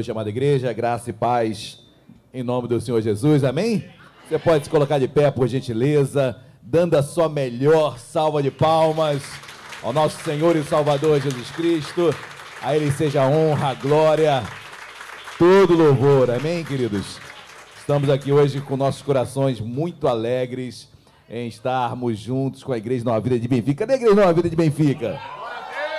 Noite, 0.00 0.10
amada 0.10 0.30
igreja, 0.30 0.72
graça 0.72 1.10
e 1.10 1.12
paz 1.12 1.78
em 2.32 2.42
nome 2.42 2.66
do 2.66 2.80
Senhor 2.80 3.02
Jesus, 3.02 3.44
amém? 3.44 3.84
Você 4.26 4.38
pode 4.38 4.64
se 4.64 4.70
colocar 4.70 4.98
de 4.98 5.06
pé, 5.06 5.30
por 5.30 5.46
gentileza, 5.46 6.38
dando 6.62 6.96
a 6.96 7.02
sua 7.02 7.28
melhor 7.28 7.98
salva 7.98 8.42
de 8.42 8.50
palmas 8.50 9.22
ao 9.82 9.92
nosso 9.92 10.22
Senhor 10.24 10.56
e 10.56 10.64
Salvador 10.64 11.20
Jesus 11.20 11.50
Cristo. 11.50 12.14
A 12.62 12.74
Ele 12.74 12.90
seja 12.90 13.24
a 13.24 13.28
honra, 13.28 13.68
a 13.68 13.74
glória, 13.74 14.42
todo 15.38 15.76
louvor, 15.76 16.30
amém, 16.30 16.64
queridos? 16.64 17.18
Estamos 17.78 18.08
aqui 18.08 18.32
hoje 18.32 18.58
com 18.62 18.78
nossos 18.78 19.02
corações 19.02 19.60
muito 19.60 20.08
alegres 20.08 20.88
em 21.28 21.46
estarmos 21.46 22.18
juntos 22.18 22.64
com 22.64 22.72
a 22.72 22.78
Igreja 22.78 23.04
Nova 23.04 23.20
Vida 23.20 23.38
de 23.38 23.46
Benfica. 23.46 23.80
Cadê 23.80 23.92
a 23.92 23.96
Igreja 23.96 24.14
Nova 24.14 24.32
Vida 24.32 24.48
de 24.48 24.56
Benfica? 24.56 25.20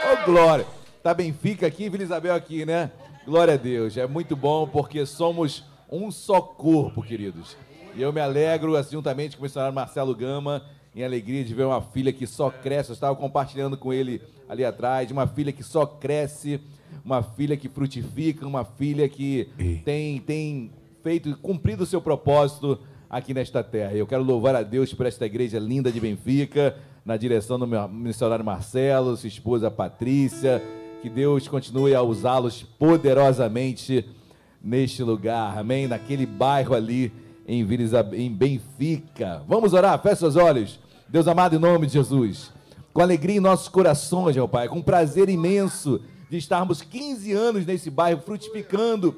Ô, 0.04 0.14
oh, 0.14 0.26
glória! 0.26 0.66
Tá 1.04 1.14
Benfica 1.14 1.68
aqui, 1.68 1.88
Vila 1.88 2.04
Isabel 2.04 2.34
aqui, 2.34 2.66
né? 2.66 2.90
Glória 3.24 3.54
a 3.54 3.58
Deus, 3.58 3.98
é 3.98 4.08
muito 4.08 4.36
bom 4.36 4.68
porque 4.68 5.06
somos 5.06 5.64
um 5.92 6.10
só 6.10 6.42
corpo, 6.42 7.04
queridos. 7.04 7.56
E 7.96 8.02
eu 8.02 8.12
me 8.12 8.20
alegro, 8.20 8.76
assim, 8.76 8.94
juntamente 8.94 9.38
com 9.38 9.44
o 9.44 9.46
missionário 9.46 9.76
Marcelo 9.76 10.16
Gama, 10.16 10.64
em 10.96 11.04
alegria 11.04 11.44
de 11.44 11.54
ver 11.54 11.66
uma 11.66 11.82
filha 11.82 12.12
que 12.12 12.26
só 12.26 12.50
cresce. 12.50 12.90
Eu 12.90 12.96
estava 12.96 13.16
compartilhando 13.16 13.78
com 13.78 13.94
ele 13.94 14.24
ali 14.50 14.66
atrás, 14.66 15.12
uma 15.12 15.28
filha 15.28 15.52
que 15.52 15.62
só 15.62 15.86
cresce, 15.86 16.60
uma 17.06 17.22
filha 17.22 17.56
que 17.56 17.70
frutifica, 17.70 18.48
uma 18.48 18.66
filha 18.66 19.08
que 19.08 19.50
tem, 19.86 20.20
tem 20.20 20.72
feito, 21.04 21.38
cumprido 21.38 21.84
o 21.84 21.86
seu 21.86 22.02
propósito 22.02 22.80
aqui 23.08 23.36
nesta 23.36 23.64
terra. 23.64 23.94
Eu 23.94 24.08
quero 24.08 24.24
louvar 24.24 24.56
a 24.56 24.64
Deus 24.64 24.96
por 24.96 25.06
esta 25.06 25.28
igreja 25.28 25.60
linda 25.60 25.92
de 25.92 26.00
Benfica, 26.00 26.76
na 27.06 27.18
direção 27.18 27.60
do 27.60 27.68
meu 27.68 27.88
missionário 27.88 28.44
Marcelo, 28.44 29.16
sua 29.16 29.28
esposa 29.28 29.70
Patrícia, 29.70 30.60
que 31.02 31.10
Deus 31.10 31.48
continue 31.48 31.96
a 31.96 32.04
usá-los 32.04 32.62
poderosamente 32.62 34.06
neste 34.62 35.02
lugar, 35.02 35.58
amém? 35.58 35.88
Naquele 35.88 36.28
bairro 36.28 36.76
ali 36.76 37.12
em, 37.48 37.68
em 38.14 38.32
Benfica. 38.32 39.44
Vamos 39.48 39.74
orar, 39.74 40.00
feche 40.00 40.18
seus 40.18 40.36
olhos. 40.36 40.80
Deus 41.10 41.28
amado, 41.28 41.56
em 41.56 41.60
nome 41.60 41.88
de 41.88 41.94
Jesus, 41.94 42.52
com 42.94 43.02
alegria 43.02 43.38
em 43.38 43.42
nossos 43.42 43.68
corações, 43.68 44.36
meu 44.36 44.48
Pai, 44.48 44.70
com 44.70 44.82
prazer 44.82 45.28
imenso 45.28 46.02
de 46.30 46.38
estarmos 46.38 46.84
15 46.84 47.34
anos 47.34 47.66
nesse 47.66 47.90
bairro 47.90 48.22
frutificando, 48.22 49.16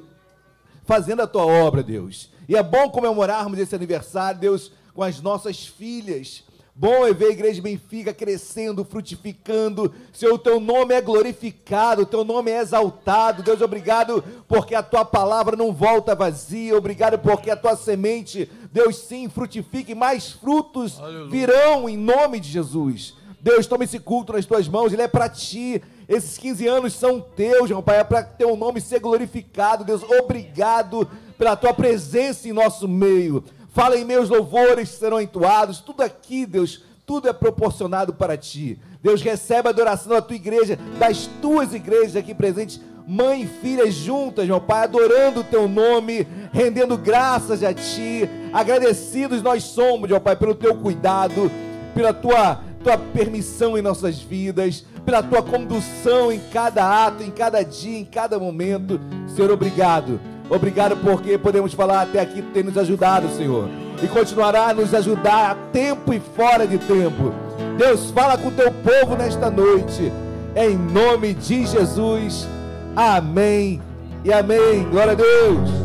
fazendo 0.84 1.20
a 1.20 1.26
tua 1.26 1.44
obra, 1.44 1.82
Deus. 1.82 2.30
E 2.48 2.56
é 2.56 2.62
bom 2.62 2.88
comemorarmos 2.88 3.58
esse 3.58 3.74
aniversário, 3.74 4.40
Deus, 4.40 4.72
com 4.94 5.02
as 5.02 5.20
nossas 5.20 5.66
filhas 5.66 6.44
Bom 6.76 7.06
é 7.06 7.12
ver 7.12 7.26
a 7.26 7.30
igreja 7.30 7.54
de 7.54 7.60
Benfica 7.60 8.12
crescendo, 8.12 8.84
frutificando. 8.84 9.94
Seu 10.12 10.36
teu 10.36 10.58
nome 10.58 10.92
é 10.92 11.00
glorificado, 11.00 12.02
o 12.02 12.06
teu 12.06 12.24
nome 12.24 12.50
é 12.50 12.58
exaltado. 12.58 13.44
Deus, 13.44 13.60
obrigado 13.60 14.24
porque 14.48 14.74
a 14.74 14.82
tua 14.82 15.04
palavra 15.04 15.54
não 15.54 15.72
volta 15.72 16.16
vazia. 16.16 16.76
Obrigado 16.76 17.16
porque 17.16 17.48
a 17.48 17.56
tua 17.56 17.76
semente, 17.76 18.50
Deus, 18.72 18.98
sim, 18.98 19.28
frutifique 19.28 19.92
e 19.92 19.94
mais 19.94 20.32
frutos 20.32 20.98
Aleluia. 20.98 21.30
virão 21.30 21.88
em 21.88 21.96
nome 21.96 22.40
de 22.40 22.48
Jesus. 22.48 23.14
Deus, 23.40 23.68
toma 23.68 23.84
esse 23.84 24.00
culto 24.00 24.32
nas 24.32 24.44
tuas 24.44 24.66
mãos, 24.66 24.92
ele 24.92 25.02
é 25.02 25.06
para 25.06 25.28
ti. 25.28 25.80
Esses 26.08 26.36
15 26.38 26.66
anos 26.66 26.92
são 26.94 27.20
teus, 27.20 27.70
meu 27.70 27.84
Pai, 27.84 28.00
é 28.00 28.04
para 28.04 28.24
teu 28.24 28.56
nome 28.56 28.80
ser 28.80 28.98
glorificado. 28.98 29.84
Deus, 29.84 30.02
obrigado 30.02 31.08
pela 31.38 31.54
tua 31.54 31.72
presença 31.72 32.48
em 32.48 32.52
nosso 32.52 32.88
meio. 32.88 33.44
Fala 33.74 33.98
em 33.98 34.04
meus 34.04 34.28
louvores 34.28 34.88
serão 34.88 35.20
entoados. 35.20 35.80
Tudo 35.80 36.02
aqui, 36.02 36.46
Deus, 36.46 36.84
tudo 37.04 37.28
é 37.28 37.32
proporcionado 37.32 38.14
para 38.14 38.36
ti. 38.36 38.78
Deus 39.02 39.20
recebe 39.20 39.66
a 39.66 39.72
adoração 39.72 40.12
da 40.12 40.22
tua 40.22 40.36
igreja, 40.36 40.78
das 40.96 41.28
tuas 41.42 41.74
igrejas 41.74 42.14
aqui 42.14 42.32
presentes, 42.32 42.80
mãe 43.04 43.42
e 43.42 43.46
filha 43.48 43.90
juntas, 43.90 44.46
meu 44.46 44.60
Pai, 44.60 44.84
adorando 44.84 45.40
o 45.40 45.44
teu 45.44 45.66
nome, 45.66 46.24
rendendo 46.52 46.96
graças 46.96 47.64
a 47.64 47.74
ti. 47.74 48.30
Agradecidos 48.52 49.42
nós 49.42 49.64
somos, 49.64 50.08
meu 50.08 50.20
Pai, 50.20 50.36
pelo 50.36 50.54
teu 50.54 50.76
cuidado, 50.76 51.50
pela 51.96 52.14
tua, 52.14 52.60
tua 52.80 52.96
permissão 52.96 53.76
em 53.76 53.82
nossas 53.82 54.20
vidas, 54.20 54.84
pela 55.04 55.20
tua 55.20 55.42
condução 55.42 56.30
em 56.30 56.40
cada 56.52 57.06
ato, 57.06 57.24
em 57.24 57.30
cada 57.32 57.64
dia, 57.64 57.98
em 57.98 58.04
cada 58.04 58.38
momento. 58.38 59.00
Senhor, 59.34 59.50
obrigado 59.50 60.20
Obrigado 60.48 60.96
porque 60.98 61.38
podemos 61.38 61.72
falar 61.72 62.02
até 62.02 62.20
aqui, 62.20 62.42
tem 62.42 62.62
nos 62.62 62.76
ajudado, 62.76 63.28
Senhor. 63.30 63.68
E 64.02 64.08
continuará 64.08 64.68
a 64.68 64.74
nos 64.74 64.92
ajudar 64.92 65.50
a 65.50 65.54
tempo 65.72 66.12
e 66.12 66.20
fora 66.20 66.66
de 66.66 66.78
tempo. 66.78 67.32
Deus, 67.78 68.10
fala 68.10 68.36
com 68.36 68.48
o 68.48 68.52
teu 68.52 68.70
povo 68.70 69.16
nesta 69.16 69.50
noite. 69.50 70.12
Em 70.54 70.76
nome 70.76 71.34
de 71.34 71.66
Jesus. 71.66 72.46
Amém 72.94 73.80
e 74.24 74.32
amém. 74.32 74.84
Glória 74.90 75.12
a 75.12 75.16
Deus. 75.16 75.83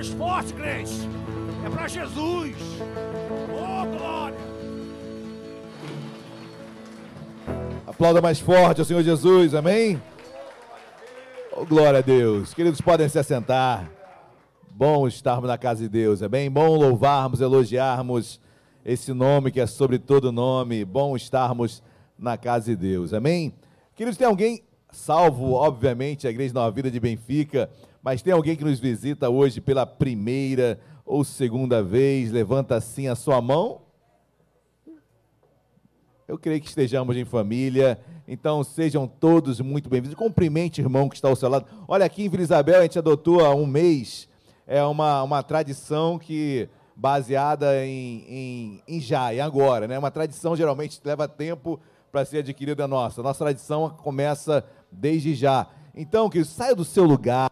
Mais 0.00 0.08
forte, 0.08 0.54
crente. 0.54 0.94
É 1.62 1.68
para 1.68 1.86
Jesus. 1.86 2.56
Oh, 3.52 3.98
glória. 3.98 4.38
Aplauda 7.86 8.22
mais 8.22 8.40
forte 8.40 8.80
ao 8.80 8.86
Senhor 8.86 9.02
Jesus, 9.02 9.54
amém? 9.54 10.02
Oh, 11.52 11.66
glória 11.66 11.98
a 11.98 12.02
Deus. 12.02 12.54
Queridos, 12.54 12.80
podem 12.80 13.10
se 13.10 13.18
assentar. 13.18 13.90
Bom 14.70 15.06
estarmos 15.06 15.46
na 15.46 15.58
casa 15.58 15.82
de 15.82 15.88
Deus, 15.90 16.22
é 16.22 16.28
bem 16.28 16.50
bom 16.50 16.74
louvarmos, 16.76 17.42
elogiarmos 17.42 18.40
esse 18.82 19.12
nome 19.12 19.50
que 19.50 19.60
é 19.60 19.66
sobre 19.66 19.98
todo 19.98 20.32
nome. 20.32 20.82
Bom 20.82 21.14
estarmos 21.14 21.82
na 22.18 22.38
casa 22.38 22.70
de 22.70 22.76
Deus, 22.76 23.12
amém? 23.12 23.52
Queridos, 23.94 24.16
tem 24.16 24.26
alguém, 24.26 24.62
salvo, 24.92 25.52
obviamente, 25.52 26.26
a 26.26 26.30
Igreja 26.30 26.54
Nova 26.54 26.70
Vida 26.70 26.90
de 26.90 26.98
Benfica, 26.98 27.70
mas 28.02 28.22
tem 28.22 28.32
alguém 28.32 28.56
que 28.56 28.64
nos 28.64 28.78
visita 28.78 29.28
hoje 29.28 29.60
pela 29.60 29.86
primeira 29.86 30.80
ou 31.04 31.24
segunda 31.24 31.82
vez? 31.82 32.30
Levanta 32.30 32.76
assim 32.76 33.08
a 33.08 33.14
sua 33.14 33.40
mão. 33.40 33.82
Eu 36.26 36.38
creio 36.38 36.60
que 36.60 36.68
estejamos 36.68 37.16
em 37.16 37.24
família, 37.24 37.98
então 38.26 38.62
sejam 38.62 39.06
todos 39.06 39.60
muito 39.60 39.90
bem-vindos. 39.90 40.16
Cumprimente 40.16 40.80
irmão 40.80 41.08
que 41.08 41.16
está 41.16 41.28
ao 41.28 41.34
seu 41.34 41.48
lado. 41.48 41.66
Olha, 41.88 42.06
aqui 42.06 42.24
em 42.24 42.28
Vila 42.28 42.42
Isabel 42.42 42.78
a 42.78 42.82
gente 42.82 42.98
adotou 42.98 43.44
há 43.44 43.52
um 43.54 43.66
mês, 43.66 44.28
é 44.66 44.82
uma, 44.84 45.22
uma 45.24 45.42
tradição 45.42 46.18
que 46.18 46.68
baseada 46.94 47.84
em, 47.84 48.24
em, 48.28 48.82
em 48.86 49.00
já, 49.00 49.34
e 49.34 49.40
agora, 49.40 49.88
né? 49.88 49.98
Uma 49.98 50.10
tradição 50.10 50.54
geralmente 50.54 51.00
leva 51.04 51.26
tempo 51.26 51.80
para 52.12 52.24
ser 52.24 52.38
adquirida 52.38 52.86
nossa. 52.86 53.22
Nossa 53.22 53.44
tradição 53.44 53.90
começa 53.90 54.64
desde 54.90 55.34
já. 55.34 55.66
Então, 55.94 56.28
que 56.28 56.44
saia 56.44 56.74
do 56.74 56.84
seu 56.84 57.04
lugar, 57.04 57.50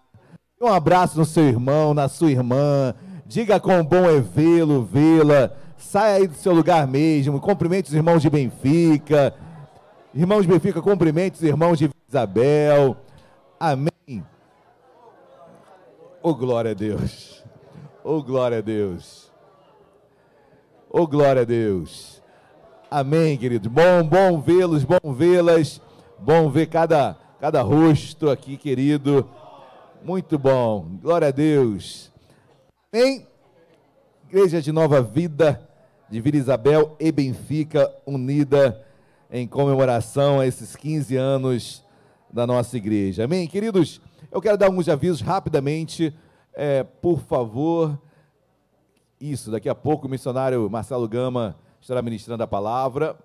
um 0.61 0.67
abraço 0.67 1.19
no 1.19 1.25
seu 1.25 1.45
irmão, 1.45 1.95
na 1.95 2.09
sua 2.09 2.31
irmã. 2.31 2.95
Diga 3.27 3.61
quão 3.61 3.85
bom 3.85 4.09
é 4.09 4.21
vê-lo, 4.21 4.85
vê-la. 4.85 5.53
Saia 5.77 6.17
aí 6.17 6.27
do 6.27 6.35
seu 6.35 6.53
lugar 6.53 6.87
mesmo. 6.87 7.41
Cumprimente 7.41 7.89
os 7.89 7.95
irmãos 7.95 8.23
de 8.23 8.31
Benfica. 8.31 9.35
Irmãos 10.15 10.43
de 10.43 10.49
Benfica, 10.49 10.83
cumprimente 10.83 11.37
os 11.37 11.43
irmãos 11.43 11.79
de 11.79 11.91
Isabel. 12.09 12.97
Amém. 13.61 14.25
Oh, 16.23 16.35
glória 16.35 16.73
a 16.73 16.75
Deus. 16.75 17.45
Oh, 18.03 18.23
glória 18.23 18.59
a 18.59 18.61
Deus. 18.61 19.31
Oh, 20.91 21.07
glória 21.07 21.43
a 21.43 21.45
Deus. 21.45 22.23
Amém, 22.91 23.37
querido. 23.37 23.69
Bom, 23.69 24.03
bom 24.03 24.41
vê-los, 24.41 24.85
bom 24.85 25.13
vê-las. 25.13 25.81
Bom 26.19 26.51
ver 26.51 26.67
cada, 26.67 27.17
cada 27.41 27.63
rosto 27.63 28.31
aqui, 28.31 28.57
querido. 28.57 29.29
Muito 30.03 30.37
bom. 30.39 30.99
Glória 31.01 31.29
a 31.29 31.31
Deus. 31.31 32.11
Amém? 32.93 33.27
Igreja 34.29 34.61
de 34.61 34.73
Nova 34.73 35.01
Vida, 35.01 35.61
de 36.11 36.21
Vila 36.21 36.37
Isabel 36.37 36.97
e 36.99 37.13
Benfica, 37.13 37.95
unida 38.05 38.85
em 39.31 39.47
comemoração 39.47 40.41
a 40.41 40.47
esses 40.47 40.75
15 40.75 41.17
anos 41.17 41.85
da 42.29 42.45
nossa 42.47 42.77
igreja. 42.77 43.25
Amém? 43.25 43.47
Queridos, 43.47 44.01
eu 44.33 44.41
quero 44.41 44.59
dar 44.59 44.67
alguns 44.67 44.89
avisos 44.89 45.21
rapidamente. 45.21 46.13
É, 46.55 46.83
por 46.83 47.21
favor, 47.21 47.97
isso, 49.21 49.53
daqui 49.53 49.69
a 49.69 49.75
pouco 49.77 50.09
o 50.09 50.11
missionário 50.11 50.69
Marcelo 50.69 51.07
Gama 51.07 51.57
estará 51.81 52.03
ministrando 52.03 52.43
a 52.43 52.49
palavra. 52.49 53.17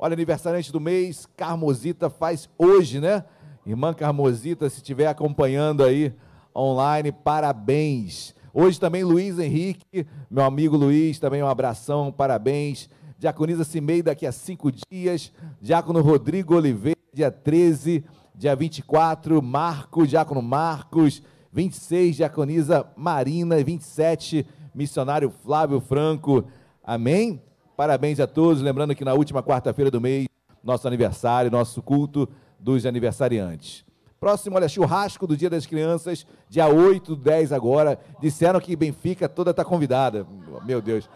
Olha, 0.00 0.12
aniversariante 0.12 0.70
do 0.70 0.80
mês, 0.80 1.26
Carmosita 1.36 2.08
faz 2.08 2.48
hoje, 2.56 3.00
né? 3.00 3.24
Irmã 3.66 3.92
Carmosita, 3.92 4.70
se 4.70 4.76
estiver 4.76 5.08
acompanhando 5.08 5.82
aí 5.82 6.14
online, 6.54 7.10
parabéns. 7.10 8.32
Hoje 8.54 8.78
também 8.78 9.02
Luiz 9.02 9.40
Henrique, 9.40 10.06
meu 10.30 10.44
amigo 10.44 10.76
Luiz, 10.76 11.18
também 11.18 11.42
um 11.42 11.48
abração, 11.48 12.12
parabéns. 12.12 12.88
Diaconisa 13.18 13.64
Cimei 13.64 14.00
daqui 14.00 14.24
a 14.24 14.30
cinco 14.30 14.70
dias. 14.70 15.32
Diácono 15.60 16.00
Rodrigo 16.00 16.54
Oliveira, 16.54 17.00
dia 17.12 17.32
13. 17.32 18.04
Dia 18.36 18.54
24, 18.54 19.42
Marcos, 19.42 20.08
Diácono 20.08 20.40
Marcos. 20.40 21.20
26, 21.52 22.14
Diaconisa 22.14 22.86
Marina. 22.96 23.56
27, 23.64 24.46
Missionário 24.72 25.28
Flávio 25.42 25.80
Franco. 25.80 26.44
Amém? 26.84 27.42
Parabéns 27.78 28.18
a 28.18 28.26
todos. 28.26 28.60
Lembrando 28.60 28.92
que 28.92 29.04
na 29.04 29.14
última 29.14 29.40
quarta-feira 29.40 29.88
do 29.88 30.00
mês, 30.00 30.26
nosso 30.64 30.88
aniversário, 30.88 31.48
nosso 31.48 31.80
culto 31.80 32.28
dos 32.58 32.84
aniversariantes. 32.84 33.84
Próximo, 34.18 34.56
olha, 34.56 34.68
churrasco 34.68 35.28
do 35.28 35.36
Dia 35.36 35.48
das 35.48 35.64
Crianças, 35.64 36.26
dia 36.48 36.66
8, 36.66 37.14
10 37.14 37.52
agora. 37.52 37.96
Disseram 38.20 38.58
que 38.58 38.74
Benfica 38.74 39.28
toda 39.28 39.52
está 39.52 39.64
convidada. 39.64 40.26
Meu 40.64 40.82
Deus, 40.82 41.08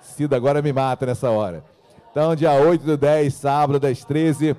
Cida 0.00 0.36
agora 0.36 0.62
me 0.62 0.72
mata 0.72 1.04
nessa 1.04 1.28
hora. 1.28 1.62
Então, 2.10 2.34
dia 2.34 2.54
8 2.54 2.82
do 2.82 2.96
10, 2.96 3.34
sábado, 3.34 3.78
das 3.78 4.02
13 4.02 4.56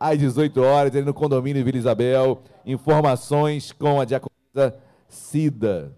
às 0.00 0.18
18 0.18 0.60
horas, 0.60 0.92
ali 0.92 1.04
no 1.04 1.14
condomínio 1.14 1.64
Vila 1.64 1.78
Isabel. 1.78 2.42
Informações 2.64 3.70
com 3.70 4.00
a 4.00 4.04
diaconisa 4.04 4.76
Cida. 5.06 5.96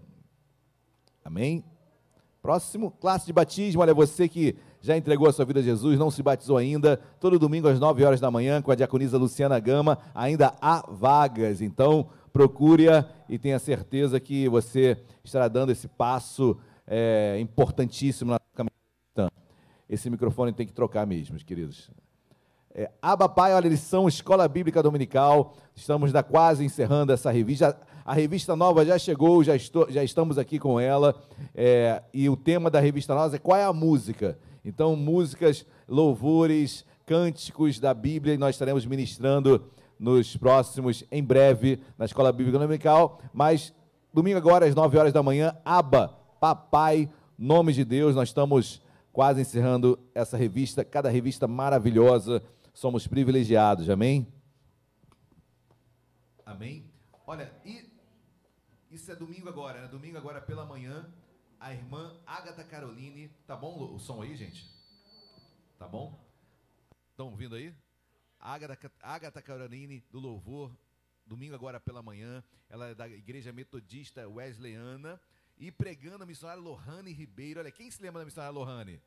Amém? 1.25 1.63
Próximo, 2.43 2.91
classe 2.91 3.25
de 3.25 3.33
batismo. 3.33 3.81
Olha, 3.81 3.93
você 3.93 4.29
que 4.29 4.55
já 4.81 4.95
entregou 4.95 5.27
a 5.27 5.33
sua 5.33 5.45
vida 5.45 5.59
a 5.59 5.63
Jesus, 5.63 5.97
não 5.99 6.09
se 6.09 6.23
batizou 6.23 6.57
ainda, 6.57 6.97
todo 7.19 7.37
domingo 7.37 7.67
às 7.67 7.79
9 7.79 8.03
horas 8.03 8.19
da 8.19 8.31
manhã 8.31 8.61
com 8.61 8.71
a 8.71 8.75
diaconisa 8.75 9.17
Luciana 9.17 9.59
Gama, 9.59 9.97
ainda 10.13 10.53
há 10.61 10.85
vagas, 10.89 11.61
então 11.61 12.09
procure-a 12.31 13.05
e 13.27 13.37
tenha 13.37 13.59
certeza 13.59 14.19
que 14.19 14.47
você 14.47 14.97
estará 15.23 15.47
dando 15.47 15.71
esse 15.71 15.87
passo 15.87 16.57
é, 16.87 17.37
importantíssimo 17.39 18.31
na 18.31 18.39
caminhada. 18.53 19.33
Esse 19.89 20.09
microfone 20.09 20.53
tem 20.53 20.65
que 20.65 20.73
trocar 20.73 21.05
mesmo, 21.05 21.37
queridos. 21.37 21.89
É, 22.73 22.89
Aba 23.01 23.27
Pai, 23.27 23.53
olha, 23.53 23.65
eles 23.65 23.79
são 23.79 24.07
Escola 24.07 24.47
Bíblica 24.47 24.81
Dominical, 24.81 25.55
estamos 25.75 26.11
da, 26.11 26.21
quase 26.21 26.63
encerrando 26.63 27.11
essa 27.11 27.31
revista, 27.31 27.75
a 28.05 28.13
revista 28.13 28.55
nova 28.55 28.85
já 28.85 28.97
chegou, 28.97 29.43
já, 29.43 29.55
estou, 29.55 29.89
já 29.89 30.03
estamos 30.03 30.37
aqui 30.37 30.59
com 30.59 30.79
ela, 30.79 31.15
é, 31.53 32.01
e 32.13 32.29
o 32.29 32.37
tema 32.37 32.69
da 32.69 32.79
revista 32.79 33.15
nova 33.15 33.35
é 33.35 33.39
qual 33.39 33.57
é 33.57 33.63
a 33.63 33.73
música? 33.73 34.37
Então, 34.69 34.95
músicas, 34.95 35.65
louvores, 35.87 36.85
cânticos 37.03 37.79
da 37.79 37.91
Bíblia, 37.91 38.35
e 38.35 38.37
nós 38.37 38.53
estaremos 38.53 38.85
ministrando 38.85 39.67
nos 39.99 40.37
próximos, 40.37 41.03
em 41.11 41.23
breve, 41.23 41.81
na 41.97 42.05
Escola 42.05 42.31
Bíblica 42.31 42.59
Dominical. 42.59 43.19
Mas, 43.33 43.73
domingo 44.13 44.37
agora, 44.37 44.67
às 44.67 44.75
9 44.75 44.95
horas 44.95 45.11
da 45.11 45.23
manhã, 45.23 45.57
Aba, 45.65 46.09
Papai, 46.39 47.09
Nome 47.35 47.73
de 47.73 47.83
Deus, 47.83 48.15
nós 48.15 48.29
estamos 48.29 48.79
quase 49.11 49.41
encerrando 49.41 49.97
essa 50.13 50.37
revista, 50.37 50.85
cada 50.85 51.09
revista 51.09 51.47
maravilhosa, 51.47 52.43
somos 52.71 53.07
privilegiados, 53.07 53.89
amém? 53.89 54.27
Amém? 56.45 56.85
Olha, 57.25 57.51
e 57.65 57.89
isso 58.91 59.11
é 59.11 59.15
domingo 59.15 59.49
agora, 59.49 59.81
né? 59.81 59.87
Domingo 59.87 60.17
agora 60.17 60.39
pela 60.39 60.63
manhã, 60.63 61.07
a 61.59 61.73
irmã 61.73 62.17
Agatha 62.25 62.63
Caroline. 62.63 63.29
Tá 63.45 63.55
bom 63.55 63.93
o 63.93 63.99
som 63.99 64.21
aí, 64.21 64.35
gente? 64.35 64.65
Tá 65.77 65.87
bom? 65.87 66.17
Estão 67.11 67.27
ouvindo 67.27 67.55
aí? 67.55 67.75
Agatha, 68.39 68.91
Agatha 69.01 69.41
Caroline, 69.41 69.99
do 70.09 70.19
Louvor, 70.19 70.73
domingo 71.25 71.53
agora 71.53 71.79
pela 71.79 72.01
manhã. 72.01 72.43
Ela 72.69 72.89
é 72.89 72.95
da 72.95 73.07
Igreja 73.07 73.51
Metodista 73.51 74.27
Wesleyana. 74.27 75.19
E 75.57 75.69
pregando 75.69 76.23
a 76.23 76.25
missionária 76.25 76.61
Lohane 76.61 77.11
Ribeiro. 77.11 77.59
Olha, 77.59 77.71
quem 77.71 77.91
se 77.91 78.01
lembra 78.01 78.21
da 78.21 78.25
missionária 78.25 78.57
Lohane? 78.57 79.01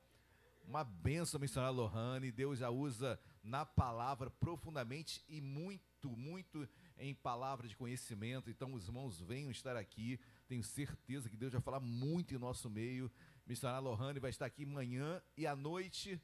Uma 0.67 0.85
benção, 0.85 1.41
missionária 1.41 1.75
Lohane. 1.75 2.31
Deus 2.31 2.61
a 2.61 2.69
usa 2.69 3.19
na 3.43 3.65
palavra 3.65 4.29
profundamente 4.31 5.25
e 5.27 5.41
muito, 5.41 6.11
muito 6.11 6.69
em 6.99 7.15
palavra 7.15 7.67
de 7.67 7.75
conhecimento. 7.75 8.51
Então, 8.51 8.75
os 8.75 8.87
irmãos 8.87 9.19
venham 9.19 9.51
estar 9.51 9.77
aqui. 9.77 10.21
Tenho 10.53 10.65
certeza 10.65 11.31
que 11.31 11.37
Deus 11.39 11.51
vai 11.51 11.63
falar 11.63 11.81
muito 11.81 12.35
em 12.35 12.39
nosso 12.39 12.69
meio. 12.69 13.11
Missionária 13.47 13.81
Lohane 13.81 14.21
vai 14.21 14.29
estar 14.29 14.45
aqui 14.45 14.67
manhã 14.67 15.23
e 15.35 15.47
à 15.47 15.57
noite, 15.57 16.21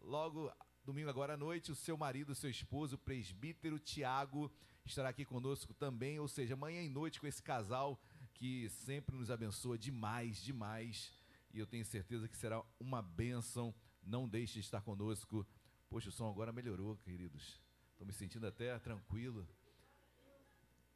logo 0.00 0.50
domingo 0.82 1.10
agora 1.10 1.34
à 1.34 1.36
noite, 1.36 1.70
o 1.70 1.74
seu 1.74 1.94
marido, 1.94 2.30
o 2.30 2.34
seu 2.34 2.48
esposo, 2.48 2.94
o 2.94 2.98
presbítero 2.98 3.78
Tiago, 3.78 4.50
estará 4.82 5.10
aqui 5.10 5.26
conosco 5.26 5.74
também, 5.74 6.18
ou 6.18 6.26
seja, 6.26 6.54
amanhã 6.54 6.80
e 6.80 6.88
noite 6.88 7.20
com 7.20 7.26
esse 7.26 7.42
casal 7.42 8.00
que 8.32 8.66
sempre 8.70 9.14
nos 9.14 9.30
abençoa 9.30 9.76
demais, 9.76 10.38
demais. 10.38 11.12
E 11.52 11.58
eu 11.58 11.66
tenho 11.66 11.84
certeza 11.84 12.26
que 12.26 12.36
será 12.38 12.64
uma 12.80 13.02
bênção. 13.02 13.74
Não 14.02 14.26
deixe 14.26 14.54
de 14.54 14.60
estar 14.60 14.80
conosco. 14.80 15.46
Poxa, 15.90 16.08
o 16.08 16.12
som 16.12 16.30
agora 16.30 16.50
melhorou, 16.50 16.96
queridos. 16.96 17.60
Estou 17.92 18.06
me 18.06 18.12
sentindo 18.14 18.46
até 18.46 18.78
tranquilo. 18.78 19.46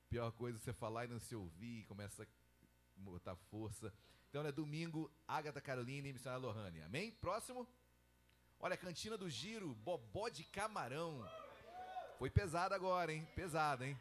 Pior 0.09 0.33
coisa 0.33 0.57
é 0.57 0.61
você 0.61 0.73
falar 0.73 1.05
e 1.05 1.09
não 1.09 1.21
se 1.21 1.37
ouvir, 1.37 1.85
começa 1.85 2.23
a 2.23 2.40
botar 3.01 3.37
força. 3.37 3.93
Então 4.29 4.47
é 4.47 4.53
domingo, 4.53 5.11
Agatha 5.27 5.61
Carolina 5.61 6.09
e 6.09 6.13
Missionária 6.13 6.47
Lohane. 6.47 6.83
Amém? 6.83 7.11
Próximo. 7.11 7.67
Olha, 8.61 8.77
Cantina 8.77 9.17
do 9.17 9.29
Giro, 9.29 9.75
bobó 9.75 10.29
de 10.29 10.45
camarão. 10.45 11.27
Foi 12.19 12.29
pesado 12.29 12.75
agora, 12.75 13.13
hein? 13.13 13.27
Pesado, 13.35 13.85
hein? 13.85 13.99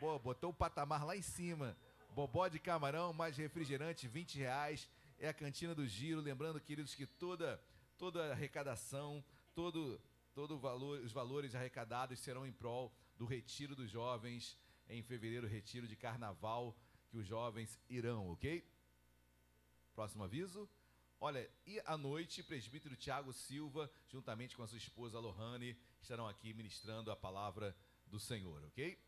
Pô, 0.00 0.18
botou 0.18 0.50
o 0.50 0.54
patamar 0.54 1.06
lá 1.06 1.16
em 1.16 1.22
cima. 1.22 1.76
Bobó 2.10 2.48
de 2.48 2.58
camarão, 2.58 3.12
mais 3.12 3.36
refrigerante, 3.36 4.08
20 4.08 4.38
reais. 4.38 4.88
É 5.18 5.28
a 5.28 5.32
Cantina 5.32 5.74
do 5.74 5.86
Giro. 5.86 6.20
Lembrando, 6.20 6.60
queridos, 6.60 6.94
que 6.94 7.06
toda, 7.06 7.62
toda 7.96 8.32
arrecadação, 8.32 9.24
todo, 9.54 10.00
todo 10.34 10.58
valor, 10.58 11.00
os 11.00 11.12
valores 11.12 11.54
arrecadados 11.54 12.18
serão 12.18 12.44
em 12.44 12.52
prol 12.52 12.92
do 13.16 13.24
Retiro 13.24 13.74
dos 13.74 13.90
Jovens, 13.90 14.58
em 14.88 15.02
fevereiro, 15.02 15.46
retiro 15.46 15.86
de 15.86 15.96
carnaval 15.96 16.76
que 17.14 17.18
os 17.18 17.26
jovens 17.28 17.78
irão, 17.88 18.28
ok? 18.32 18.68
Próximo 19.94 20.24
aviso. 20.24 20.68
Olha, 21.20 21.48
e 21.64 21.80
à 21.86 21.96
noite, 21.96 22.42
presbítero 22.42 22.96
Tiago 22.96 23.32
Silva, 23.32 23.88
juntamente 24.08 24.56
com 24.56 24.64
a 24.64 24.66
sua 24.66 24.78
esposa 24.78 25.20
Lohane, 25.20 25.78
estarão 26.02 26.26
aqui 26.26 26.52
ministrando 26.52 27.12
a 27.12 27.16
palavra 27.16 27.76
do 28.04 28.18
Senhor, 28.18 28.64
ok? 28.64 29.00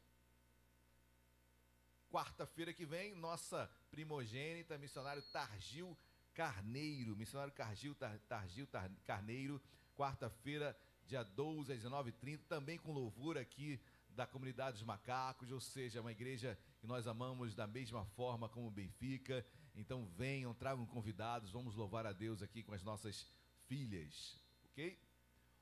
Quarta-feira 2.09 2.73
que 2.73 2.87
vem, 2.87 3.17
nossa 3.17 3.69
primogênita, 3.91 4.79
missionário 4.79 5.23
Targil 5.33 5.99
Carneiro, 6.33 7.17
missionário 7.17 7.53
Targil, 7.55 7.97
Tar, 7.97 8.17
Targil 8.29 8.69
Tar, 8.69 8.89
Carneiro, 9.05 9.61
quarta-feira, 9.97 10.79
dia 11.09 11.25
12 11.25 11.73
às 11.73 11.83
19h30, 11.83 12.39
também 12.49 12.79
com 12.79 12.93
louvor 12.93 13.37
aqui 13.37 13.81
da 14.17 14.27
comunidade 14.27 14.79
dos 14.79 14.87
macacos, 14.87 15.53
ou 15.53 15.61
seja, 15.61 16.01
uma 16.01 16.11
igreja 16.11 16.59
que 16.81 16.87
nós 16.87 17.07
amamos 17.07 17.55
da 17.55 17.67
mesma 17.67 18.05
forma 18.05 18.49
como 18.49 18.71
Benfica. 18.71 19.47
Então 19.75 20.07
venham, 20.17 20.55
tragam 20.55 20.87
convidados, 20.87 21.53
vamos 21.53 21.75
louvar 21.75 22.07
a 22.07 22.13
Deus 22.13 22.43
aqui 22.43 22.63
com 22.63 22.73
as 22.73 22.83
nossas 22.83 23.29
filhas, 23.67 24.41
ok? 24.65 24.99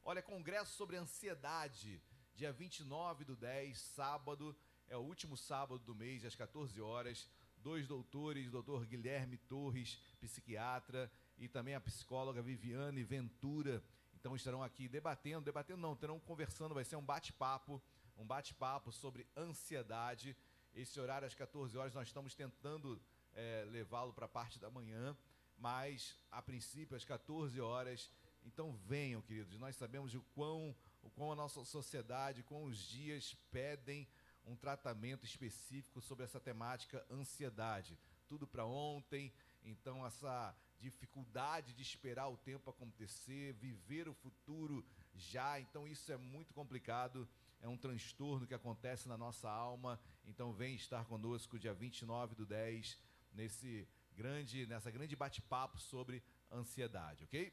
Olha, 0.04 0.22
congresso 0.22 0.76
sobre 0.76 0.96
ansiedade, 0.96 2.00
dia 2.36 2.52
29 2.52 3.24
do 3.24 3.34
10, 3.34 3.76
sábado, 3.76 4.56
é 4.86 4.96
o 4.96 5.00
último 5.00 5.36
sábado 5.36 5.80
do 5.80 5.94
mês, 5.94 6.24
às 6.24 6.36
14 6.36 6.80
horas. 6.80 7.28
Dois 7.56 7.88
doutores, 7.88 8.50
doutor 8.50 8.84
Guilherme 8.84 9.38
Torres, 9.38 9.98
psiquiatra, 10.20 11.10
e 11.38 11.48
também 11.48 11.74
a 11.74 11.80
psicóloga 11.80 12.42
Viviane 12.42 13.02
Ventura. 13.02 13.82
Então 14.14 14.36
estarão 14.36 14.62
aqui 14.62 14.86
debatendo, 14.86 15.44
debatendo 15.46 15.80
não, 15.80 15.96
terão 15.96 16.20
conversando, 16.20 16.74
vai 16.74 16.84
ser 16.84 16.96
um 16.96 17.04
bate-papo 17.04 17.82
um 18.16 18.26
bate-papo 18.26 18.92
sobre 18.92 19.26
ansiedade. 19.36 20.36
Esse 20.74 20.98
horário, 21.00 21.26
às 21.26 21.34
14 21.34 21.76
horas, 21.76 21.94
nós 21.94 22.08
estamos 22.08 22.34
tentando 22.34 23.00
é, 23.34 23.64
levá-lo 23.70 24.12
para 24.12 24.26
a 24.26 24.28
parte 24.28 24.58
da 24.58 24.70
manhã, 24.70 25.16
mas 25.56 26.18
a 26.30 26.42
princípio, 26.42 26.96
às 26.96 27.04
14 27.04 27.60
horas. 27.60 28.10
Então 28.44 28.72
venham, 28.72 29.22
queridos. 29.22 29.58
Nós 29.58 29.76
sabemos 29.76 30.14
o 30.14 30.22
quão, 30.34 30.74
o 31.02 31.10
quão 31.10 31.32
a 31.32 31.36
nossa 31.36 31.64
sociedade, 31.64 32.42
com 32.42 32.64
os 32.64 32.78
dias 32.78 33.36
pedem 33.50 34.06
um 34.46 34.56
tratamento 34.56 35.24
específico 35.24 36.00
sobre 36.00 36.24
essa 36.24 36.40
temática 36.40 37.04
ansiedade. 37.10 37.98
Tudo 38.28 38.46
para 38.46 38.64
ontem, 38.64 39.32
então 39.64 40.06
essa 40.06 40.54
dificuldade 40.78 41.72
de 41.72 41.82
esperar 41.82 42.28
o 42.28 42.36
tempo 42.36 42.68
acontecer, 42.68 43.54
viver 43.54 44.06
o 44.06 44.12
futuro 44.14 44.84
já, 45.14 45.58
então 45.58 45.88
isso 45.88 46.12
é 46.12 46.16
muito 46.16 46.52
complicado 46.52 47.26
é 47.64 47.68
um 47.68 47.78
transtorno 47.78 48.46
que 48.46 48.52
acontece 48.52 49.08
na 49.08 49.16
nossa 49.16 49.48
alma. 49.48 49.98
Então 50.26 50.52
vem 50.52 50.74
estar 50.74 51.06
conosco 51.06 51.58
dia 51.58 51.72
29 51.72 52.34
do 52.34 52.44
10 52.44 53.00
nesse 53.32 53.88
grande, 54.14 54.66
nessa 54.66 54.90
grande 54.90 55.16
bate-papo 55.16 55.78
sobre 55.78 56.22
ansiedade, 56.52 57.24
ok? 57.24 57.50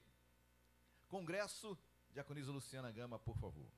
Congresso, 1.08 1.78
Diaconisa 2.12 2.52
Luciana 2.52 2.92
Gama, 2.92 3.18
por 3.18 3.38
favor. 3.38 3.72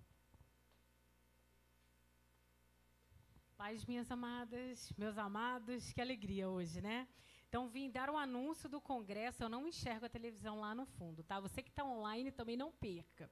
Paz, 3.55 3.85
minhas 3.85 4.09
amadas, 4.09 4.91
meus 4.97 5.17
amados, 5.19 5.93
que 5.93 6.01
alegria 6.01 6.49
hoje, 6.49 6.81
né? 6.81 7.07
Então, 7.47 7.69
vim 7.69 7.91
dar 7.91 8.09
o 8.09 8.13
um 8.13 8.17
anúncio 8.17 8.67
do 8.67 8.81
congresso. 8.81 9.43
Eu 9.43 9.49
não 9.49 9.67
enxergo 9.67 10.07
a 10.07 10.09
televisão 10.09 10.59
lá 10.59 10.73
no 10.73 10.87
fundo, 10.87 11.23
tá? 11.23 11.39
Você 11.39 11.61
que 11.61 11.69
está 11.69 11.85
online 11.85 12.31
também 12.31 12.57
não 12.57 12.71
perca. 12.71 13.29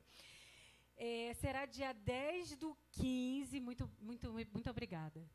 É, 1.03 1.33
será 1.33 1.65
dia 1.65 1.93
10 1.93 2.57
do 2.57 2.77
15, 2.91 3.59
muito, 3.59 3.89
muito, 3.99 4.31
muito 4.31 4.69
obrigada. 4.69 5.27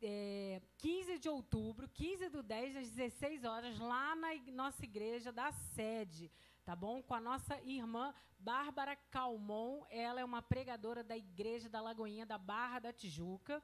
É, 0.00 0.62
15 0.78 1.18
de 1.18 1.28
outubro, 1.28 1.88
15 1.88 2.28
do 2.28 2.40
10, 2.40 2.76
às 2.76 2.88
16 2.90 3.42
horas, 3.42 3.80
lá 3.80 4.14
na 4.14 4.28
nossa 4.52 4.84
igreja 4.84 5.32
da 5.32 5.50
sede, 5.50 6.30
tá 6.64 6.76
bom? 6.76 7.02
Com 7.02 7.14
a 7.14 7.20
nossa 7.20 7.60
irmã 7.62 8.14
Bárbara 8.38 8.94
Calmon, 9.10 9.84
ela 9.90 10.20
é 10.20 10.24
uma 10.24 10.40
pregadora 10.40 11.02
da 11.02 11.16
igreja 11.16 11.68
da 11.68 11.80
Lagoinha 11.80 12.24
da 12.24 12.38
Barra 12.38 12.78
da 12.78 12.92
Tijuca. 12.92 13.60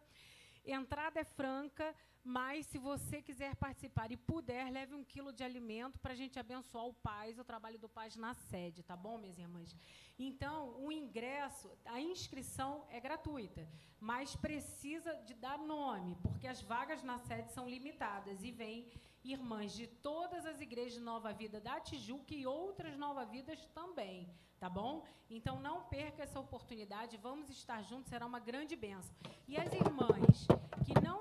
Entrada 0.70 1.18
é 1.18 1.24
franca, 1.24 1.94
mas 2.22 2.66
se 2.66 2.76
você 2.76 3.22
quiser 3.22 3.56
participar 3.56 4.12
e 4.12 4.16
puder, 4.18 4.70
leve 4.70 4.94
um 4.94 5.02
quilo 5.02 5.32
de 5.32 5.42
alimento 5.42 5.98
para 5.98 6.12
a 6.12 6.14
gente 6.14 6.38
abençoar 6.38 6.84
o 6.84 6.92
Paz, 6.92 7.38
o 7.38 7.44
trabalho 7.44 7.78
do 7.78 7.88
Paz 7.88 8.16
na 8.16 8.34
sede, 8.34 8.82
tá 8.82 8.94
bom, 8.94 9.16
minhas 9.16 9.38
irmãs? 9.38 9.74
Então, 10.18 10.74
o 10.78 10.92
ingresso, 10.92 11.70
a 11.86 11.98
inscrição 11.98 12.84
é 12.90 13.00
gratuita, 13.00 13.66
mas 13.98 14.36
precisa 14.36 15.14
de 15.24 15.32
dar 15.32 15.58
nome, 15.58 16.18
porque 16.20 16.46
as 16.46 16.60
vagas 16.60 17.02
na 17.02 17.18
sede 17.18 17.50
são 17.50 17.66
limitadas 17.66 18.44
e 18.44 18.50
vem 18.50 18.86
irmãs 19.24 19.72
de 19.72 19.86
todas 19.86 20.44
as 20.44 20.60
igrejas 20.60 20.94
de 20.94 21.00
Nova 21.00 21.32
Vida 21.32 21.60
da 21.60 21.80
Tijuca 21.80 22.34
e 22.34 22.46
outras 22.46 22.94
Nova 22.96 23.24
Vidas 23.24 23.64
também, 23.68 24.28
tá 24.60 24.68
bom? 24.68 25.02
Então 25.30 25.60
não 25.60 25.84
perca 25.84 26.24
essa 26.24 26.38
oportunidade, 26.38 27.16
vamos 27.16 27.48
estar 27.48 27.82
juntos, 27.82 28.10
será 28.10 28.26
uma 28.26 28.38
grande 28.38 28.76
bênção. 28.76 29.14
E 29.46 29.56
as 29.56 29.72
irmãs 29.72 30.46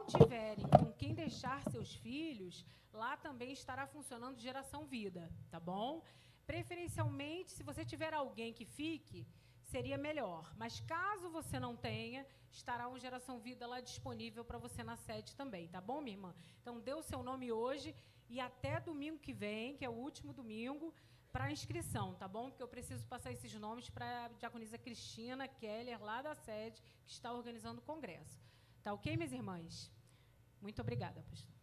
tiverem 0.08 0.66
com 0.68 0.92
quem 0.94 1.14
deixar 1.14 1.62
seus 1.64 1.94
filhos, 1.96 2.66
lá 2.94 3.18
também 3.18 3.52
estará 3.52 3.86
funcionando 3.86 4.40
Geração 4.40 4.86
Vida, 4.86 5.30
tá 5.52 5.60
bom? 5.60 6.02
Preferencialmente, 6.46 7.52
se 7.52 7.64
você 7.64 7.84
tiver 7.84 8.14
alguém 8.14 8.54
que 8.54 8.66
fique, 8.66 9.28
seria 9.64 9.98
melhor. 9.98 10.54
Mas 10.56 10.80
caso 10.80 11.30
você 11.30 11.60
não 11.60 11.76
tenha, 11.76 12.26
estará 12.50 12.88
um 12.88 12.98
Geração 12.98 13.38
Vida 13.40 13.68
lá 13.68 13.82
disponível 13.82 14.46
para 14.46 14.58
você 14.58 14.82
na 14.82 14.96
sede 14.96 15.36
também, 15.36 15.68
tá 15.68 15.82
bom, 15.82 16.00
minha 16.02 16.16
irmã? 16.16 16.34
Então, 16.62 16.80
dê 16.80 16.94
o 16.94 17.04
seu 17.04 17.22
nome 17.22 17.52
hoje 17.52 17.94
e 18.30 18.40
até 18.40 18.80
domingo 18.80 19.20
que 19.20 19.34
vem, 19.34 19.76
que 19.76 19.84
é 19.84 19.90
o 19.90 19.94
último 19.94 20.32
domingo, 20.32 20.94
para 21.34 21.52
inscrição, 21.52 22.16
tá 22.16 22.28
bom? 22.28 22.50
Porque 22.50 22.64
eu 22.64 22.68
preciso 22.68 23.06
passar 23.06 23.32
esses 23.32 23.54
nomes 23.56 23.90
para 23.90 24.26
a 24.26 24.28
diaconisa 24.30 24.78
Cristina 24.78 25.48
Keller, 25.48 26.02
lá 26.02 26.22
da 26.22 26.34
sede, 26.34 26.82
que 27.06 27.12
está 27.12 27.32
organizando 27.34 27.80
o 27.80 27.84
congresso. 27.84 28.42
Tá 28.82 28.94
ok, 28.94 29.18
minhas 29.18 29.34
irmãs? 29.34 29.92
Muito 30.62 30.82
obrigada, 30.82 31.22
pastor. 31.24 31.58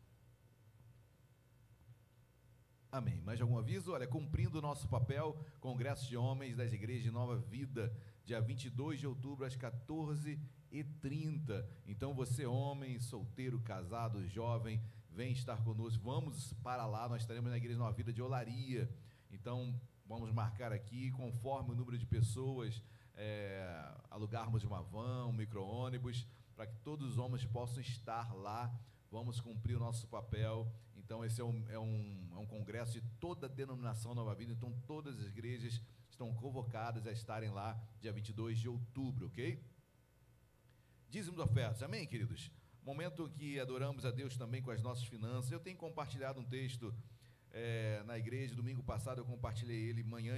Amém. 2.94 3.20
Mais 3.22 3.40
algum 3.40 3.58
aviso? 3.58 3.92
Olha, 3.92 4.06
cumprindo 4.06 4.58
o 4.58 4.62
nosso 4.62 4.88
papel, 4.88 5.36
Congresso 5.60 6.08
de 6.08 6.16
Homens 6.16 6.56
das 6.56 6.72
Igrejas 6.72 7.02
de 7.02 7.10
Nova 7.10 7.36
Vida, 7.36 7.92
dia 8.24 8.40
22 8.40 9.00
de 9.00 9.06
outubro, 9.08 9.44
às 9.44 9.56
14h30. 9.56 11.66
Então, 11.88 12.14
você, 12.14 12.46
homem, 12.46 13.00
solteiro, 13.00 13.58
casado, 13.58 14.24
jovem, 14.28 14.80
vem 15.10 15.32
estar 15.32 15.60
conosco. 15.64 16.04
Vamos 16.04 16.52
para 16.62 16.86
lá, 16.86 17.08
nós 17.08 17.22
estaremos 17.22 17.50
na 17.50 17.56
Igreja 17.56 17.80
Nova 17.80 17.92
Vida 17.92 18.12
de 18.12 18.22
Olaria. 18.22 18.88
Então, 19.28 19.74
vamos 20.06 20.32
marcar 20.32 20.72
aqui, 20.72 21.10
conforme 21.10 21.72
o 21.72 21.74
número 21.74 21.98
de 21.98 22.06
pessoas, 22.06 22.80
é, 23.16 23.92
alugarmos 24.08 24.62
uma 24.62 24.80
van, 24.82 25.26
um 25.26 25.32
micro-ônibus, 25.32 26.28
para 26.54 26.66
que 26.66 26.76
todos 26.78 27.12
os 27.12 27.18
homens 27.18 27.44
possam 27.44 27.80
estar 27.80 28.34
lá 28.34 28.72
vamos 29.14 29.40
cumprir 29.40 29.76
o 29.76 29.78
nosso 29.78 30.08
papel. 30.08 30.68
Então, 30.96 31.24
esse 31.24 31.40
é 31.40 31.44
um, 31.44 31.64
é 31.68 31.78
um, 31.78 32.28
é 32.32 32.36
um 32.36 32.46
congresso 32.46 33.00
de 33.00 33.08
toda 33.20 33.46
a 33.46 33.48
denominação 33.48 34.12
Nova 34.12 34.34
Vida, 34.34 34.52
então 34.52 34.72
todas 34.88 35.20
as 35.20 35.26
igrejas 35.26 35.80
estão 36.10 36.34
convocadas 36.34 37.06
a 37.06 37.12
estarem 37.12 37.48
lá 37.50 37.80
dia 38.00 38.12
22 38.12 38.58
de 38.58 38.68
outubro, 38.68 39.26
ok? 39.26 39.62
Dízimo 41.08 41.36
de 41.36 41.42
ofertas, 41.42 41.80
amém, 41.84 42.08
queridos? 42.08 42.50
Momento 42.82 43.30
que 43.30 43.60
adoramos 43.60 44.04
a 44.04 44.10
Deus 44.10 44.36
também 44.36 44.60
com 44.60 44.72
as 44.72 44.82
nossas 44.82 45.04
finanças. 45.04 45.52
Eu 45.52 45.60
tenho 45.60 45.76
compartilhado 45.76 46.40
um 46.40 46.44
texto 46.44 46.92
é, 47.52 48.02
na 48.04 48.18
igreja, 48.18 48.56
domingo 48.56 48.82
passado 48.82 49.18
eu 49.18 49.24
compartilhei 49.24 49.90
ele 49.90 50.02
manhã 50.02 50.36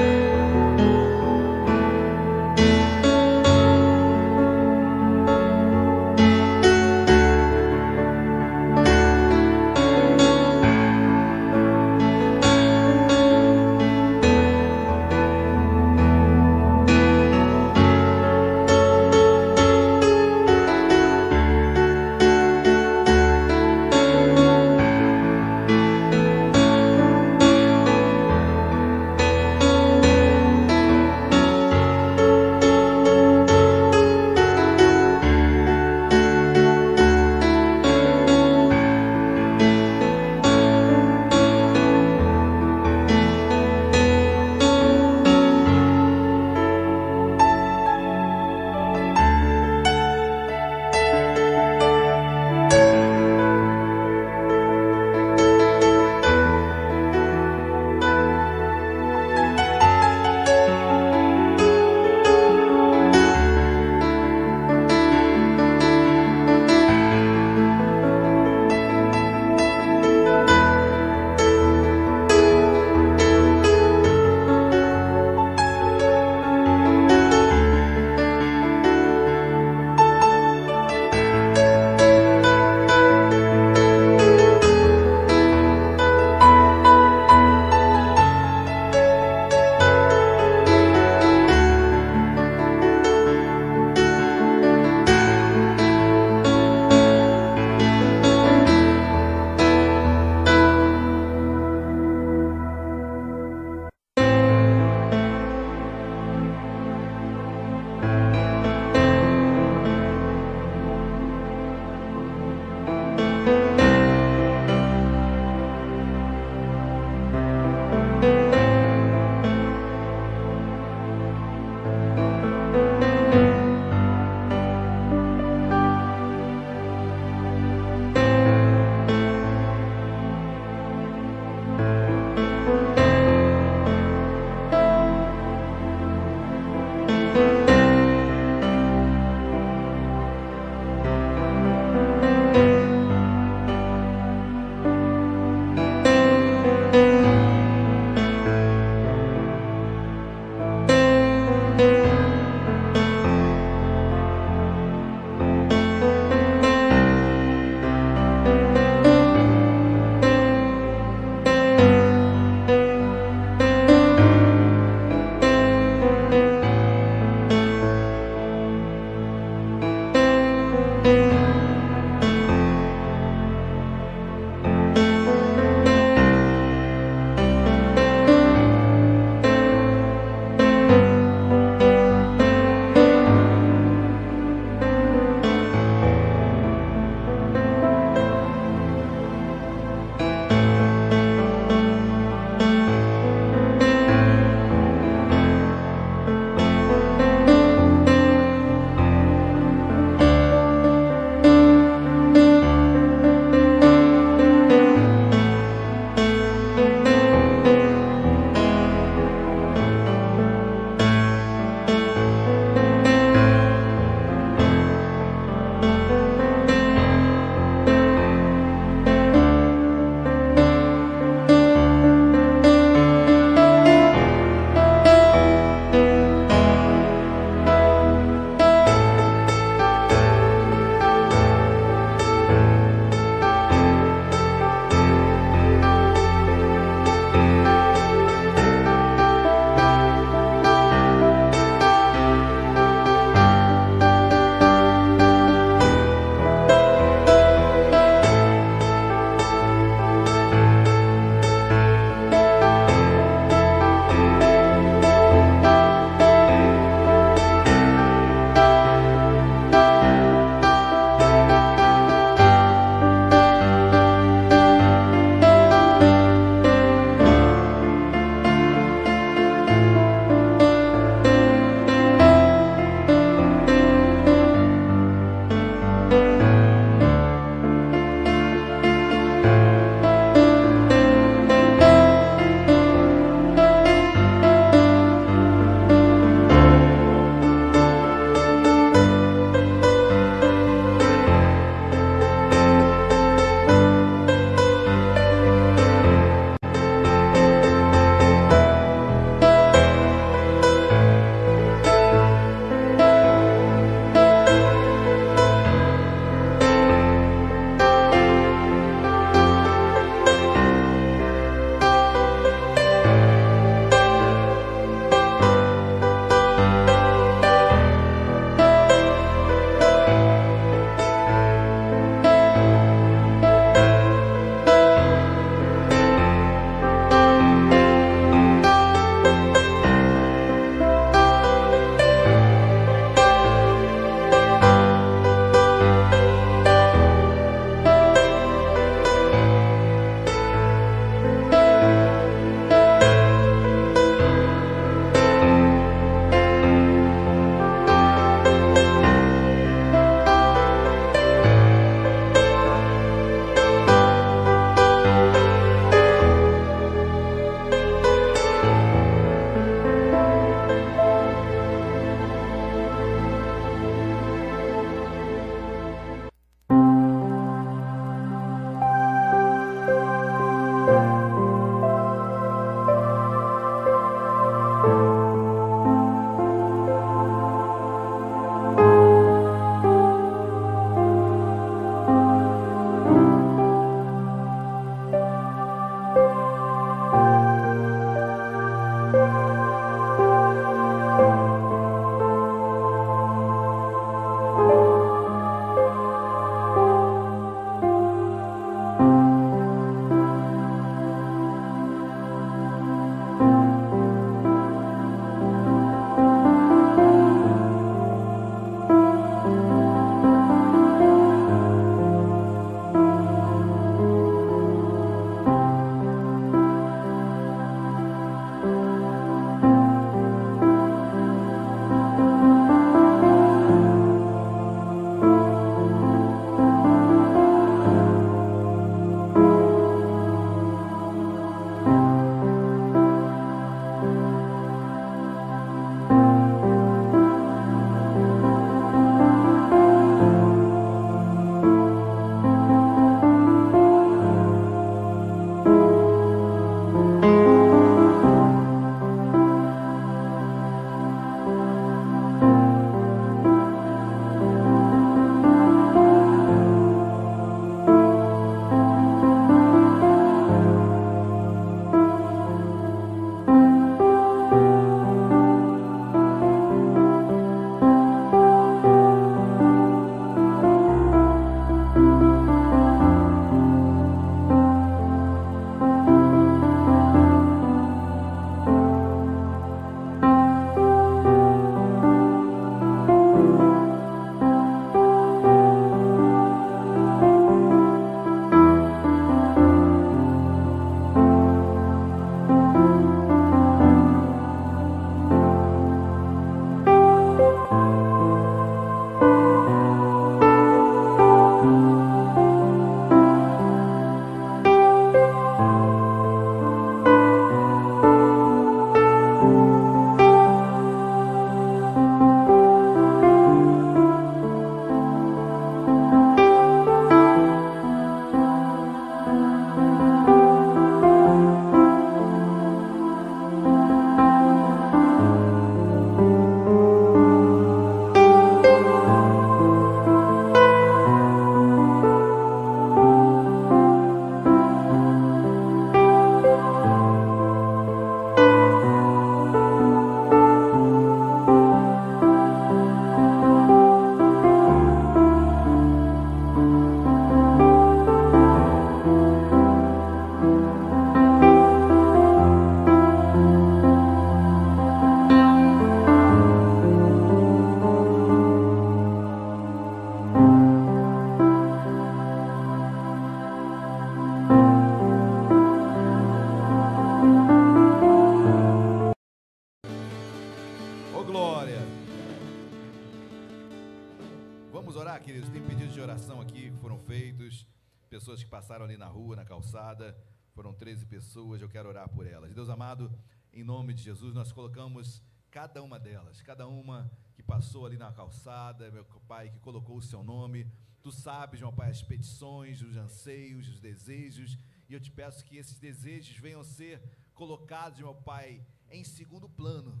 eu 581.66 581.70
quero 581.70 581.88
orar 581.88 582.08
por 582.08 582.26
elas. 582.26 582.54
Deus 582.54 582.70
amado, 582.70 583.12
em 583.52 583.64
nome 583.64 583.92
de 583.92 584.00
Jesus, 584.00 584.32
nós 584.32 584.52
colocamos 584.52 585.20
cada 585.50 585.82
uma 585.82 585.98
delas, 585.98 586.40
cada 586.40 586.68
uma 586.68 587.10
que 587.34 587.42
passou 587.42 587.84
ali 587.84 587.96
na 587.96 588.12
calçada, 588.12 588.88
meu 588.92 589.04
Pai, 589.26 589.50
que 589.50 589.58
colocou 589.58 589.96
o 589.96 590.02
seu 590.02 590.22
nome. 590.22 590.70
Tu 591.02 591.10
sabes, 591.10 591.60
meu 591.60 591.72
Pai, 591.72 591.90
as 591.90 592.02
petições, 592.02 592.82
os 592.82 592.96
anseios, 592.96 593.68
os 593.68 593.80
desejos, 593.80 594.56
e 594.88 594.94
eu 594.94 595.00
te 595.00 595.10
peço 595.10 595.44
que 595.44 595.56
esses 595.56 595.76
desejos 595.80 596.36
venham 596.36 596.62
ser 596.62 597.02
colocados, 597.34 597.98
meu 597.98 598.14
Pai, 598.14 598.64
em 598.88 599.02
segundo 599.02 599.48
plano. 599.48 600.00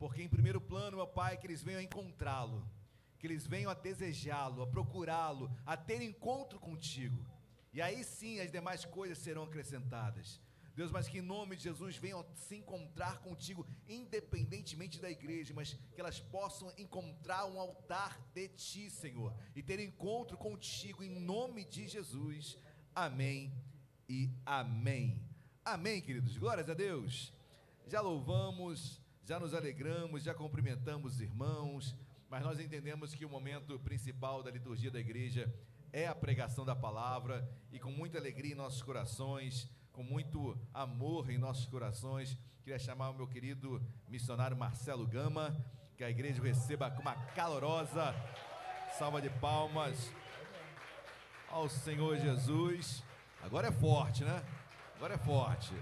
Porque 0.00 0.20
em 0.20 0.28
primeiro 0.28 0.60
plano, 0.60 0.96
meu 0.96 1.06
Pai, 1.06 1.36
que 1.36 1.46
eles 1.46 1.62
venham 1.62 1.78
a 1.78 1.84
encontrá-lo, 1.84 2.68
que 3.20 3.26
eles 3.28 3.46
venham 3.46 3.70
a 3.70 3.74
desejá-lo, 3.74 4.62
a 4.62 4.66
procurá-lo, 4.66 5.48
a 5.64 5.76
ter 5.76 6.02
encontro 6.02 6.58
contigo. 6.58 7.24
E 7.72 7.80
aí 7.80 8.02
sim 8.02 8.40
as 8.40 8.50
demais 8.50 8.84
coisas 8.84 9.18
serão 9.18 9.44
acrescentadas. 9.44 10.40
Deus, 10.78 10.92
mas 10.92 11.08
que 11.08 11.18
em 11.18 11.22
nome 11.22 11.56
de 11.56 11.64
Jesus 11.64 11.96
venham 11.96 12.24
se 12.36 12.54
encontrar 12.54 13.18
contigo, 13.18 13.66
independentemente 13.88 15.00
da 15.00 15.10
igreja, 15.10 15.52
mas 15.52 15.76
que 15.92 16.00
elas 16.00 16.20
possam 16.20 16.72
encontrar 16.78 17.46
um 17.46 17.58
altar 17.58 18.16
de 18.32 18.46
ti, 18.50 18.88
Senhor, 18.88 19.34
e 19.56 19.60
ter 19.60 19.80
encontro 19.80 20.36
contigo, 20.38 21.02
em 21.02 21.10
nome 21.10 21.64
de 21.64 21.88
Jesus. 21.88 22.56
Amém 22.94 23.52
e 24.08 24.30
amém. 24.46 25.20
Amém, 25.64 26.00
queridos. 26.00 26.38
Glórias 26.38 26.70
a 26.70 26.74
Deus. 26.74 27.34
Já 27.88 28.00
louvamos, 28.00 29.02
já 29.24 29.40
nos 29.40 29.54
alegramos, 29.54 30.22
já 30.22 30.32
cumprimentamos 30.32 31.14
os 31.14 31.20
irmãos, 31.20 31.96
mas 32.30 32.44
nós 32.44 32.60
entendemos 32.60 33.16
que 33.16 33.24
o 33.24 33.28
momento 33.28 33.80
principal 33.80 34.44
da 34.44 34.50
liturgia 34.52 34.92
da 34.92 35.00
igreja 35.00 35.52
é 35.92 36.06
a 36.06 36.14
pregação 36.14 36.64
da 36.64 36.76
palavra 36.76 37.50
e 37.72 37.80
com 37.80 37.90
muita 37.90 38.16
alegria 38.16 38.52
em 38.52 38.56
nossos 38.56 38.82
corações, 38.82 39.68
com 39.98 40.04
muito 40.04 40.56
amor 40.72 41.28
em 41.28 41.36
nossos 41.36 41.66
corações, 41.66 42.38
queria 42.62 42.78
chamar 42.78 43.10
o 43.10 43.14
meu 43.14 43.26
querido 43.26 43.82
missionário 44.06 44.56
Marcelo 44.56 45.04
Gama, 45.04 45.52
que 45.96 46.04
a 46.04 46.08
igreja 46.08 46.40
receba 46.40 46.88
com 46.88 47.00
uma 47.00 47.16
calorosa 47.34 48.14
salva 48.96 49.20
de 49.20 49.28
palmas 49.28 50.14
ao 51.48 51.68
Senhor 51.68 52.16
Jesus. 52.16 53.02
Agora 53.42 53.66
é 53.66 53.72
forte, 53.72 54.22
né? 54.22 54.40
Agora 54.94 55.14
é 55.14 55.18
forte. 55.18 55.74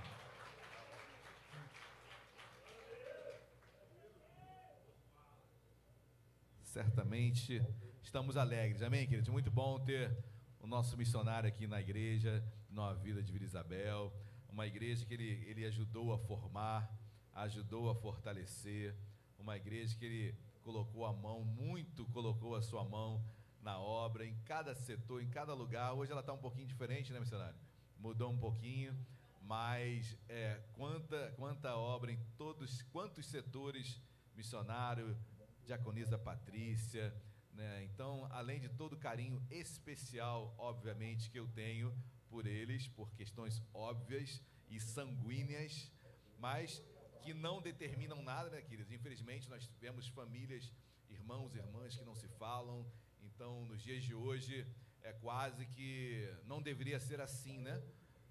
Certamente 6.63 7.63
estamos 8.03 8.39
alegres, 8.39 8.81
amém, 8.81 9.07
queridos? 9.07 9.29
Muito 9.29 9.51
bom 9.51 9.79
ter 9.79 10.11
o 10.59 10.67
nosso 10.67 10.97
missionário 10.97 11.47
aqui 11.47 11.67
na 11.67 11.83
igreja, 11.83 12.43
Nova 12.77 12.95
Vida 13.01 13.23
de 13.23 13.33
Vila 13.33 13.47
Isabel, 13.47 14.13
uma 14.51 14.67
igreja 14.67 15.07
que 15.07 15.15
ele, 15.15 15.43
ele 15.47 15.65
ajudou 15.65 16.13
a 16.13 16.19
formar, 16.19 16.87
ajudou 17.33 17.89
a 17.89 17.95
fortalecer, 17.95 18.95
uma 19.39 19.57
igreja 19.57 19.97
que 19.97 20.05
ele 20.05 20.39
colocou 20.63 21.07
a 21.07 21.13
mão, 21.15 21.43
muito 21.43 22.05
colocou 22.05 22.55
a 22.55 22.61
sua 22.61 22.85
mão 22.85 23.25
na 23.63 23.79
obra, 23.79 24.27
em 24.27 24.37
cada 24.45 24.75
setor, 24.75 25.23
em 25.23 25.31
cada 25.31 25.55
lugar. 25.55 25.95
Hoje 25.95 26.13
ela 26.13 26.21
está 26.21 26.35
um 26.35 26.39
pouquinho 26.39 26.67
diferente, 26.67 27.15
né, 27.15 27.19
missionário? 27.19 27.59
Mudou 27.99 28.31
um 28.31 28.39
pouquinho, 28.39 28.95
mas 29.41 30.15
é, 30.29 30.61
quanta, 30.75 31.33
quanta 31.39 31.75
obra 31.75 32.13
em 32.13 32.19
todos, 32.37 32.83
quantos 32.93 33.25
setores, 33.25 33.99
missionário, 34.35 35.17
diaconisa 35.65 36.19
Patrícia, 36.19 37.11
né? 37.55 37.85
Então, 37.85 38.29
além 38.31 38.61
de 38.61 38.69
todo 38.69 38.93
o 38.93 38.99
carinho 38.99 39.43
especial, 39.51 40.55
obviamente, 40.59 41.31
que 41.31 41.41
eu 41.41 41.49
tenho 41.49 41.91
por 42.37 42.47
eles, 42.47 42.87
por 42.89 43.09
questões 43.15 43.63
óbvias 43.73 44.43
e 44.69 44.79
sanguíneas, 44.79 45.91
mas 46.39 46.83
que 47.23 47.33
não 47.33 47.63
determinam 47.63 48.23
nada, 48.23 48.51
né, 48.51 48.61
queridos? 48.61 48.93
Infelizmente, 48.93 49.49
nós 49.49 49.67
tivemos 49.67 50.07
famílias, 50.09 50.71
irmãos 51.09 51.55
e 51.55 51.59
irmãs 51.65 51.97
que 51.97 52.05
não 52.05 52.15
se 52.15 52.29
falam, 52.29 52.85
então, 53.23 53.65
nos 53.65 53.81
dias 53.83 54.05
de 54.05 54.15
hoje, 54.15 54.67
é 55.03 55.15
quase 55.15 55.65
que 55.65 56.31
não 56.45 56.61
deveria 56.61 57.01
ser 57.01 57.23
assim, 57.23 57.57
né? 57.69 57.83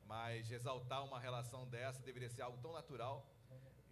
Mas 0.06 0.51
exaltar 0.51 1.03
uma 1.03 1.20
relação 1.20 1.68
dessa 1.68 2.03
deveria 2.03 2.30
ser 2.30 2.43
algo 2.43 2.60
tão 2.62 2.74
natural. 2.74 3.28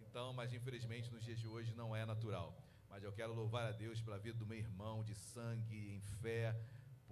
Então, 0.00 0.32
mas 0.32 0.52
infelizmente 0.52 1.10
nos 1.10 1.24
dias 1.24 1.40
de 1.40 1.48
hoje 1.48 1.74
não 1.74 1.94
é 1.96 2.06
natural. 2.06 2.56
Mas 2.88 3.02
eu 3.02 3.12
quero 3.12 3.34
louvar 3.34 3.66
a 3.66 3.72
Deus 3.72 4.00
pela 4.00 4.16
vida 4.16 4.38
do 4.38 4.46
meu 4.46 4.58
irmão 4.58 5.02
de 5.02 5.16
sangue, 5.16 5.96
em 5.96 6.00
fé, 6.22 6.54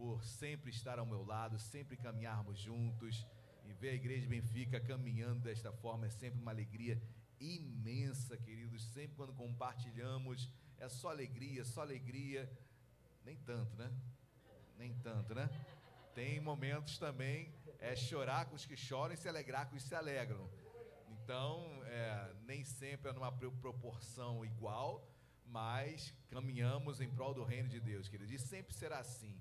por 0.02 0.24
sempre 0.24 0.68
estar 0.68 0.98
ao 0.98 1.06
meu 1.06 1.24
lado, 1.24 1.60
sempre 1.60 1.96
caminharmos 1.96 2.58
juntos. 2.58 3.24
E 3.64 3.72
ver 3.72 3.90
a 3.90 3.94
igreja 3.94 4.22
de 4.22 4.26
Benfica 4.26 4.80
caminhando 4.80 5.42
desta 5.42 5.70
forma 5.70 6.06
é 6.06 6.10
sempre 6.10 6.40
uma 6.40 6.50
alegria 6.50 7.00
imensa, 7.38 8.36
queridos. 8.36 8.82
Sempre 8.82 9.14
quando 9.14 9.32
compartilhamos, 9.32 10.50
é 10.76 10.88
só 10.88 11.10
alegria, 11.10 11.64
só 11.64 11.82
alegria. 11.82 12.50
Nem 13.24 13.36
tanto, 13.36 13.76
né? 13.76 13.92
Nem 14.76 14.92
tanto, 14.94 15.36
né? 15.36 15.48
Tem 16.16 16.40
momentos 16.40 16.98
também, 16.98 17.54
é 17.78 17.94
chorar 17.94 18.46
com 18.46 18.56
os 18.56 18.66
que 18.66 18.76
choram 18.76 19.14
e 19.14 19.16
se 19.16 19.28
alegrar 19.28 19.68
com 19.68 19.76
os 19.76 19.84
que 19.84 19.88
se 19.88 19.94
alegram. 19.94 20.50
Então, 21.10 21.64
é, 21.84 22.34
nem 22.42 22.64
sempre 22.64 23.08
é 23.08 23.14
numa 23.14 23.30
proporção 23.30 24.44
igual, 24.44 25.08
mas 25.46 26.12
caminhamos 26.28 27.00
em 27.00 27.08
prol 27.08 27.32
do 27.32 27.44
reino 27.44 27.68
de 27.68 27.78
Deus, 27.78 28.08
queridos. 28.08 28.32
E 28.32 28.38
sempre 28.40 28.74
será 28.74 28.98
assim, 28.98 29.40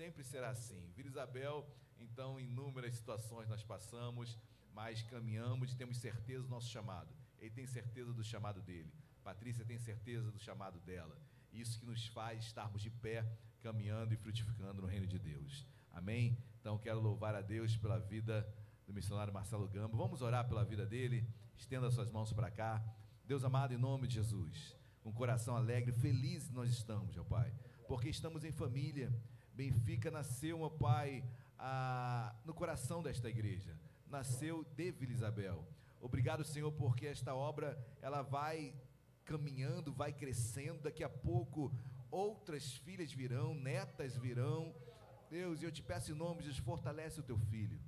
sempre 0.00 0.24
será 0.24 0.48
assim. 0.48 0.82
Vila 0.96 1.10
Isabel, 1.10 1.68
então, 1.98 2.40
inúmeras 2.40 2.96
situações 2.96 3.46
nós 3.50 3.62
passamos, 3.62 4.38
mas 4.72 5.02
caminhamos 5.02 5.74
e 5.74 5.76
temos 5.76 5.98
certeza 5.98 6.42
do 6.42 6.48
nosso 6.48 6.70
chamado. 6.70 7.14
Ele 7.38 7.50
tem 7.50 7.66
certeza 7.66 8.10
do 8.14 8.24
chamado 8.24 8.62
dele. 8.62 8.90
Patrícia 9.22 9.62
tem 9.62 9.76
certeza 9.78 10.30
do 10.30 10.38
chamado 10.38 10.80
dela. 10.80 11.14
Isso 11.52 11.78
que 11.78 11.84
nos 11.84 12.06
faz 12.06 12.46
estarmos 12.46 12.80
de 12.80 12.88
pé, 12.88 13.30
caminhando 13.60 14.14
e 14.14 14.16
frutificando 14.16 14.80
no 14.80 14.88
reino 14.88 15.06
de 15.06 15.18
Deus. 15.18 15.66
Amém? 15.92 16.34
Então, 16.58 16.78
quero 16.78 16.98
louvar 16.98 17.34
a 17.34 17.42
Deus 17.42 17.76
pela 17.76 17.98
vida 17.98 18.48
do 18.86 18.94
missionário 18.94 19.34
Marcelo 19.34 19.68
Gamba. 19.68 19.98
Vamos 19.98 20.22
orar 20.22 20.48
pela 20.48 20.64
vida 20.64 20.86
dele. 20.86 21.28
Estenda 21.58 21.90
suas 21.90 22.10
mãos 22.10 22.32
para 22.32 22.50
cá. 22.50 22.82
Deus 23.26 23.44
amado, 23.44 23.74
em 23.74 23.76
nome 23.76 24.08
de 24.08 24.14
Jesus 24.14 24.80
com 25.02 25.12
coração 25.12 25.56
alegre, 25.56 25.92
felizes 25.92 26.50
nós 26.50 26.70
estamos, 26.70 27.14
meu 27.14 27.24
Pai, 27.24 27.52
porque 27.88 28.08
estamos 28.08 28.44
em 28.44 28.52
família. 28.52 29.12
Benfica 29.54 30.10
nasceu, 30.10 30.58
meu 30.58 30.70
Pai, 30.70 31.24
a, 31.58 32.34
no 32.44 32.54
coração 32.54 33.02
desta 33.02 33.28
igreja, 33.28 33.78
nasceu 34.06 34.64
de 34.76 34.90
Vila 34.90 35.12
Isabel. 35.12 35.66
Obrigado, 36.00 36.44
Senhor, 36.44 36.72
porque 36.72 37.06
esta 37.06 37.34
obra 37.34 37.78
ela 38.00 38.22
vai 38.22 38.74
caminhando, 39.24 39.92
vai 39.92 40.12
crescendo. 40.12 40.80
Daqui 40.80 41.04
a 41.04 41.08
pouco 41.08 41.72
outras 42.10 42.74
filhas 42.76 43.12
virão, 43.12 43.54
netas 43.54 44.16
virão. 44.16 44.74
Deus, 45.28 45.62
eu 45.62 45.70
te 45.70 45.82
peço 45.82 46.10
em 46.10 46.14
nome 46.14 46.38
de 46.38 46.48
Jesus, 46.48 46.64
fortalece 46.64 47.20
o 47.20 47.22
teu 47.22 47.38
filho, 47.38 47.78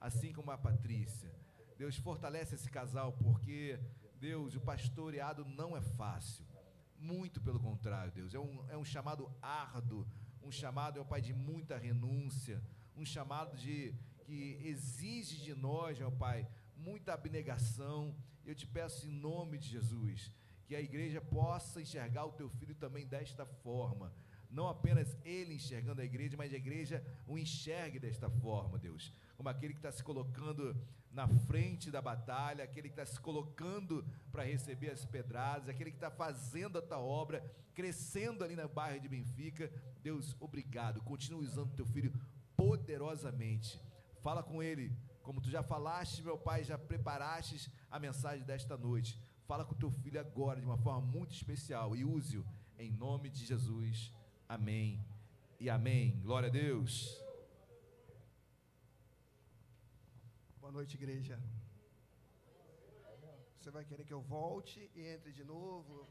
assim 0.00 0.32
como 0.32 0.50
a 0.50 0.58
Patrícia. 0.58 1.34
Deus, 1.76 1.96
fortalece 1.96 2.54
esse 2.54 2.70
casal, 2.70 3.12
porque, 3.14 3.80
Deus, 4.20 4.54
o 4.54 4.60
pastoreado 4.60 5.44
não 5.44 5.76
é 5.76 5.80
fácil. 5.80 6.44
Muito 6.96 7.40
pelo 7.40 7.58
contrário, 7.58 8.12
Deus. 8.12 8.32
É 8.32 8.38
um, 8.38 8.64
é 8.70 8.76
um 8.76 8.84
chamado 8.84 9.30
árduo, 9.42 10.06
um 10.44 10.52
chamado, 10.52 10.94
meu 10.94 11.04
Pai, 11.04 11.20
de 11.20 11.32
muita 11.32 11.76
renúncia, 11.76 12.62
um 12.96 13.04
chamado 13.04 13.56
de 13.56 13.94
que 14.24 14.58
exige 14.62 15.42
de 15.42 15.54
nós, 15.54 15.98
meu 15.98 16.12
Pai, 16.12 16.46
muita 16.76 17.14
abnegação. 17.14 18.14
Eu 18.44 18.54
te 18.54 18.66
peço 18.66 19.06
em 19.06 19.10
nome 19.10 19.58
de 19.58 19.68
Jesus 19.68 20.32
que 20.66 20.74
a 20.74 20.80
igreja 20.80 21.20
possa 21.20 21.80
enxergar 21.80 22.24
o 22.24 22.32
teu 22.32 22.48
filho 22.48 22.74
também 22.74 23.06
desta 23.06 23.44
forma. 23.44 24.12
Não 24.54 24.68
apenas 24.68 25.16
ele 25.24 25.54
enxergando 25.54 26.00
a 26.00 26.04
igreja, 26.04 26.36
mas 26.36 26.52
a 26.52 26.56
igreja 26.56 27.04
o 27.26 27.36
enxergue 27.36 27.98
desta 27.98 28.30
forma, 28.30 28.78
Deus. 28.78 29.12
Como 29.36 29.48
aquele 29.48 29.72
que 29.72 29.80
está 29.80 29.90
se 29.90 30.04
colocando 30.04 30.76
na 31.10 31.26
frente 31.26 31.90
da 31.90 32.00
batalha, 32.00 32.62
aquele 32.62 32.88
que 32.88 33.00
está 33.00 33.04
se 33.04 33.20
colocando 33.20 34.06
para 34.30 34.44
receber 34.44 34.90
as 34.90 35.04
pedradas, 35.04 35.68
aquele 35.68 35.90
que 35.90 35.96
está 35.96 36.08
fazendo 36.08 36.78
a 36.78 36.82
tua 36.82 37.00
obra, 37.00 37.44
crescendo 37.74 38.44
ali 38.44 38.54
na 38.54 38.68
bairro 38.68 39.00
de 39.00 39.08
Benfica. 39.08 39.72
Deus, 40.00 40.36
obrigado. 40.38 41.02
Continue 41.02 41.44
usando 41.44 41.74
teu 41.74 41.86
filho 41.86 42.12
poderosamente. 42.56 43.80
Fala 44.22 44.40
com 44.40 44.62
ele, 44.62 44.96
como 45.24 45.40
tu 45.40 45.50
já 45.50 45.64
falaste, 45.64 46.22
meu 46.22 46.38
pai, 46.38 46.62
já 46.62 46.78
preparaste 46.78 47.72
a 47.90 47.98
mensagem 47.98 48.44
desta 48.44 48.76
noite. 48.76 49.18
Fala 49.48 49.64
com 49.64 49.74
teu 49.74 49.90
filho 49.90 50.20
agora 50.20 50.60
de 50.60 50.66
uma 50.66 50.78
forma 50.78 51.00
muito 51.00 51.34
especial 51.34 51.96
e 51.96 52.04
use-o 52.04 52.46
em 52.78 52.92
nome 52.92 53.30
de 53.30 53.44
Jesus. 53.44 54.12
Amém 54.54 55.04
e 55.58 55.68
amém. 55.68 56.20
Glória 56.22 56.48
a 56.48 56.52
Deus. 56.52 57.20
Boa 60.60 60.70
noite, 60.70 60.94
igreja. 60.94 61.36
Você 63.58 63.70
vai 63.72 63.84
querer 63.84 64.04
que 64.04 64.14
eu 64.14 64.20
volte 64.20 64.88
e 64.94 65.00
entre 65.14 65.32
de 65.32 65.42
novo? 65.42 66.08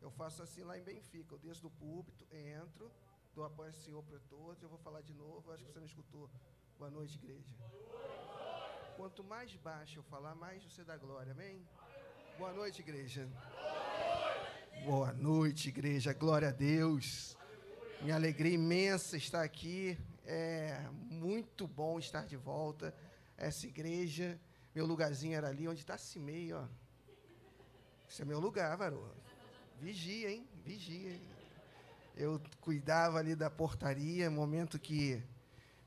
Eu 0.00 0.12
faço 0.12 0.40
assim 0.40 0.62
lá 0.62 0.78
em 0.78 0.84
Benfica. 0.84 1.34
Eu 1.34 1.38
desço 1.40 1.62
do 1.62 1.70
púlpito, 1.70 2.24
entro, 2.30 2.88
dou 3.34 3.44
a 3.44 3.50
paz 3.50 3.74
ao 3.74 3.82
Senhor 3.86 4.02
para 4.04 4.20
todos. 4.20 4.62
Eu 4.62 4.68
vou 4.68 4.78
falar 4.78 5.00
de 5.00 5.12
novo. 5.12 5.50
Acho 5.50 5.64
que 5.64 5.72
você 5.72 5.80
não 5.80 5.86
escutou 5.86 6.30
Boa 6.78 6.92
noite, 6.92 7.16
igreja. 7.16 7.52
Quanto 8.96 9.24
mais 9.24 9.52
baixo 9.56 9.98
eu 9.98 10.04
falar, 10.04 10.36
mais 10.36 10.62
você 10.62 10.84
dá 10.84 10.96
glória, 10.96 11.32
amém? 11.32 11.66
Boa 12.38 12.52
noite, 12.52 12.80
igreja. 12.82 13.28
Boa 14.84 15.12
noite, 15.12 15.68
igreja. 15.68 16.12
Glória 16.12 16.48
a 16.48 16.50
Deus. 16.50 17.36
Minha 18.00 18.16
alegria 18.16 18.54
imensa 18.54 19.16
estar 19.16 19.40
aqui. 19.44 19.96
É 20.26 20.76
muito 21.08 21.68
bom 21.68 22.00
estar 22.00 22.26
de 22.26 22.36
volta. 22.36 22.92
Essa 23.36 23.64
igreja, 23.68 24.40
meu 24.74 24.84
lugarzinho 24.84 25.36
era 25.36 25.46
ali 25.46 25.68
onde 25.68 25.82
está 25.82 25.96
Cimei, 25.96 26.52
ó. 26.52 26.64
Esse 28.10 28.22
é 28.22 28.24
meu 28.24 28.40
lugar, 28.40 28.76
varô. 28.76 29.06
Vigia, 29.80 30.32
hein? 30.32 30.48
Vigia. 30.64 31.12
Hein? 31.12 31.22
Eu 32.16 32.42
cuidava 32.60 33.18
ali 33.18 33.36
da 33.36 33.48
portaria, 33.48 34.28
momento 34.28 34.80
que 34.80 35.22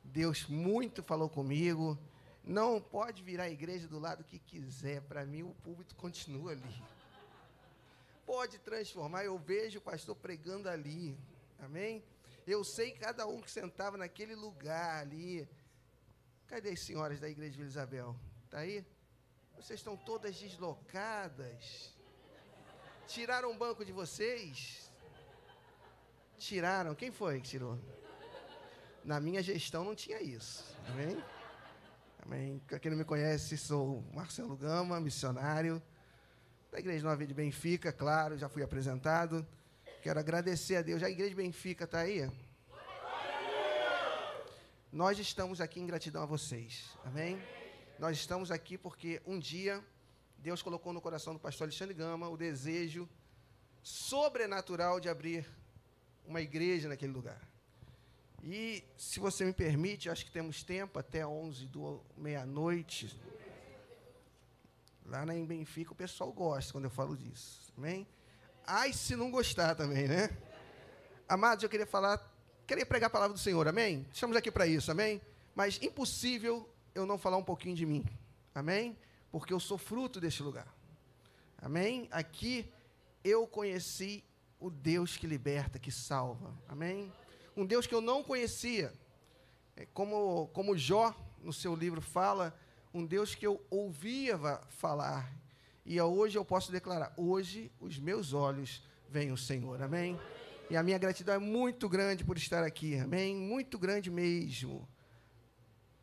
Deus 0.05 0.47
muito 0.47 1.03
falou 1.03 1.27
comigo. 1.27 1.99
Não 2.41 2.79
pode 2.79 3.21
virar 3.23 3.43
a 3.43 3.49
igreja 3.49 3.89
do 3.89 3.99
lado 3.99 4.23
que 4.23 4.39
quiser. 4.39 5.01
Para 5.01 5.25
mim, 5.25 5.43
o 5.43 5.53
púlpito 5.55 5.95
continua 5.95 6.53
ali. 6.53 6.83
Pode 8.25 8.57
transformar. 8.59 9.23
Eu 9.23 9.37
vejo 9.37 9.79
o 9.79 9.81
pastor 9.81 10.15
pregando 10.15 10.67
ali. 10.67 11.17
Amém? 11.59 12.03
Eu 12.45 12.63
sei 12.63 12.91
cada 12.91 13.27
um 13.27 13.41
que 13.41 13.49
sentava 13.49 13.97
naquele 13.97 14.35
lugar 14.35 15.01
ali. 15.01 15.47
Cadê 16.47 16.69
as 16.69 16.79
senhoras 16.79 17.19
da 17.19 17.29
igreja 17.29 17.51
de 17.51 17.57
Vila 17.57 17.69
Isabel? 17.69 18.15
Está 18.45 18.59
aí? 18.59 18.85
Vocês 19.55 19.79
estão 19.79 19.95
todas 19.95 20.35
deslocadas. 20.35 21.93
Tiraram 23.07 23.51
o 23.51 23.57
banco 23.57 23.85
de 23.85 23.91
vocês? 23.91 24.91
Tiraram. 26.37 26.95
Quem 26.95 27.11
foi 27.11 27.39
que 27.41 27.49
tirou? 27.49 27.79
Na 29.03 29.19
minha 29.19 29.41
gestão 29.41 29.83
não 29.83 29.95
tinha 29.95 30.21
isso. 30.21 30.65
Amém? 30.87 31.23
Amém. 32.23 32.59
Para 32.67 32.79
quem 32.79 32.89
não 32.89 32.97
me 32.97 33.05
conhece, 33.05 33.55
sou 33.55 34.03
Marcelo 34.13 34.55
Gama, 34.57 34.99
missionário 34.99 35.81
da 36.75 36.79
Igreja 36.79 37.05
Nova 37.05 37.25
de 37.25 37.33
Benfica, 37.33 37.93
claro, 37.93 38.37
já 38.37 38.49
fui 38.49 38.61
apresentado. 38.61 39.47
Quero 40.03 40.19
agradecer 40.19 40.75
a 40.75 40.81
Deus. 40.81 41.01
A 41.01 41.09
Igreja 41.09 41.29
de 41.29 41.35
Benfica 41.37 41.85
está 41.85 41.99
aí? 41.99 42.29
Nós 44.91 45.17
estamos 45.17 45.61
aqui 45.61 45.79
em 45.79 45.85
gratidão 45.85 46.23
a 46.23 46.25
vocês. 46.25 46.89
Amém? 47.05 47.41
Nós 47.97 48.17
estamos 48.17 48.51
aqui 48.51 48.77
porque 48.77 49.21
um 49.25 49.39
dia 49.39 49.81
Deus 50.37 50.61
colocou 50.61 50.91
no 50.91 50.99
coração 50.99 51.33
do 51.33 51.39
pastor 51.39 51.63
Alexandre 51.63 51.93
Gama 51.93 52.27
o 52.27 52.35
desejo 52.35 53.07
sobrenatural 53.81 54.99
de 54.99 55.07
abrir 55.07 55.47
uma 56.27 56.41
igreja 56.41 56.89
naquele 56.89 57.13
lugar. 57.13 57.41
E, 58.43 58.83
se 58.97 59.21
você 59.21 59.45
me 59.45 59.53
permite, 59.53 60.09
acho 60.09 60.25
que 60.25 60.31
temos 60.31 60.61
tempo 60.61 60.99
até 60.99 61.25
11 61.25 61.67
do 61.67 62.01
meia-noite. 62.17 63.17
Lá 65.05 65.25
na 65.25 65.35
em 65.35 65.45
Benfica 65.45 65.91
o 65.91 65.95
pessoal 65.95 66.31
gosta 66.31 66.71
quando 66.71 66.85
eu 66.85 66.89
falo 66.89 67.15
disso. 67.15 67.71
Amém? 67.77 68.07
Ai, 68.65 68.91
se 68.91 69.15
não 69.15 69.29
gostar 69.29 69.75
também, 69.75 70.07
né? 70.07 70.35
Amados, 71.29 71.63
eu 71.63 71.69
queria 71.69 71.85
falar, 71.85 72.19
queria 72.65 72.85
pregar 72.85 73.07
a 73.07 73.11
palavra 73.11 73.33
do 73.33 73.39
Senhor, 73.39 73.67
amém? 73.67 74.05
Estamos 74.11 74.35
aqui 74.35 74.51
para 74.51 74.65
isso, 74.65 74.91
amém? 74.91 75.21
Mas 75.53 75.79
impossível 75.81 76.67
eu 76.93 77.05
não 77.05 77.17
falar 77.17 77.37
um 77.37 77.43
pouquinho 77.43 77.75
de 77.75 77.85
mim, 77.85 78.03
amém? 78.53 78.97
Porque 79.31 79.53
eu 79.53 79.59
sou 79.59 79.77
fruto 79.77 80.19
deste 80.19 80.41
lugar, 80.41 80.67
amém? 81.59 82.07
Aqui 82.11 82.71
eu 83.23 83.45
conheci 83.45 84.23
o 84.59 84.69
Deus 84.69 85.17
que 85.17 85.27
liberta, 85.27 85.77
que 85.77 85.91
salva. 85.91 86.53
Amém? 86.67 87.11
Um 87.55 87.65
Deus 87.65 87.85
que 87.85 87.93
eu 87.93 88.01
não 88.01 88.23
conhecia. 88.23 88.91
É 89.75 89.85
como, 89.93 90.47
como 90.53 90.77
Jó, 90.77 91.13
no 91.41 91.53
seu 91.53 91.75
livro, 91.75 92.01
fala, 92.01 92.57
um 92.95 93.05
Deus 93.05 93.35
que 93.35 93.45
eu 93.45 93.61
ouvia 93.69 94.37
falar. 94.69 95.29
E 95.85 95.99
hoje 95.99 96.37
eu 96.37 96.45
posso 96.45 96.71
declarar: 96.71 97.13
hoje 97.17 97.69
os 97.77 97.99
meus 97.99 98.31
olhos 98.31 98.81
veem 99.09 99.33
o 99.33 99.37
Senhor. 99.37 99.81
Amém? 99.83 100.17
E 100.69 100.77
a 100.77 100.81
minha 100.81 100.97
gratidão 100.97 101.35
é 101.35 101.37
muito 101.37 101.89
grande 101.89 102.23
por 102.23 102.37
estar 102.37 102.63
aqui. 102.63 102.97
Amém? 102.97 103.35
Muito 103.35 103.77
grande 103.77 104.09
mesmo. 104.09 104.87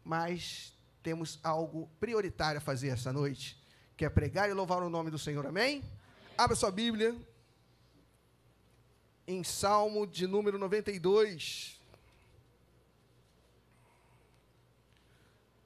Mas 0.05 0.79
temos 1.03 1.41
algo 1.43 1.91
prioritário 1.99 2.59
a 2.59 2.61
fazer 2.61 2.89
essa 2.89 3.11
noite, 3.11 3.59
que 3.97 4.05
é 4.05 4.11
pregar 4.11 4.51
e 4.51 4.53
louvar 4.53 4.83
o 4.83 4.91
nome 4.91 5.11
do 5.11 5.19
Senhor. 5.19 5.47
Amém? 5.47 5.83
Abra 6.37 6.55
sua 6.55 6.71
Bíblia 6.71 7.17
em 9.27 9.43
Salmo 9.43 10.07
de 10.07 10.27
número 10.27 10.59
92. 10.59 11.82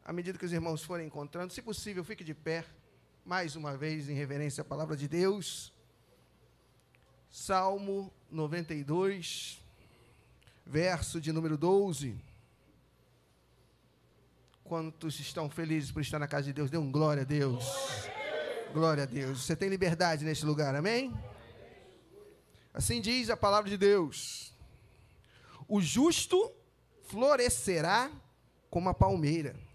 À 0.06 0.12
medida 0.12 0.38
que 0.38 0.44
os 0.44 0.52
irmãos 0.52 0.84
forem 0.84 1.08
encontrando, 1.08 1.52
se 1.52 1.60
possível, 1.60 2.04
fique 2.04 2.22
de 2.22 2.32
pé, 2.32 2.64
mais 3.24 3.56
uma 3.56 3.76
vez, 3.76 4.08
em 4.08 4.14
reverência 4.14 4.62
à 4.62 4.64
palavra 4.64 4.96
de 4.96 5.08
Deus. 5.08 5.72
Salmo 7.28 8.12
92, 8.30 9.60
verso 10.64 11.20
de 11.20 11.32
número 11.32 11.58
12. 11.58 12.16
Quantos 14.62 15.18
estão 15.18 15.50
felizes 15.50 15.90
por 15.90 16.02
estar 16.02 16.20
na 16.20 16.28
casa 16.28 16.44
de 16.44 16.52
Deus? 16.52 16.70
Dê 16.70 16.78
um 16.78 16.92
glória 16.92 17.22
a 17.22 17.26
Deus. 17.26 17.64
Glória 18.72 19.02
a 19.02 19.06
Deus. 19.06 19.42
Você 19.42 19.56
tem 19.56 19.68
liberdade 19.68 20.24
neste 20.24 20.46
lugar, 20.46 20.76
amém? 20.76 21.12
Assim 22.72 23.00
diz 23.00 23.28
a 23.28 23.36
palavra 23.36 23.68
de 23.68 23.76
Deus: 23.76 24.54
O 25.66 25.80
justo 25.80 26.52
florescerá 27.08 28.08
como 28.70 28.88
a 28.88 28.94
palmeira, 28.94 29.65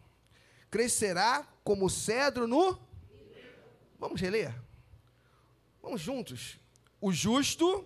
crescerá 0.72 1.46
como 1.64 1.86
o 1.86 1.90
cedro 1.90 2.48
no. 2.48 2.80
Vamos 4.00 4.20
reler? 4.20 4.56
Vamos 5.84 6.00
juntos. 6.00 6.58
O 7.00 7.12
justo 7.12 7.86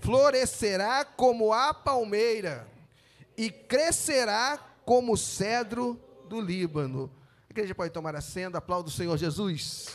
florescerá 0.00 1.04
como 1.04 1.52
a 1.52 1.72
palmeira 1.72 2.68
e 3.36 3.50
crescerá 3.50 4.58
como 4.84 5.14
o 5.14 5.16
cedro 5.16 5.98
do 6.28 6.40
Líbano. 6.40 7.10
A 7.48 7.52
igreja 7.52 7.74
pode 7.74 7.92
tomar 7.92 8.14
assento, 8.14 8.56
aplauda 8.56 8.88
o 8.88 8.92
Senhor 8.92 9.16
Jesus. 9.16 9.86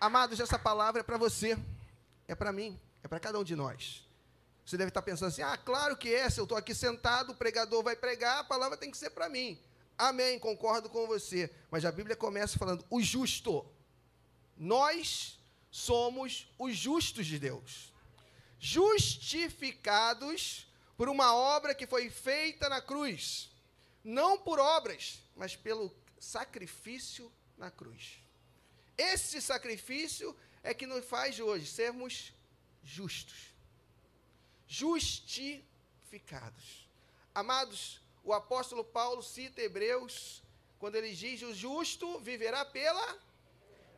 Amados, 0.00 0.38
essa 0.38 0.58
palavra 0.58 1.00
é 1.00 1.04
para 1.04 1.18
você, 1.18 1.58
é 2.28 2.34
para 2.34 2.52
mim, 2.52 2.78
é 3.02 3.08
para 3.08 3.18
cada 3.18 3.38
um 3.38 3.44
de 3.44 3.56
nós. 3.56 4.07
Você 4.68 4.76
deve 4.76 4.90
estar 4.90 5.00
pensando 5.00 5.28
assim: 5.28 5.40
ah, 5.40 5.56
claro 5.56 5.96
que 5.96 6.14
é, 6.14 6.28
se 6.28 6.38
eu 6.38 6.44
estou 6.44 6.58
aqui 6.58 6.74
sentado, 6.74 7.32
o 7.32 7.34
pregador 7.34 7.82
vai 7.82 7.96
pregar, 7.96 8.40
a 8.40 8.44
palavra 8.44 8.76
tem 8.76 8.90
que 8.90 8.98
ser 8.98 9.08
para 9.08 9.26
mim. 9.26 9.58
Amém, 9.96 10.38
concordo 10.38 10.90
com 10.90 11.06
você. 11.06 11.50
Mas 11.70 11.86
a 11.86 11.90
Bíblia 11.90 12.14
começa 12.14 12.58
falando: 12.58 12.84
o 12.90 13.00
justo. 13.00 13.64
Nós 14.58 15.38
somos 15.70 16.52
os 16.58 16.76
justos 16.76 17.26
de 17.26 17.38
Deus. 17.38 17.94
Justificados 18.58 20.70
por 20.98 21.08
uma 21.08 21.34
obra 21.34 21.74
que 21.74 21.86
foi 21.86 22.10
feita 22.10 22.68
na 22.68 22.82
cruz. 22.82 23.50
Não 24.04 24.38
por 24.38 24.58
obras, 24.58 25.18
mas 25.34 25.56
pelo 25.56 25.90
sacrifício 26.18 27.32
na 27.56 27.70
cruz. 27.70 28.18
Esse 28.98 29.40
sacrifício 29.40 30.36
é 30.62 30.74
que 30.74 30.86
nos 30.86 31.06
faz 31.06 31.40
hoje 31.40 31.64
sermos 31.64 32.34
justos, 32.84 33.47
justificados. 34.68 35.66
Amados, 37.34 38.00
o 38.22 38.32
apóstolo 38.34 38.84
Paulo 38.84 39.22
cita 39.22 39.62
Hebreus, 39.62 40.42
quando 40.78 40.96
ele 40.96 41.12
diz: 41.14 41.40
o 41.42 41.54
justo 41.54 42.20
viverá 42.20 42.64
pela. 42.64 43.18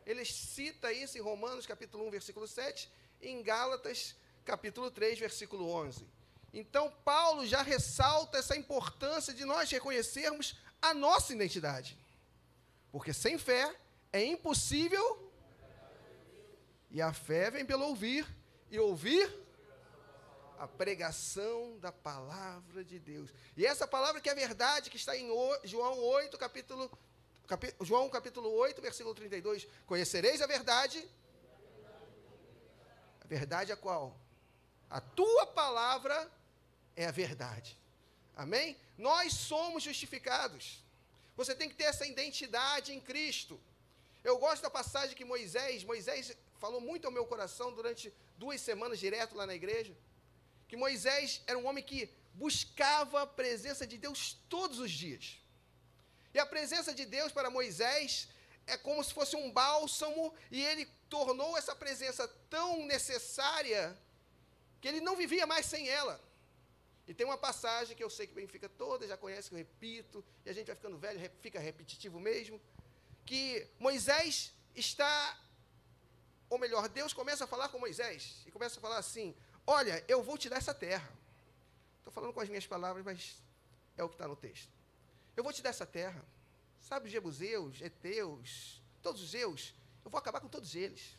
Ele 0.05 0.25
cita 0.25 0.91
isso 0.91 1.17
em 1.17 1.21
Romanos 1.21 1.67
capítulo 1.67 2.07
1, 2.07 2.11
versículo 2.11 2.47
7, 2.47 2.89
e 3.21 3.27
em 3.27 3.43
Gálatas 3.43 4.15
capítulo 4.43 4.89
3, 4.89 5.19
versículo 5.19 5.69
11. 5.69 6.07
Então, 6.53 6.91
Paulo 7.05 7.45
já 7.45 7.61
ressalta 7.61 8.37
essa 8.37 8.57
importância 8.57 9.33
de 9.33 9.45
nós 9.45 9.69
reconhecermos 9.69 10.55
a 10.81 10.93
nossa 10.93 11.33
identidade. 11.33 11.97
Porque 12.91 13.13
sem 13.13 13.37
fé 13.37 13.73
é 14.11 14.23
impossível. 14.23 15.31
E 16.89 17.01
a 17.01 17.13
fé 17.13 17.49
vem 17.51 17.65
pelo 17.65 17.85
ouvir, 17.85 18.27
e 18.69 18.79
ouvir 18.79 19.40
a 20.61 20.67
pregação 20.67 21.79
da 21.79 21.91
palavra 21.91 22.83
de 22.85 22.99
Deus. 22.99 23.33
E 23.57 23.65
essa 23.65 23.87
palavra 23.87 24.21
que 24.21 24.29
é 24.29 24.35
verdade, 24.35 24.91
que 24.91 24.95
está 24.95 25.17
em 25.17 25.27
João 25.63 25.97
8, 25.97 26.37
capítulo, 26.37 26.99
capi, 27.47 27.73
João 27.81 28.07
capítulo 28.11 28.47
8, 28.47 28.79
versículo 28.79 29.15
32. 29.15 29.67
Conhecereis 29.87 30.39
a 30.39 30.45
verdade. 30.45 31.03
A 33.21 33.27
verdade 33.27 33.71
é 33.71 33.75
qual? 33.75 34.15
A 34.87 35.01
tua 35.01 35.47
palavra 35.47 36.31
é 36.95 37.07
a 37.07 37.11
verdade. 37.11 37.75
Amém? 38.35 38.77
Nós 38.99 39.33
somos 39.33 39.81
justificados. 39.81 40.85
Você 41.35 41.55
tem 41.55 41.69
que 41.69 41.75
ter 41.75 41.85
essa 41.85 42.05
identidade 42.05 42.93
em 42.93 42.99
Cristo. 42.99 43.59
Eu 44.23 44.37
gosto 44.37 44.61
da 44.61 44.69
passagem 44.69 45.15
que 45.15 45.25
Moisés, 45.25 45.83
Moisés 45.83 46.37
falou 46.59 46.79
muito 46.79 47.07
ao 47.07 47.11
meu 47.11 47.25
coração 47.25 47.73
durante 47.73 48.13
duas 48.37 48.61
semanas 48.61 48.99
direto 48.99 49.35
lá 49.35 49.47
na 49.47 49.55
igreja, 49.55 49.97
que 50.71 50.77
Moisés 50.77 51.41
era 51.45 51.59
um 51.59 51.65
homem 51.67 51.83
que 51.83 52.09
buscava 52.33 53.23
a 53.23 53.27
presença 53.27 53.85
de 53.85 53.97
Deus 53.97 54.37
todos 54.47 54.79
os 54.79 54.89
dias. 54.89 55.37
E 56.33 56.39
a 56.39 56.45
presença 56.45 56.93
de 56.93 57.05
Deus 57.05 57.29
para 57.33 57.49
Moisés 57.49 58.29
é 58.65 58.77
como 58.77 59.03
se 59.03 59.13
fosse 59.13 59.35
um 59.35 59.51
bálsamo, 59.51 60.33
e 60.49 60.63
ele 60.63 60.85
tornou 61.09 61.57
essa 61.57 61.75
presença 61.75 62.25
tão 62.49 62.85
necessária 62.85 63.83
que 64.79 64.87
ele 64.87 65.01
não 65.01 65.17
vivia 65.17 65.45
mais 65.45 65.65
sem 65.65 65.89
ela. 65.89 66.15
E 67.05 67.13
tem 67.13 67.25
uma 67.25 67.37
passagem 67.37 67.93
que 67.93 68.03
eu 68.05 68.09
sei 68.09 68.25
que 68.25 68.33
Benfica 68.33 68.69
toda 68.69 69.05
já 69.05 69.17
conhece, 69.17 69.49
que 69.49 69.55
eu 69.55 69.57
repito, 69.57 70.23
e 70.45 70.49
a 70.49 70.53
gente 70.53 70.67
vai 70.67 70.75
ficando 70.77 70.97
velho, 70.97 71.19
fica 71.41 71.59
repetitivo 71.59 72.17
mesmo, 72.17 72.61
que 73.25 73.67
Moisés 73.77 74.53
está, 74.73 75.37
ou 76.49 76.57
melhor, 76.57 76.87
Deus 76.87 77.11
começa 77.11 77.43
a 77.43 77.47
falar 77.47 77.67
com 77.67 77.77
Moisés, 77.77 78.37
e 78.45 78.51
começa 78.51 78.79
a 78.79 78.81
falar 78.81 78.99
assim: 78.99 79.35
Olha, 79.65 80.03
eu 80.07 80.23
vou 80.23 80.37
te 80.37 80.49
dar 80.49 80.57
essa 80.57 80.73
terra. 80.73 81.09
Estou 81.99 82.11
falando 82.11 82.33
com 82.33 82.39
as 82.39 82.49
minhas 82.49 82.65
palavras, 82.65 83.03
mas 83.03 83.41
é 83.97 84.03
o 84.03 84.09
que 84.09 84.15
está 84.15 84.27
no 84.27 84.35
texto. 84.35 84.71
Eu 85.35 85.43
vou 85.43 85.53
te 85.53 85.61
dar 85.61 85.69
essa 85.69 85.85
terra. 85.85 86.23
Sabe 86.79 87.05
os 87.05 87.11
Jebuseus, 87.11 87.79
Eteus, 87.79 88.81
todos 89.01 89.21
os 89.21 89.33
Eus, 89.33 89.73
eu 90.03 90.09
vou 90.09 90.17
acabar 90.17 90.41
com 90.41 90.47
todos 90.47 90.75
eles. 90.75 91.15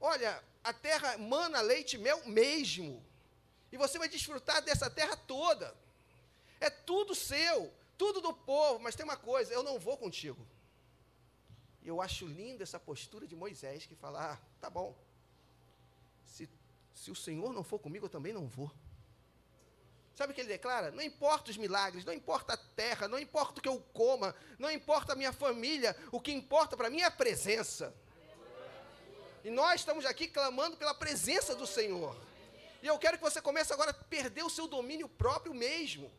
Olha, 0.00 0.42
a 0.62 0.72
terra 0.72 1.16
mana 1.16 1.60
leite 1.60 1.94
e 1.94 1.98
mel 1.98 2.26
mesmo. 2.26 3.02
E 3.70 3.76
você 3.76 3.98
vai 3.98 4.08
desfrutar 4.08 4.62
dessa 4.62 4.90
terra 4.90 5.16
toda. 5.16 5.74
É 6.60 6.68
tudo 6.68 7.14
seu, 7.14 7.72
tudo 7.96 8.20
do 8.20 8.34
povo, 8.34 8.78
mas 8.78 8.94
tem 8.94 9.04
uma 9.04 9.16
coisa, 9.16 9.52
eu 9.52 9.62
não 9.62 9.78
vou 9.78 9.96
contigo. 9.96 10.46
E 11.82 11.88
eu 11.88 12.00
acho 12.00 12.26
linda 12.26 12.62
essa 12.62 12.78
postura 12.78 13.26
de 13.26 13.34
Moisés 13.34 13.86
que 13.86 13.94
fala: 13.94 14.32
ah, 14.32 14.38
tá 14.60 14.68
bom. 14.68 14.94
Se, 16.24 16.48
se 16.94 17.10
o 17.10 17.14
Senhor 17.14 17.52
não 17.52 17.62
for 17.62 17.78
comigo, 17.78 18.06
eu 18.06 18.10
também 18.10 18.32
não 18.32 18.46
vou. 18.46 18.70
Sabe 20.14 20.32
o 20.32 20.34
que 20.34 20.42
ele 20.42 20.48
declara? 20.48 20.90
Não 20.90 21.02
importa 21.02 21.50
os 21.50 21.56
milagres, 21.56 22.04
não 22.04 22.12
importa 22.12 22.52
a 22.52 22.56
terra, 22.56 23.08
não 23.08 23.18
importa 23.18 23.58
o 23.58 23.62
que 23.62 23.68
eu 23.68 23.80
coma, 23.92 24.34
não 24.58 24.70
importa 24.70 25.14
a 25.14 25.16
minha 25.16 25.32
família, 25.32 25.96
o 26.10 26.20
que 26.20 26.30
importa 26.32 26.76
para 26.76 26.90
mim 26.90 27.00
é 27.00 27.04
a 27.04 27.10
presença. 27.10 27.94
E 29.44 29.50
nós 29.50 29.80
estamos 29.80 30.04
aqui 30.04 30.28
clamando 30.28 30.76
pela 30.76 30.94
presença 30.94 31.54
do 31.54 31.66
Senhor. 31.66 32.16
E 32.82 32.86
eu 32.86 32.98
quero 32.98 33.16
que 33.16 33.24
você 33.24 33.40
comece 33.40 33.72
agora 33.72 33.90
a 33.90 33.94
perder 33.94 34.44
o 34.44 34.50
seu 34.50 34.66
domínio 34.68 35.08
próprio 35.08 35.54
mesmo. 35.54 36.10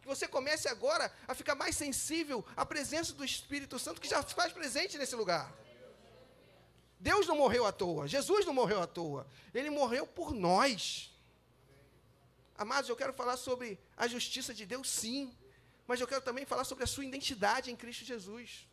Que 0.00 0.08
você 0.08 0.26
comece 0.28 0.68
agora 0.68 1.12
a 1.26 1.34
ficar 1.34 1.54
mais 1.54 1.76
sensível 1.76 2.44
à 2.56 2.64
presença 2.64 3.12
do 3.12 3.24
Espírito 3.24 3.78
Santo 3.78 4.00
que 4.00 4.08
já 4.08 4.22
faz 4.22 4.52
presente 4.52 4.96
nesse 4.96 5.16
lugar. 5.16 5.52
Deus 7.00 7.26
não 7.26 7.34
morreu 7.34 7.64
à 7.64 7.72
toa, 7.72 8.06
Jesus 8.06 8.44
não 8.44 8.52
morreu 8.52 8.82
à 8.82 8.86
toa. 8.86 9.26
Ele 9.54 9.70
morreu 9.70 10.06
por 10.06 10.34
nós. 10.34 11.10
Amados, 12.56 12.90
eu 12.90 12.94
quero 12.94 13.14
falar 13.14 13.38
sobre 13.38 13.80
a 13.96 14.06
justiça 14.06 14.52
de 14.52 14.66
Deus, 14.66 14.88
sim, 14.90 15.34
mas 15.86 15.98
eu 15.98 16.06
quero 16.06 16.20
também 16.20 16.44
falar 16.44 16.64
sobre 16.64 16.84
a 16.84 16.86
sua 16.86 17.06
identidade 17.06 17.70
em 17.70 17.76
Cristo 17.76 18.04
Jesus. 18.04 18.68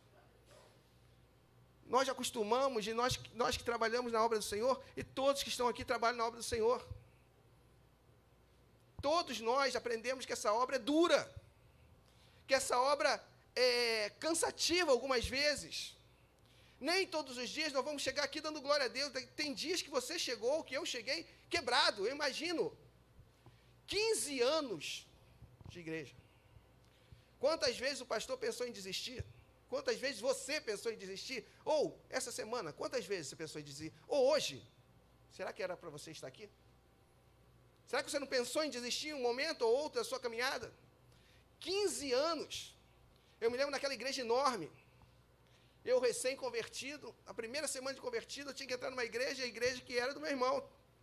Nós 1.86 2.06
acostumamos, 2.06 2.86
e 2.86 2.92
nós, 2.92 3.18
nós 3.32 3.56
que 3.56 3.64
trabalhamos 3.64 4.12
na 4.12 4.22
obra 4.22 4.38
do 4.38 4.44
Senhor, 4.44 4.78
e 4.94 5.02
todos 5.02 5.42
que 5.42 5.48
estão 5.48 5.66
aqui 5.66 5.82
trabalham 5.82 6.18
na 6.18 6.26
obra 6.26 6.38
do 6.38 6.44
Senhor. 6.44 6.86
Todos 9.00 9.40
nós 9.40 9.74
aprendemos 9.74 10.26
que 10.26 10.34
essa 10.34 10.52
obra 10.52 10.76
é 10.76 10.78
dura, 10.78 11.34
que 12.46 12.52
essa 12.52 12.78
obra 12.78 13.24
é 13.56 14.10
cansativa 14.20 14.92
algumas 14.92 15.26
vezes. 15.26 15.97
Nem 16.80 17.06
todos 17.06 17.36
os 17.36 17.48
dias 17.50 17.72
nós 17.72 17.84
vamos 17.84 18.02
chegar 18.02 18.22
aqui 18.24 18.40
dando 18.40 18.60
glória 18.60 18.86
a 18.86 18.88
Deus. 18.88 19.12
Tem 19.34 19.52
dias 19.52 19.82
que 19.82 19.90
você 19.90 20.18
chegou, 20.18 20.62
que 20.62 20.74
eu 20.74 20.86
cheguei 20.86 21.26
quebrado, 21.50 22.06
eu 22.06 22.12
imagino. 22.12 22.76
15 23.86 24.40
anos 24.40 25.06
de 25.68 25.80
igreja. 25.80 26.14
Quantas 27.40 27.76
vezes 27.76 28.00
o 28.00 28.06
pastor 28.06 28.36
pensou 28.38 28.66
em 28.66 28.72
desistir? 28.72 29.24
Quantas 29.68 29.98
vezes 29.98 30.20
você 30.20 30.60
pensou 30.60 30.90
em 30.92 30.96
desistir? 30.96 31.44
Ou, 31.64 31.98
essa 32.08 32.32
semana, 32.32 32.72
quantas 32.72 33.04
vezes 33.04 33.28
você 33.28 33.36
pensou 33.36 33.60
em 33.60 33.64
desistir? 33.64 33.92
Ou 34.06 34.30
hoje? 34.30 34.66
Será 35.36 35.52
que 35.52 35.62
era 35.62 35.76
para 35.76 35.90
você 35.90 36.10
estar 36.10 36.26
aqui? 36.26 36.48
Será 37.86 38.02
que 38.02 38.10
você 38.10 38.18
não 38.18 38.26
pensou 38.26 38.62
em 38.64 38.70
desistir 38.70 39.14
um 39.14 39.22
momento 39.22 39.62
ou 39.62 39.74
outro 39.74 39.98
da 40.00 40.04
sua 40.04 40.20
caminhada? 40.20 40.72
15 41.60 42.12
anos. 42.12 42.74
Eu 43.40 43.50
me 43.50 43.56
lembro 43.56 43.72
daquela 43.72 43.94
igreja 43.94 44.20
enorme. 44.20 44.70
Eu 45.90 45.98
recém-convertido, 45.98 47.06
a 47.24 47.32
primeira 47.32 47.66
semana 47.66 47.94
de 47.94 48.00
convertido, 48.06 48.50
eu 48.50 48.54
tinha 48.54 48.66
que 48.66 48.74
entrar 48.74 48.90
numa 48.90 49.06
igreja, 49.10 49.42
a 49.42 49.46
igreja 49.46 49.80
que 49.80 49.94
era 49.98 50.12
do 50.12 50.20
meu 50.20 50.28
irmão. 50.28 50.56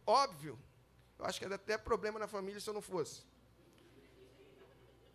Óbvio. 0.06 0.54
Eu 1.18 1.26
acho 1.26 1.40
que 1.40 1.46
era 1.46 1.56
até 1.56 1.76
problema 1.76 2.20
na 2.20 2.28
família 2.28 2.62
se 2.62 2.70
eu 2.70 2.74
não 2.74 2.84
fosse. 2.84 3.24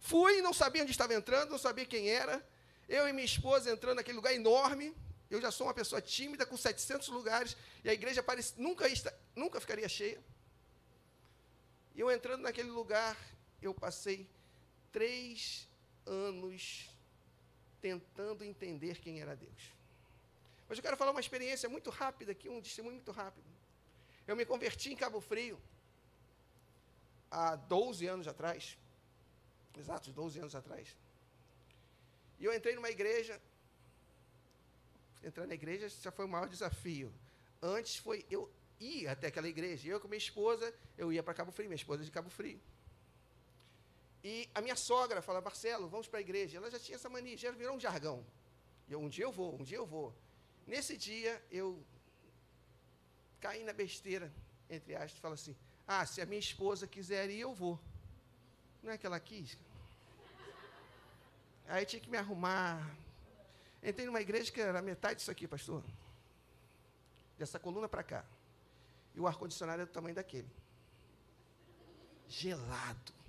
Fui, 0.01 0.43
não 0.43 0.53
sabia 0.53 0.83
onde 0.83 0.91
estava 0.91 1.15
entrando, 1.15 1.51
não 1.51 1.59
sabia 1.67 1.87
quem 1.87 2.11
era. 2.11 2.45
Eu 2.89 3.07
e 3.07 3.13
minha 3.13 3.25
esposa 3.25 3.71
entrando 3.71 3.99
naquele 3.99 4.17
lugar 4.17 4.35
enorme. 4.35 4.93
Eu 5.31 5.41
já 5.41 5.53
sou 5.53 5.69
uma 5.69 5.75
pessoa 5.75 6.03
tímida, 6.03 6.45
com 6.45 6.57
700 6.57 7.07
lugares, 7.09 7.57
e 7.85 7.89
a 7.89 7.93
igreja 7.93 8.25
nunca, 8.57 8.87
nunca 9.37 9.61
ficaria 9.61 9.89
cheia. 9.89 10.21
E 11.95 12.01
eu 12.01 12.11
entrando 12.11 12.43
naquele 12.43 12.71
lugar, 12.71 13.17
eu 13.63 13.73
passei 13.73 14.29
três 14.91 15.69
anos 16.05 16.90
tentando 17.81 18.45
entender 18.45 18.99
quem 18.99 19.21
era 19.21 19.35
Deus. 19.35 19.73
Mas 20.69 20.79
eu 20.79 20.83
quero 20.83 20.97
falar 20.97 21.11
uma 21.11 21.21
experiência 21.21 21.69
muito 21.69 21.91
rápida 21.91 22.33
aqui, 22.33 22.49
um 22.49 22.61
testemunho 22.61 22.95
muito 22.95 23.11
rápido. 23.11 23.47
Eu 24.27 24.37
me 24.37 24.45
converti 24.45 24.93
em 24.93 24.97
Cabo 24.97 25.21
Frio 25.21 25.61
há 27.31 27.57
12 27.57 28.07
anos 28.07 28.29
atrás, 28.29 28.79
exatos 29.77 30.13
12 30.13 30.39
anos 30.39 30.55
atrás. 30.55 30.97
E 32.39 32.45
eu 32.45 32.55
entrei 32.55 32.75
numa 32.75 32.89
igreja. 32.89 33.41
Entrar 35.23 35.47
na 35.47 35.55
igreja 35.55 35.89
já 35.89 36.11
foi 36.11 36.25
o 36.25 36.29
maior 36.29 36.49
desafio. 36.49 37.13
Antes 37.61 37.97
foi 37.97 38.25
eu 38.31 38.51
ir 38.79 39.07
até 39.09 39.27
aquela 39.27 39.49
igreja. 39.49 39.89
Eu 39.89 40.01
com 40.01 40.09
minha 40.09 40.19
esposa, 40.19 40.73
eu 40.97 41.13
ia 41.13 41.23
para 41.23 41.35
Cabo 41.35 41.53
Frio, 41.53 41.69
minha 41.69 41.77
esposa 41.77 42.03
é 42.03 42.05
de 42.05 42.11
Cabo 42.11 42.31
Frio. 42.31 42.59
E 44.23 44.49
a 44.55 44.61
minha 44.61 44.77
sogra 44.77 45.23
fala, 45.23 45.41
Marcelo, 45.41 45.89
vamos 45.89 46.07
para 46.07 46.19
a 46.19 46.21
igreja. 46.21 46.59
Ela 46.59 46.71
já 46.71 46.79
tinha 46.79 46.97
essa 46.97 47.09
mania, 47.09 47.37
já 47.37 47.51
virou 47.51 47.77
um 47.77 47.81
jargão. 47.81 48.25
E 48.89 48.93
eu, 48.93 49.01
um 49.01 49.09
dia 49.09 49.25
eu 49.25 49.33
vou, 49.33 49.55
um 49.59 49.65
dia 49.65 49.79
eu 49.79 49.87
vou. 49.87 50.15
Nesse 50.67 50.97
dia, 50.97 51.43
eu 51.51 51.83
caí 53.41 53.65
na 53.65 53.73
besteira, 53.73 54.31
entre 54.69 54.95
aspas, 54.95 55.19
falo 55.19 55.35
assim, 55.35 55.57
ah, 55.87 56.05
se 56.05 56.21
a 56.21 56.27
minha 56.27 56.39
esposa 56.39 56.87
quiser 56.87 57.31
ir, 57.31 57.41
eu 57.41 57.55
vou. 57.55 57.81
Não 58.83 58.93
é 58.93 58.99
que 58.99 59.07
ela 59.07 59.19
quis? 59.19 59.57
Aí 61.67 61.87
tinha 61.87 62.01
que 62.01 62.11
me 62.11 62.19
arrumar. 62.19 62.89
Entrei 63.83 64.05
numa 64.05 64.21
igreja 64.21 64.53
que 64.53 64.61
era 64.61 64.83
metade 64.83 65.17
disso 65.17 65.31
aqui, 65.31 65.49
pastor. 65.49 65.83
Dessa 67.39 67.59
coluna 67.59 67.89
para 67.89 68.03
cá. 68.03 68.25
E 69.15 69.21
o 69.21 69.27
ar-condicionado 69.27 69.83
é 69.83 69.87
do 69.87 69.93
tamanho 69.93 70.15
daquele. 70.15 70.49
Gelado. 72.29 73.20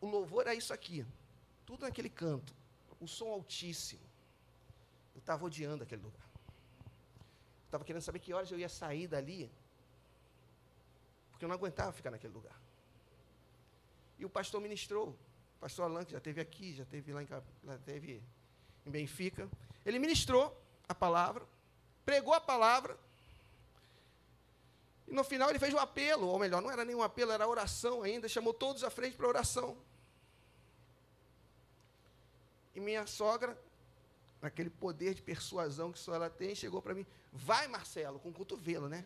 O 0.00 0.06
louvor 0.06 0.42
era 0.42 0.54
isso 0.54 0.72
aqui. 0.72 1.04
Tudo 1.66 1.82
naquele 1.82 2.08
canto. 2.08 2.54
O 3.00 3.06
som 3.06 3.28
altíssimo. 3.28 4.02
Eu 5.14 5.20
estava 5.20 5.44
odiando 5.44 5.82
aquele 5.84 6.02
lugar. 6.02 6.26
Estava 7.66 7.84
querendo 7.84 8.02
saber 8.02 8.18
que 8.18 8.32
horas 8.32 8.50
eu 8.50 8.58
ia 8.58 8.68
sair 8.68 9.06
dali 9.06 9.50
porque 11.38 11.44
eu 11.44 11.48
não 11.48 11.54
aguentava 11.54 11.92
ficar 11.92 12.10
naquele 12.10 12.34
lugar. 12.34 12.60
E 14.18 14.24
o 14.24 14.28
pastor 14.28 14.60
ministrou, 14.60 15.10
o 15.10 15.60
pastor 15.60 15.84
Alan, 15.84 16.04
que 16.04 16.10
já 16.10 16.18
esteve 16.18 16.40
aqui, 16.40 16.74
já 16.74 16.82
esteve 16.82 17.12
lá 17.12 17.22
em, 17.22 17.28
já 17.28 17.78
teve 17.86 18.20
em 18.84 18.90
Benfica, 18.90 19.48
ele 19.86 20.00
ministrou 20.00 20.60
a 20.88 20.94
palavra, 20.96 21.46
pregou 22.04 22.34
a 22.34 22.40
palavra, 22.40 22.98
e 25.08 25.14
no 25.14 25.24
final 25.24 25.48
ele 25.48 25.58
fez 25.58 25.72
um 25.72 25.78
apelo, 25.78 26.28
ou 26.28 26.38
melhor, 26.38 26.60
não 26.60 26.70
era 26.70 26.84
nenhum 26.84 27.02
apelo, 27.02 27.32
era 27.32 27.48
oração 27.48 28.02
ainda, 28.02 28.28
chamou 28.28 28.52
todos 28.52 28.84
à 28.84 28.90
frente 28.90 29.16
para 29.16 29.26
oração. 29.26 29.76
E 32.74 32.80
minha 32.80 33.06
sogra, 33.06 33.58
naquele 34.42 34.70
poder 34.70 35.14
de 35.14 35.22
persuasão 35.22 35.90
que 35.90 35.98
só 35.98 36.14
ela 36.14 36.28
tem, 36.28 36.54
chegou 36.54 36.82
para 36.82 36.94
mim, 36.94 37.06
vai 37.32 37.66
Marcelo, 37.68 38.18
com 38.20 38.28
o 38.28 38.32
cotovelo, 38.32 38.88
né? 38.88 39.04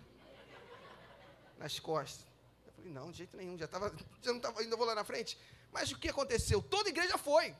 nas 1.57 1.79
costas. 1.79 2.27
Eu 2.67 2.73
falei, 2.73 2.91
não, 2.91 3.13
de 3.13 3.19
jeito 3.19 3.37
nenhum, 3.37 3.57
já, 3.57 3.69
tava, 3.69 3.95
já 4.21 4.31
não 4.33 4.39
estava 4.39 4.61
ainda 4.61 4.77
vou 4.77 4.85
lá 4.85 4.97
na 4.97 5.05
frente. 5.05 5.39
Mas 5.71 5.93
o 5.93 5.99
que 5.99 6.09
aconteceu? 6.09 6.61
Toda 6.61 6.89
igreja 6.89 7.17
foi. 7.17 7.55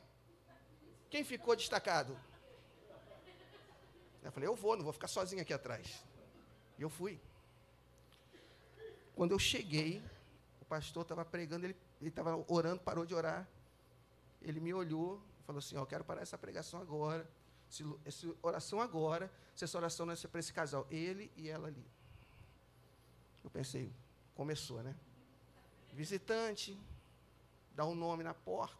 Quem 1.09 1.23
ficou 1.23 1.55
destacado? 1.55 2.19
Eu 4.21 4.31
falei, 4.31 4.47
eu 4.49 4.55
vou, 4.55 4.75
não 4.75 4.83
vou 4.83 4.93
ficar 4.93 5.07
sozinho 5.07 5.41
aqui 5.41 5.53
atrás. 5.53 6.03
E 6.77 6.81
eu 6.81 6.89
fui. 6.89 7.19
Quando 9.15 9.31
eu 9.31 9.39
cheguei, 9.39 10.01
o 10.61 10.65
pastor 10.65 11.03
estava 11.03 11.23
pregando, 11.23 11.65
ele 11.65 11.75
estava 12.01 12.43
orando, 12.47 12.81
parou 12.81 13.05
de 13.05 13.13
orar. 13.13 13.47
Ele 14.41 14.59
me 14.59 14.73
olhou, 14.73 15.21
falou 15.45 15.59
assim: 15.59 15.75
Eu 15.75 15.85
quero 15.85 16.03
parar 16.03 16.21
essa 16.21 16.37
pregação 16.37 16.81
agora, 16.81 17.27
essa 18.05 18.27
oração 18.41 18.81
agora, 18.81 19.31
se 19.55 19.63
essa 19.63 19.77
oração 19.77 20.05
não 20.05 20.13
é 20.13 20.17
para 20.17 20.39
esse 20.39 20.51
casal, 20.51 20.85
ele 20.89 21.31
e 21.35 21.49
ela 21.49 21.67
ali. 21.67 21.85
Eu 23.43 23.49
pensei, 23.49 23.91
começou, 24.35 24.81
né? 24.81 24.95
Visitante, 25.91 26.77
dá 27.75 27.85
um 27.85 27.93
nome 27.93 28.23
na 28.23 28.33
porta, 28.33 28.77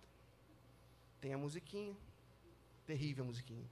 tem 1.22 1.34
a 1.34 1.38
musiquinha, 1.38 1.96
terrível 2.86 3.24
a 3.24 3.28
musiquinha. 3.28 3.70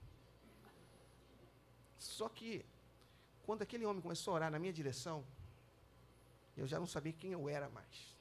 Só 1.97 2.27
que, 2.29 2.65
quando 3.45 3.61
aquele 3.61 3.85
homem 3.85 4.01
começou 4.01 4.33
a 4.33 4.35
orar 4.35 4.51
na 4.51 4.59
minha 4.59 4.73
direção, 4.73 5.23
eu 6.61 6.67
já 6.67 6.79
não 6.79 6.85
sabia 6.85 7.11
quem 7.11 7.31
eu 7.31 7.49
era 7.49 7.67
mais. 7.69 8.15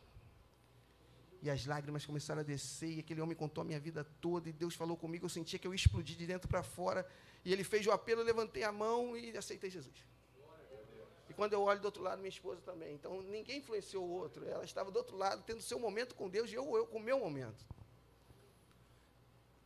E 1.42 1.50
as 1.50 1.66
lágrimas 1.66 2.06
começaram 2.06 2.40
a 2.40 2.42
descer, 2.42 2.90
e 2.96 3.00
aquele 3.00 3.20
homem 3.20 3.36
contou 3.36 3.60
a 3.60 3.64
minha 3.66 3.78
vida 3.78 4.02
toda, 4.18 4.48
e 4.48 4.52
Deus 4.52 4.74
falou 4.74 4.96
comigo, 4.96 5.26
eu 5.26 5.28
sentia 5.28 5.58
que 5.58 5.66
eu 5.66 5.74
ia 5.74 5.76
explodir 5.76 6.16
de 6.16 6.26
dentro 6.26 6.48
para 6.48 6.62
fora, 6.62 7.06
e 7.44 7.52
ele 7.52 7.62
fez 7.62 7.86
o 7.86 7.90
apelo, 7.90 8.22
eu 8.22 8.24
levantei 8.24 8.64
a 8.64 8.72
mão 8.72 9.14
e 9.14 9.36
aceitei 9.36 9.68
Jesus. 9.68 9.94
E 11.28 11.34
quando 11.34 11.52
eu 11.52 11.62
olho 11.62 11.80
do 11.80 11.84
outro 11.84 12.02
lado, 12.02 12.18
minha 12.18 12.30
esposa 12.30 12.62
também. 12.62 12.94
Então, 12.94 13.20
ninguém 13.22 13.58
influenciou 13.58 14.04
o 14.06 14.10
outro, 14.10 14.48
ela 14.48 14.64
estava 14.64 14.90
do 14.90 14.96
outro 14.96 15.18
lado, 15.18 15.42
tendo 15.46 15.60
seu 15.60 15.78
momento 15.78 16.14
com 16.14 16.30
Deus, 16.30 16.50
e 16.50 16.54
eu, 16.54 16.76
eu 16.76 16.86
com 16.86 16.96
o 16.96 17.02
meu 17.02 17.20
momento. 17.20 17.62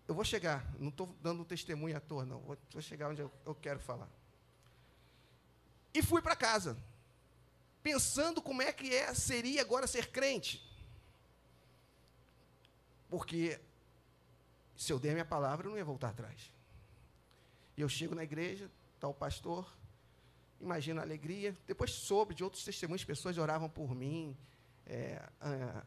Eu 0.08 0.16
vou 0.16 0.24
chegar, 0.24 0.68
não 0.80 0.88
estou 0.88 1.14
dando 1.22 1.42
um 1.42 1.44
testemunho 1.44 1.96
à 1.96 2.00
toa, 2.00 2.24
não, 2.24 2.40
vou, 2.40 2.58
chegar 2.80 3.08
onde 3.08 3.22
eu, 3.22 3.30
eu 3.46 3.54
quero 3.54 3.78
falar. 3.78 4.10
E 5.94 6.02
fui 6.02 6.20
para 6.20 6.34
casa, 6.34 6.76
pensando 7.84 8.40
como 8.40 8.62
é 8.62 8.72
que 8.72 8.94
é, 8.94 9.12
seria 9.12 9.60
agora 9.60 9.86
ser 9.86 10.10
crente. 10.10 10.66
Porque 13.10 13.60
se 14.74 14.90
eu 14.90 14.98
der 14.98 15.12
minha 15.12 15.24
palavra, 15.24 15.66
eu 15.66 15.70
não 15.70 15.76
ia 15.76 15.84
voltar 15.84 16.08
atrás. 16.08 16.50
Eu 17.76 17.86
chego 17.86 18.14
na 18.14 18.24
igreja, 18.24 18.70
está 18.94 19.06
o 19.06 19.12
pastor, 19.12 19.70
imagina 20.58 21.02
a 21.02 21.04
alegria. 21.04 21.54
Depois 21.66 21.92
soube 21.92 22.34
de 22.34 22.42
outros 22.42 22.64
testemunhos, 22.64 23.04
pessoas 23.04 23.36
oravam 23.36 23.68
por 23.68 23.94
mim. 23.94 24.34
É, 24.86 25.22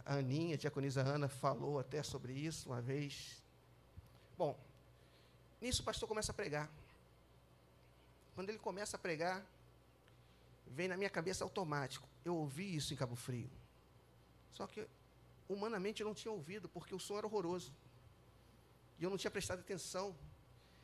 a 0.05 0.15
Aninha, 0.17 0.53
a 0.53 0.57
diaconisa 0.57 1.01
Ana, 1.01 1.27
falou 1.27 1.79
até 1.79 2.03
sobre 2.03 2.31
isso 2.31 2.69
uma 2.69 2.79
vez. 2.79 3.41
Bom, 4.37 4.55
nisso 5.59 5.81
o 5.81 5.85
pastor 5.85 6.07
começa 6.07 6.31
a 6.31 6.35
pregar. 6.35 6.69
Quando 8.35 8.49
ele 8.49 8.59
começa 8.59 8.97
a 8.97 8.99
pregar, 8.99 9.43
vem 10.71 10.87
na 10.87 10.97
minha 10.97 11.09
cabeça 11.09 11.43
automático. 11.43 12.07
Eu 12.23 12.35
ouvi 12.35 12.75
isso 12.75 12.93
em 12.93 12.97
Cabo 12.97 13.15
Frio. 13.15 13.49
Só 14.51 14.67
que 14.67 14.87
humanamente 15.47 16.01
eu 16.01 16.07
não 16.07 16.13
tinha 16.13 16.31
ouvido, 16.31 16.67
porque 16.69 16.93
o 16.93 16.99
som 16.99 17.17
era 17.17 17.27
horroroso. 17.27 17.73
E 18.99 19.03
eu 19.03 19.09
não 19.09 19.17
tinha 19.17 19.31
prestado 19.31 19.59
atenção. 19.59 20.15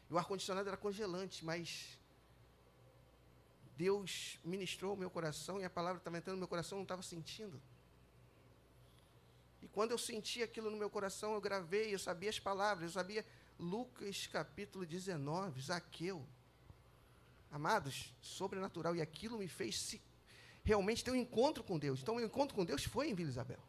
E 0.09 0.13
o 0.13 0.17
ar-condicionado 0.17 0.67
era 0.67 0.77
congelante, 0.77 1.43
mas 1.43 1.99
Deus 3.75 4.39
ministrou 4.43 4.93
o 4.93 4.97
meu 4.97 5.09
coração 5.09 5.59
e 5.59 5.63
a 5.63 5.69
palavra 5.69 5.97
estava 5.97 6.17
entrando 6.17 6.35
no 6.35 6.41
meu 6.41 6.47
coração, 6.47 6.77
eu 6.77 6.79
não 6.79 6.83
estava 6.83 7.01
sentindo. 7.01 7.59
E 9.61 9.67
quando 9.67 9.91
eu 9.91 9.97
senti 9.97 10.43
aquilo 10.43 10.69
no 10.69 10.77
meu 10.77 10.89
coração, 10.89 11.33
eu 11.33 11.41
gravei, 11.41 11.93
eu 11.93 11.99
sabia 11.99 12.29
as 12.29 12.39
palavras, 12.39 12.83
eu 12.83 12.93
sabia 12.93 13.25
Lucas 13.57 14.27
capítulo 14.27 14.85
19, 14.85 15.61
Zaqueu. 15.61 16.25
Amados, 17.53 18.11
sobrenatural. 18.19 18.95
E 18.95 19.01
aquilo 19.01 19.37
me 19.37 19.47
fez 19.47 19.79
se, 19.79 20.01
realmente 20.63 21.03
ter 21.03 21.11
um 21.11 21.15
encontro 21.15 21.63
com 21.63 21.77
Deus. 21.77 22.01
Então, 22.01 22.15
o 22.15 22.19
encontro 22.19 22.55
com 22.55 22.65
Deus 22.65 22.83
foi 22.83 23.11
em 23.11 23.13
Vila 23.13 23.29
Isabel. 23.29 23.59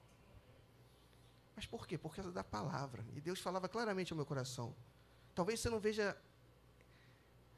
Mas 1.54 1.66
por 1.66 1.86
quê? 1.86 1.98
Por 1.98 2.16
causa 2.16 2.32
da 2.32 2.42
palavra. 2.42 3.04
E 3.14 3.20
Deus 3.20 3.40
falava 3.40 3.68
claramente 3.68 4.10
ao 4.10 4.16
meu 4.16 4.24
coração. 4.24 4.74
Talvez 5.34 5.60
você 5.60 5.68
não 5.68 5.78
veja 5.78 6.16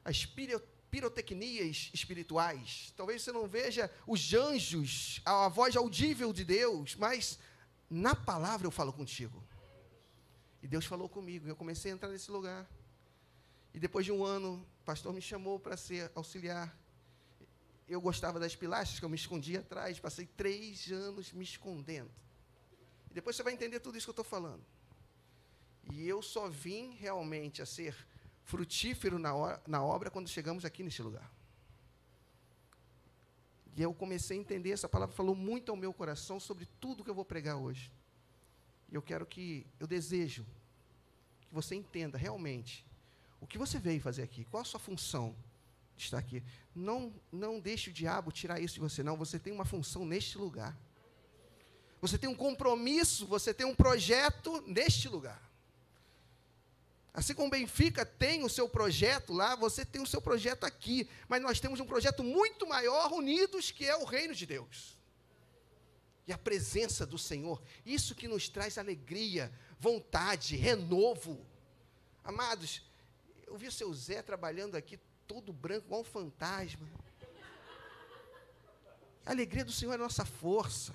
as 0.04 0.26
pirotecnias 0.90 1.90
espirituais. 1.94 2.92
Talvez 2.96 3.22
você 3.22 3.30
não 3.30 3.46
veja 3.46 3.88
os 4.04 4.34
anjos, 4.34 5.22
a 5.24 5.48
voz 5.48 5.76
audível 5.76 6.32
de 6.32 6.44
Deus, 6.44 6.96
mas 6.96 7.38
na 7.88 8.16
palavra 8.16 8.66
eu 8.66 8.72
falo 8.72 8.92
contigo. 8.92 9.40
E 10.60 10.66
Deus 10.66 10.86
falou 10.86 11.08
comigo. 11.08 11.46
Eu 11.46 11.54
comecei 11.54 11.92
a 11.92 11.94
entrar 11.94 12.08
nesse 12.08 12.32
lugar. 12.32 12.68
E 13.72 13.78
depois 13.78 14.04
de 14.04 14.10
um 14.10 14.24
ano, 14.24 14.66
pastor 14.86 15.12
me 15.12 15.20
chamou 15.20 15.58
para 15.58 15.76
ser 15.76 16.12
auxiliar. 16.14 16.74
Eu 17.88 18.00
gostava 18.00 18.38
das 18.38 18.54
pilastras, 18.54 19.00
que 19.00 19.04
eu 19.04 19.08
me 19.08 19.16
escondia 19.16 19.58
atrás. 19.58 19.98
Passei 19.98 20.26
três 20.26 20.90
anos 20.92 21.32
me 21.32 21.42
escondendo. 21.42 22.10
Depois 23.10 23.34
você 23.34 23.42
vai 23.42 23.52
entender 23.52 23.80
tudo 23.80 23.98
isso 23.98 24.06
que 24.06 24.10
eu 24.10 24.22
estou 24.22 24.24
falando. 24.24 24.64
E 25.90 26.06
eu 26.06 26.22
só 26.22 26.48
vim 26.48 26.94
realmente 26.94 27.60
a 27.60 27.66
ser 27.66 27.96
frutífero 28.44 29.18
na, 29.18 29.32
na 29.66 29.82
obra 29.82 30.08
quando 30.08 30.28
chegamos 30.28 30.64
aqui 30.64 30.84
neste 30.84 31.02
lugar. 31.02 31.28
E 33.76 33.82
eu 33.82 33.92
comecei 33.92 34.38
a 34.38 34.40
entender, 34.40 34.70
essa 34.70 34.88
palavra 34.88 35.14
falou 35.14 35.34
muito 35.34 35.70
ao 35.70 35.76
meu 35.76 35.92
coração 35.92 36.38
sobre 36.38 36.66
tudo 36.80 37.02
que 37.04 37.10
eu 37.10 37.14
vou 37.14 37.24
pregar 37.24 37.56
hoje. 37.56 37.92
E 38.88 38.94
eu 38.94 39.02
quero 39.02 39.26
que, 39.26 39.66
eu 39.80 39.86
desejo 39.86 40.46
que 41.48 41.52
você 41.52 41.74
entenda 41.74 42.16
realmente 42.16 42.86
o 43.40 43.46
que 43.46 43.58
você 43.58 43.78
veio 43.78 44.00
fazer 44.00 44.22
aqui, 44.22 44.44
qual 44.44 44.62
a 44.62 44.64
sua 44.64 44.80
função 44.80 45.34
de 45.96 46.04
estar 46.04 46.18
aqui. 46.18 46.42
Não, 46.74 47.12
não 47.32 47.58
deixe 47.58 47.90
o 47.90 47.92
diabo 47.92 48.30
tirar 48.30 48.60
isso 48.60 48.74
de 48.74 48.80
você, 48.80 49.02
não. 49.02 49.16
Você 49.16 49.38
tem 49.38 49.52
uma 49.52 49.64
função 49.64 50.04
neste 50.04 50.36
lugar. 50.36 50.76
Você 52.00 52.18
tem 52.18 52.28
um 52.28 52.34
compromisso, 52.34 53.26
você 53.26 53.54
tem 53.54 53.66
um 53.66 53.74
projeto 53.74 54.62
neste 54.66 55.08
lugar. 55.08 55.42
Assim 57.14 57.32
como 57.32 57.50
Benfica 57.50 58.04
tem 58.04 58.44
o 58.44 58.48
seu 58.48 58.68
projeto 58.68 59.32
lá, 59.32 59.56
você 59.56 59.86
tem 59.86 60.02
o 60.02 60.06
seu 60.06 60.20
projeto 60.20 60.64
aqui. 60.64 61.08
Mas 61.26 61.40
nós 61.40 61.58
temos 61.58 61.80
um 61.80 61.86
projeto 61.86 62.22
muito 62.22 62.66
maior 62.66 63.10
unidos, 63.12 63.70
que 63.70 63.86
é 63.86 63.96
o 63.96 64.04
reino 64.04 64.34
de 64.34 64.44
Deus. 64.44 64.98
E 66.26 66.32
a 66.32 66.36
presença 66.36 67.06
do 67.06 67.16
Senhor. 67.16 67.62
Isso 67.86 68.14
que 68.14 68.28
nos 68.28 68.50
traz 68.50 68.76
alegria, 68.76 69.50
vontade, 69.78 70.56
renovo. 70.56 71.46
Amados, 72.22 72.82
eu 73.46 73.56
vi 73.56 73.68
o 73.68 73.72
seu 73.72 73.92
Zé 73.94 74.22
trabalhando 74.22 74.76
aqui, 74.76 74.98
todo 75.26 75.52
branco, 75.52 75.86
igual 75.86 76.00
um 76.00 76.04
fantasma. 76.04 76.86
A 79.24 79.30
alegria 79.30 79.64
do 79.64 79.72
Senhor 79.72 79.92
é 79.92 79.94
a 79.96 79.98
nossa 79.98 80.24
força 80.24 80.94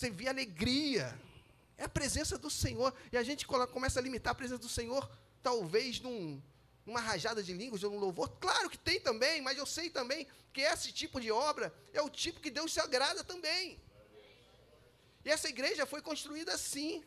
você 0.00 0.08
vê 0.08 0.28
alegria. 0.28 1.14
É 1.76 1.84
a 1.84 1.88
presença 1.88 2.38
do 2.38 2.48
Senhor. 2.48 2.94
E 3.12 3.18
a 3.18 3.22
gente 3.22 3.46
começa 3.46 4.00
a 4.00 4.02
limitar 4.02 4.32
a 4.32 4.34
presença 4.34 4.58
do 4.60 4.68
Senhor, 4.68 5.10
talvez 5.42 6.00
num, 6.00 6.40
numa 6.86 7.00
rajada 7.00 7.42
de 7.42 7.52
línguas 7.52 7.82
ou 7.82 7.90
num 7.90 7.98
louvor. 7.98 8.30
Claro 8.40 8.70
que 8.70 8.78
tem 8.78 8.98
também, 8.98 9.42
mas 9.42 9.58
eu 9.58 9.66
sei 9.66 9.90
também 9.90 10.26
que 10.54 10.62
esse 10.62 10.90
tipo 10.90 11.20
de 11.20 11.30
obra 11.30 11.72
é 11.92 12.00
o 12.00 12.08
tipo 12.08 12.40
que 12.40 12.50
Deus 12.50 12.72
se 12.72 12.80
agrada 12.80 13.22
também. 13.22 13.78
E 15.22 15.28
essa 15.28 15.48
igreja 15.48 15.84
foi 15.84 16.00
construída 16.00 16.54
assim, 16.54 17.04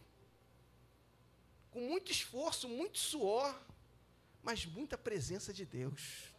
com 1.74 1.82
muito 1.82 2.12
esforço, 2.12 2.70
muito 2.70 2.98
suor, 2.98 3.54
mas 4.41 4.66
muita 4.66 4.98
presença 4.98 5.52
de 5.52 5.66
Deus. 5.66 6.34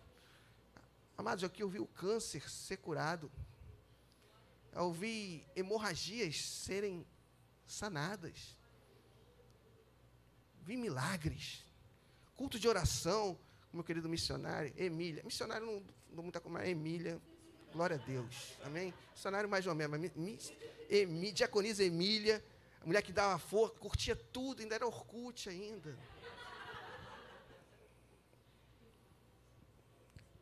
Amados, 1.18 1.44
aqui 1.44 1.62
eu 1.62 1.68
vi 1.68 1.80
o 1.80 1.86
câncer 1.86 2.48
ser 2.48 2.78
curado 2.78 3.30
eu 4.74 4.92
vi 4.92 5.46
hemorragias 5.54 6.40
serem 6.40 7.06
sanadas. 7.66 8.56
Vi 10.62 10.76
milagres. 10.76 11.64
Culto 12.34 12.58
de 12.58 12.66
oração, 12.66 13.38
meu 13.72 13.84
querido 13.84 14.08
missionário, 14.08 14.72
Emília. 14.76 15.22
Missionário 15.22 15.64
não 15.66 15.82
dou 16.10 16.24
muita 16.24 16.40
como 16.40 16.58
é 16.58 16.68
Emília. 16.68 17.20
Glória 17.72 17.96
a 17.96 18.04
Deus. 18.04 18.56
Amém? 18.64 18.92
Missionário 19.12 19.48
mais 19.48 19.66
ou 19.66 19.74
menos. 19.74 20.52
Emí, 20.90 21.30
diaconisa 21.30 21.84
Emília. 21.84 22.44
A 22.84 22.86
mulher 22.86 23.00
que 23.00 23.14
dava 23.14 23.38
força, 23.38 23.74
curtia 23.76 24.14
tudo, 24.14 24.60
ainda 24.60 24.74
era 24.74 24.86
Orkut 24.86 25.48
ainda. 25.48 25.98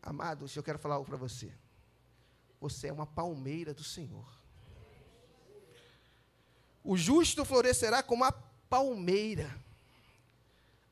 Amados, 0.03 0.57
eu 0.57 0.63
quero 0.63 0.77
falar 0.77 0.97
algo 0.97 1.07
para 1.07 1.17
você. 1.17 1.55
Você 2.61 2.89
é 2.89 2.93
uma 2.93 3.07
palmeira 3.07 3.73
do 3.73 3.85
Senhor. 3.85 4.27
O 6.83 6.97
justo 6.97 7.45
florescerá 7.45 8.03
como 8.03 8.25
a 8.25 8.33
palmeira. 8.33 9.57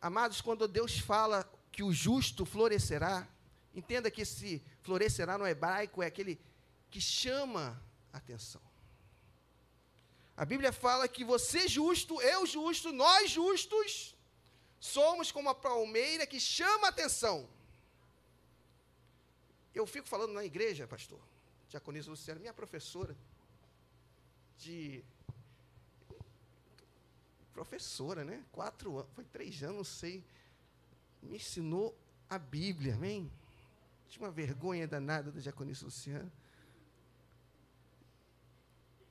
Amados, 0.00 0.40
quando 0.40 0.68
Deus 0.68 1.00
fala 1.00 1.52
que 1.72 1.82
o 1.82 1.92
justo 1.92 2.46
florescerá, 2.46 3.26
entenda 3.74 4.08
que 4.08 4.22
esse 4.22 4.62
florescerá 4.82 5.36
no 5.36 5.48
hebraico 5.48 6.00
é 6.00 6.06
aquele 6.06 6.40
que 6.88 7.00
chama 7.00 7.82
a 8.12 8.18
atenção. 8.18 8.69
A 10.40 10.44
Bíblia 10.46 10.72
fala 10.72 11.06
que 11.06 11.22
você 11.22 11.68
justo, 11.68 12.18
eu 12.22 12.46
justo, 12.46 12.90
nós 12.92 13.30
justos, 13.30 14.16
somos 14.80 15.30
como 15.30 15.50
a 15.50 15.54
palmeira 15.54 16.26
que 16.26 16.40
chama 16.40 16.86
a 16.86 16.88
atenção. 16.88 17.46
Eu 19.74 19.86
fico 19.86 20.08
falando 20.08 20.32
na 20.32 20.42
igreja, 20.42 20.86
pastor, 20.86 21.20
diaconisa 21.68 22.08
Luciana, 22.08 22.40
minha 22.40 22.54
professora 22.54 23.14
de. 24.56 25.04
Professora, 27.52 28.24
né? 28.24 28.42
Quatro 28.50 28.96
anos, 28.96 29.12
foi 29.14 29.24
três 29.24 29.62
anos, 29.62 29.76
não 29.76 29.84
sei. 29.84 30.24
Me 31.20 31.36
ensinou 31.36 31.94
a 32.30 32.38
Bíblia, 32.38 32.94
amém? 32.94 33.30
Tinha 34.08 34.24
uma 34.24 34.32
vergonha 34.32 34.88
danada 34.88 35.30
da 35.30 35.38
diaconisa 35.38 35.84
Luciana. 35.84 36.32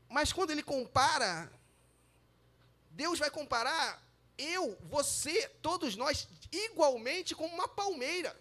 Mas 0.09 0.33
quando 0.33 0.51
ele 0.51 0.63
compara, 0.63 1.51
Deus 2.91 3.19
vai 3.19 3.29
comparar 3.29 4.01
eu, 4.37 4.77
você, 4.83 5.47
todos 5.61 5.95
nós, 5.95 6.27
igualmente 6.51 7.35
como 7.35 7.53
uma 7.53 7.67
palmeira. 7.67 8.35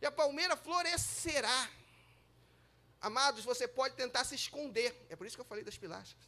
E 0.00 0.06
a 0.06 0.10
palmeira 0.10 0.56
florescerá. 0.56 1.70
Amados, 3.00 3.44
você 3.44 3.68
pode 3.68 3.94
tentar 3.94 4.24
se 4.24 4.34
esconder. 4.34 4.94
É 5.08 5.14
por 5.14 5.26
isso 5.26 5.36
que 5.36 5.40
eu 5.40 5.46
falei 5.46 5.62
das 5.62 5.76
pilastras. 5.76 6.22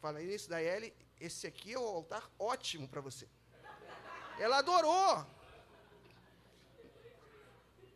Falei 0.00 0.34
isso 0.34 0.48
da 0.48 0.62
Ellie, 0.62 0.94
esse 1.20 1.46
aqui 1.46 1.72
é 1.72 1.78
o 1.78 1.84
altar 1.84 2.28
ótimo 2.38 2.88
para 2.88 3.00
você. 3.00 3.28
Ela 4.38 4.58
adorou. 4.58 5.26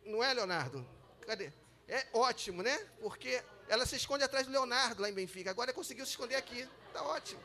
Não 0.05 0.23
é, 0.23 0.33
Leonardo? 0.33 0.87
Cadê? 1.21 1.51
É 1.87 2.07
ótimo, 2.13 2.63
né? 2.63 2.77
Porque 2.99 3.43
ela 3.67 3.85
se 3.85 3.95
esconde 3.95 4.23
atrás 4.23 4.45
do 4.45 4.51
Leonardo 4.51 5.01
lá 5.01 5.09
em 5.09 5.13
Benfica. 5.13 5.49
Agora 5.49 5.73
conseguiu 5.73 6.05
se 6.05 6.11
esconder 6.11 6.35
aqui. 6.35 6.67
Está 6.87 7.03
ótimo. 7.03 7.43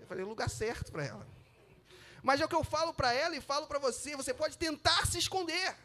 Eu 0.00 0.06
falei 0.06 0.24
o 0.24 0.28
lugar 0.28 0.50
certo 0.50 0.92
para 0.92 1.04
ela. 1.04 1.26
Mas 2.22 2.40
é 2.40 2.44
o 2.44 2.48
que 2.48 2.54
eu 2.54 2.64
falo 2.64 2.92
para 2.92 3.12
ela 3.12 3.36
e 3.36 3.40
falo 3.40 3.66
para 3.66 3.78
você. 3.78 4.16
Você 4.16 4.34
pode 4.34 4.58
tentar 4.58 5.06
se 5.06 5.18
esconder. 5.18 5.76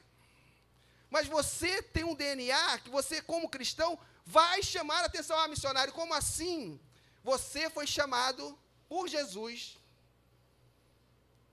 Mas 1.10 1.28
você 1.28 1.82
tem 1.82 2.04
um 2.04 2.16
DNA 2.16 2.80
que 2.80 2.90
você, 2.90 3.22
como 3.22 3.50
cristão, 3.50 4.00
vai 4.26 4.62
chamar 4.62 5.04
a 5.04 5.06
atenção. 5.06 5.38
Ah, 5.38 5.48
missionário, 5.48 5.94
como 5.94 6.14
assim? 6.14 6.80
Você 7.24 7.70
foi 7.70 7.88
chamado 7.88 8.58
por 8.88 9.08
Jesus 9.08 9.78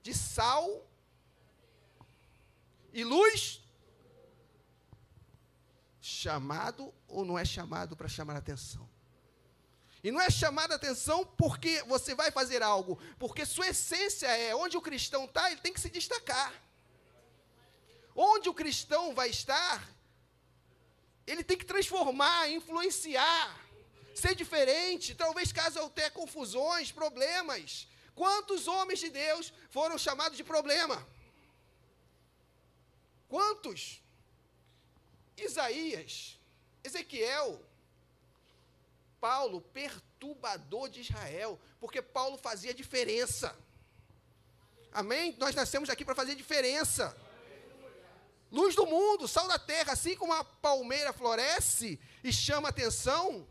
de 0.02 0.14
sal 0.14 0.86
e 2.92 3.02
luz. 3.02 3.60
Chamado 6.08 6.94
ou 7.08 7.24
não 7.24 7.36
é 7.36 7.44
chamado 7.44 7.96
para 7.96 8.06
chamar 8.06 8.36
atenção? 8.36 8.88
E 10.04 10.12
não 10.12 10.20
é 10.20 10.30
chamar 10.30 10.70
a 10.70 10.76
atenção 10.76 11.26
porque 11.26 11.82
você 11.82 12.14
vai 12.14 12.30
fazer 12.30 12.62
algo, 12.62 12.96
porque 13.18 13.44
sua 13.44 13.66
essência 13.66 14.28
é 14.28 14.54
onde 14.54 14.76
o 14.76 14.80
cristão 14.80 15.24
está, 15.24 15.50
ele 15.50 15.60
tem 15.60 15.72
que 15.72 15.80
se 15.80 15.90
destacar. 15.90 16.52
Onde 18.14 18.48
o 18.48 18.54
cristão 18.54 19.16
vai 19.16 19.30
estar, 19.30 19.84
ele 21.26 21.42
tem 21.42 21.58
que 21.58 21.64
transformar, 21.64 22.48
influenciar, 22.50 23.58
ser 24.14 24.36
diferente, 24.36 25.12
talvez 25.12 25.50
caso 25.50 25.80
até 25.80 26.08
confusões, 26.08 26.92
problemas. 26.92 27.88
Quantos 28.14 28.68
homens 28.68 29.00
de 29.00 29.10
Deus 29.10 29.52
foram 29.70 29.98
chamados 29.98 30.36
de 30.36 30.44
problema? 30.44 31.04
Quantos? 33.28 34.05
Isaías, 35.36 36.38
Ezequiel, 36.82 37.60
Paulo, 39.20 39.60
perturbador 39.60 40.88
de 40.88 41.00
Israel, 41.00 41.58
porque 41.80 42.00
Paulo 42.00 42.38
fazia 42.38 42.72
diferença. 42.72 43.56
Amém? 44.92 45.34
Nós 45.38 45.54
nascemos 45.54 45.90
aqui 45.90 46.04
para 46.04 46.14
fazer 46.14 46.34
diferença. 46.34 47.16
Luz 48.50 48.74
do 48.74 48.86
mundo, 48.86 49.26
sal 49.26 49.48
da 49.48 49.58
terra, 49.58 49.92
assim 49.92 50.14
como 50.14 50.32
a 50.32 50.44
palmeira 50.44 51.12
floresce 51.12 52.00
e 52.22 52.32
chama 52.32 52.68
atenção, 52.68 53.46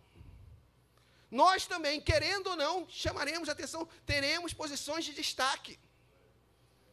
nós 1.30 1.66
também, 1.66 2.00
querendo 2.00 2.48
ou 2.48 2.56
não, 2.56 2.88
chamaremos 2.88 3.50
atenção, 3.50 3.86
teremos 4.06 4.54
posições 4.54 5.04
de 5.04 5.14
destaque. 5.14 5.78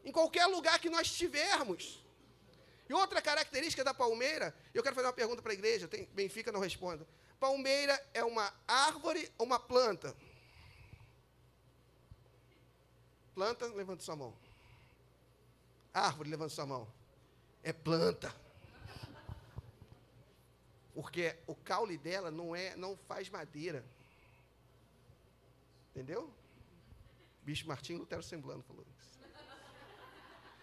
Em 0.04 0.10
qualquer 0.10 0.46
lugar 0.46 0.80
que 0.80 0.90
nós 0.90 1.06
estivermos. 1.06 2.01
E 2.92 2.94
outra 2.94 3.22
característica 3.22 3.82
da 3.82 3.94
palmeira, 3.94 4.54
eu 4.74 4.82
quero 4.82 4.94
fazer 4.94 5.06
uma 5.06 5.14
pergunta 5.14 5.40
para 5.40 5.52
a 5.52 5.54
igreja, 5.54 5.88
tem, 5.88 6.04
Benfica 6.12 6.52
não 6.52 6.60
responda. 6.60 7.08
Palmeira 7.40 7.98
é 8.12 8.22
uma 8.22 8.52
árvore 8.68 9.32
ou 9.38 9.46
uma 9.46 9.58
planta? 9.58 10.14
Planta, 13.34 13.64
levanta 13.68 14.02
sua 14.02 14.14
mão. 14.14 14.36
Árvore, 15.94 16.28
levanta 16.28 16.50
sua 16.50 16.66
mão. 16.66 16.86
É 17.62 17.72
planta. 17.72 18.30
Porque 20.92 21.34
o 21.46 21.54
caule 21.54 21.96
dela 21.96 22.30
não 22.30 22.54
é, 22.54 22.76
não 22.76 22.94
faz 23.08 23.30
madeira. 23.30 23.82
Entendeu? 25.92 26.30
Bicho 27.40 27.66
Martim 27.66 27.94
Lutero 27.94 28.22
Semblano 28.22 28.62
falou 28.62 28.84
isso. 29.00 29.18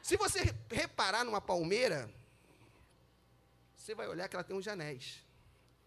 Se 0.03 0.15
você 0.15 0.55
reparar 0.69 1.23
numa 1.23 1.41
palmeira, 1.41 2.18
você 3.79 3.95
vai 3.95 4.07
olhar 4.07 4.27
que 4.27 4.35
ela 4.35 4.43
tem 4.43 4.55
uns 4.55 4.67
anéis. 4.67 5.25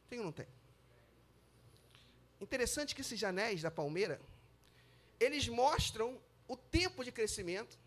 Tem 0.09 0.19
ou 0.19 0.25
não 0.25 0.33
tem? 0.33 0.47
Interessante 2.41 2.95
que 2.95 3.03
esses 3.03 3.23
anéis 3.23 3.61
da 3.61 3.71
palmeira, 3.71 4.21
eles 5.21 5.47
mostram 5.47 6.19
o 6.49 6.57
tempo 6.57 7.05
de 7.05 7.13
crescimento. 7.13 7.79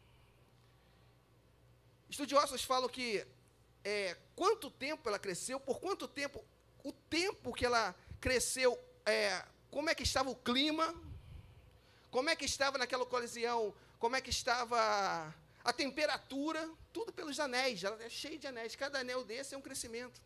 Estudiosos 2.07 2.63
falam 2.63 2.87
que 2.87 3.25
é, 3.83 4.15
quanto 4.35 4.69
tempo 4.69 5.09
ela 5.09 5.19
cresceu, 5.19 5.59
por 5.59 5.79
quanto 5.79 6.07
tempo, 6.07 6.45
o 6.83 6.91
tempo 6.91 7.51
que 7.51 7.65
ela 7.65 7.93
cresceu, 8.21 8.79
é, 9.05 9.43
como 9.71 9.89
é 9.89 9.95
que 9.95 10.03
estava 10.03 10.29
o 10.29 10.35
clima, 10.35 10.95
como 12.11 12.29
é 12.29 12.35
que 12.35 12.45
estava 12.45 12.77
naquela 12.77 13.03
ocasião, 13.03 13.73
como 13.99 14.15
é 14.15 14.21
que 14.21 14.29
estava 14.29 15.33
a 15.65 15.73
temperatura, 15.73 16.69
tudo 16.93 17.11
pelos 17.11 17.39
anéis, 17.39 17.83
ela 17.83 18.01
é 18.03 18.07
cheia 18.07 18.37
de 18.37 18.45
anéis, 18.45 18.75
cada 18.75 18.99
anel 18.99 19.23
desse 19.25 19.55
é 19.55 19.57
um 19.57 19.61
crescimento. 19.61 20.21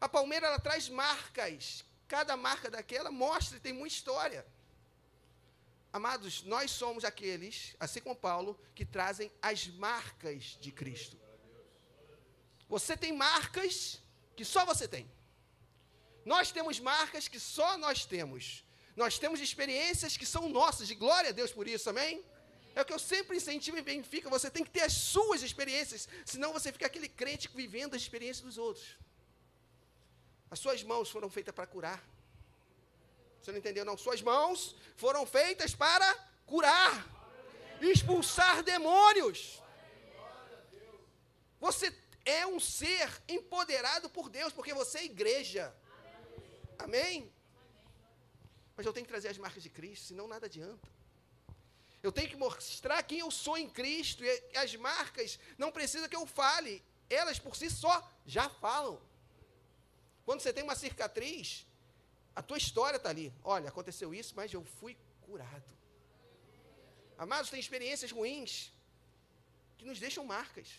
A 0.00 0.08
palmeira 0.08 0.46
ela 0.46 0.58
traz 0.58 0.88
marcas, 0.88 1.84
cada 2.08 2.34
marca 2.34 2.70
daquela 2.70 3.10
mostra, 3.10 3.60
tem 3.60 3.74
muita 3.74 3.94
história. 3.94 4.46
Amados, 5.92 6.42
nós 6.42 6.70
somos 6.70 7.04
aqueles, 7.04 7.76
assim 7.78 8.00
como 8.00 8.16
Paulo, 8.16 8.58
que 8.74 8.86
trazem 8.86 9.30
as 9.42 9.68
marcas 9.68 10.56
de 10.58 10.72
Cristo. 10.72 11.20
Você 12.66 12.96
tem 12.96 13.12
marcas 13.12 14.00
que 14.34 14.44
só 14.44 14.64
você 14.64 14.88
tem. 14.88 15.08
Nós 16.24 16.50
temos 16.50 16.80
marcas 16.80 17.28
que 17.28 17.38
só 17.38 17.76
nós 17.76 18.06
temos. 18.06 18.64
Nós 18.96 19.18
temos 19.18 19.38
experiências 19.38 20.16
que 20.16 20.24
são 20.24 20.48
nossas, 20.48 20.88
de 20.88 20.94
glória 20.94 21.28
a 21.28 21.32
Deus 21.32 21.52
por 21.52 21.68
isso, 21.68 21.90
amém? 21.90 22.24
É 22.74 22.82
o 22.82 22.84
que 22.84 22.92
eu 22.92 22.98
sempre 22.98 23.36
incentivo 23.36 23.78
em 23.78 23.82
Benfica, 23.82 24.28
você 24.28 24.50
tem 24.50 24.64
que 24.64 24.70
ter 24.70 24.82
as 24.82 24.92
suas 24.92 25.42
experiências, 25.42 26.08
senão 26.24 26.52
você 26.52 26.72
fica 26.72 26.86
aquele 26.86 27.08
crente 27.08 27.48
vivendo 27.54 27.94
as 27.94 28.02
experiências 28.02 28.44
dos 28.44 28.58
outros. 28.58 28.96
As 30.50 30.58
suas 30.58 30.82
mãos 30.82 31.10
foram 31.10 31.30
feitas 31.30 31.54
para 31.54 31.66
curar. 31.66 32.02
Você 33.40 33.52
não 33.52 33.58
entendeu, 33.58 33.84
não? 33.84 33.96
Suas 33.96 34.22
mãos 34.22 34.74
foram 34.96 35.24
feitas 35.24 35.74
para 35.74 36.08
curar, 36.46 37.06
expulsar 37.80 38.62
demônios. 38.62 39.62
Você 41.60 41.94
é 42.24 42.46
um 42.46 42.58
ser 42.58 43.08
empoderado 43.28 44.08
por 44.10 44.28
Deus, 44.28 44.52
porque 44.52 44.74
você 44.74 44.98
é 44.98 45.04
igreja. 45.04 45.74
Amém? 46.78 47.30
Mas 48.76 48.84
eu 48.84 48.92
tenho 48.92 49.06
que 49.06 49.12
trazer 49.12 49.28
as 49.28 49.38
marcas 49.38 49.62
de 49.62 49.70
Cristo, 49.70 50.06
senão 50.06 50.26
nada 50.26 50.46
adianta. 50.46 50.88
Eu 52.04 52.12
tenho 52.12 52.28
que 52.28 52.36
mostrar 52.36 53.02
quem 53.02 53.20
eu 53.20 53.30
sou 53.30 53.56
em 53.56 53.66
Cristo, 53.66 54.22
e 54.22 54.58
as 54.58 54.76
marcas 54.76 55.38
não 55.56 55.72
precisa 55.72 56.06
que 56.06 56.14
eu 56.14 56.26
fale, 56.26 56.84
elas 57.08 57.38
por 57.38 57.56
si 57.56 57.70
só 57.70 57.96
já 58.26 58.46
falam. 58.50 59.00
Quando 60.22 60.40
você 60.40 60.52
tem 60.52 60.62
uma 60.62 60.76
cicatriz, 60.76 61.66
a 62.36 62.42
tua 62.42 62.58
história 62.58 62.98
está 62.98 63.08
ali. 63.08 63.32
Olha, 63.42 63.70
aconteceu 63.70 64.14
isso, 64.14 64.34
mas 64.36 64.52
eu 64.52 64.62
fui 64.62 64.98
curado. 65.22 65.72
Amados, 67.16 67.48
tem 67.48 67.58
experiências 67.58 68.10
ruins 68.10 68.70
que 69.78 69.86
nos 69.86 69.98
deixam 69.98 70.26
marcas. 70.26 70.78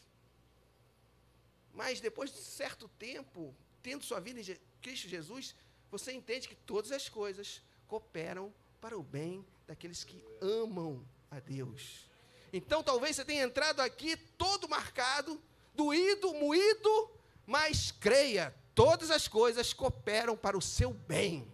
Mas 1.74 2.00
depois 2.00 2.32
de 2.32 2.38
certo 2.38 2.88
tempo, 3.00 3.56
tendo 3.82 4.04
sua 4.04 4.20
vida 4.20 4.40
em 4.40 4.60
Cristo 4.80 5.08
Jesus, 5.08 5.56
você 5.90 6.12
entende 6.12 6.48
que 6.48 6.56
todas 6.56 6.92
as 6.92 7.10
coisas 7.10 7.64
cooperam 7.88 8.54
para 8.80 8.96
o 8.96 9.02
bem 9.02 9.44
daqueles 9.66 10.04
que 10.04 10.24
amam 10.40 11.04
a 11.36 11.40
Deus. 11.40 12.10
Então 12.54 12.82
talvez 12.82 13.16
você 13.16 13.26
tenha 13.26 13.44
entrado 13.44 13.82
aqui 13.82 14.16
todo 14.16 14.70
marcado, 14.70 15.42
doído, 15.74 16.34
moído, 16.34 17.12
mas 17.46 17.92
creia, 17.92 18.56
todas 18.74 19.12
as 19.12 19.28
coisas 19.28 19.74
cooperam 19.74 20.38
para 20.38 20.58
o 20.58 20.62
seu 20.62 20.94
bem. 20.94 21.52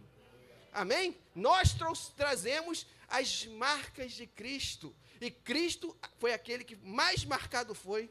Amém? 0.71 1.17
Nós 1.33 1.75
trazemos 2.15 2.85
as 3.07 3.45
marcas 3.45 4.11
de 4.13 4.27
Cristo. 4.27 4.95
E 5.19 5.29
Cristo 5.29 5.95
foi 6.19 6.33
aquele 6.33 6.63
que 6.63 6.75
mais 6.75 7.25
marcado 7.25 7.73
foi 7.73 8.09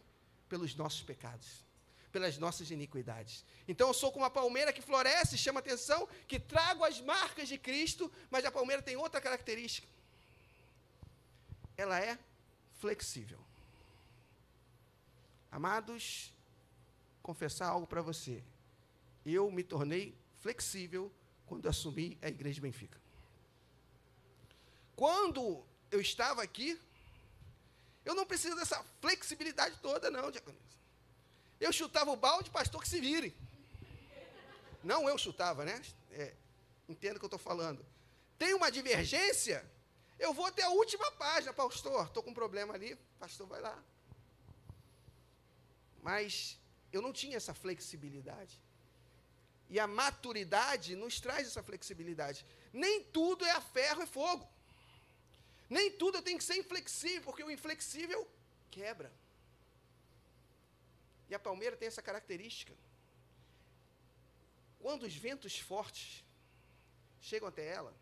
pelos 0.49 0.75
nossos 0.75 1.03
pecados, 1.03 1.65
pelas 2.11 2.37
nossas 2.39 2.71
iniquidades. 2.71 3.45
Então 3.69 3.89
eu 3.89 3.95
sou 3.95 4.11
como 4.11 4.25
a 4.25 4.31
palmeira 4.31 4.73
que 4.73 4.83
floresce, 4.83 5.39
chama 5.39 5.61
atenção, 5.61 6.09
que 6.27 6.41
trago 6.41 6.85
as 6.85 7.01
marcas 7.01 7.49
de 7.49 7.57
Cristo, 7.57 8.11
mas 8.29 8.45
a 8.45 8.51
palmeira 8.51 8.83
tem 8.83 8.97
outra 8.97 9.21
característica. 9.21 9.87
Ela 11.81 11.99
é 12.01 12.19
flexível. 12.81 13.41
Amados, 15.51 16.33
confessar 17.23 17.69
algo 17.69 17.87
para 17.87 18.03
você 18.03 18.43
eu 19.25 19.51
me 19.51 19.63
tornei 19.63 20.17
flexível 20.41 21.13
quando 21.47 21.69
assumi 21.69 22.19
a 22.23 22.29
igreja 22.29 22.55
de 22.55 22.61
Benfica. 22.61 22.99
Quando 24.97 25.65
eu 25.91 26.01
estava 26.01 26.43
aqui, 26.43 26.81
eu 28.05 28.15
não 28.15 28.27
preciso 28.27 28.57
dessa 28.57 28.83
flexibilidade 29.01 29.77
toda, 29.81 30.11
não, 30.11 30.31
diaconisa. 30.31 30.63
Eu 31.61 31.73
chutava 31.73 32.11
o 32.11 32.17
balde, 32.17 32.51
pastor, 32.51 32.83
que 32.83 32.89
se 32.89 33.01
vire. 33.01 33.37
Não 34.83 35.09
eu 35.09 35.19
chutava, 35.19 35.65
né? 35.65 35.83
É, 36.13 36.35
entendo 36.89 37.17
o 37.17 37.19
que 37.19 37.25
eu 37.25 37.29
estou 37.29 37.39
falando. 37.39 37.85
Tem 38.39 38.55
uma 38.55 38.71
divergência, 38.71 39.65
eu 40.21 40.33
vou 40.35 40.47
até 40.47 40.63
a 40.63 40.71
última 40.71 41.11
página, 41.13 41.53
pastor. 41.53 42.07
Estou 42.07 42.23
com 42.23 42.31
um 42.31 42.41
problema 42.43 42.75
ali, 42.75 42.95
pastor 43.19 43.47
vai 43.47 43.61
lá. 43.61 43.77
Mas 46.03 46.59
eu 46.93 47.01
não 47.01 47.13
tinha 47.13 47.37
essa 47.37 47.55
flexibilidade. 47.55 48.61
E 49.69 49.81
a 49.81 49.87
maturidade 49.87 50.95
nos 50.95 51.21
traz 51.21 51.47
essa 51.47 51.63
flexibilidade. 51.63 52.45
Nem 52.73 53.03
tudo 53.05 53.45
é 53.45 53.51
a 53.53 53.61
ferro 53.61 54.03
e 54.03 54.07
fogo. 54.07 54.47
Nem 55.69 55.91
tudo 55.91 56.19
eu 56.19 56.23
tenho 56.23 56.39
que 56.39 56.45
ser 56.45 56.57
inflexível, 56.57 57.23
porque 57.23 57.45
o 57.45 57.51
inflexível 57.51 58.29
quebra. 58.71 59.11
E 61.29 61.35
a 61.35 61.39
palmeira 61.39 61.77
tem 61.77 61.89
essa 61.89 62.03
característica. 62.03 62.75
Quando 64.81 65.05
os 65.05 65.15
ventos 65.15 65.59
fortes 65.59 66.25
chegam 67.21 67.49
até 67.49 67.67
ela, 67.67 67.95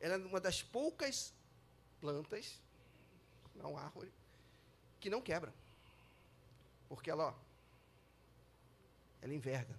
ela 0.00 0.14
é 0.14 0.18
uma 0.18 0.40
das 0.40 0.62
poucas 0.62 1.32
plantas, 2.00 2.58
não 3.54 3.76
árvore, 3.76 4.10
que 4.98 5.10
não 5.10 5.20
quebra. 5.20 5.52
Porque 6.88 7.10
ela, 7.10 7.26
ó, 7.28 7.34
ela 9.20 9.34
enverga. 9.34 9.78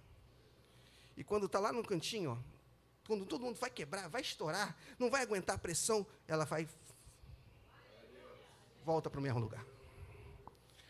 E 1.16 1.24
quando 1.24 1.46
está 1.46 1.58
lá 1.58 1.72
no 1.72 1.84
cantinho, 1.84 2.32
ó, 2.32 2.52
quando 3.06 3.26
todo 3.26 3.44
mundo 3.44 3.58
vai 3.58 3.68
quebrar, 3.68 4.08
vai 4.08 4.22
estourar, 4.22 4.76
não 4.98 5.10
vai 5.10 5.22
aguentar 5.22 5.56
a 5.56 5.58
pressão, 5.58 6.06
ela 6.26 6.44
vai 6.44 6.68
volta 8.84 9.10
para 9.10 9.20
o 9.20 9.22
mesmo 9.22 9.40
lugar. 9.40 9.64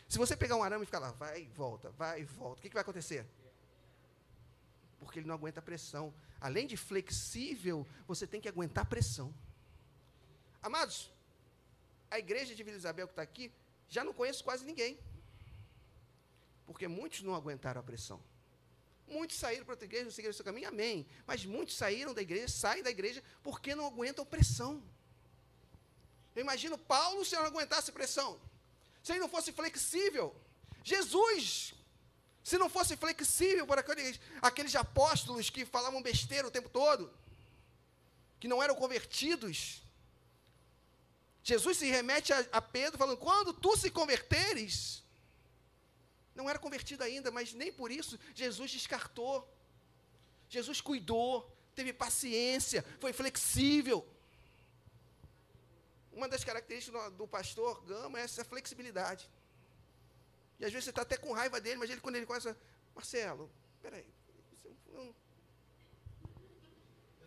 Se 0.08 0.18
você 0.18 0.36
pegar 0.36 0.56
um 0.56 0.62
arame 0.62 0.82
e 0.82 0.86
ficar 0.86 0.98
lá, 0.98 1.10
vai 1.12 1.42
e 1.42 1.46
volta, 1.48 1.90
vai 1.90 2.20
e 2.20 2.24
volta, 2.24 2.58
o 2.58 2.62
que, 2.62 2.68
que 2.68 2.74
vai 2.74 2.82
acontecer? 2.82 3.26
Porque 5.04 5.18
ele 5.18 5.26
não 5.26 5.34
aguenta 5.34 5.60
pressão. 5.60 6.14
Além 6.40 6.66
de 6.66 6.76
flexível, 6.76 7.86
você 8.06 8.26
tem 8.26 8.40
que 8.40 8.48
aguentar 8.48 8.84
a 8.84 8.86
pressão. 8.86 9.34
Amados, 10.62 11.10
a 12.10 12.18
igreja 12.18 12.54
de 12.54 12.62
Vila 12.62 12.76
Isabel 12.76 13.06
que 13.06 13.12
está 13.12 13.22
aqui, 13.22 13.52
já 13.88 14.04
não 14.04 14.12
conheço 14.12 14.44
quase 14.44 14.64
ninguém. 14.64 14.98
Porque 16.64 16.86
muitos 16.86 17.22
não 17.22 17.34
aguentaram 17.34 17.80
a 17.80 17.84
pressão. 17.84 18.22
Muitos 19.06 19.36
saíram 19.36 19.64
para 19.64 19.74
outra 19.74 19.86
igreja, 19.86 20.04
não 20.04 20.10
seguiram 20.12 20.30
o 20.30 20.34
seu 20.34 20.44
caminho, 20.44 20.68
amém. 20.68 21.06
Mas 21.26 21.44
muitos 21.44 21.76
saíram 21.76 22.14
da 22.14 22.22
igreja, 22.22 22.48
saem 22.48 22.82
da 22.82 22.90
igreja, 22.90 23.22
porque 23.42 23.74
não 23.74 23.86
aguentam 23.86 24.24
pressão. 24.24 24.82
Eu 26.34 26.42
imagino 26.42 26.78
Paulo 26.78 27.24
se 27.24 27.34
não 27.34 27.44
aguentasse 27.44 27.92
pressão. 27.92 28.40
Se 29.02 29.12
ele 29.12 29.20
não 29.20 29.28
fosse 29.28 29.52
flexível. 29.52 30.34
Jesus, 30.84 31.74
se 32.42 32.58
não 32.58 32.68
fosse 32.68 32.96
flexível 32.96 33.66
para 33.66 33.80
aqueles, 33.80 34.20
aqueles 34.40 34.74
apóstolos 34.74 35.48
que 35.48 35.64
falavam 35.64 36.02
besteira 36.02 36.46
o 36.46 36.50
tempo 36.50 36.68
todo, 36.68 37.12
que 38.40 38.48
não 38.48 38.62
eram 38.62 38.74
convertidos. 38.74 39.82
Jesus 41.44 41.78
se 41.78 41.86
remete 41.86 42.32
a, 42.32 42.40
a 42.52 42.60
Pedro 42.60 42.98
falando: 42.98 43.16
quando 43.16 43.52
tu 43.52 43.76
se 43.76 43.90
converteres, 43.90 45.02
não 46.34 46.48
era 46.50 46.58
convertido 46.58 47.04
ainda, 47.04 47.30
mas 47.30 47.52
nem 47.52 47.72
por 47.72 47.90
isso 47.90 48.18
Jesus 48.34 48.70
descartou. 48.70 49.48
Jesus 50.48 50.80
cuidou, 50.80 51.50
teve 51.74 51.92
paciência, 51.92 52.84
foi 53.00 53.12
flexível. 53.12 54.06
Uma 56.12 56.28
das 56.28 56.44
características 56.44 57.12
do 57.14 57.26
pastor 57.26 57.82
Gama 57.84 58.20
é 58.20 58.24
essa 58.24 58.44
flexibilidade. 58.44 59.30
E 60.62 60.64
às 60.64 60.70
vezes 60.70 60.84
você 60.84 60.90
está 60.90 61.02
até 61.02 61.16
com 61.16 61.32
raiva 61.32 61.60
dele, 61.60 61.74
mas 61.76 61.90
ele, 61.90 62.00
quando 62.00 62.14
ele 62.14 62.24
começa, 62.24 62.56
Marcelo, 62.94 63.50
peraí, 63.82 64.06
você 64.54 64.70
não... 64.92 65.12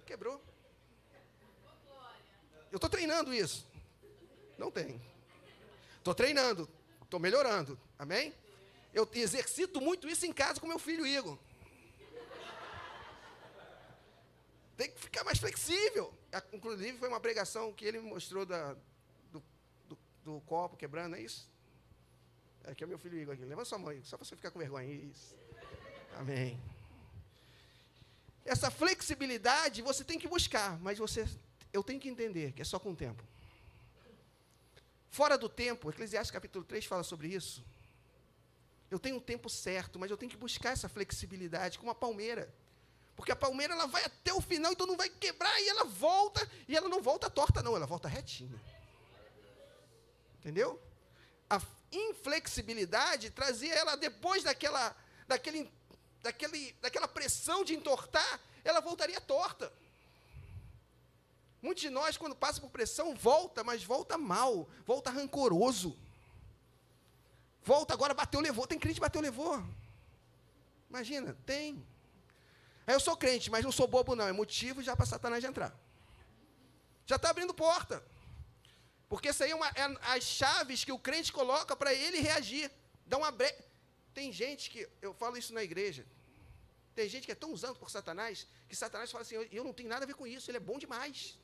quebrou. 0.06 0.42
Eu 2.72 2.78
estou 2.78 2.90
treinando 2.90 3.34
isso. 3.34 3.68
Não 4.58 4.72
tem. 4.72 5.02
Estou 5.98 6.16
treinando, 6.16 6.70
estou 7.04 7.20
melhorando. 7.20 7.78
Amém? 8.00 8.34
Eu 8.94 9.06
exercito 9.14 9.82
muito 9.82 10.08
isso 10.08 10.26
em 10.26 10.32
casa 10.32 10.62
com 10.62 10.66
meu 10.66 10.80
filho 10.80 11.06
Igor. 11.06 11.38
Tem 14.78 14.90
que 14.90 14.98
ficar 14.98 15.26
mais 15.26 15.40
flexível. 15.40 16.14
Inclusive, 16.54 16.98
foi 16.98 17.10
uma 17.10 17.20
pregação 17.20 17.74
que 17.74 17.84
ele 17.84 18.00
me 18.00 18.08
mostrou 18.08 18.46
da, 18.46 18.78
do, 19.30 19.44
do, 19.90 19.98
do 20.24 20.42
copo 20.46 20.78
quebrando, 20.78 21.18
é 21.18 21.22
isso? 21.22 21.54
É 22.68 22.76
que 22.76 22.84
é 22.84 22.88
meu 22.88 22.98
filho 22.98 23.18
Igor 23.18 23.34
aqui. 23.34 23.46
Levanta 23.46 23.66
sua 23.66 23.78
mão, 23.78 23.94
só 24.04 24.18
você 24.18 24.36
ficar 24.36 24.52
com 24.52 24.60
vergonha. 24.60 24.92
Isso. 24.92 25.36
Amém. 26.18 26.60
Essa 28.44 28.70
flexibilidade 28.70 29.82
você 29.82 30.04
tem 30.04 30.20
que 30.20 30.28
buscar, 30.28 30.80
mas 30.80 30.98
você, 30.98 31.28
eu 31.74 31.84
tenho 31.84 32.00
que 32.00 32.10
entender 32.10 32.52
que 32.54 32.62
é 32.62 32.66
só 32.66 32.80
com 32.80 32.92
o 32.92 32.96
tempo. 32.96 33.24
Fora 35.10 35.38
do 35.38 35.48
tempo, 35.48 35.90
Eclesiastes 35.90 36.32
capítulo 36.32 36.66
3 36.66 36.86
fala 36.86 37.04
sobre 37.04 37.28
isso. 37.30 37.64
Eu 38.92 39.00
tenho 39.00 39.16
um 39.18 39.20
tempo 39.20 39.50
certo, 39.50 39.98
mas 39.98 40.12
eu 40.12 40.18
tenho 40.18 40.32
que 40.32 40.38
buscar 40.38 40.72
essa 40.72 40.90
flexibilidade, 40.90 41.80
como 41.80 41.92
a 41.92 41.96
palmeira. 41.96 42.54
Porque 43.16 43.32
a 43.32 43.36
palmeira 43.36 43.74
ela 43.74 43.88
vai 43.88 44.04
até 44.04 44.34
o 44.34 44.42
final, 44.42 44.74
então 44.74 44.86
não 44.86 44.98
vai 44.98 45.10
quebrar 45.10 45.60
e 45.62 45.70
ela 45.70 45.86
volta, 45.86 46.48
e 46.68 46.76
ela 46.76 46.90
não 46.90 47.02
volta 47.02 47.30
torta, 47.30 47.64
não, 47.64 47.76
ela 47.76 47.86
volta 47.86 48.08
retinha. 48.08 48.62
Entendeu? 50.40 50.80
A 51.50 51.60
inflexibilidade 51.96 53.30
trazia 53.30 53.74
ela 53.74 53.96
depois 53.96 54.44
daquela, 54.44 54.96
daquele, 55.28 55.72
daquele, 56.22 56.74
daquela 56.82 57.08
pressão 57.08 57.64
de 57.64 57.76
entortar, 57.76 58.40
ela 58.64 58.82
voltaria 58.82 59.20
torta. 59.22 59.72
Muitos 61.62 61.82
de 61.82 61.90
nós, 61.90 62.16
quando 62.16 62.36
passa 62.36 62.62
por 62.62 62.70
pressão, 62.70 63.16
volta, 63.16 63.64
mas 63.64 63.84
volta 63.84 64.18
mal, 64.18 64.70
volta 64.86 65.10
rancoroso. 65.10 65.98
Volta 67.64 67.94
agora, 67.94 68.14
bateu, 68.14 68.40
levou. 68.40 68.68
Tem 68.68 68.78
crente 68.78 69.00
bateu, 69.00 69.20
levou. 69.20 69.64
Imagina, 70.88 71.36
tem. 71.46 71.84
Eu 72.86 73.00
sou 73.00 73.18
crente, 73.18 73.50
mas 73.50 73.66
não 73.66 73.72
sou 73.72 73.88
bobo, 73.88 74.16
não. 74.16 74.28
É 74.28 74.32
motivo 74.32 74.84
já 74.84 74.96
para 74.96 75.08
Satanás 75.08 75.44
entrar. 75.44 75.76
Já 77.08 77.16
está 77.16 77.32
abrindo 77.32 77.54
porta. 77.54 78.04
Porque 79.08 79.30
isso 79.30 79.44
aí 79.44 79.52
é, 79.52 79.56
uma, 79.56 79.68
é 79.70 79.84
as 80.16 80.24
chaves 80.24 80.84
que 80.84 80.92
o 80.92 81.00
crente 81.00 81.32
coloca 81.32 81.76
para 81.76 81.94
ele 81.94 82.20
reagir. 82.20 82.72
Dá 83.06 83.18
uma 83.18 83.32
bre... 83.32 83.54
Tem 84.14 84.32
gente 84.32 84.70
que, 84.70 84.88
eu 85.02 85.14
falo 85.14 85.38
isso 85.38 85.54
na 85.54 85.62
igreja, 85.62 86.06
tem 86.96 87.10
gente 87.10 87.26
que 87.26 87.32
é 87.34 87.36
tão 87.36 87.52
usando 87.52 87.78
por 87.78 87.90
Satanás, 87.92 88.48
que 88.70 88.76
Satanás 88.76 89.12
fala 89.12 89.24
assim, 89.24 89.36
eu 89.52 89.64
não 89.64 89.74
tenho 89.74 89.90
nada 89.90 90.06
a 90.06 90.08
ver 90.08 90.16
com 90.16 90.26
isso, 90.26 90.50
ele 90.50 90.58
é 90.58 90.62
bom 90.62 90.80
demais. 90.80 91.38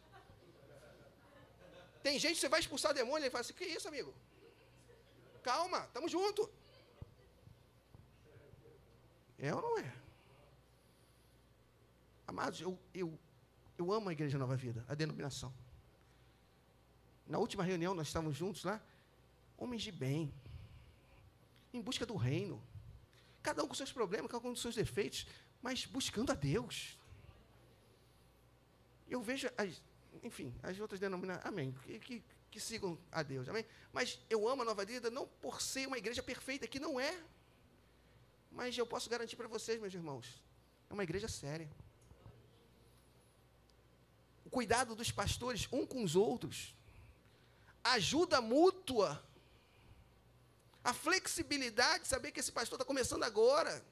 Tem 2.01 2.17
gente 2.17 2.35
que 2.35 2.39
você 2.39 2.47
vai 2.47 2.61
expulsar 2.61 2.93
demônio, 2.93 3.25
ele 3.25 3.29
fala 3.29 3.41
assim, 3.41 3.53
que 3.53 3.65
isso, 3.65 3.87
amigo? 3.89 4.13
Calma, 5.43 5.83
estamos 5.85 6.09
juntos. 6.09 6.47
É 9.37 9.53
ou 9.53 9.61
não 9.61 9.77
é? 9.79 9.93
Amados, 12.25 12.61
eu, 12.61 12.79
eu, 12.93 13.19
eu 13.77 13.91
amo 13.91 14.07
a 14.07 14.13
Igreja 14.13 14.37
Nova 14.37 14.55
Vida, 14.55 14.85
a 14.87 14.95
denominação. 14.95 15.53
Na 17.31 17.37
última 17.37 17.63
reunião, 17.63 17.93
nós 17.95 18.07
estávamos 18.07 18.35
juntos 18.35 18.65
lá, 18.65 18.83
homens 19.57 19.81
de 19.81 19.89
bem, 19.89 20.33
em 21.73 21.81
busca 21.81 22.05
do 22.05 22.17
reino, 22.17 22.61
cada 23.41 23.63
um 23.63 23.69
com 23.69 23.73
seus 23.73 23.89
problemas, 23.89 24.29
cada 24.29 24.45
um 24.45 24.49
com 24.49 24.55
seus 24.57 24.75
defeitos, 24.75 25.25
mas 25.61 25.85
buscando 25.85 26.33
a 26.33 26.35
Deus. 26.35 26.99
Eu 29.09 29.21
vejo, 29.21 29.49
as, 29.57 29.81
enfim, 30.21 30.53
as 30.61 30.77
outras 30.77 30.99
denominações, 30.99 31.45
amém, 31.45 31.71
que, 31.85 31.99
que, 31.99 32.23
que 32.51 32.59
sigam 32.59 32.97
a 33.09 33.23
Deus, 33.23 33.47
amém? 33.47 33.65
Mas 33.93 34.19
eu 34.29 34.45
amo 34.49 34.63
a 34.63 34.65
Nova 34.65 34.83
Vida 34.83 35.09
não 35.09 35.25
por 35.25 35.61
ser 35.61 35.87
uma 35.87 35.97
igreja 35.97 36.21
perfeita, 36.21 36.67
que 36.67 36.81
não 36.81 36.99
é. 36.99 37.17
Mas 38.51 38.77
eu 38.77 38.85
posso 38.85 39.09
garantir 39.09 39.37
para 39.37 39.47
vocês, 39.47 39.79
meus 39.79 39.93
irmãos, 39.93 40.43
é 40.89 40.93
uma 40.93 41.03
igreja 41.03 41.29
séria. 41.29 41.71
O 44.43 44.49
cuidado 44.49 44.93
dos 44.95 45.13
pastores 45.13 45.65
um 45.71 45.85
com 45.85 46.03
os 46.03 46.13
outros, 46.17 46.75
ajuda 47.83 48.41
mútua, 48.41 49.23
a 50.83 50.93
flexibilidade, 50.93 52.07
saber 52.07 52.31
que 52.31 52.39
esse 52.39 52.51
pastor 52.51 52.77
está 52.77 52.85
começando 52.85 53.23
agora. 53.23 53.83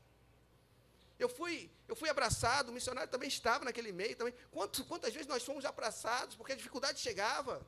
Eu 1.20 1.28
fui, 1.28 1.70
eu 1.88 1.96
fui 1.96 2.10
abraçado, 2.10 2.70
o 2.70 2.72
missionário 2.72 3.12
também 3.12 3.28
estava 3.28 3.66
naquele 3.66 3.92
meio 3.92 4.16
também. 4.16 4.34
Quantas, 4.52 4.86
quantas 4.86 5.14
vezes 5.14 5.28
nós 5.28 5.44
fomos 5.44 5.66
abraçados 5.66 6.36
porque 6.36 6.54
a 6.54 6.56
dificuldade 6.56 7.00
chegava? 7.00 7.66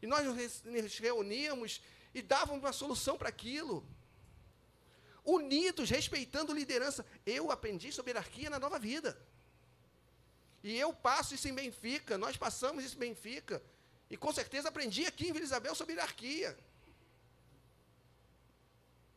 E 0.00 0.06
nós 0.06 0.24
nos 0.24 0.98
reuníamos 0.98 1.82
e 2.14 2.22
dávamos 2.22 2.62
uma 2.62 2.72
solução 2.72 3.18
para 3.18 3.28
aquilo. 3.28 3.86
Unidos, 5.24 5.90
respeitando 5.90 6.54
liderança. 6.54 7.04
Eu 7.26 7.50
aprendi 7.50 7.92
sobre 7.92 8.12
hierarquia 8.12 8.48
na 8.48 8.58
nova 8.58 8.78
vida. 8.78 9.20
E 10.62 10.76
eu 10.76 10.92
passo 10.92 11.34
isso 11.34 11.46
em 11.48 11.54
Benfica, 11.54 12.18
nós 12.18 12.36
passamos 12.36 12.82
isso 12.82 12.96
em 12.96 13.00
Benfica. 13.00 13.62
E 14.10 14.16
com 14.16 14.32
certeza 14.32 14.68
aprendi 14.68 15.04
aqui 15.06 15.28
em 15.28 15.32
Vila 15.32 15.44
Isabel 15.44 15.74
sobre 15.74 15.94
hierarquia. 15.94 16.56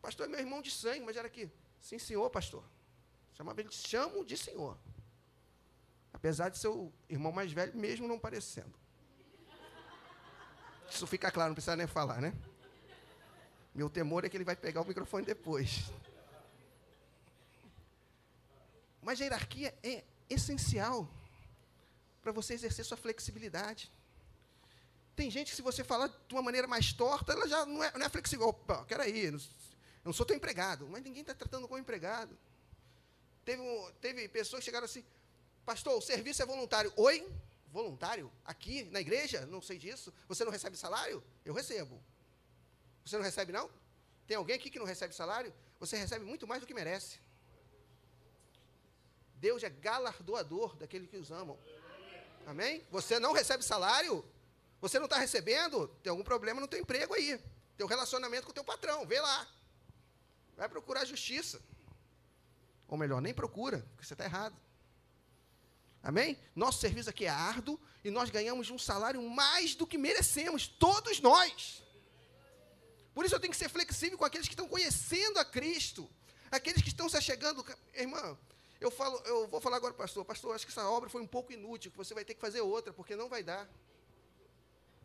Pastor 0.02 0.26
é 0.26 0.30
meu 0.30 0.40
irmão 0.40 0.62
de 0.62 0.72
sangue, 0.72 1.02
mas 1.02 1.16
era 1.16 1.28
aqui. 1.28 1.50
Sim, 1.80 1.98
senhor, 2.00 2.30
pastor. 2.30 2.64
Chamava 3.34 3.62
ele 3.62 3.70
de 3.70 3.76
chamo 3.76 4.26
de 4.26 4.38
senhor. 4.38 4.78
Apesar 6.14 6.50
de 6.50 6.58
ser 6.58 6.68
o 6.68 6.92
irmão 7.10 7.32
mais 7.32 7.52
velho, 7.52 7.76
mesmo 7.76 8.08
não 8.08 8.20
parecendo. 8.20 8.74
Isso 10.90 11.08
fica 11.08 11.32
claro, 11.32 11.50
não 11.50 11.56
precisa 11.56 11.76
nem 11.76 11.88
falar, 11.88 12.20
né? 12.20 12.34
Meu 13.74 13.90
temor 13.90 14.26
é 14.26 14.30
que 14.30 14.36
ele 14.36 14.44
vai 14.44 14.56
pegar 14.56 14.82
o 14.82 14.86
microfone 14.86 15.26
depois. 15.26 15.90
Mas 19.02 19.22
a 19.22 19.24
hierarquia 19.24 19.74
é 19.82 20.04
essencial 20.30 21.10
para 22.22 22.32
você 22.32 22.54
exercer 22.54 22.84
sua 22.84 22.98
flexibilidade. 22.98 23.92
Tem 25.16 25.30
gente 25.30 25.50
que, 25.50 25.56
se 25.56 25.62
você 25.62 25.84
falar 25.84 26.08
de 26.08 26.34
uma 26.34 26.42
maneira 26.42 26.68
mais 26.68 26.94
torta, 26.94 27.34
ela 27.34 27.48
já 27.48 27.66
não 27.66 27.84
é, 27.84 27.92
não 27.98 28.06
é 28.06 28.10
flexível. 28.10 28.48
Opa, 28.48 28.86
aí, 29.00 29.30
não, 29.30 29.40
não 30.06 30.14
sou 30.14 30.26
teu 30.26 30.36
empregado. 30.36 30.88
Mas 30.88 31.04
ninguém 31.04 31.22
está 31.22 31.34
tratando 31.34 31.68
como 31.68 31.80
empregado. 31.80 32.38
Teve, 33.44 33.62
um, 33.62 33.92
teve 34.00 34.28
pessoas 34.30 34.62
que 34.62 34.66
chegaram 34.66 34.86
assim, 34.86 35.04
pastor, 35.66 35.98
o 35.98 36.02
serviço 36.02 36.42
é 36.42 36.46
voluntário. 36.46 36.92
Oi? 36.96 37.28
Voluntário? 37.72 38.32
Aqui, 38.46 38.84
na 38.86 39.00
igreja? 39.00 39.46
Não 39.46 39.62
sei 39.62 39.78
disso. 39.78 40.14
Você 40.28 40.44
não 40.44 40.52
recebe 40.52 40.78
salário? 40.78 41.24
Eu 41.44 41.54
recebo. 41.54 42.02
Você 43.06 43.18
não 43.18 43.24
recebe, 43.24 43.52
não? 43.52 43.70
Tem 44.28 44.38
alguém 44.38 44.56
aqui 44.56 44.70
que 44.70 44.80
não 44.80 44.86
recebe 44.86 45.14
salário? 45.14 45.54
Você 45.80 45.98
recebe 45.98 46.24
muito 46.24 46.48
mais 46.48 46.62
do 46.62 46.68
que 46.68 46.74
merece. 46.74 47.20
Deus 49.36 49.64
é 49.64 49.70
galardoador 49.70 50.76
daqueles 50.76 51.10
que 51.10 51.18
os 51.18 51.32
amam. 51.32 51.58
Amém? 52.46 52.86
Você 52.92 53.20
não 53.20 53.34
recebe 53.34 53.64
salário? 53.64 54.24
Você 54.82 54.98
não 54.98 55.06
está 55.06 55.18
recebendo? 55.18 55.88
Tem 56.04 56.10
algum 56.10 56.24
problema 56.24 56.60
no 56.60 56.68
teu 56.68 56.80
emprego 56.80 57.14
aí. 57.14 57.40
Teu 57.78 57.88
relacionamento 57.88 58.46
com 58.46 58.52
o 58.52 58.54
teu 58.54 58.64
patrão. 58.64 59.06
Vê 59.06 59.22
lá. 59.22 59.48
Vai 60.58 60.68
procurar 60.68 61.06
justiça. 61.06 61.62
Ou 62.88 62.98
melhor, 62.98 63.22
nem 63.22 63.34
procura, 63.34 63.80
porque 63.92 64.06
você 64.06 64.14
está 64.14 64.26
errado. 64.26 64.56
Amém? 66.04 66.38
Nosso 66.56 66.80
serviço 66.80 67.10
aqui 67.10 67.26
é 67.26 67.30
árduo 67.30 67.80
e 68.04 68.10
nós 68.10 68.30
ganhamos 68.30 68.72
um 68.72 68.78
salário 68.78 69.22
mais 69.22 69.76
do 69.76 69.86
que 69.86 69.98
merecemos, 69.98 70.68
todos 70.68 71.20
nós. 71.22 71.84
Por 73.14 73.24
isso 73.24 73.36
eu 73.36 73.40
tenho 73.40 73.52
que 73.52 73.58
ser 73.58 73.70
flexível 73.70 74.18
com 74.18 74.26
aqueles 74.26 74.48
que 74.48 74.54
estão 74.54 74.68
conhecendo 74.68 75.38
a 75.38 75.46
Cristo, 75.46 76.10
aqueles 76.50 76.82
que 76.82 76.90
estão 76.90 77.08
se 77.08 77.16
achegando. 77.16 77.64
Irmã, 77.94 78.38
eu, 78.80 78.90
falo, 78.90 79.22
eu 79.26 79.48
vou 79.48 79.62
falar 79.62 79.78
agora, 79.78 79.94
pastor. 79.94 80.26
Pastor, 80.26 80.56
acho 80.56 80.66
que 80.66 80.72
essa 80.72 80.90
obra 80.90 81.08
foi 81.08 81.22
um 81.22 81.28
pouco 81.28 81.54
inútil, 81.54 81.92
você 81.96 82.16
vai 82.16 82.26
ter 82.26 82.34
que 82.34 82.42
fazer 82.42 82.62
outra, 82.62 82.92
porque 82.92 83.16
não 83.16 83.30
vai 83.30 83.44
dar. 83.44 83.70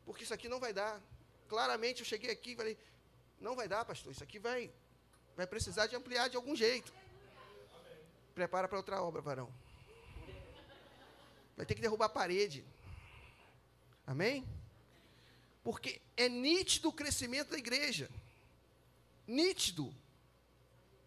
Porque 0.07 0.23
isso 0.23 0.33
aqui 0.33 0.49
não 0.49 0.61
vai 0.61 0.73
dar. 0.73 1.03
Claramente 1.49 2.01
eu 2.01 2.07
cheguei 2.07 2.31
aqui 2.31 2.53
e 2.53 2.57
falei, 2.57 2.79
não 3.41 3.55
vai 3.55 3.69
dar, 3.69 3.85
pastor, 3.85 4.13
isso 4.13 4.25
aqui 4.25 4.39
vai, 4.39 4.73
vai 5.37 5.47
precisar 5.47 5.87
de 5.89 5.97
ampliar 5.97 6.29
de 6.29 6.37
algum 6.37 6.57
jeito. 6.57 6.95
Prepara 8.35 8.69
para 8.69 8.79
outra 8.79 9.03
obra, 9.03 9.21
varão. 9.21 9.53
Vai 11.57 11.67
ter 11.67 11.75
que 11.75 11.81
derrubar 11.81 12.07
a 12.07 12.11
parede. 12.11 12.65
Amém? 14.07 14.47
Porque 15.65 16.01
é 16.17 16.29
nítido 16.29 16.89
o 16.89 16.93
crescimento 16.93 17.51
da 17.51 17.59
igreja. 17.59 18.09
Nítido. 19.27 19.93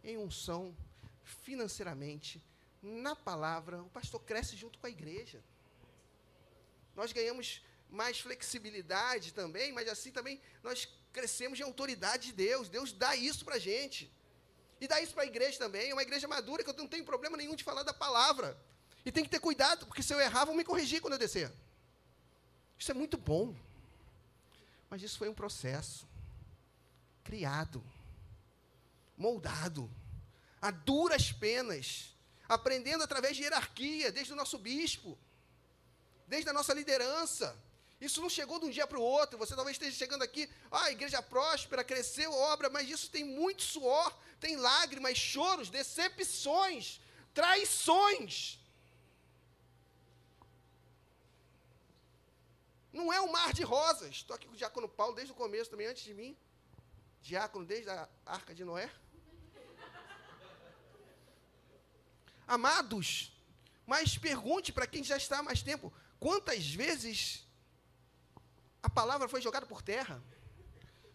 Em 0.04 0.18
unção, 0.18 0.76
financeiramente, 1.24 2.42
na 2.82 3.16
palavra, 3.16 3.82
o 3.82 3.90
pastor 3.90 4.22
cresce 4.22 4.56
junto 4.56 4.80
com 4.80 4.88
a 4.88 4.90
igreja. 4.90 5.44
Nós 6.96 7.12
ganhamos 7.12 7.62
mais 7.90 8.20
flexibilidade 8.20 9.34
também, 9.34 9.72
mas 9.72 9.88
assim 9.88 10.12
também 10.12 10.42
nós 10.62 10.88
crescemos 11.12 11.60
em 11.60 11.64
autoridade 11.64 12.28
de 12.28 12.34
Deus. 12.34 12.70
Deus 12.70 12.92
dá 12.92 13.16
isso 13.16 13.44
para 13.44 13.56
a 13.56 13.60
gente. 13.60 14.12
E 14.80 14.88
dá 14.88 15.02
isso 15.02 15.14
para 15.14 15.24
a 15.24 15.28
igreja 15.28 15.58
também. 15.58 15.90
É 15.90 15.94
uma 15.94 16.02
igreja 16.04 16.28
madura 16.28 16.64
que 16.64 16.70
eu 16.70 16.74
não 16.76 16.88
tenho 16.88 17.04
problema 17.04 17.36
nenhum 17.36 17.56
de 17.56 17.64
falar 17.64 17.84
da 17.84 17.94
palavra. 17.94 18.58
E 19.06 19.12
tem 19.12 19.24
que 19.24 19.30
ter 19.30 19.40
cuidado, 19.40 19.86
porque 19.86 20.04
se 20.04 20.14
eu 20.14 20.20
errar, 20.20 20.46
vão 20.46 20.56
me 20.56 20.64
corrigir 20.64 21.02
quando 21.02 21.14
eu 21.14 21.20
descer. 21.20 21.52
Isso 22.78 22.92
é 22.92 22.94
muito 22.94 23.18
bom. 23.18 23.56
Mas 24.90 25.02
isso 25.02 25.18
foi 25.18 25.30
um 25.30 25.34
processo 25.34 26.08
criado, 27.24 27.84
moldado, 29.18 29.90
a 30.62 30.72
duras 30.72 31.32
penas 31.32 32.16
aprendendo 32.48 33.04
através 33.04 33.38
de 33.38 33.44
hierarquia, 33.44 34.12
desde 34.12 34.34
o 34.34 34.36
nosso 34.36 34.58
bispo, 34.58 35.18
desde 36.28 36.50
a 36.50 36.54
nossa 36.54 36.74
liderança. 36.74 37.56
Isso 38.00 38.22
não 38.22 38.30
chegou 38.30 38.60
de 38.60 38.66
um 38.66 38.70
dia 38.70 38.88
para 38.88 39.00
o 39.00 39.02
outro. 39.02 39.38
Você 39.38 39.56
talvez 39.56 39.76
esteja 39.76 39.98
chegando 39.98 40.24
aqui, 40.24 40.50
ah, 40.72 40.86
a 40.86 40.92
igreja 40.92 41.22
próspera, 41.22 41.84
cresceu, 41.84 42.32
obra, 42.34 42.70
mas 42.70 42.90
isso 42.90 43.10
tem 43.10 43.24
muito 43.24 43.62
suor, 43.62 44.14
tem 44.40 44.56
lágrimas, 44.56 45.18
choros, 45.18 45.70
decepções, 45.70 47.02
traições. 47.34 48.58
Não 52.94 53.12
é 53.12 53.20
um 53.22 53.32
mar 53.32 53.54
de 53.54 53.64
rosas. 53.64 54.12
Estou 54.16 54.36
aqui 54.36 54.48
com 54.48 54.54
o 54.54 54.58
diácono 54.58 54.88
Paulo 54.88 55.14
desde 55.14 55.34
o 55.34 55.36
começo 55.36 55.70
também, 55.70 55.88
antes 55.88 56.04
de 56.04 56.14
mim. 56.14 56.38
Diácono 57.22 57.66
desde 57.66 57.90
a 57.90 58.08
arca 58.26 58.56
de 58.56 58.64
Noé. 58.64 58.90
Amados, 62.48 63.32
mas 63.86 64.18
pergunte 64.18 64.72
para 64.72 64.88
quem 64.88 65.04
já 65.04 65.18
está 65.18 65.40
há 65.40 65.44
mais 65.44 65.62
tempo: 65.62 65.94
quantas 66.20 66.66
vezes 66.68 67.46
a 68.82 68.90
palavra 68.90 69.28
foi 69.28 69.42
jogada 69.42 69.66
por 69.66 69.82
terra? 69.82 70.22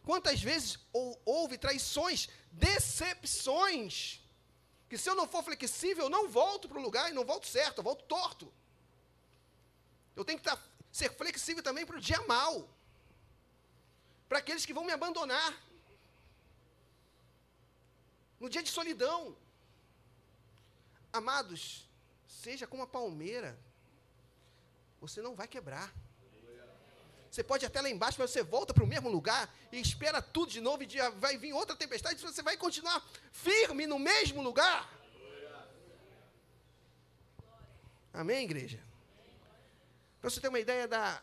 Quantas 0.04 0.42
vezes 0.42 0.78
houve 1.24 1.56
traições, 1.56 2.28
decepções? 2.52 4.20
Que 4.88 4.98
se 4.98 5.08
eu 5.08 5.14
não 5.14 5.26
for 5.26 5.42
flexível, 5.42 6.04
eu 6.04 6.10
não 6.10 6.28
volto 6.28 6.68
para 6.68 6.78
o 6.78 6.82
lugar 6.82 7.10
e 7.10 7.14
não 7.14 7.24
volto 7.24 7.46
certo, 7.46 7.78
eu 7.78 7.84
volto 7.84 8.04
torto. 8.04 8.52
Eu 10.14 10.24
tenho 10.24 10.38
que 10.38 10.44
tá, 10.44 10.58
ser 10.92 11.10
flexível 11.16 11.62
também 11.62 11.86
para 11.86 11.96
o 11.96 12.00
dia 12.00 12.20
mal. 12.26 12.68
Para 14.28 14.38
aqueles 14.38 14.66
que 14.66 14.74
vão 14.74 14.84
me 14.84 14.92
abandonar. 14.92 15.52
No 18.38 18.48
dia 18.48 18.62
de 18.62 18.70
solidão. 18.70 19.36
Amados, 21.12 21.88
seja 22.26 22.66
como 22.66 22.82
a 22.82 22.86
palmeira, 22.86 23.58
você 25.00 25.22
não 25.22 25.34
vai 25.34 25.48
quebrar. 25.48 25.94
Você 27.34 27.42
pode 27.42 27.66
até 27.66 27.80
lá 27.80 27.90
embaixo, 27.90 28.16
mas 28.20 28.30
você 28.30 28.44
volta 28.44 28.72
para 28.72 28.84
o 28.84 28.86
mesmo 28.86 29.08
lugar 29.08 29.52
e 29.72 29.80
espera 29.80 30.22
tudo 30.22 30.52
de 30.52 30.60
novo 30.60 30.84
e 30.84 30.86
vai 31.18 31.36
vir 31.36 31.52
outra 31.52 31.74
tempestade, 31.74 32.22
você 32.22 32.42
vai 32.42 32.56
continuar 32.56 33.04
firme 33.32 33.88
no 33.88 33.98
mesmo 33.98 34.40
lugar. 34.40 34.88
Amém, 38.12 38.44
igreja? 38.44 38.80
Para 40.20 40.30
você 40.30 40.40
ter 40.40 40.46
uma 40.46 40.60
ideia 40.60 40.86
da. 40.86 41.20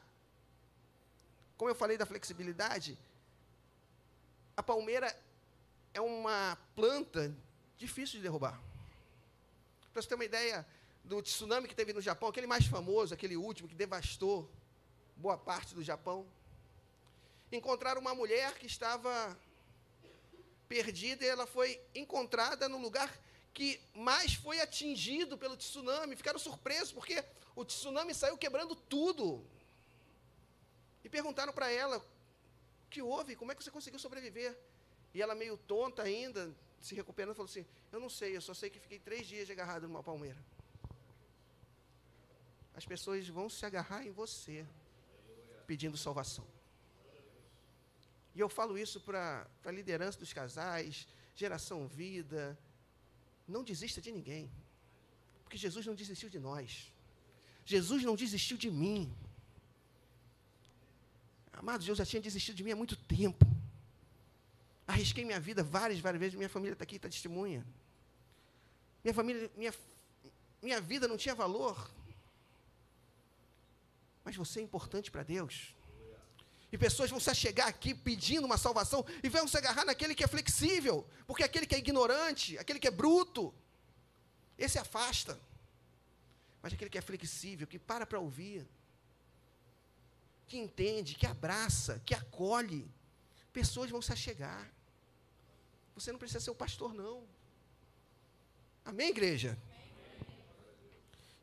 Como 1.56 1.72
eu 1.72 1.76
falei 1.76 1.98
da 1.98 2.06
flexibilidade, 2.06 3.00
a 4.58 4.62
palmeira 4.62 5.18
é 5.94 6.02
uma 6.02 6.58
planta 6.76 7.34
difícil 7.78 8.18
de 8.18 8.24
derrubar. 8.24 8.60
Para 9.94 10.02
você 10.02 10.10
ter 10.10 10.16
uma 10.16 10.26
ideia 10.26 10.68
do 11.06 11.22
tsunami 11.22 11.70
que 11.70 11.76
teve 11.76 11.94
no 11.94 12.02
Japão, 12.02 12.28
aquele 12.28 12.48
mais 12.48 12.66
famoso, 12.66 13.14
aquele 13.14 13.38
último 13.38 13.70
que 13.70 13.76
devastou 13.76 14.52
boa 15.22 15.38
parte 15.38 15.73
do 15.73 15.84
Japão. 15.84 16.26
Encontraram 17.52 18.02
uma 18.02 18.15
mulher 18.15 18.57
que 18.57 18.65
estava 18.65 19.38
perdida 20.68 21.23
e 21.23 21.27
ela 21.27 21.45
foi 21.45 21.80
encontrada 21.93 22.68
no 22.68 22.77
lugar 22.77 23.10
que 23.53 23.80
mais 23.93 24.34
foi 24.34 24.60
atingido 24.60 25.38
pelo 25.38 25.56
tsunami. 25.56 26.15
Ficaram 26.15 26.39
surpresos 26.39 26.91
porque 26.91 27.23
o 27.56 27.64
tsunami 27.64 28.14
saiu 28.14 28.38
quebrando 28.38 28.76
tudo. 28.76 29.45
E 31.03 31.10
perguntaram 31.10 31.53
para 31.53 31.69
ela: 31.69 31.98
o 31.98 32.89
que 32.89 33.02
houve? 33.02 33.35
Como 33.35 33.52
é 33.52 33.56
que 33.56 33.64
você 33.64 33.72
conseguiu 33.72 33.99
sobreviver? 33.99 34.57
E 35.14 35.22
ela, 35.22 35.35
meio 35.35 35.57
tonta 35.57 36.03
ainda, 36.03 36.53
se 36.80 36.95
recuperando, 36.95 37.35
falou 37.35 37.49
assim: 37.49 37.65
Eu 37.91 37.99
não 37.99 38.10
sei, 38.10 38.35
eu 38.35 38.41
só 38.41 38.53
sei 38.53 38.69
que 38.69 38.80
fiquei 38.80 38.99
três 38.99 39.27
dias 39.27 39.49
agarrado 39.49 39.88
numa 39.88 40.02
palmeira. 40.02 40.38
As 42.73 42.85
pessoas 42.85 43.27
vão 43.27 43.49
se 43.49 43.65
agarrar 43.65 44.06
em 44.06 44.11
você, 44.11 44.65
pedindo 45.72 45.98
salvação. 46.06 46.45
E 48.35 48.39
eu 48.43 48.49
falo 48.57 48.73
isso 48.85 48.98
para 49.07 49.23
a 49.69 49.72
liderança 49.80 50.18
dos 50.23 50.34
casais, 50.39 51.07
geração 51.41 51.80
vida. 51.88 52.41
Não 53.48 53.64
desista 53.69 53.99
de 54.06 54.11
ninguém. 54.18 54.45
Porque 55.43 55.57
Jesus 55.65 55.85
não 55.89 55.95
desistiu 56.02 56.30
de 56.35 56.39
nós. 56.39 56.91
Jesus 57.73 58.03
não 58.10 58.15
desistiu 58.23 58.57
de 58.64 58.69
mim. 58.81 59.02
Amado, 61.53 61.85
Deus 61.85 61.98
já 62.02 62.06
tinha 62.11 62.22
desistido 62.30 62.57
de 62.60 62.64
mim 62.65 62.73
há 62.76 62.80
muito 62.84 62.98
tempo. 63.18 63.45
Arrisquei 64.93 65.23
minha 65.23 65.39
vida 65.39 65.64
várias, 65.64 65.99
várias 66.02 66.19
vezes. 66.23 66.35
Minha 66.41 66.53
família 66.57 66.73
está 66.73 66.84
aqui, 66.84 66.98
está 66.98 67.07
testemunha. 67.07 67.65
Minha 69.03 69.14
família, 69.14 69.49
minha, 69.56 69.73
minha 70.61 70.81
vida 70.81 71.07
não 71.07 71.18
tinha 71.23 71.35
valor. 71.43 71.77
Mas 74.23 74.35
você 74.35 74.60
é 74.60 74.64
importante 74.64 75.10
para 75.10 75.23
Deus. 75.23 75.76
E 76.72 76.77
pessoas 76.77 77.10
vão 77.10 77.19
se 77.19 77.34
chegar 77.35 77.68
aqui 77.68 77.93
pedindo 77.93 78.45
uma 78.45 78.57
salvação 78.57 79.06
e 79.22 79.27
vão 79.27 79.48
se 79.48 79.57
agarrar 79.57 79.84
naquele 79.84 80.15
que 80.15 80.23
é 80.23 80.27
flexível, 80.27 81.06
porque 81.27 81.43
aquele 81.43 81.65
que 81.65 81.76
é 81.76 81.77
ignorante, 81.77 82.57
aquele 82.57 82.80
que 82.80 82.88
é 82.88 82.91
bruto, 82.91 83.53
esse 84.57 84.80
afasta. 84.80 85.38
Mas 86.61 86.73
aquele 86.73 86.89
que 86.89 86.98
é 86.98 87.02
flexível, 87.02 87.68
que 87.68 87.77
para 87.77 88.06
para 88.06 88.19
ouvir, 88.19 88.65
que 90.48 90.57
entende, 90.57 91.15
que 91.15 91.26
abraça, 91.26 92.02
que 92.06 92.14
acolhe, 92.14 92.89
pessoas 93.52 93.89
vão 93.89 94.02
se 94.02 94.14
achegar. 94.14 94.72
Você 95.95 96.11
não 96.11 96.19
precisa 96.19 96.39
ser 96.39 96.52
o 96.52 96.56
pastor, 96.56 96.93
não. 96.93 97.23
Amém, 98.85 99.10
igreja? 99.10 99.57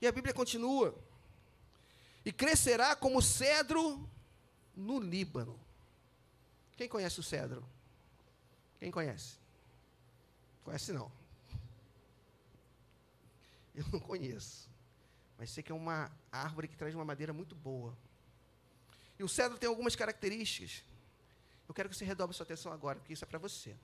E 0.00 0.06
a 0.06 0.12
Bíblia 0.12 0.32
continua. 0.32 0.94
E 2.28 2.32
crescerá 2.32 2.94
como 2.94 3.22
cedro 3.22 4.06
no 4.76 5.00
Líbano. 5.00 5.58
Quem 6.76 6.86
conhece 6.86 7.18
o 7.18 7.22
cedro? 7.22 7.64
Quem 8.78 8.90
conhece? 8.90 9.38
Conhece 10.62 10.92
não. 10.92 11.10
Eu 13.74 13.82
não 13.90 13.98
conheço. 13.98 14.68
Mas 15.38 15.48
sei 15.48 15.62
que 15.62 15.72
é 15.72 15.74
uma 15.74 16.12
árvore 16.30 16.68
que 16.68 16.76
traz 16.76 16.94
uma 16.94 17.02
madeira 17.02 17.32
muito 17.32 17.54
boa. 17.54 17.96
E 19.18 19.24
o 19.24 19.28
cedro 19.28 19.56
tem 19.56 19.66
algumas 19.66 19.96
características. 19.96 20.84
Eu 21.66 21.72
quero 21.72 21.88
que 21.88 21.96
você 21.96 22.04
redobre 22.04 22.36
sua 22.36 22.44
atenção 22.44 22.70
agora, 22.70 22.98
porque 22.98 23.14
isso 23.14 23.24
é 23.24 23.26
para 23.26 23.38
você. 23.38 23.74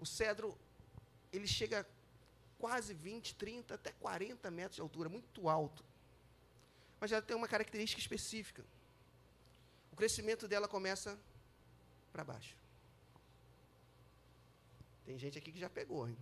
O 0.00 0.04
cedro, 0.04 0.58
ele 1.32 1.46
chega 1.46 1.86
quase 2.58 2.92
20, 2.92 3.36
30, 3.36 3.72
até 3.72 3.92
40 3.92 4.50
metros 4.50 4.74
de 4.74 4.82
altura, 4.82 5.08
muito 5.08 5.48
alto. 5.48 5.91
Mas 7.02 7.10
ela 7.10 7.20
tem 7.20 7.36
uma 7.36 7.48
característica 7.48 8.00
específica. 8.00 8.64
O 9.90 9.96
crescimento 9.96 10.46
dela 10.46 10.68
começa 10.68 11.18
para 12.12 12.22
baixo. 12.22 12.56
Tem 15.04 15.18
gente 15.18 15.36
aqui 15.36 15.50
que 15.50 15.58
já 15.58 15.68
pegou, 15.68 16.08
hein? 16.08 16.16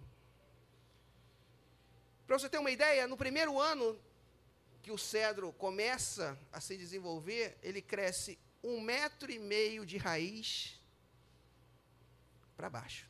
Para 2.26 2.38
você 2.38 2.48
ter 2.48 2.56
uma 2.56 2.70
ideia, 2.70 3.06
no 3.06 3.14
primeiro 3.14 3.60
ano 3.60 4.00
que 4.80 4.90
o 4.90 4.96
cedro 4.96 5.52
começa 5.52 6.38
a 6.50 6.62
se 6.62 6.78
desenvolver, 6.78 7.58
ele 7.62 7.82
cresce 7.82 8.38
um 8.64 8.80
metro 8.80 9.30
e 9.30 9.38
meio 9.38 9.84
de 9.84 9.98
raiz 9.98 10.80
para 12.56 12.70
baixo. 12.70 13.06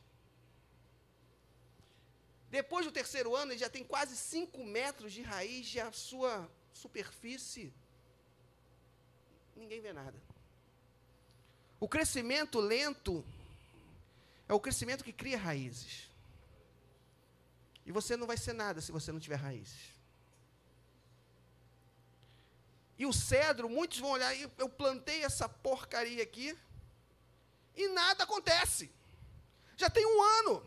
Depois 2.49 2.85
do 2.85 2.91
terceiro 2.91 3.33
ano, 3.33 3.53
ele 3.53 3.59
já 3.59 3.69
tem 3.69 3.85
quase 3.85 4.17
5 4.17 4.61
metros 4.65 5.13
de 5.13 5.21
raiz 5.21 5.73
e 5.73 5.79
a 5.79 5.89
sua 5.93 6.51
superfície, 6.73 7.73
ninguém 9.55 9.81
vê 9.81 9.93
nada. 9.93 10.17
O 11.79 11.87
crescimento 11.87 12.59
lento 12.59 13.25
é 14.47 14.53
o 14.53 14.59
crescimento 14.59 15.03
que 15.03 15.13
cria 15.13 15.37
raízes. 15.37 16.09
E 17.85 17.91
você 17.91 18.15
não 18.15 18.27
vai 18.27 18.37
ser 18.37 18.53
nada 18.53 18.81
se 18.81 18.91
você 18.91 19.11
não 19.11 19.19
tiver 19.19 19.35
raízes. 19.35 19.91
E 22.97 23.05
o 23.05 23.11
cedro, 23.11 23.67
muitos 23.67 23.99
vão 23.99 24.11
olhar, 24.11 24.35
eu 24.35 24.69
plantei 24.69 25.23
essa 25.23 25.49
porcaria 25.49 26.21
aqui 26.21 26.55
e 27.75 27.87
nada 27.89 28.23
acontece. 28.23 28.91
Já 29.75 29.89
tem 29.89 30.05
um 30.05 30.21
ano, 30.21 30.63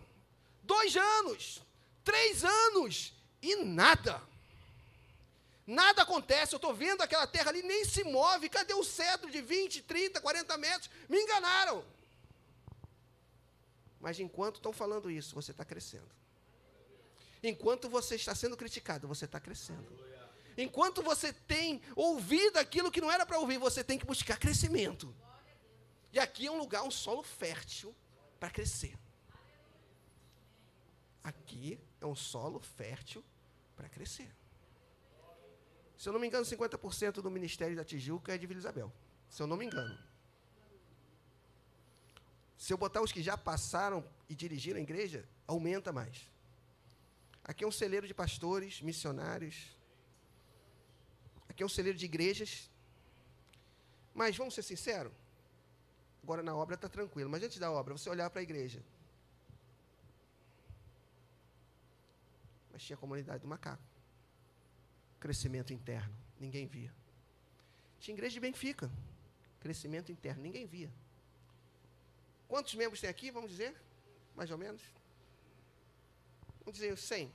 dois 0.64 0.96
anos, 0.96 1.64
Três 2.04 2.44
anos 2.44 3.14
e 3.40 3.56
nada. 3.64 4.22
Nada 5.66 6.02
acontece. 6.02 6.54
Eu 6.54 6.58
estou 6.58 6.74
vendo 6.74 7.02
aquela 7.02 7.26
terra 7.26 7.50
ali, 7.50 7.62
nem 7.62 7.84
se 7.84 8.04
move. 8.04 8.48
Cadê 8.48 8.74
o 8.74 8.84
cedro 8.84 9.30
de 9.30 9.40
20, 9.40 9.82
30, 9.82 10.20
40 10.20 10.58
metros? 10.58 10.90
Me 11.08 11.18
enganaram. 11.18 11.84
Mas 14.00 14.20
enquanto 14.20 14.56
estão 14.56 14.72
falando 14.72 15.10
isso, 15.10 15.34
você 15.34 15.50
está 15.50 15.64
crescendo. 15.64 16.10
Enquanto 17.42 17.88
você 17.88 18.14
está 18.16 18.34
sendo 18.34 18.56
criticado, 18.56 19.08
você 19.08 19.24
está 19.24 19.40
crescendo. 19.40 19.86
Enquanto 20.56 21.02
você 21.02 21.32
tem 21.32 21.82
ouvido 21.96 22.58
aquilo 22.58 22.90
que 22.90 23.00
não 23.00 23.10
era 23.10 23.26
para 23.26 23.38
ouvir, 23.38 23.58
você 23.58 23.82
tem 23.82 23.98
que 23.98 24.06
buscar 24.06 24.38
crescimento. 24.38 25.14
E 26.12 26.18
aqui 26.18 26.46
é 26.46 26.50
um 26.50 26.58
lugar, 26.58 26.82
um 26.84 26.90
solo 26.90 27.22
fértil 27.22 27.94
para 28.38 28.50
crescer. 28.50 28.96
Aqui 31.22 31.80
é 32.00 32.06
um 32.06 32.14
solo 32.14 32.60
fértil 32.60 33.24
para 33.74 33.88
crescer. 33.88 34.30
Se 36.04 36.10
eu 36.10 36.12
não 36.12 36.20
me 36.20 36.26
engano, 36.26 36.44
50% 36.44 37.22
do 37.22 37.30
ministério 37.30 37.74
da 37.74 37.82
Tijuca 37.82 38.34
é 38.34 38.36
de 38.36 38.46
Vila 38.46 38.60
Isabel. 38.60 38.92
Se 39.26 39.40
eu 39.42 39.46
não 39.46 39.56
me 39.56 39.64
engano. 39.64 39.98
Se 42.58 42.74
eu 42.74 42.76
botar 42.76 43.00
os 43.00 43.10
que 43.10 43.22
já 43.22 43.38
passaram 43.38 44.04
e 44.28 44.34
dirigiram 44.34 44.78
a 44.78 44.82
igreja, 44.82 45.26
aumenta 45.46 45.94
mais. 45.94 46.30
Aqui 47.42 47.64
é 47.64 47.66
um 47.66 47.72
celeiro 47.72 48.06
de 48.06 48.12
pastores, 48.12 48.82
missionários. 48.82 49.56
Aqui 51.48 51.62
é 51.62 51.66
um 51.66 51.70
celeiro 51.70 51.96
de 51.96 52.04
igrejas. 52.04 52.70
Mas 54.12 54.36
vamos 54.36 54.52
ser 54.52 54.62
sinceros. 54.62 55.14
Agora 56.22 56.42
na 56.42 56.54
obra 56.54 56.74
está 56.74 56.86
tranquilo. 56.86 57.30
Mas 57.30 57.42
antes 57.42 57.58
da 57.58 57.72
obra, 57.72 57.96
você 57.96 58.10
olhar 58.10 58.28
para 58.28 58.40
a 58.40 58.42
igreja. 58.42 58.84
Mas 62.70 62.82
tinha 62.82 62.94
a 62.94 63.00
comunidade 63.00 63.40
do 63.40 63.48
macaco. 63.48 63.93
Crescimento 65.24 65.72
interno, 65.72 66.14
ninguém 66.38 66.66
via. 66.66 66.94
Tinha 67.98 68.14
igreja 68.14 68.34
de 68.34 68.40
Benfica. 68.40 68.90
Crescimento 69.58 70.12
interno, 70.12 70.42
ninguém 70.42 70.66
via. 70.66 70.92
Quantos 72.46 72.74
membros 72.74 73.00
tem 73.00 73.08
aqui, 73.08 73.30
vamos 73.30 73.50
dizer? 73.50 73.74
Mais 74.36 74.50
ou 74.50 74.58
menos? 74.58 74.82
Vamos 76.58 76.74
dizer 76.74 76.94
100. 76.94 77.32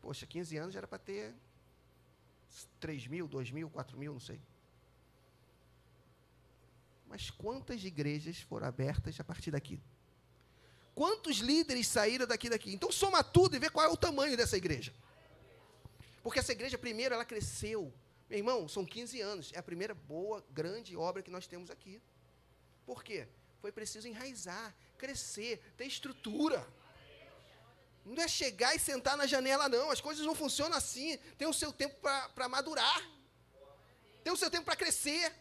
Poxa, 0.00 0.24
15 0.24 0.56
anos 0.56 0.74
era 0.74 0.86
para 0.86 0.98
ter 0.98 1.34
3 2.80 3.08
mil, 3.08 3.28
2 3.28 3.50
mil, 3.50 3.68
4 3.68 3.98
mil, 3.98 4.14
não 4.14 4.20
sei. 4.20 4.40
Mas 7.06 7.28
quantas 7.28 7.84
igrejas 7.84 8.40
foram 8.40 8.66
abertas 8.66 9.20
a 9.20 9.24
partir 9.24 9.50
daqui? 9.50 9.78
Quantos 10.94 11.40
líderes 11.40 11.86
saíram 11.88 12.26
daqui 12.26 12.48
daqui? 12.48 12.72
Então 12.72 12.90
soma 12.90 13.22
tudo 13.22 13.54
e 13.54 13.58
vê 13.58 13.68
qual 13.68 13.84
é 13.84 13.90
o 13.90 13.98
tamanho 13.98 14.34
dessa 14.34 14.56
igreja. 14.56 14.94
Porque 16.26 16.40
essa 16.40 16.50
igreja, 16.50 16.76
primeiro, 16.76 17.14
ela 17.14 17.24
cresceu. 17.24 17.94
Meu 18.28 18.38
irmão, 18.40 18.68
são 18.68 18.84
15 18.84 19.20
anos. 19.20 19.52
É 19.54 19.58
a 19.60 19.62
primeira 19.62 19.94
boa, 19.94 20.44
grande 20.50 20.96
obra 20.96 21.22
que 21.22 21.30
nós 21.30 21.46
temos 21.46 21.70
aqui. 21.70 22.02
Por 22.84 23.04
quê? 23.04 23.28
Foi 23.60 23.70
preciso 23.70 24.08
enraizar, 24.08 24.74
crescer, 24.98 25.60
ter 25.76 25.86
estrutura. 25.86 26.66
Não 28.04 28.20
é 28.20 28.26
chegar 28.26 28.74
e 28.74 28.80
sentar 28.80 29.16
na 29.16 29.24
janela, 29.24 29.68
não. 29.68 29.88
As 29.92 30.00
coisas 30.00 30.26
não 30.26 30.34
funcionam 30.34 30.76
assim. 30.76 31.16
Tem 31.38 31.46
o 31.46 31.52
seu 31.52 31.72
tempo 31.72 31.94
para 32.00 32.48
madurar. 32.48 33.08
Tem 34.24 34.32
o 34.32 34.36
seu 34.36 34.50
tempo 34.50 34.64
para 34.64 34.74
crescer. 34.74 35.32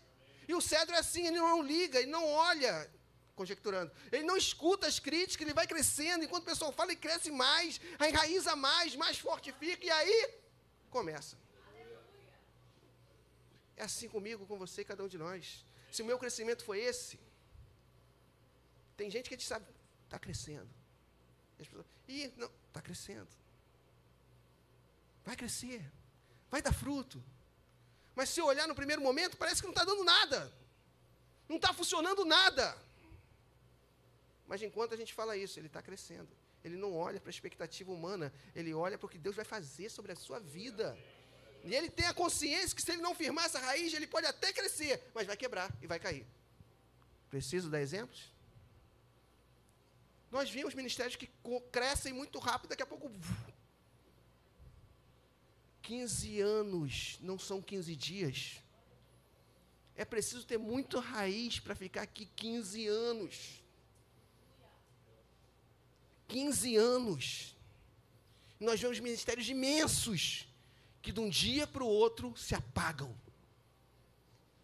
E 0.48 0.54
o 0.54 0.62
cedro 0.62 0.94
é 0.94 1.00
assim, 1.00 1.26
ele 1.26 1.38
não 1.38 1.64
liga, 1.64 1.98
ele 1.98 2.12
não 2.12 2.24
olha 2.32 2.88
conjecturando. 3.34 3.92
Ele 4.12 4.24
não 4.24 4.38
escuta 4.38 4.86
as 4.86 5.00
críticas, 5.00 5.48
ele 5.48 5.56
vai 5.56 5.66
crescendo, 5.66 6.24
enquanto 6.24 6.44
o 6.44 6.52
pessoal 6.52 6.72
fala, 6.72 6.92
ele 6.92 7.02
cresce 7.02 7.32
mais, 7.32 7.82
enraiza 8.08 8.56
mais, 8.56 8.96
mais 8.96 9.18
fortifica, 9.18 9.84
e 9.84 9.90
aí 9.90 10.45
começa. 10.98 11.36
É 13.76 13.84
assim 13.84 14.08
comigo, 14.16 14.48
com 14.50 14.58
você 14.58 14.80
e 14.82 14.90
cada 14.92 15.04
um 15.04 15.10
de 15.14 15.18
nós. 15.26 15.66
Se 15.92 16.02
o 16.02 16.06
meu 16.10 16.18
crescimento 16.18 16.64
foi 16.70 16.80
esse, 16.80 17.20
tem 18.96 19.12
gente 19.12 19.28
que 19.28 19.36
a 19.36 19.38
gente 19.38 19.48
sabe, 19.54 19.66
está 20.06 20.18
crescendo. 20.18 20.72
E 22.08 22.32
não, 22.38 22.50
está 22.70 22.82
crescendo. 22.88 23.28
Vai 25.28 25.36
crescer, 25.36 25.82
vai 26.50 26.62
dar 26.62 26.76
fruto. 26.84 27.22
Mas 28.18 28.30
se 28.30 28.42
olhar 28.42 28.68
no 28.72 28.80
primeiro 28.82 29.02
momento, 29.02 29.36
parece 29.36 29.60
que 29.62 29.68
não 29.68 29.74
está 29.78 29.84
dando 29.84 30.04
nada. 30.16 30.40
Não 31.50 31.58
está 31.58 31.74
funcionando 31.74 32.24
nada. 32.24 32.66
Mas 34.48 34.62
enquanto 34.62 34.94
a 34.94 35.00
gente 35.02 35.14
fala 35.14 35.36
isso, 35.36 35.60
ele 35.60 35.68
está 35.68 35.82
crescendo. 35.82 36.32
Ele 36.66 36.78
não 36.78 36.96
olha 36.96 37.20
para 37.20 37.30
a 37.30 37.36
expectativa 37.38 37.92
humana, 37.92 38.34
ele 38.56 38.74
olha 38.74 38.98
para 38.98 39.06
o 39.06 39.10
que 39.10 39.20
Deus 39.20 39.36
vai 39.36 39.46
fazer 39.46 39.88
sobre 39.88 40.12
a 40.12 40.16
sua 40.16 40.40
vida. 40.40 40.98
E 41.64 41.76
ele 41.76 41.92
tem 41.92 42.08
a 42.08 42.14
consciência 42.14 42.76
que 42.76 42.82
se 42.82 42.92
ele 42.92 43.04
não 43.04 43.14
firmar 43.14 43.46
essa 43.46 43.60
raiz, 43.60 43.94
ele 43.94 44.08
pode 44.08 44.26
até 44.26 44.52
crescer, 44.52 45.00
mas 45.14 45.28
vai 45.28 45.38
quebrar 45.38 45.72
e 45.80 45.86
vai 45.86 46.00
cair. 46.00 46.26
Preciso 47.30 47.70
dar 47.70 47.82
exemplos? 47.82 48.34
Nós 50.32 50.50
vimos 50.50 50.74
ministérios 50.74 51.16
que 51.16 51.30
crescem 51.72 52.12
muito 52.12 52.40
rápido, 52.40 52.72
daqui 52.72 52.82
a 52.82 52.88
pouco. 52.88 53.12
15 55.84 56.42
anos 56.42 57.20
não 57.22 57.38
são 57.38 57.62
15 57.62 57.96
dias. 57.96 58.60
É 59.96 60.04
preciso 60.04 60.48
ter 60.48 60.58
muito 60.58 61.00
raiz 61.00 61.60
para 61.60 61.76
ficar 61.76 62.02
aqui 62.02 62.26
15 62.36 62.88
anos. 62.88 63.64
15 66.28 66.76
anos. 66.76 67.56
Nós 68.60 68.80
vemos 68.80 69.00
ministérios 69.00 69.50
imensos 69.50 70.48
que 71.02 71.12
de 71.12 71.20
um 71.20 71.30
dia 71.30 71.68
para 71.68 71.84
o 71.84 71.88
outro 71.88 72.36
se 72.36 72.56
apagam. 72.56 73.16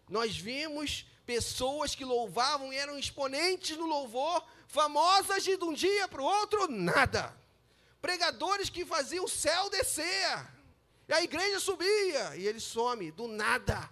Nós 0.08 0.36
vimos 0.36 1.06
pessoas 1.24 1.94
que 1.94 2.04
louvavam 2.04 2.72
e 2.72 2.76
eram 2.76 2.98
exponentes 2.98 3.76
no 3.76 3.86
louvor, 3.86 4.44
famosas 4.66 5.44
de, 5.44 5.54
um 5.62 5.72
dia 5.72 6.08
para 6.08 6.20
o 6.20 6.24
outro, 6.24 6.68
nada. 6.68 7.34
Pregadores 8.00 8.68
que 8.68 8.84
faziam 8.84 9.24
o 9.24 9.28
céu 9.28 9.70
descer, 9.70 10.46
e 11.08 11.12
a 11.12 11.22
igreja 11.22 11.60
subia, 11.60 12.36
e 12.36 12.46
ele 12.46 12.58
some 12.58 13.10
do 13.12 13.28
nada. 13.28 13.88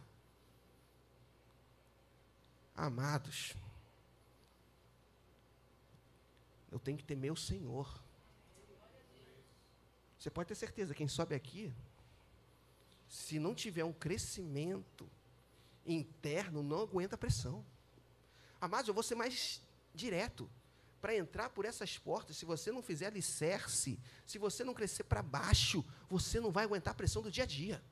Amados, 2.74 3.54
eu 6.80 6.84
tenho 6.84 6.96
que 6.96 7.04
temer 7.04 7.30
o 7.30 7.36
Senhor. 7.36 8.02
Você 10.18 10.30
pode 10.30 10.48
ter 10.48 10.54
certeza, 10.54 10.94
quem 10.94 11.06
sobe 11.06 11.34
aqui, 11.34 11.72
se 13.08 13.38
não 13.38 13.54
tiver 13.54 13.84
um 13.84 13.92
crescimento 13.92 15.08
interno, 15.84 16.62
não 16.62 16.80
aguenta 16.80 17.14
a 17.16 17.18
pressão. 17.18 17.64
Amados, 18.60 18.88
eu 18.88 18.94
vou 18.94 19.02
ser 19.02 19.14
mais 19.14 19.60
direto. 19.94 20.50
Para 21.00 21.16
entrar 21.16 21.48
por 21.50 21.64
essas 21.64 21.96
portas, 21.96 22.36
se 22.36 22.44
você 22.44 22.70
não 22.70 22.82
fizer 22.82 23.06
alicerce, 23.06 23.98
se 24.26 24.38
você 24.38 24.62
não 24.62 24.74
crescer 24.74 25.04
para 25.04 25.22
baixo, 25.22 25.84
você 26.08 26.40
não 26.40 26.50
vai 26.50 26.64
aguentar 26.64 26.92
a 26.92 26.96
pressão 26.96 27.22
do 27.22 27.30
dia 27.30 27.44
a 27.44 27.46
dia. 27.46 27.82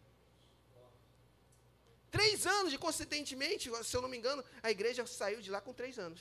Três 2.10 2.46
anos 2.46 2.70
de 2.70 2.78
consistentemente, 2.78 3.70
se 3.82 3.96
eu 3.96 4.02
não 4.02 4.08
me 4.08 4.16
engano, 4.16 4.44
a 4.62 4.70
igreja 4.70 5.06
saiu 5.06 5.40
de 5.40 5.50
lá 5.50 5.60
com 5.60 5.74
três 5.74 5.98
anos. 5.98 6.20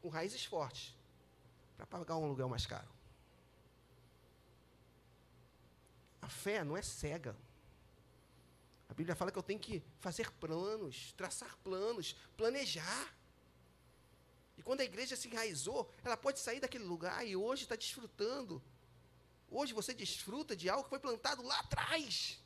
Com 0.00 0.08
raízes 0.08 0.44
fortes. 0.44 0.94
Para 1.76 1.86
pagar 1.86 2.16
um 2.16 2.24
aluguel 2.24 2.48
mais 2.48 2.66
caro. 2.66 2.88
A 6.20 6.28
fé 6.28 6.64
não 6.64 6.76
é 6.76 6.82
cega. 6.82 7.36
A 8.88 8.94
Bíblia 8.94 9.14
fala 9.14 9.30
que 9.30 9.38
eu 9.38 9.42
tenho 9.42 9.60
que 9.60 9.82
fazer 10.00 10.30
planos, 10.32 11.12
traçar 11.16 11.56
planos, 11.58 12.16
planejar. 12.36 13.14
E 14.56 14.62
quando 14.62 14.80
a 14.80 14.84
igreja 14.84 15.16
se 15.16 15.28
enraizou, 15.28 15.92
ela 16.02 16.16
pode 16.16 16.40
sair 16.40 16.60
daquele 16.60 16.84
lugar 16.84 17.26
e 17.26 17.36
hoje 17.36 17.64
está 17.64 17.76
desfrutando. 17.76 18.62
Hoje 19.50 19.72
você 19.72 19.92
desfruta 19.94 20.56
de 20.56 20.68
algo 20.68 20.84
que 20.84 20.90
foi 20.90 20.98
plantado 20.98 21.42
lá 21.42 21.60
atrás. 21.60 22.40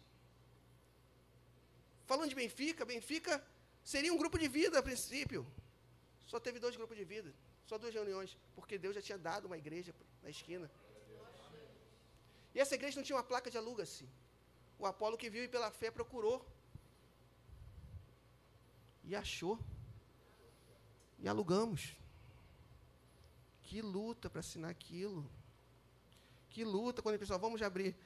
Falando 2.06 2.28
de 2.28 2.34
Benfica, 2.34 2.84
Benfica 2.84 3.42
seria 3.84 4.12
um 4.12 4.18
grupo 4.18 4.38
de 4.38 4.48
vida 4.48 4.78
a 4.78 4.82
princípio. 4.82 5.46
Só 6.30 6.38
teve 6.38 6.58
dois 6.64 6.76
grupos 6.78 6.96
de 7.00 7.04
vida, 7.12 7.30
só 7.68 7.76
duas 7.82 7.92
reuniões, 7.98 8.30
porque 8.54 8.78
Deus 8.84 8.94
já 8.94 9.02
tinha 9.06 9.18
dado 9.18 9.46
uma 9.46 9.58
igreja 9.62 9.92
na 10.22 10.30
esquina. 10.30 10.70
E 12.54 12.60
essa 12.62 12.76
igreja 12.76 12.98
não 12.98 13.06
tinha 13.06 13.16
uma 13.16 13.28
placa 13.30 13.50
de 13.50 13.58
aluga-se. 13.62 14.08
O 14.78 14.86
Apolo 14.86 15.18
que 15.22 15.28
viu 15.28 15.42
e 15.44 15.48
pela 15.48 15.70
fé 15.72 15.90
procurou. 15.90 16.38
E 19.02 19.16
achou. 19.16 19.58
E 21.18 21.28
alugamos. 21.28 21.96
Que 23.62 23.82
luta 23.82 24.30
para 24.30 24.40
assinar 24.40 24.70
aquilo. 24.70 25.28
Que 26.48 26.62
luta 26.64 27.02
quando 27.02 27.16
a 27.16 27.18
pessoa, 27.18 27.44
vamos 27.46 27.60
abrir. 27.60 27.96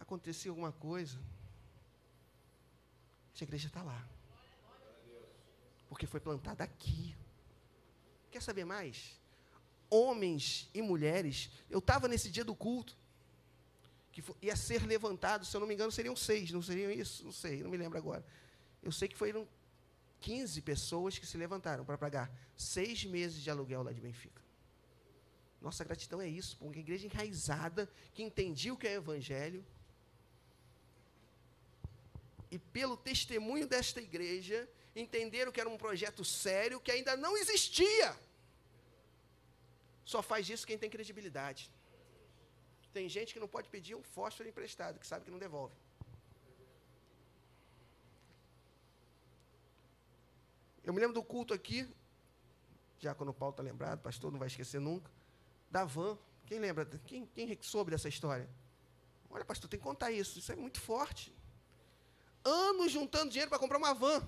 Aconteceu 0.00 0.50
alguma 0.52 0.72
coisa. 0.72 1.16
Essa 3.32 3.44
igreja 3.44 3.68
está 3.68 3.82
lá. 3.84 4.00
Porque 5.88 6.08
foi 6.08 6.20
plantada 6.20 6.64
aqui. 6.64 7.21
Quer 8.42 8.46
saber 8.46 8.64
mais? 8.64 9.20
Homens 9.88 10.68
e 10.74 10.82
mulheres. 10.82 11.48
Eu 11.70 11.78
estava 11.78 12.08
nesse 12.08 12.28
dia 12.28 12.44
do 12.44 12.56
culto 12.56 12.98
que 14.10 14.22
ia 14.42 14.56
ser 14.56 14.84
levantado, 14.84 15.46
se 15.46 15.56
eu 15.56 15.60
não 15.60 15.66
me 15.66 15.74
engano, 15.74 15.92
seriam 15.92 16.16
seis, 16.16 16.50
não 16.50 16.60
seriam 16.60 16.90
isso? 16.90 17.24
Não 17.24 17.30
sei, 17.30 17.62
não 17.62 17.70
me 17.70 17.76
lembro 17.76 17.96
agora. 17.96 18.26
Eu 18.82 18.90
sei 18.90 19.06
que 19.06 19.16
foram 19.16 19.46
15 20.20 20.60
pessoas 20.62 21.18
que 21.18 21.24
se 21.24 21.38
levantaram 21.38 21.84
para 21.84 21.96
pagar 21.96 22.30
seis 22.56 23.04
meses 23.04 23.40
de 23.40 23.48
aluguel 23.48 23.84
lá 23.84 23.92
de 23.92 24.00
Benfica. 24.00 24.42
Nossa 25.60 25.84
gratidão 25.84 26.20
é 26.20 26.28
isso, 26.28 26.56
porque 26.56 26.80
a 26.80 26.82
igreja 26.82 27.06
enraizada, 27.06 27.88
que 28.12 28.24
entendia 28.24 28.74
o 28.74 28.76
que 28.76 28.88
é 28.88 28.94
evangelho, 28.94 29.64
e 32.50 32.58
pelo 32.58 32.96
testemunho 32.96 33.68
desta 33.68 34.00
igreja, 34.00 34.68
entenderam 34.96 35.52
que 35.52 35.60
era 35.60 35.70
um 35.70 35.78
projeto 35.78 36.24
sério, 36.24 36.80
que 36.80 36.90
ainda 36.90 37.16
não 37.16 37.36
existia. 37.36 38.18
Só 40.04 40.22
faz 40.22 40.48
isso 40.48 40.66
quem 40.66 40.78
tem 40.78 40.90
credibilidade. 40.90 41.70
Tem 42.92 43.08
gente 43.08 43.32
que 43.32 43.40
não 43.40 43.48
pode 43.48 43.68
pedir 43.68 43.94
um 43.94 44.02
fósforo 44.02 44.48
emprestado, 44.48 44.98
que 44.98 45.06
sabe 45.06 45.24
que 45.24 45.30
não 45.30 45.38
devolve. 45.38 45.74
Eu 50.84 50.92
me 50.92 51.00
lembro 51.00 51.14
do 51.14 51.22
culto 51.22 51.54
aqui, 51.54 51.88
já 52.98 53.14
quando 53.14 53.30
o 53.30 53.34
Paulo 53.34 53.52
está 53.52 53.62
lembrado, 53.62 54.00
pastor 54.00 54.32
não 54.32 54.38
vai 54.38 54.48
esquecer 54.48 54.80
nunca, 54.80 55.10
da 55.70 55.84
van. 55.84 56.18
Quem 56.44 56.58
lembra? 56.58 56.84
Quem, 57.06 57.24
quem 57.26 57.56
soube 57.62 57.92
dessa 57.92 58.08
história? 58.08 58.48
Olha, 59.30 59.44
pastor, 59.44 59.70
tem 59.70 59.78
que 59.78 59.84
contar 59.84 60.10
isso. 60.10 60.38
Isso 60.38 60.52
é 60.52 60.56
muito 60.56 60.80
forte. 60.80 61.34
Anos 62.44 62.92
juntando 62.92 63.30
dinheiro 63.30 63.48
para 63.48 63.58
comprar 63.58 63.78
uma 63.78 63.94
van. 63.94 64.22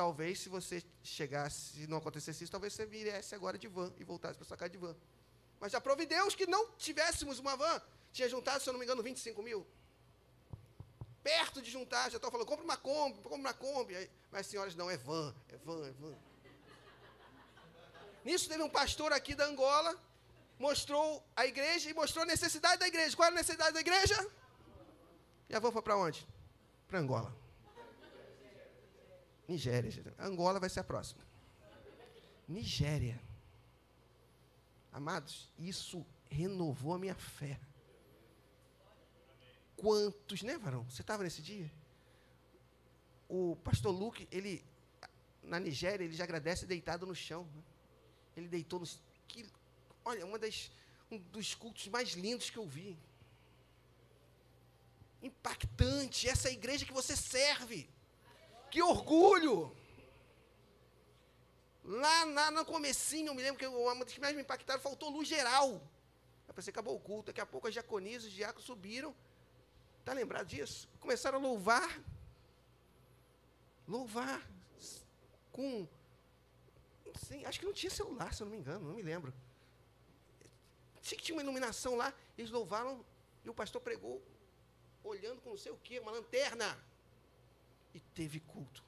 Talvez, 0.00 0.40
se 0.40 0.48
você 0.48 0.82
chegasse, 1.02 1.72
se 1.74 1.86
não 1.86 1.98
acontecesse 1.98 2.42
isso, 2.42 2.50
talvez 2.50 2.72
você 2.72 2.86
viesse 2.86 3.34
agora 3.34 3.58
de 3.58 3.68
van 3.68 3.92
e 3.98 4.02
voltasse 4.02 4.34
para 4.38 4.46
sua 4.46 4.56
casa 4.56 4.70
de 4.70 4.78
van. 4.78 4.96
Mas 5.60 5.74
aprove 5.74 6.06
Deus 6.06 6.34
que 6.34 6.46
não 6.46 6.70
tivéssemos 6.78 7.38
uma 7.38 7.54
van. 7.54 7.82
Tinha 8.10 8.26
juntado, 8.26 8.62
se 8.62 8.68
eu 8.70 8.72
não 8.72 8.78
me 8.80 8.86
engano, 8.86 9.02
25 9.02 9.42
mil. 9.42 9.66
Perto 11.22 11.60
de 11.60 11.70
juntar, 11.70 12.08
já 12.08 12.16
estava 12.16 12.30
falando, 12.32 12.46
compra 12.46 12.64
uma 12.64 12.78
Kombi, 12.78 13.20
compra 13.20 13.38
uma 13.38 13.52
Kombi. 13.52 13.94
Aí, 13.94 14.10
mas 14.30 14.46
senhoras, 14.46 14.74
não, 14.74 14.90
é 14.90 14.96
van, 14.96 15.34
é 15.50 15.58
van, 15.58 15.86
é 15.86 15.92
van. 15.92 16.16
Nisso 18.24 18.48
teve 18.48 18.62
um 18.62 18.70
pastor 18.70 19.12
aqui 19.12 19.34
da 19.34 19.44
Angola, 19.44 19.94
mostrou 20.58 21.22
a 21.36 21.44
igreja 21.44 21.90
e 21.90 21.92
mostrou 21.92 22.22
a 22.22 22.26
necessidade 22.26 22.78
da 22.78 22.88
igreja. 22.88 23.14
Qual 23.14 23.26
era 23.26 23.36
a 23.36 23.38
necessidade 23.38 23.74
da 23.74 23.80
igreja? 23.80 24.16
E 25.46 25.54
a 25.54 25.58
van 25.58 25.70
foi 25.70 25.82
para 25.82 25.98
onde? 25.98 26.26
Para 26.88 27.00
Angola. 27.00 27.49
Nigéria. 29.50 29.90
Angola 30.18 30.60
vai 30.60 30.70
ser 30.70 30.80
a 30.80 30.84
próxima. 30.84 31.20
Nigéria. 32.46 33.20
Amados, 34.92 35.48
isso 35.58 36.06
renovou 36.28 36.94
a 36.94 36.98
minha 36.98 37.16
fé. 37.16 37.58
Quantos, 39.76 40.42
né, 40.42 40.56
varão? 40.56 40.84
Você 40.88 41.02
estava 41.02 41.24
nesse 41.24 41.42
dia? 41.42 41.70
O 43.28 43.56
pastor 43.56 43.92
Luke, 43.92 44.28
ele, 44.30 44.64
na 45.42 45.58
Nigéria, 45.58 46.04
ele 46.04 46.14
já 46.14 46.24
agradece 46.24 46.64
deitado 46.64 47.04
no 47.04 47.14
chão. 47.14 47.44
Né? 47.54 47.62
Ele 48.36 48.48
deitou 48.48 48.78
no. 48.78 48.86
Que, 49.26 49.48
olha, 50.04 50.24
uma 50.26 50.38
das, 50.38 50.70
um 51.10 51.18
dos 51.18 51.54
cultos 51.54 51.88
mais 51.88 52.10
lindos 52.10 52.50
que 52.50 52.58
eu 52.58 52.66
vi. 52.66 52.96
Impactante. 55.20 56.28
Essa 56.28 56.48
é 56.48 56.52
igreja 56.52 56.84
que 56.84 56.92
você 56.92 57.16
serve. 57.16 57.88
Que 58.70 58.82
orgulho! 58.82 59.74
Lá, 61.82 62.24
lá 62.24 62.50
no 62.50 62.64
comecinho, 62.64 63.28
eu 63.28 63.34
me 63.34 63.42
lembro 63.42 63.58
que 63.58 63.66
uma 63.66 64.04
das 64.04 64.14
que 64.14 64.20
mais 64.20 64.34
me 64.34 64.42
impactaram, 64.42 64.80
faltou 64.80 65.10
luz 65.10 65.26
geral. 65.26 65.82
Eu 66.46 66.54
pensei, 66.54 66.70
acabou 66.70 66.94
o 66.94 67.00
culto, 67.00 67.26
daqui 67.26 67.40
a 67.40 67.46
pouco 67.46 67.66
as 67.66 67.72
diaconisas, 67.72 68.28
os 68.28 68.32
diáconos 68.32 68.64
subiram. 68.64 69.14
Está 69.98 70.12
lembrado 70.12 70.46
disso? 70.46 70.88
Começaram 71.00 71.38
a 71.38 71.40
louvar. 71.40 72.00
Louvar. 73.88 74.40
Com. 75.50 75.88
Sim, 77.26 77.44
acho 77.44 77.58
que 77.58 77.66
não 77.66 77.72
tinha 77.72 77.90
celular, 77.90 78.32
se 78.32 78.42
eu 78.42 78.46
não 78.46 78.52
me 78.52 78.58
engano, 78.58 78.86
não 78.86 78.94
me 78.94 79.02
lembro. 79.02 79.34
Sei 81.02 81.18
que 81.18 81.24
tinha 81.24 81.34
uma 81.34 81.42
iluminação 81.42 81.96
lá, 81.96 82.14
eles 82.38 82.50
louvaram 82.50 83.04
e 83.44 83.50
o 83.50 83.54
pastor 83.54 83.80
pregou, 83.80 84.22
olhando 85.02 85.40
com 85.40 85.50
não 85.50 85.56
sei 85.56 85.72
o 85.72 85.78
quê, 85.78 85.98
uma 85.98 86.12
lanterna. 86.12 86.78
E 87.94 88.00
teve 88.00 88.40
culto. 88.40 88.84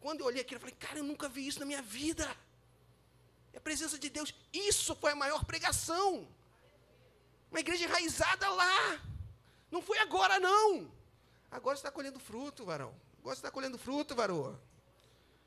Quando 0.00 0.20
eu 0.20 0.26
olhei 0.26 0.40
aquilo, 0.40 0.56
eu 0.56 0.60
falei, 0.60 0.76
cara, 0.76 0.98
eu 0.98 1.04
nunca 1.04 1.28
vi 1.28 1.46
isso 1.46 1.60
na 1.60 1.66
minha 1.66 1.82
vida. 1.82 2.24
É 3.52 3.58
a 3.58 3.60
presença 3.60 3.98
de 3.98 4.08
Deus. 4.08 4.34
Isso 4.52 4.94
foi 4.96 5.12
a 5.12 5.16
maior 5.16 5.44
pregação. 5.44 6.26
Uma 7.50 7.60
igreja 7.60 7.84
enraizada 7.84 8.48
lá. 8.48 9.00
Não 9.70 9.82
foi 9.82 9.98
agora, 9.98 10.38
não. 10.38 10.90
Agora 11.50 11.76
está 11.76 11.90
colhendo 11.90 12.18
fruto, 12.18 12.64
varão. 12.64 12.94
Agora 13.18 13.36
está 13.36 13.50
colhendo 13.50 13.76
fruto, 13.76 14.14
varão. 14.14 14.58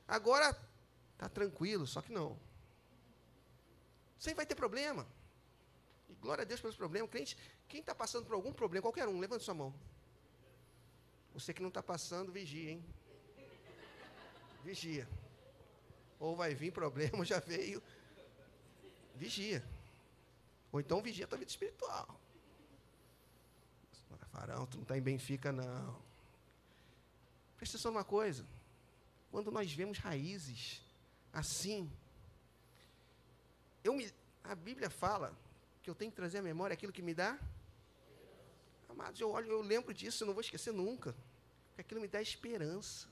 Agora 0.07 0.55
está 1.13 1.27
tranquilo, 1.27 1.87
só 1.87 2.01
que 2.01 2.11
não. 2.11 2.37
Sempre 4.19 4.37
vai 4.37 4.45
ter 4.45 4.55
problema. 4.55 5.07
E 6.09 6.13
glória 6.15 6.43
a 6.43 6.45
Deus 6.45 6.61
pelos 6.61 6.75
problemas. 6.75 7.09
Crente, 7.09 7.37
quem 7.67 7.79
está 7.79 7.95
passando 7.95 8.25
por 8.25 8.35
algum 8.35 8.53
problema, 8.53 8.83
qualquer 8.83 9.07
um, 9.07 9.19
levante 9.19 9.43
sua 9.43 9.53
mão. 9.53 9.73
Você 11.34 11.53
que 11.53 11.61
não 11.61 11.69
está 11.69 11.81
passando, 11.81 12.31
vigia, 12.31 12.72
hein? 12.72 12.85
Vigia. 14.64 15.07
Ou 16.19 16.35
vai 16.35 16.53
vir 16.53 16.72
problema, 16.72 17.26
já 17.26 17.39
veio. 17.39 17.81
Vigia. 19.15 19.64
Ou 20.72 20.80
então 20.80 21.01
vigia 21.01 21.26
a 21.26 21.27
tua 21.27 21.38
vida 21.38 21.51
espiritual. 21.51 22.19
Farão, 24.34 24.65
tu 24.65 24.77
não 24.77 24.81
está 24.81 24.97
em 24.97 25.01
Benfica, 25.01 25.51
não. 25.51 26.01
Presta 27.55 27.77
atenção 27.77 27.91
numa 27.91 28.03
coisa. 28.03 28.43
Quando 29.31 29.51
nós 29.51 29.72
vemos 29.72 29.99
raízes 29.99 30.81
assim, 31.31 31.91
eu 33.84 33.93
me, 33.93 34.11
a 34.43 34.55
Bíblia 34.55 34.89
fala 34.89 35.38
que 35.84 35.89
eu 35.89 35.93
tenho 35.95 36.10
que 36.10 36.15
trazer 36.15 36.39
à 36.39 36.41
memória 36.41 36.73
aquilo 36.73 36.91
que 36.91 37.01
me 37.01 37.14
dá. 37.14 37.39
Amados, 38.94 39.20
eu 39.20 39.32
olho, 39.32 39.49
eu 39.52 39.61
lembro 39.61 39.91
disso, 39.91 40.24
eu 40.24 40.28
não 40.28 40.36
vou 40.36 40.41
esquecer 40.41 40.72
nunca. 40.72 41.15
Porque 41.68 41.82
aquilo 41.82 41.99
me 41.99 42.07
dá 42.07 42.22
esperança. 42.22 43.07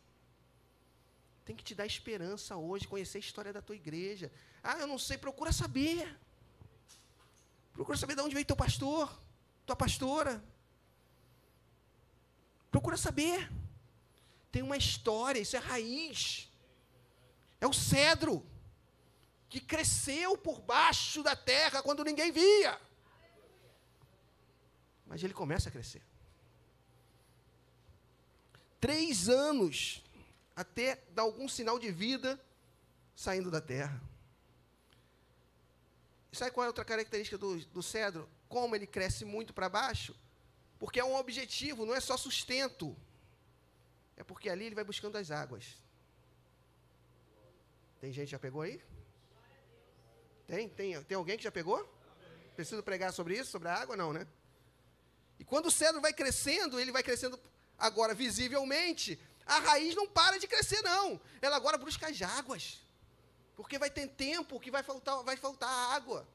Tem 1.43 1.55
que 1.55 1.63
te 1.63 1.73
dar 1.73 1.87
esperança 1.87 2.55
hoje, 2.55 2.87
conhecer 2.87 3.17
a 3.17 3.25
história 3.27 3.51
da 3.51 3.63
tua 3.63 3.75
igreja. 3.75 4.31
Ah, 4.63 4.77
eu 4.77 4.85
não 4.85 4.99
sei, 4.99 5.17
procura 5.17 5.51
saber. 5.51 6.15
Procura 7.73 7.97
saber 7.97 8.15
de 8.15 8.21
onde 8.21 8.35
veio 8.35 8.45
teu 8.45 8.55
pastor, 8.55 9.11
tua 9.65 9.75
pastora. 9.75 10.43
Procura 12.69 12.95
saber. 12.95 13.51
Tem 14.51 14.61
uma 14.61 14.77
história, 14.77 15.39
isso 15.39 15.55
é 15.55 15.59
raiz. 15.59 16.47
É 17.59 17.65
o 17.65 17.73
cedro 17.73 18.45
que 19.49 19.59
cresceu 19.59 20.37
por 20.37 20.61
baixo 20.61 21.23
da 21.23 21.35
terra 21.35 21.81
quando 21.81 22.03
ninguém 22.03 22.31
via. 22.31 22.79
Mas 25.11 25.21
ele 25.21 25.33
começa 25.33 25.67
a 25.67 25.71
crescer. 25.73 26.01
Três 28.79 29.27
anos 29.27 30.01
até 30.55 31.03
dar 31.09 31.23
algum 31.23 31.49
sinal 31.49 31.77
de 31.77 31.91
vida 31.91 32.39
saindo 33.13 33.51
da 33.51 33.59
terra. 33.59 34.01
Sabe 36.31 36.51
qual 36.51 36.63
é 36.63 36.67
outra 36.67 36.85
característica 36.85 37.37
do, 37.37 37.57
do 37.65 37.83
cedro? 37.83 38.29
Como 38.47 38.73
ele 38.73 38.87
cresce 38.87 39.25
muito 39.25 39.53
para 39.53 39.67
baixo? 39.67 40.15
Porque 40.79 41.01
é 41.01 41.03
um 41.03 41.17
objetivo, 41.17 41.85
não 41.85 41.93
é 41.93 41.99
só 41.99 42.15
sustento. 42.15 42.95
É 44.15 44.23
porque 44.23 44.49
ali 44.49 44.67
ele 44.67 44.75
vai 44.75 44.85
buscando 44.85 45.17
as 45.17 45.29
águas. 45.29 45.75
Tem 47.99 48.13
gente 48.13 48.27
que 48.27 48.31
já 48.31 48.39
pegou 48.39 48.61
aí? 48.61 48.81
Tem? 50.47 50.69
Tem, 50.69 51.03
tem 51.03 51.17
alguém 51.17 51.35
que 51.35 51.43
já 51.43 51.51
pegou? 51.51 51.85
Preciso 52.55 52.81
pregar 52.81 53.11
sobre 53.11 53.37
isso, 53.37 53.51
sobre 53.51 53.67
a 53.67 53.75
água? 53.75 53.97
Não, 53.97 54.13
né? 54.13 54.25
E 55.41 55.43
quando 55.43 55.65
o 55.65 55.71
cedro 55.71 55.99
vai 55.99 56.13
crescendo, 56.13 56.79
ele 56.79 56.91
vai 56.91 57.01
crescendo 57.01 57.37
agora 57.75 58.13
visivelmente, 58.13 59.19
a 59.43 59.57
raiz 59.57 59.95
não 59.95 60.07
para 60.07 60.37
de 60.37 60.47
crescer, 60.47 60.83
não. 60.83 61.19
Ela 61.41 61.55
agora 61.55 61.79
busca 61.79 62.07
as 62.09 62.21
águas. 62.21 62.77
Porque 63.55 63.79
vai 63.79 63.89
ter 63.89 64.07
tempo 64.09 64.59
que 64.59 64.69
vai 64.69 64.83
faltar, 64.83 65.23
vai 65.23 65.35
faltar 65.35 65.67
água. 65.95 66.27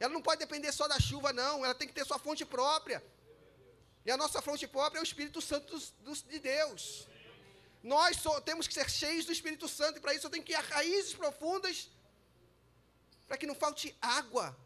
Ela 0.00 0.14
não 0.14 0.22
pode 0.22 0.38
depender 0.38 0.72
só 0.72 0.88
da 0.88 0.98
chuva, 0.98 1.30
não. 1.30 1.62
Ela 1.62 1.74
tem 1.74 1.86
que 1.86 1.92
ter 1.92 2.06
sua 2.06 2.18
fonte 2.18 2.42
própria. 2.46 3.04
E 4.06 4.10
a 4.10 4.16
nossa 4.16 4.40
fonte 4.40 4.66
própria 4.66 4.98
é 4.98 5.02
o 5.02 5.10
Espírito 5.10 5.42
Santo 5.42 5.78
de 6.30 6.38
Deus. 6.38 7.06
Nós 7.82 8.16
só, 8.16 8.40
temos 8.40 8.66
que 8.66 8.72
ser 8.72 8.88
cheios 8.88 9.26
do 9.26 9.32
Espírito 9.32 9.68
Santo, 9.68 9.98
e 9.98 10.00
para 10.00 10.14
isso 10.14 10.26
eu 10.26 10.30
tenho 10.30 10.42
que 10.42 10.52
ir 10.52 10.56
a 10.56 10.60
raízes 10.60 11.12
profundas, 11.12 11.90
para 13.28 13.36
que 13.36 13.46
não 13.46 13.54
falte 13.54 13.94
água, 14.00 14.56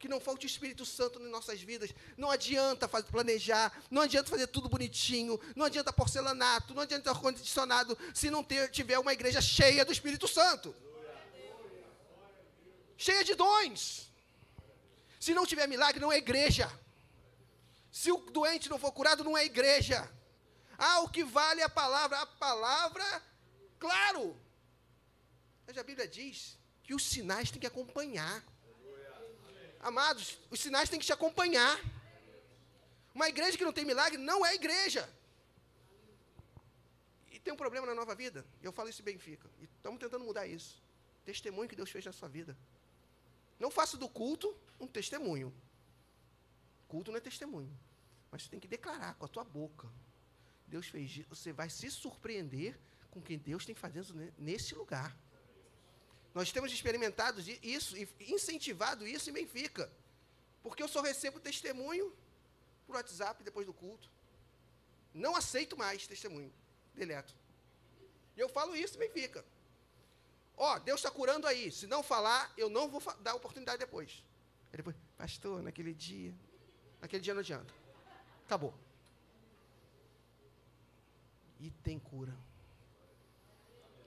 que 0.00 0.08
não 0.08 0.18
falte 0.18 0.46
o 0.46 0.48
Espírito 0.48 0.84
Santo 0.86 1.20
nas 1.20 1.30
nossas 1.30 1.60
vidas. 1.60 1.90
Não 2.16 2.30
adianta 2.30 2.88
fazer, 2.88 3.06
planejar, 3.08 3.70
não 3.90 4.00
adianta 4.00 4.30
fazer 4.30 4.46
tudo 4.46 4.66
bonitinho, 4.66 5.38
não 5.54 5.66
adianta 5.66 5.92
porcelanato, 5.92 6.72
não 6.72 6.82
adianta 6.82 7.10
ar-condicionado, 7.10 7.96
se 8.14 8.30
não 8.30 8.42
ter, 8.42 8.70
tiver 8.70 8.98
uma 8.98 9.12
igreja 9.12 9.42
cheia 9.42 9.84
do 9.84 9.92
Espírito 9.92 10.26
Santo. 10.26 10.74
Cheia 12.96 13.22
de 13.22 13.34
dons. 13.34 14.10
Se 15.20 15.34
não 15.34 15.44
tiver 15.44 15.66
milagre, 15.68 16.00
não 16.00 16.10
é 16.10 16.16
igreja. 16.16 16.66
Se 17.92 18.10
o 18.10 18.16
doente 18.16 18.70
não 18.70 18.78
for 18.78 18.92
curado, 18.92 19.22
não 19.22 19.36
é 19.36 19.44
igreja. 19.44 20.10
Ah, 20.78 21.00
o 21.00 21.10
que 21.10 21.22
vale 21.22 21.60
é 21.60 21.64
a 21.64 21.68
palavra? 21.68 22.18
A 22.18 22.26
palavra, 22.26 23.22
claro. 23.78 24.34
Mas 25.66 25.76
a 25.76 25.82
Bíblia 25.82 26.08
diz 26.08 26.58
que 26.82 26.94
os 26.94 27.04
sinais 27.04 27.50
têm 27.50 27.60
que 27.60 27.66
acompanhar. 27.66 28.42
Amados, 29.80 30.38
os 30.50 30.60
sinais 30.60 30.88
têm 30.88 31.00
que 31.00 31.06
te 31.06 31.12
acompanhar. 31.12 31.80
Uma 33.14 33.28
igreja 33.28 33.56
que 33.56 33.64
não 33.64 33.72
tem 33.72 33.84
milagre 33.84 34.18
não 34.18 34.44
é 34.44 34.54
igreja. 34.54 35.08
E 37.30 37.38
tem 37.38 37.52
um 37.52 37.56
problema 37.56 37.86
na 37.86 37.94
nova 37.94 38.14
vida. 38.14 38.44
Eu 38.62 38.72
falo 38.72 38.90
isso 38.90 39.00
em 39.00 39.04
Benfica. 39.04 39.50
E 39.58 39.64
estamos 39.64 39.98
tentando 39.98 40.24
mudar 40.24 40.46
isso. 40.46 40.82
Testemunho 41.24 41.68
que 41.68 41.76
Deus 41.76 41.90
fez 41.90 42.04
na 42.04 42.12
sua 42.12 42.28
vida. 42.28 42.56
Não 43.58 43.70
faça 43.70 43.96
do 43.96 44.08
culto 44.08 44.54
um 44.78 44.86
testemunho. 44.86 45.54
Culto 46.86 47.10
não 47.10 47.18
é 47.18 47.20
testemunho. 47.20 47.74
Mas 48.30 48.42
você 48.42 48.50
tem 48.50 48.60
que 48.60 48.68
declarar 48.68 49.14
com 49.14 49.24
a 49.24 49.28
tua 49.28 49.44
boca. 49.44 49.88
Deus 50.66 50.86
fez. 50.86 51.24
Você 51.28 51.52
vai 51.52 51.70
se 51.70 51.90
surpreender 51.90 52.78
com 53.10 53.20
quem 53.20 53.38
Deus 53.38 53.64
tem 53.64 53.74
fazendo 53.74 54.14
nesse 54.38 54.74
lugar. 54.74 55.16
Nós 56.34 56.52
temos 56.52 56.72
experimentado 56.72 57.40
isso 57.62 57.96
e 57.96 58.08
incentivado 58.20 59.06
isso 59.06 59.30
em 59.30 59.32
Benfica. 59.32 59.90
Porque 60.62 60.82
eu 60.82 60.88
só 60.88 61.00
recebo 61.00 61.40
testemunho 61.40 62.12
por 62.86 62.96
WhatsApp 62.96 63.42
depois 63.42 63.66
do 63.66 63.72
culto. 63.72 64.10
Não 65.12 65.34
aceito 65.34 65.76
mais 65.76 66.06
testemunho. 66.06 66.52
Deleto. 66.94 67.34
E 68.36 68.40
eu 68.40 68.48
falo 68.48 68.76
isso 68.76 68.96
em 68.96 69.00
Benfica. 69.00 69.44
Ó, 70.56 70.76
oh, 70.76 70.78
Deus 70.78 71.00
está 71.00 71.10
curando 71.10 71.46
aí. 71.46 71.72
Se 71.72 71.86
não 71.86 72.02
falar, 72.02 72.52
eu 72.56 72.68
não 72.68 72.88
vou 72.88 73.02
dar 73.20 73.34
oportunidade 73.34 73.78
depois. 73.78 74.22
Aí 74.70 74.76
depois, 74.76 74.94
pastor, 75.16 75.62
naquele 75.62 75.94
dia. 75.94 76.34
Naquele 77.00 77.22
dia 77.22 77.34
não 77.34 77.40
adianta. 77.40 77.72
Acabou. 78.44 78.74
E 81.58 81.70
tem 81.70 81.98
cura. 81.98 82.36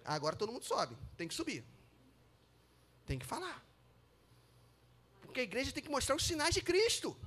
Agora 0.06 0.36
todo 0.36 0.52
mundo 0.52 0.64
sobe. 0.64 0.98
Tem 1.18 1.28
que 1.28 1.34
subir. 1.34 1.66
Tem 3.06 3.20
que 3.20 3.26
falar. 3.26 3.64
Porque 5.22 5.42
a 5.42 5.44
igreja 5.44 5.72
tem 5.72 5.84
que 5.84 5.90
mostrar 5.90 6.16
os 6.16 6.26
sinais 6.26 6.54
de 6.54 6.62
Cristo. 6.62 7.18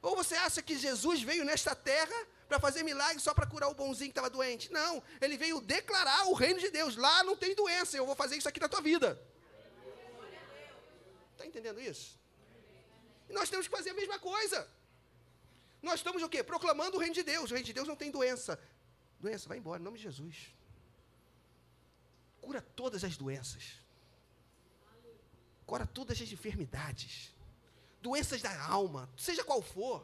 Ou 0.00 0.16
você 0.16 0.34
acha 0.36 0.62
que 0.62 0.78
Jesus 0.78 1.22
veio 1.22 1.44
nesta 1.44 1.74
terra 1.74 2.16
para 2.48 2.58
fazer 2.58 2.82
milagres 2.82 3.22
só 3.22 3.34
para 3.34 3.46
curar 3.46 3.68
o 3.68 3.74
bonzinho 3.74 4.10
que 4.10 4.18
estava 4.18 4.30
doente? 4.30 4.72
Não, 4.72 5.02
ele 5.20 5.36
veio 5.36 5.60
declarar 5.60 6.26
o 6.28 6.34
reino 6.34 6.58
de 6.58 6.70
Deus. 6.70 6.96
Lá 6.96 7.22
não 7.24 7.36
tem 7.36 7.54
doença, 7.54 7.96
eu 7.96 8.06
vou 8.06 8.16
fazer 8.16 8.36
isso 8.36 8.48
aqui 8.48 8.60
na 8.60 8.68
tua 8.68 8.80
vida. 8.80 9.20
Está 11.32 11.46
entendendo 11.46 11.80
isso? 11.80 12.18
E 13.28 13.32
nós 13.32 13.50
temos 13.50 13.68
que 13.68 13.76
fazer 13.76 13.90
a 13.90 13.94
mesma 13.94 14.18
coisa. 14.18 14.68
Nós 15.82 16.00
estamos 16.00 16.22
o 16.22 16.28
quê? 16.28 16.42
Proclamando 16.42 16.96
o 16.96 17.00
reino 17.00 17.14
de 17.14 17.22
Deus. 17.22 17.50
O 17.50 17.54
reino 17.54 17.66
de 17.66 17.72
Deus 17.72 17.86
não 17.86 17.94
tem 17.94 18.10
doença. 18.10 18.58
Doença, 19.20 19.48
vai 19.48 19.58
embora, 19.58 19.80
em 19.80 19.84
nome 19.84 19.98
de 19.98 20.04
Jesus. 20.04 20.54
Cura 22.40 22.62
todas 22.62 23.04
as 23.04 23.16
doenças 23.16 23.87
cura 25.68 25.86
todas 25.86 26.20
as 26.20 26.32
enfermidades, 26.32 27.30
doenças 28.00 28.40
da 28.40 28.62
alma, 28.64 29.06
seja 29.18 29.44
qual 29.44 29.60
for. 29.60 30.02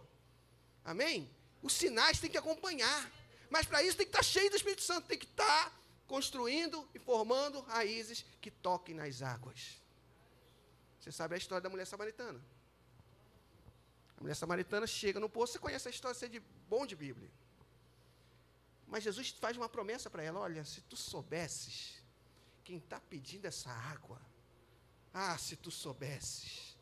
Amém? 0.85 1.29
Os 1.63 1.73
sinais 1.73 2.21
têm 2.21 2.31
que 2.31 2.37
acompanhar. 2.37 3.11
Mas 3.49 3.65
para 3.65 3.83
isso 3.83 3.97
tem 3.97 4.05
que 4.05 4.11
estar 4.11 4.23
cheio 4.23 4.51
do 4.51 4.57
Espírito 4.57 4.83
Santo, 4.83 5.09
tem 5.09 5.19
que 5.19 5.25
estar 5.25 5.73
construindo 6.07 6.87
e 6.95 6.99
formando 6.99 7.63
raízes 7.63 8.27
que 8.43 8.51
toquem 8.51 8.95
nas 8.95 9.23
águas. 9.23 9.81
Você 11.01 11.11
sabe 11.11 11.35
a 11.35 11.39
história 11.39 11.63
da 11.63 11.71
mulher 11.71 11.87
samaritana? 11.87 12.45
A 14.19 14.21
mulher 14.21 14.35
samaritana 14.35 14.87
chega 14.87 15.19
no 15.19 15.31
poço, 15.31 15.55
você 15.55 15.59
conhece 15.59 15.89
a 15.89 15.91
história, 15.91 16.15
você 16.15 16.27
é 16.27 16.29
de 16.29 16.41
bom 16.69 16.85
de 16.85 16.95
Bíblia. 16.95 17.31
Mas 18.87 19.03
Jesus 19.03 19.31
faz 19.31 19.57
uma 19.57 19.69
promessa 19.69 20.11
para 20.11 20.23
ela: 20.23 20.41
olha, 20.41 20.63
se 20.63 20.83
tu 20.83 20.97
soubesses 20.97 22.03
quem 22.63 22.77
está 22.77 23.01
pedindo 23.01 23.47
essa 23.47 23.71
água, 23.71 24.21
ah, 25.15 25.39
se 25.39 25.55
tu 25.55 25.71
soubesses. 25.71 26.77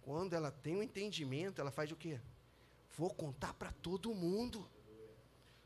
Quando 0.00 0.32
ela 0.32 0.50
tem 0.50 0.74
um 0.74 0.82
entendimento, 0.82 1.60
ela 1.60 1.70
faz 1.70 1.92
o 1.92 1.96
quê? 1.96 2.18
Vou 2.96 3.10
contar 3.10 3.52
para 3.52 3.70
todo 3.70 4.14
mundo. 4.14 4.68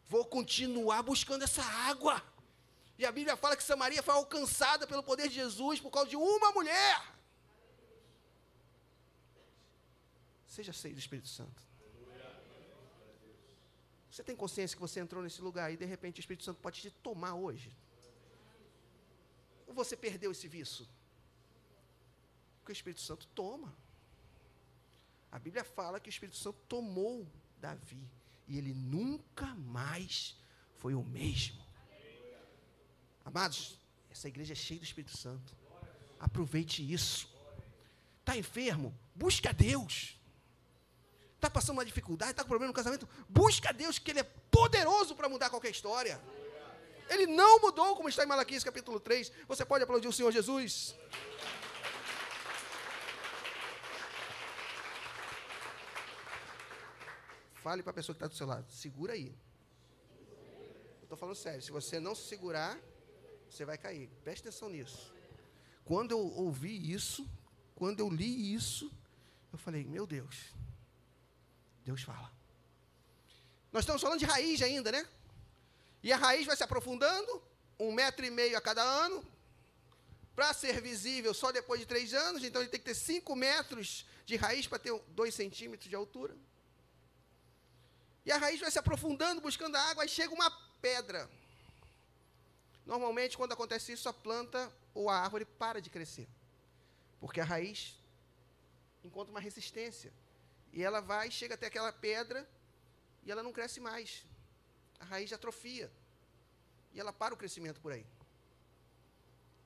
Vou 0.09 0.25
continuar 0.25 1.03
buscando 1.03 1.45
essa 1.45 1.63
água. 1.63 2.21
E 2.99 3.07
a 3.07 3.13
Bíblia 3.13 3.37
fala 3.37 3.57
que 3.57 3.63
Samaria 3.63 4.03
foi 4.03 4.15
alcançada 4.15 4.87
pelo 4.87 5.03
poder 5.03 5.29
de 5.29 5.37
Jesus 5.37 5.81
por 5.81 5.91
causa 5.91 6.11
de 6.11 6.17
uma 6.17 6.51
mulher. 6.51 7.15
Seja 10.49 10.73
cheio 10.73 10.95
do 10.95 11.01
Espírito 11.01 11.29
Santo. 11.29 11.63
Você 14.11 14.23
tem 14.23 14.37
consciência 14.37 14.77
que 14.77 14.81
você 14.81 15.01
entrou 15.01 15.23
nesse 15.23 15.41
lugar 15.41 15.73
e 15.73 15.77
de 15.77 15.85
repente 15.85 16.19
o 16.19 16.23
Espírito 16.23 16.45
Santo 16.45 16.61
pode 16.61 16.81
te 16.81 16.91
tomar 16.91 17.35
hoje? 17.35 17.73
Ou 19.67 19.75
você 19.75 19.97
perdeu 19.97 20.31
esse 20.31 20.47
vício? 20.47 20.87
Porque 22.65 22.73
o 22.73 22.81
Espírito 22.81 23.03
Santo 23.03 23.27
toma. 23.35 23.77
A 25.31 25.39
Bíblia 25.39 25.63
fala 25.63 26.01
que 26.01 26.09
o 26.09 26.11
Espírito 26.11 26.39
Santo 26.39 26.59
tomou 26.67 27.27
Davi 27.61 28.09
e 28.49 28.57
ele 28.57 28.73
nunca 28.73 29.45
mais 29.55 30.35
foi 30.79 30.95
o 30.95 31.03
mesmo. 31.03 31.63
Amados, 33.23 33.79
essa 34.11 34.29
igreja 34.29 34.55
é 34.55 34.57
cheia 34.57 34.81
do 34.81 34.85
Espírito 34.85 35.15
Santo. 35.15 35.55
Aproveite 36.19 36.81
isso. 36.91 37.29
Está 38.21 38.35
enfermo? 38.35 38.99
Busque 39.15 39.47
a 39.47 39.53
Deus. 39.53 40.19
Está 41.35 41.51
passando 41.51 41.77
uma 41.77 41.85
dificuldade, 41.85 42.31
está 42.31 42.45
com 42.45 42.49
problema 42.49 42.69
no 42.69 42.75
casamento? 42.75 43.07
Busca 43.29 43.75
Deus, 43.75 43.99
que 43.99 44.11
Ele 44.11 44.21
é 44.21 44.25
poderoso 44.51 45.15
para 45.15 45.29
mudar 45.29 45.51
qualquer 45.51 45.71
história. 45.71 46.19
Ele 47.11 47.27
não 47.27 47.61
mudou, 47.61 47.95
como 47.95 48.09
está 48.09 48.25
em 48.25 48.27
Malaquias 48.27 48.65
capítulo 48.65 48.99
3. 48.99 49.31
Você 49.49 49.67
pode 49.67 49.85
aplaudir 49.85 50.09
o 50.09 50.13
Senhor 50.13 50.33
Jesus? 50.33 50.95
Fale 57.65 57.83
para 57.83 57.93
a 57.93 57.95
pessoa 57.95 58.15
que 58.15 58.19
está 58.19 58.27
do 58.27 58.37
seu 58.37 58.47
lado, 58.47 58.71
segura 58.71 59.15
aí. 59.15 59.35
Estou 61.03 61.17
falando 61.17 61.35
sério, 61.35 61.63
se 61.63 61.71
você 61.71 61.99
não 61.99 62.15
se 62.15 62.29
segurar, 62.29 62.79
você 63.49 63.65
vai 63.65 63.79
cair. 63.79 64.07
Preste 64.23 64.47
atenção 64.47 64.69
nisso. 64.69 65.15
Quando 65.83 66.11
eu 66.11 66.19
ouvi 66.19 66.93
isso, 66.93 67.27
quando 67.75 68.01
eu 68.01 68.11
li 68.11 68.53
isso, 68.55 68.93
eu 69.51 69.59
falei, 69.59 69.83
meu 69.83 70.07
Deus, 70.07 70.53
Deus 71.87 72.03
fala. 72.03 72.31
Nós 73.73 73.85
estamos 73.85 74.03
falando 74.03 74.19
de 74.19 74.27
raiz 74.27 74.61
ainda, 74.61 74.93
né? 74.93 75.09
E 76.03 76.13
a 76.13 76.19
raiz 76.19 76.45
vai 76.45 76.55
se 76.55 76.63
aprofundando, 76.63 77.43
um 77.81 77.93
metro 77.93 78.27
e 78.27 78.31
meio 78.31 78.59
a 78.59 78.61
cada 78.61 78.83
ano, 78.83 79.25
para 80.37 80.53
ser 80.53 80.83
visível 80.83 81.33
só 81.33 81.51
depois 81.51 81.81
de 81.81 81.87
três 81.87 82.13
anos, 82.13 82.45
então 82.45 82.61
ele 82.61 82.71
tem 82.71 82.79
que 82.79 82.85
ter 82.85 82.95
cinco 82.95 83.35
metros 83.35 84.05
de 84.27 84.37
raiz 84.37 84.67
para 84.67 84.79
ter 84.79 84.93
dois 85.09 85.35
centímetros 85.35 85.89
de 85.89 85.97
altura. 85.97 86.37
E 88.25 88.33
a 88.33 88.39
raiz 88.39 88.61
vai 88.61 88.71
se 88.71 88.79
aprofundando, 88.79 89.41
buscando 89.41 89.77
a 89.77 89.81
água, 89.91 90.05
e 90.05 90.09
chega 90.09 90.33
uma 90.33 90.51
pedra. 90.81 91.29
Normalmente, 92.87 93.37
quando 93.37 93.53
acontece 93.53 93.93
isso, 93.93 94.09
a 94.09 94.13
planta 94.13 94.73
ou 94.95 95.11
a 95.11 95.19
árvore 95.19 95.45
para 95.45 95.81
de 95.81 95.91
crescer. 95.91 96.29
Porque 97.21 97.41
a 97.41 97.45
raiz 97.45 97.99
encontra 99.03 99.31
uma 99.31 99.41
resistência. 99.41 100.13
E 100.73 100.83
ela 100.83 101.01
vai, 101.01 101.31
chega 101.31 101.55
até 101.55 101.67
aquela 101.67 101.93
pedra, 101.93 102.49
e 103.25 103.31
ela 103.31 103.43
não 103.43 103.53
cresce 103.53 103.81
mais. 103.81 104.25
A 104.99 105.05
raiz 105.05 105.33
atrofia. 105.33 105.91
E 106.93 107.01
ela 107.01 107.13
para 107.13 107.35
o 107.35 107.37
crescimento 107.37 107.81
por 107.81 107.93
aí. 107.93 108.07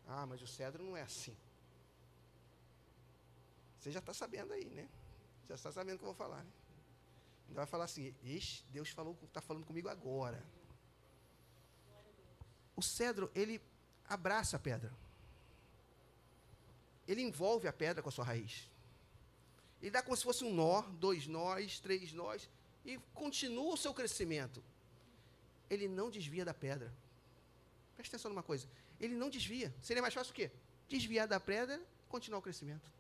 Ah, 0.07 0.27
mas 0.27 0.41
o 0.43 0.47
cedro 0.47 0.83
não 0.83 0.97
é 0.97 1.03
assim. 1.03 1.37
Você 3.79 3.93
já 3.93 4.01
está 4.01 4.13
sabendo 4.13 4.53
aí, 4.53 4.65
né? 4.65 4.89
Já 5.49 5.55
está 5.55 5.71
sabendo 5.71 5.97
o 5.97 5.99
que 5.99 6.05
eu 6.05 6.13
vou 6.13 6.15
falar. 6.15 6.43
Né? 6.43 6.51
Ainda 7.49 7.61
vai 7.61 7.67
falar 7.67 7.85
assim, 7.85 8.15
Ixi, 8.23 8.65
Deus 8.71 8.91
falou, 8.91 9.19
está 9.25 9.41
falando 9.41 9.65
comigo 9.65 9.89
agora. 9.89 10.45
O 12.77 12.83
cedro, 12.83 13.31
ele 13.35 13.61
abraça 14.09 14.57
a 14.57 14.61
pedra. 14.61 14.93
Ele 17.07 17.23
envolve 17.23 17.67
a 17.67 17.73
pedra 17.73 18.03
com 18.03 18.09
a 18.09 18.13
sua 18.13 18.25
raiz. 18.25 18.71
Ele 19.81 19.91
dá 19.91 20.03
como 20.03 20.17
se 20.17 20.23
fosse 20.23 20.45
um 20.45 20.53
nó, 20.53 20.83
dois 20.83 21.27
nós, 21.27 21.81
três 21.81 22.13
nós, 22.13 22.49
e 22.85 22.99
continua 23.15 23.75
o 23.75 23.77
seu 23.77 23.95
crescimento. 23.95 24.63
Ele 25.71 25.89
não 25.89 26.11
desvia 26.11 26.45
da 26.45 26.53
pedra. 26.53 26.93
Presta 27.97 28.17
atenção 28.17 28.31
numa 28.31 28.43
coisa. 28.43 28.69
Ele 29.01 29.15
não 29.15 29.31
desvia. 29.31 29.75
Seria 29.81 30.03
mais 30.03 30.15
fácil 30.15 30.33
o 30.33 30.35
quê? 30.35 30.51
Desviar 30.89 31.27
da 31.27 31.41
pedra 31.41 31.77
e 31.77 32.09
continuar 32.09 32.39
o 32.39 32.43
crescimento. 32.43 32.91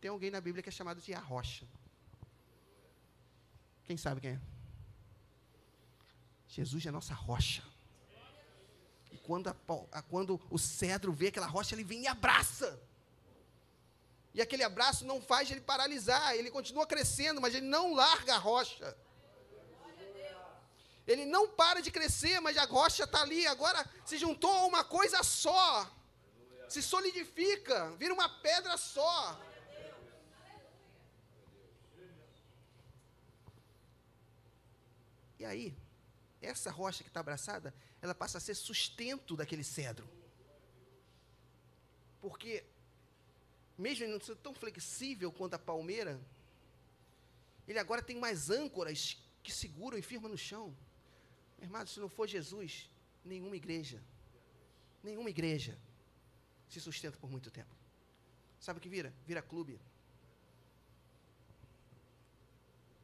Tem 0.00 0.10
alguém 0.10 0.30
na 0.30 0.40
Bíblia 0.40 0.62
que 0.62 0.68
é 0.68 0.72
chamado 0.72 1.00
de 1.00 1.14
a 1.14 1.20
rocha. 1.20 1.66
Quem 3.84 3.96
sabe 3.96 4.20
quem 4.20 4.30
é? 4.30 4.40
Jesus 6.48 6.84
é 6.84 6.88
a 6.88 6.92
nossa 6.92 7.14
rocha. 7.14 7.62
E 9.10 9.16
quando, 9.18 9.48
a, 9.48 9.56
a, 9.90 10.02
quando 10.02 10.40
o 10.50 10.58
cedro 10.58 11.12
vê 11.12 11.28
aquela 11.28 11.46
rocha, 11.46 11.74
ele 11.74 11.84
vem 11.84 12.02
e 12.02 12.06
abraça. 12.06 12.78
E 14.34 14.40
aquele 14.40 14.62
abraço 14.62 15.04
não 15.04 15.20
faz 15.20 15.50
ele 15.50 15.60
paralisar, 15.60 16.34
ele 16.34 16.50
continua 16.50 16.86
crescendo, 16.86 17.40
mas 17.40 17.54
ele 17.54 17.66
não 17.66 17.94
larga 17.94 18.34
a 18.34 18.38
rocha. 18.38 18.96
Ele 21.06 21.24
não 21.26 21.48
para 21.48 21.80
de 21.80 21.90
crescer, 21.90 22.40
mas 22.40 22.56
a 22.56 22.64
rocha 22.64 23.04
está 23.04 23.22
ali, 23.22 23.46
agora 23.46 23.84
se 24.04 24.16
juntou 24.16 24.50
a 24.50 24.66
uma 24.66 24.84
coisa 24.84 25.22
só. 25.22 25.90
Se 26.68 26.80
solidifica, 26.82 27.90
vira 27.96 28.14
uma 28.14 28.28
pedra 28.28 28.76
só. 28.76 29.38
E 35.42 35.44
aí, 35.44 35.76
essa 36.40 36.70
rocha 36.70 37.02
que 37.02 37.10
está 37.10 37.18
abraçada, 37.18 37.74
ela 38.00 38.14
passa 38.14 38.38
a 38.38 38.40
ser 38.40 38.54
sustento 38.54 39.34
daquele 39.34 39.64
cedro. 39.64 40.08
Porque, 42.20 42.64
mesmo 43.76 44.04
ele 44.04 44.12
não 44.12 44.20
sendo 44.20 44.36
tão 44.36 44.54
flexível 44.54 45.32
quanto 45.32 45.54
a 45.54 45.58
palmeira, 45.58 46.20
ele 47.66 47.80
agora 47.80 48.00
tem 48.00 48.20
mais 48.20 48.50
âncoras 48.50 49.20
que 49.42 49.50
seguram 49.50 49.98
e 49.98 50.02
firmam 50.02 50.30
no 50.30 50.38
chão. 50.38 50.72
Irmão, 51.60 51.84
se 51.84 51.98
não 51.98 52.08
for 52.08 52.28
Jesus, 52.28 52.88
nenhuma 53.24 53.56
igreja, 53.56 54.00
nenhuma 55.02 55.28
igreja 55.28 55.76
se 56.68 56.80
sustenta 56.80 57.18
por 57.18 57.28
muito 57.28 57.50
tempo. 57.50 57.74
Sabe 58.60 58.78
o 58.78 58.80
que 58.80 58.88
vira? 58.88 59.12
Vira 59.26 59.42
clube. 59.42 59.80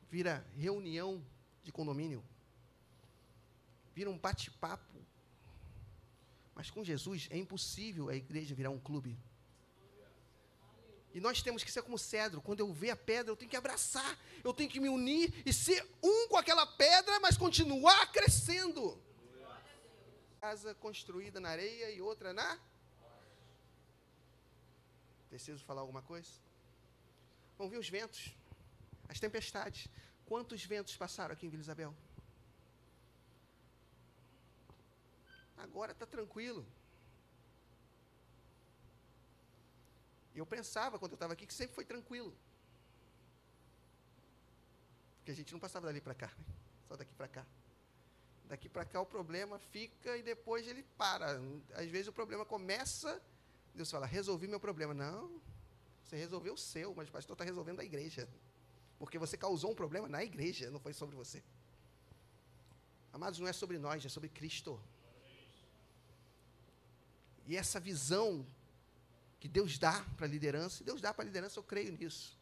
Vira 0.08 0.46
reunião 0.56 1.20
de 1.68 1.72
condomínio. 1.72 2.24
Vira 3.94 4.08
um 4.08 4.18
bate-papo. 4.18 4.98
Mas 6.54 6.70
com 6.70 6.82
Jesus 6.82 7.28
é 7.30 7.36
impossível 7.36 8.08
a 8.08 8.16
igreja 8.16 8.54
virar 8.54 8.70
um 8.70 8.80
clube. 8.80 9.18
E 11.12 11.20
nós 11.20 11.42
temos 11.42 11.62
que 11.62 11.70
ser 11.70 11.82
como 11.82 11.98
cedro. 11.98 12.40
Quando 12.40 12.60
eu 12.60 12.72
ver 12.72 12.90
a 12.90 12.96
pedra, 12.96 13.30
eu 13.30 13.36
tenho 13.36 13.50
que 13.50 13.56
abraçar, 13.56 14.18
eu 14.42 14.54
tenho 14.54 14.70
que 14.70 14.80
me 14.80 14.88
unir 14.88 15.42
e 15.44 15.52
ser 15.52 15.86
um 16.02 16.28
com 16.28 16.38
aquela 16.38 16.66
pedra, 16.66 17.20
mas 17.20 17.36
continuar 17.36 18.10
crescendo. 18.12 18.98
Casa 20.40 20.74
construída 20.74 21.38
na 21.38 21.50
areia 21.50 21.90
e 21.90 22.00
outra 22.00 22.32
na. 22.32 22.58
Preciso 25.28 25.62
falar 25.64 25.82
alguma 25.82 26.00
coisa? 26.00 26.30
Vamos 27.58 27.72
ver 27.72 27.78
os 27.78 27.88
ventos, 27.88 28.32
as 29.08 29.20
tempestades. 29.20 29.88
Quantos 30.28 30.62
ventos 30.62 30.94
passaram 30.94 31.32
aqui 31.32 31.46
em 31.46 31.48
Vila 31.48 31.62
Isabel? 31.62 31.94
Agora 35.56 35.92
está 35.92 36.04
tranquilo. 36.04 36.66
Eu 40.34 40.44
pensava, 40.46 40.98
quando 40.98 41.12
eu 41.12 41.16
estava 41.16 41.32
aqui, 41.32 41.46
que 41.46 41.54
sempre 41.54 41.74
foi 41.74 41.84
tranquilo. 41.84 42.32
Porque 45.16 45.32
a 45.32 45.34
gente 45.34 45.52
não 45.52 45.58
passava 45.58 45.86
dali 45.86 46.00
para 46.00 46.14
cá, 46.14 46.26
né? 46.26 46.54
só 46.86 46.94
daqui 46.94 47.14
para 47.14 47.28
cá. 47.28 47.46
Daqui 48.44 48.68
para 48.68 48.84
cá 48.84 49.00
o 49.00 49.06
problema 49.06 49.58
fica 49.58 50.16
e 50.16 50.22
depois 50.22 50.66
ele 50.68 50.82
para. 50.96 51.40
Às 51.74 51.88
vezes 51.88 52.08
o 52.08 52.12
problema 52.12 52.44
começa, 52.44 53.20
Deus 53.74 53.90
fala, 53.90 54.06
resolvi 54.06 54.46
meu 54.46 54.60
problema. 54.60 54.92
Não, 54.92 55.40
você 56.04 56.16
resolveu 56.16 56.52
o 56.52 56.58
seu, 56.58 56.94
mas 56.94 57.08
o 57.08 57.12
pastor 57.12 57.34
está 57.34 57.44
resolvendo 57.44 57.80
a 57.80 57.84
igreja. 57.84 58.28
Porque 58.98 59.18
você 59.18 59.36
causou 59.36 59.72
um 59.72 59.74
problema 59.74 60.08
na 60.08 60.24
igreja, 60.24 60.70
não 60.70 60.80
foi 60.80 60.92
sobre 60.92 61.14
você. 61.14 61.42
Amados, 63.12 63.38
não 63.38 63.48
é 63.48 63.52
sobre 63.52 63.78
nós, 63.78 64.04
é 64.04 64.08
sobre 64.08 64.28
Cristo. 64.28 64.80
E 67.46 67.56
essa 67.56 67.80
visão 67.80 68.44
que 69.40 69.48
Deus 69.48 69.78
dá 69.78 70.04
para 70.16 70.26
a 70.26 70.28
liderança, 70.28 70.84
Deus 70.84 71.00
dá 71.00 71.14
para 71.14 71.24
a 71.24 71.26
liderança, 71.26 71.58
eu 71.58 71.62
creio 71.62 71.92
nisso. 71.92 72.36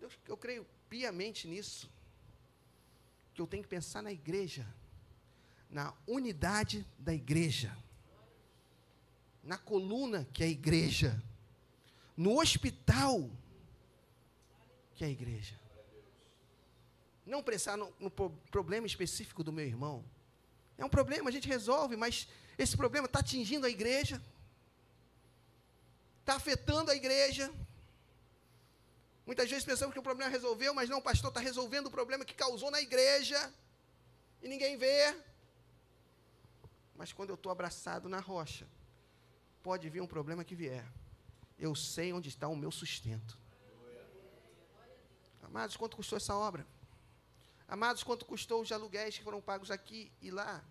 Deus, 0.00 0.18
eu 0.26 0.36
creio 0.36 0.66
piamente 0.88 1.46
nisso. 1.46 1.90
Que 3.34 3.40
eu 3.40 3.46
tenho 3.46 3.62
que 3.62 3.68
pensar 3.68 4.02
na 4.02 4.12
igreja, 4.12 4.66
na 5.68 5.94
unidade 6.06 6.86
da 6.98 7.12
igreja, 7.12 7.76
na 9.42 9.58
coluna 9.58 10.26
que 10.32 10.42
é 10.42 10.46
a 10.46 10.50
igreja, 10.50 11.22
no 12.16 12.40
hospital 12.40 13.30
que 14.94 15.04
é 15.04 15.06
a 15.06 15.10
igreja. 15.10 15.58
Não 17.26 17.42
pensar 17.42 17.76
no, 17.76 17.92
no 17.98 18.10
problema 18.10 18.86
específico 18.86 19.42
do 19.42 19.52
meu 19.52 19.66
irmão. 19.66 20.04
É 20.76 20.84
um 20.84 20.88
problema, 20.88 21.28
a 21.30 21.32
gente 21.32 21.48
resolve, 21.48 21.96
mas 21.96 22.28
esse 22.58 22.76
problema 22.76 23.06
está 23.06 23.20
atingindo 23.20 23.66
a 23.66 23.70
igreja, 23.70 24.20
está 26.20 26.34
afetando 26.34 26.90
a 26.90 26.94
igreja. 26.94 27.52
Muitas 29.24 29.48
vezes 29.48 29.64
pensamos 29.64 29.92
que 29.92 29.98
o 29.98 30.02
problema 30.02 30.30
resolveu, 30.30 30.74
mas 30.74 30.88
não, 30.88 30.98
o 30.98 31.02
pastor 31.02 31.28
está 31.28 31.40
resolvendo 31.40 31.86
o 31.86 31.90
problema 31.90 32.24
que 32.24 32.34
causou 32.34 32.70
na 32.70 32.80
igreja 32.80 33.52
e 34.42 34.48
ninguém 34.48 34.76
vê. 34.76 35.16
Mas 36.94 37.12
quando 37.12 37.30
eu 37.30 37.34
estou 37.34 37.50
abraçado 37.50 38.08
na 38.08 38.20
rocha, 38.20 38.66
pode 39.62 39.88
vir 39.88 40.02
um 40.02 40.06
problema 40.06 40.44
que 40.44 40.54
vier. 40.54 40.86
Eu 41.58 41.74
sei 41.74 42.12
onde 42.12 42.28
está 42.28 42.46
o 42.48 42.56
meu 42.56 42.70
sustento. 42.70 43.43
Amados, 45.54 45.76
quanto 45.76 45.96
custou 45.96 46.16
essa 46.16 46.34
obra? 46.34 46.66
Amados, 47.68 48.02
quanto 48.02 48.26
custou 48.26 48.60
os 48.60 48.72
aluguéis 48.72 49.16
que 49.16 49.24
foram 49.24 49.40
pagos 49.40 49.70
aqui 49.70 50.10
e 50.20 50.30
lá? 50.30 50.62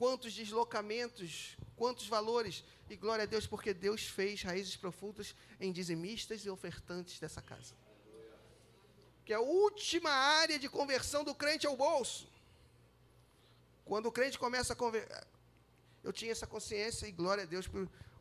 quantos 0.00 0.32
deslocamentos, 0.32 1.58
quantos 1.76 2.08
valores. 2.08 2.64
E 2.88 2.96
glória 2.96 3.24
a 3.24 3.26
Deus, 3.26 3.46
porque 3.46 3.74
Deus 3.74 4.02
fez 4.08 4.42
raízes 4.42 4.74
profundas 4.74 5.34
em 5.60 5.70
dizimistas 5.70 6.42
e 6.46 6.48
ofertantes 6.48 7.20
dessa 7.20 7.42
casa. 7.42 7.74
que 9.26 9.34
é 9.34 9.36
a 9.36 9.40
última 9.40 10.10
área 10.10 10.58
de 10.58 10.68
conversão 10.68 11.22
do 11.22 11.34
crente 11.34 11.66
é 11.66 11.70
o 11.70 11.76
bolso. 11.76 12.26
Quando 13.84 14.06
o 14.06 14.12
crente 14.12 14.38
começa 14.38 14.72
a 14.72 14.76
conversar. 14.76 15.24
Eu 16.02 16.12
tinha 16.12 16.32
essa 16.32 16.46
consciência 16.46 17.06
e 17.06 17.12
glória 17.12 17.44
a 17.44 17.46
Deus 17.46 17.66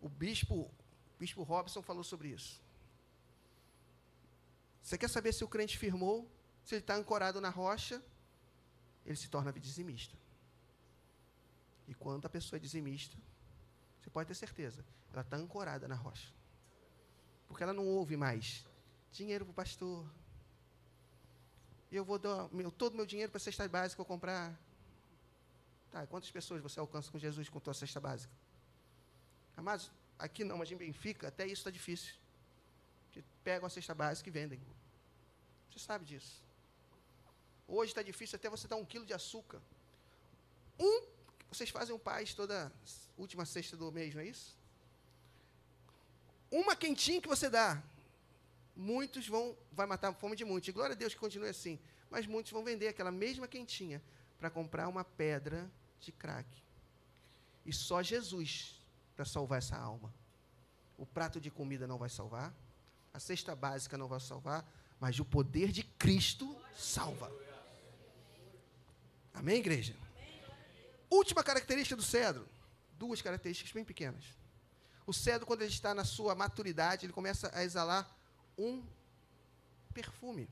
o 0.01 0.09
bispo, 0.09 0.55
o 0.55 0.71
bispo 1.17 1.41
Robson 1.43 1.81
falou 1.81 2.03
sobre 2.03 2.27
isso. 2.27 2.61
Você 4.81 4.97
quer 4.97 5.09
saber 5.09 5.33
se 5.33 5.43
o 5.43 5.47
crente 5.47 5.77
firmou, 5.77 6.29
se 6.63 6.75
ele 6.75 6.81
está 6.81 6.95
ancorado 6.95 7.39
na 7.39 7.49
rocha, 7.49 8.01
ele 9.05 9.15
se 9.15 9.27
torna 9.27 9.51
dizimista. 9.53 10.15
E 11.87 11.93
quando 11.93 12.25
a 12.25 12.29
pessoa 12.29 12.57
é 12.57 12.59
dizimista, 12.59 13.17
você 13.99 14.09
pode 14.09 14.27
ter 14.27 14.35
certeza, 14.35 14.85
ela 15.11 15.21
está 15.21 15.37
ancorada 15.37 15.87
na 15.87 15.95
rocha. 15.95 16.31
Porque 17.47 17.63
ela 17.63 17.73
não 17.73 17.85
ouve 17.87 18.15
mais 18.15 18.63
dinheiro 19.11 19.45
para 19.45 19.51
o 19.51 19.55
pastor. 19.55 20.05
Eu 21.91 22.05
vou 22.05 22.19
dar 22.19 22.47
meu, 22.51 22.71
todo 22.71 22.93
o 22.93 22.97
meu 22.97 23.05
dinheiro 23.05 23.31
para 23.31 23.37
a 23.37 23.41
cesta 23.41 23.67
básica 23.67 23.99
eu 23.99 24.05
comprar. 24.05 24.57
Tá, 25.89 26.05
quantas 26.05 26.29
pessoas 26.29 26.61
você 26.61 26.79
alcança 26.79 27.11
com 27.11 27.17
Jesus 27.17 27.49
com 27.49 27.57
a 27.57 27.61
tua 27.61 27.73
cesta 27.73 27.99
básica? 27.99 28.31
Amados, 29.57 29.91
aqui 30.19 30.43
não, 30.43 30.59
mas 30.59 30.71
em 30.71 30.77
Benfica, 30.77 31.27
até 31.27 31.45
isso 31.45 31.61
está 31.61 31.71
difícil. 31.71 32.13
Que 33.11 33.23
pegam 33.43 33.67
a 33.67 33.69
cesta 33.69 33.93
básica 33.93 34.29
e 34.29 34.31
vendem. 34.31 34.59
Você 35.69 35.79
sabe 35.79 36.05
disso. 36.05 36.43
Hoje 37.67 37.91
está 37.91 38.01
difícil 38.01 38.35
até 38.35 38.49
você 38.49 38.67
dar 38.67 38.75
um 38.75 38.85
quilo 38.85 39.05
de 39.05 39.13
açúcar. 39.13 39.61
Um, 40.79 41.03
vocês 41.51 41.69
fazem 41.69 41.93
um 41.93 41.99
paz 41.99 42.33
toda 42.33 42.71
última 43.17 43.45
sexta 43.45 43.75
do 43.77 43.91
mês, 43.91 44.15
não 44.15 44.21
é 44.21 44.27
isso? 44.27 44.57
Uma 46.51 46.75
quentinha 46.75 47.21
que 47.21 47.27
você 47.27 47.49
dá, 47.49 47.81
muitos 48.75 49.27
vão, 49.27 49.55
vai 49.71 49.85
matar 49.85 50.09
a 50.09 50.13
fome 50.13 50.35
de 50.35 50.45
muitos. 50.45 50.67
E 50.67 50.71
glória 50.71 50.93
a 50.93 50.97
Deus 50.97 51.13
que 51.13 51.19
continue 51.19 51.49
assim. 51.49 51.79
Mas 52.09 52.25
muitos 52.25 52.51
vão 52.51 52.63
vender 52.63 52.87
aquela 52.87 53.11
mesma 53.11 53.47
quentinha 53.47 54.01
para 54.39 54.49
comprar 54.49 54.87
uma 54.87 55.03
pedra 55.03 55.69
de 55.99 56.11
crack. 56.11 56.47
E 57.65 57.73
só 57.73 58.01
Jesus 58.01 58.81
para 59.15 59.25
salvar 59.25 59.59
essa 59.59 59.77
alma. 59.77 60.13
O 60.97 61.05
prato 61.05 61.39
de 61.39 61.51
comida 61.51 61.85
não 61.85 61.97
vai 61.97 62.09
salvar, 62.09 62.53
a 63.13 63.19
cesta 63.19 63.55
básica 63.55 63.97
não 63.97 64.07
vai 64.07 64.19
salvar, 64.19 64.65
mas 64.99 65.19
o 65.19 65.25
poder 65.25 65.71
de 65.71 65.83
Cristo 65.83 66.55
salva. 66.77 67.31
Amém, 69.33 69.57
igreja? 69.57 69.95
Última 71.09 71.43
característica 71.43 71.95
do 71.95 72.03
cedro. 72.03 72.47
Duas 72.93 73.21
características 73.21 73.71
bem 73.71 73.83
pequenas. 73.83 74.25
O 75.07 75.13
cedro, 75.13 75.47
quando 75.47 75.61
ele 75.61 75.71
está 75.71 75.93
na 75.93 76.05
sua 76.05 76.35
maturidade, 76.35 77.05
ele 77.05 77.13
começa 77.13 77.49
a 77.53 77.63
exalar 77.63 78.07
um 78.57 78.83
perfume. 79.93 80.47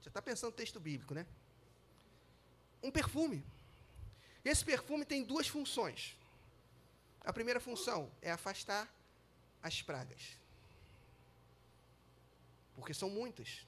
Você 0.00 0.08
está 0.08 0.20
pensando 0.20 0.50
no 0.50 0.56
texto 0.56 0.80
bíblico, 0.80 1.14
né? 1.14 1.24
Um 2.82 2.90
perfume. 2.90 3.44
Esse 4.44 4.64
perfume 4.64 5.04
tem 5.04 5.22
duas 5.22 5.46
funções. 5.46 6.17
A 7.28 7.32
primeira 7.38 7.60
função 7.60 8.10
é 8.22 8.30
afastar 8.30 8.90
as 9.62 9.82
pragas. 9.82 10.22
Porque 12.74 12.94
são 12.94 13.10
muitas. 13.10 13.66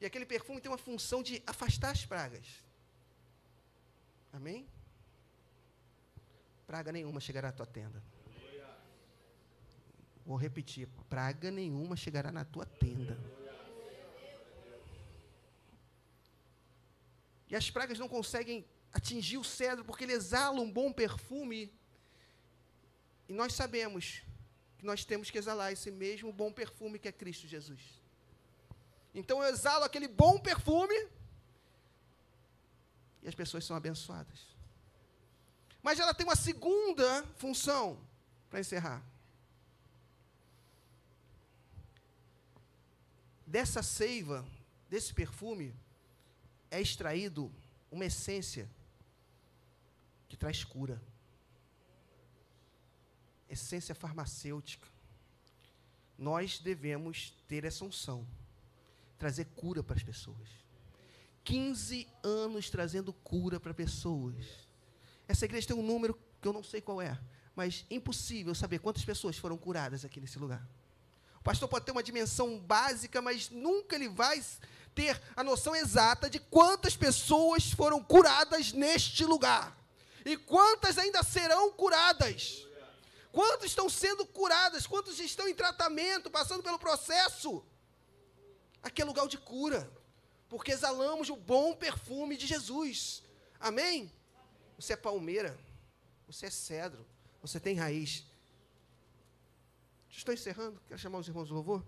E 0.00 0.06
aquele 0.06 0.24
perfume 0.24 0.58
tem 0.58 0.70
uma 0.70 0.78
função 0.78 1.22
de 1.22 1.42
afastar 1.46 1.90
as 1.90 2.06
pragas. 2.06 2.46
Amém? 4.32 4.66
Praga 6.66 6.90
nenhuma 6.90 7.20
chegará 7.20 7.50
à 7.50 7.52
tua 7.52 7.66
tenda. 7.66 8.02
Vou 10.24 10.38
repetir: 10.38 10.88
praga 11.10 11.50
nenhuma 11.50 11.94
chegará 11.94 12.32
na 12.32 12.46
tua 12.46 12.64
tenda. 12.64 13.18
E 17.50 17.54
as 17.54 17.70
pragas 17.70 17.98
não 17.98 18.08
conseguem 18.08 18.64
atingir 18.94 19.36
o 19.36 19.44
cedro 19.44 19.84
porque 19.84 20.04
ele 20.04 20.14
exala 20.14 20.58
um 20.58 20.72
bom 20.72 20.90
perfume. 20.90 21.70
E 23.28 23.32
nós 23.32 23.54
sabemos 23.54 24.22
que 24.78 24.84
nós 24.84 25.04
temos 25.04 25.30
que 25.30 25.38
exalar 25.38 25.72
esse 25.72 25.90
mesmo 25.90 26.32
bom 26.32 26.52
perfume 26.52 26.98
que 26.98 27.08
é 27.08 27.12
Cristo 27.12 27.46
Jesus. 27.46 27.80
Então 29.14 29.42
eu 29.42 29.48
exalo 29.48 29.84
aquele 29.84 30.08
bom 30.08 30.38
perfume 30.38 31.08
e 33.22 33.28
as 33.28 33.34
pessoas 33.34 33.64
são 33.64 33.76
abençoadas. 33.76 34.54
Mas 35.82 35.98
ela 35.98 36.12
tem 36.12 36.26
uma 36.26 36.36
segunda 36.36 37.24
função 37.36 37.98
para 38.50 38.60
encerrar. 38.60 39.02
Dessa 43.46 43.82
seiva, 43.82 44.44
desse 44.90 45.14
perfume, 45.14 45.74
é 46.70 46.80
extraído 46.80 47.54
uma 47.90 48.04
essência 48.04 48.68
que 50.28 50.36
traz 50.36 50.64
cura. 50.64 51.00
Essência 53.48 53.94
farmacêutica. 53.94 54.88
Nós 56.16 56.58
devemos 56.58 57.34
ter 57.48 57.64
essa 57.64 57.84
unção, 57.84 58.26
trazer 59.18 59.46
cura 59.56 59.82
para 59.82 59.96
as 59.96 60.02
pessoas. 60.02 60.48
15 61.44 62.08
anos 62.22 62.70
trazendo 62.70 63.12
cura 63.12 63.60
para 63.60 63.74
pessoas. 63.74 64.46
Essa 65.28 65.44
igreja 65.44 65.68
tem 65.68 65.76
um 65.76 65.82
número 65.82 66.18
que 66.40 66.48
eu 66.48 66.52
não 66.52 66.62
sei 66.62 66.80
qual 66.80 67.00
é, 67.00 67.18
mas 67.54 67.84
impossível 67.90 68.54
saber 68.54 68.78
quantas 68.78 69.04
pessoas 69.04 69.36
foram 69.36 69.56
curadas 69.56 70.04
aqui 70.04 70.20
nesse 70.20 70.38
lugar. 70.38 70.66
O 71.38 71.42
pastor 71.44 71.68
pode 71.68 71.84
ter 71.84 71.92
uma 71.92 72.02
dimensão 72.02 72.58
básica, 72.58 73.20
mas 73.20 73.50
nunca 73.50 73.96
ele 73.96 74.08
vai 74.08 74.42
ter 74.94 75.20
a 75.36 75.44
noção 75.44 75.74
exata 75.76 76.30
de 76.30 76.38
quantas 76.38 76.96
pessoas 76.96 77.70
foram 77.70 78.02
curadas 78.02 78.72
neste 78.72 79.24
lugar 79.24 79.76
e 80.24 80.36
quantas 80.36 80.96
ainda 80.96 81.22
serão 81.22 81.70
curadas. 81.72 82.66
Quantos 83.34 83.66
estão 83.66 83.90
sendo 83.90 84.24
curadas? 84.24 84.86
Quantos 84.86 85.18
estão 85.18 85.48
em 85.48 85.54
tratamento, 85.56 86.30
passando 86.30 86.62
pelo 86.62 86.78
processo? 86.78 87.66
Aqui 88.80 89.02
é 89.02 89.04
lugar 89.04 89.26
de 89.26 89.36
cura, 89.36 89.90
porque 90.48 90.70
exalamos 90.70 91.28
o 91.30 91.34
bom 91.34 91.74
perfume 91.74 92.36
de 92.36 92.46
Jesus. 92.46 93.24
Amém? 93.58 94.12
Você 94.78 94.92
é 94.92 94.96
palmeira, 94.96 95.58
você 96.28 96.46
é 96.46 96.50
cedro, 96.50 97.04
você 97.42 97.58
tem 97.58 97.74
raiz. 97.74 98.24
Estou 100.08 100.32
encerrando, 100.32 100.80
quero 100.86 101.00
chamar 101.00 101.18
os 101.18 101.26
irmãos 101.26 101.48
do 101.48 101.54
louvor. 101.54 101.84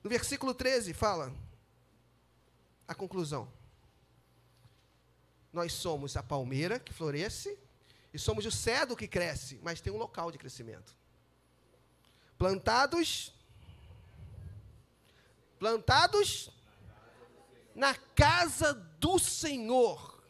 No 0.00 0.08
versículo 0.08 0.54
13 0.54 0.94
fala: 0.94 1.34
a 2.86 2.94
conclusão. 2.94 3.52
Nós 5.52 5.72
somos 5.72 6.16
a 6.16 6.22
palmeira 6.22 6.78
que 6.78 6.92
floresce 6.92 7.58
e 8.12 8.18
somos 8.18 8.44
o 8.44 8.50
cedro 8.50 8.96
que 8.96 9.08
cresce, 9.08 9.58
mas 9.62 9.80
tem 9.80 9.92
um 9.92 9.96
local 9.96 10.30
de 10.30 10.38
crescimento. 10.38 10.96
Plantados 12.36 13.32
plantados 15.62 16.50
na 17.72 17.94
casa 17.94 18.74
do 18.98 19.16
Senhor. 19.16 20.20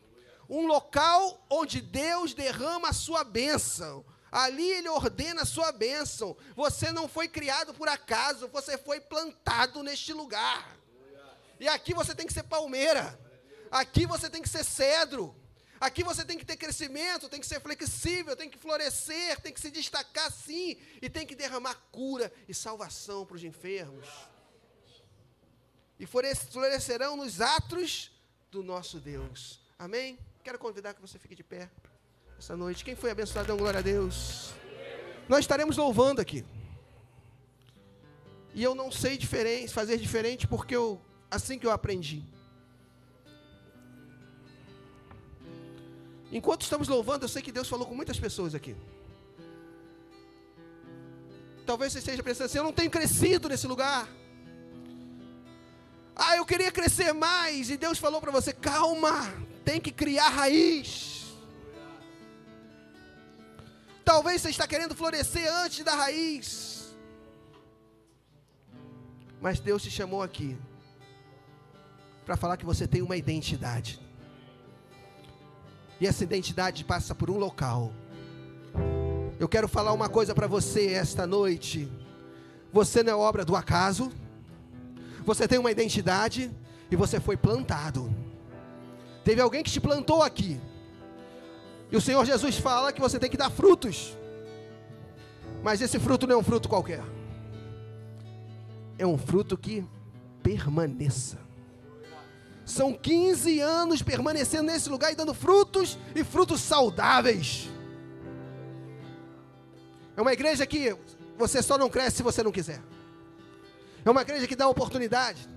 Um 0.46 0.66
local 0.66 1.42
onde 1.48 1.80
Deus 1.80 2.34
derrama 2.34 2.90
a 2.90 2.92
sua 2.92 3.24
bênção. 3.24 4.04
Ali 4.30 4.70
ele 4.70 4.90
ordena 4.90 5.40
a 5.40 5.46
sua 5.46 5.72
bênção. 5.72 6.36
Você 6.54 6.92
não 6.92 7.08
foi 7.08 7.28
criado 7.28 7.72
por 7.72 7.88
acaso, 7.88 8.46
você 8.48 8.76
foi 8.76 9.00
plantado 9.00 9.82
neste 9.82 10.12
lugar. 10.12 10.76
E 11.58 11.66
aqui 11.66 11.94
você 11.94 12.14
tem 12.14 12.26
que 12.26 12.32
ser 12.34 12.42
palmeira. 12.42 13.18
Aqui 13.70 14.04
você 14.04 14.28
tem 14.28 14.42
que 14.42 14.50
ser 14.50 14.64
cedro. 14.64 15.34
Aqui 15.82 16.04
você 16.04 16.24
tem 16.24 16.38
que 16.38 16.46
ter 16.46 16.56
crescimento, 16.56 17.28
tem 17.28 17.40
que 17.40 17.46
ser 17.46 17.60
flexível, 17.60 18.36
tem 18.36 18.48
que 18.48 18.56
florescer, 18.56 19.40
tem 19.40 19.52
que 19.52 19.60
se 19.60 19.68
destacar 19.68 20.30
sim, 20.30 20.76
e 21.02 21.10
tem 21.10 21.26
que 21.26 21.34
derramar 21.34 21.74
cura 21.90 22.32
e 22.48 22.54
salvação 22.54 23.26
para 23.26 23.34
os 23.34 23.42
enfermos. 23.42 24.06
E 25.98 26.06
florescerão 26.06 27.16
nos 27.16 27.40
atos 27.40 28.12
do 28.48 28.62
nosso 28.62 29.00
Deus. 29.00 29.58
Amém? 29.76 30.16
Quero 30.44 30.56
convidar 30.56 30.94
que 30.94 31.00
você 31.00 31.18
fique 31.18 31.34
de 31.34 31.42
pé 31.42 31.68
essa 32.38 32.56
noite. 32.56 32.84
Quem 32.84 32.94
foi 32.94 33.10
abençoado, 33.10 33.48
dão 33.48 33.56
glória 33.56 33.80
a 33.80 33.82
Deus. 33.82 34.54
Nós 35.28 35.40
estaremos 35.40 35.76
louvando 35.76 36.20
aqui. 36.20 36.44
E 38.54 38.62
eu 38.62 38.76
não 38.76 38.92
sei 38.92 39.18
diferente, 39.18 39.72
fazer 39.72 39.98
diferente 39.98 40.46
porque 40.46 40.76
eu 40.76 41.02
assim 41.28 41.58
que 41.58 41.66
eu 41.66 41.72
aprendi. 41.72 42.22
Enquanto 46.32 46.62
estamos 46.62 46.88
louvando, 46.88 47.26
eu 47.26 47.28
sei 47.28 47.42
que 47.42 47.52
Deus 47.52 47.68
falou 47.68 47.86
com 47.86 47.94
muitas 47.94 48.18
pessoas 48.18 48.54
aqui. 48.54 48.74
Talvez 51.66 51.92
você 51.92 51.98
esteja 51.98 52.22
pensando 52.22 52.46
assim: 52.46 52.58
eu 52.58 52.64
não 52.64 52.72
tenho 52.72 52.90
crescido 52.90 53.50
nesse 53.50 53.66
lugar. 53.66 54.08
Ah, 56.16 56.36
eu 56.36 56.46
queria 56.46 56.72
crescer 56.72 57.12
mais. 57.12 57.68
E 57.68 57.76
Deus 57.76 57.98
falou 57.98 58.18
para 58.18 58.32
você: 58.32 58.52
calma, 58.52 59.30
tem 59.62 59.78
que 59.78 59.92
criar 59.92 60.30
raiz. 60.30 61.34
Talvez 64.02 64.40
você 64.40 64.48
está 64.48 64.66
querendo 64.66 64.94
florescer 64.94 65.46
antes 65.52 65.84
da 65.84 65.94
raiz. 65.94 66.94
Mas 69.38 69.60
Deus 69.60 69.82
te 69.82 69.90
chamou 69.90 70.22
aqui 70.22 70.56
para 72.24 72.36
falar 72.36 72.56
que 72.56 72.64
você 72.64 72.86
tem 72.88 73.02
uma 73.02 73.16
identidade. 73.16 74.00
E 76.02 76.06
essa 76.08 76.24
identidade 76.24 76.84
passa 76.84 77.14
por 77.14 77.30
um 77.30 77.38
local. 77.38 77.92
Eu 79.38 79.48
quero 79.48 79.68
falar 79.68 79.92
uma 79.92 80.08
coisa 80.08 80.34
para 80.34 80.48
você 80.48 80.88
esta 80.88 81.28
noite. 81.28 81.88
Você 82.72 83.04
não 83.04 83.12
é 83.12 83.14
obra 83.14 83.44
do 83.44 83.54
acaso. 83.54 84.10
Você 85.24 85.46
tem 85.46 85.60
uma 85.60 85.70
identidade 85.70 86.50
e 86.90 86.96
você 86.96 87.20
foi 87.20 87.36
plantado. 87.36 88.12
Teve 89.22 89.40
alguém 89.40 89.62
que 89.62 89.70
te 89.70 89.80
plantou 89.80 90.24
aqui. 90.24 90.60
E 91.88 91.96
o 91.96 92.00
Senhor 92.00 92.26
Jesus 92.26 92.58
fala 92.58 92.92
que 92.92 93.00
você 93.00 93.16
tem 93.16 93.30
que 93.30 93.36
dar 93.36 93.50
frutos. 93.50 94.18
Mas 95.62 95.80
esse 95.80 96.00
fruto 96.00 96.26
não 96.26 96.34
é 96.34 96.38
um 96.38 96.42
fruto 96.42 96.68
qualquer. 96.68 97.04
É 98.98 99.06
um 99.06 99.16
fruto 99.16 99.56
que 99.56 99.86
permaneça. 100.42 101.38
São 102.64 102.92
15 102.92 103.60
anos 103.60 104.02
permanecendo 104.02 104.64
nesse 104.64 104.88
lugar 104.88 105.12
e 105.12 105.16
dando 105.16 105.34
frutos 105.34 105.98
e 106.14 106.22
frutos 106.22 106.60
saudáveis. 106.60 107.68
É 110.16 110.22
uma 110.22 110.32
igreja 110.32 110.66
que 110.66 110.96
você 111.36 111.62
só 111.62 111.76
não 111.76 111.90
cresce 111.90 112.18
se 112.18 112.22
você 112.22 112.42
não 112.42 112.52
quiser. 112.52 112.80
É 114.04 114.10
uma 114.10 114.22
igreja 114.22 114.46
que 114.46 114.56
dá 114.56 114.68
oportunidade. 114.68 115.48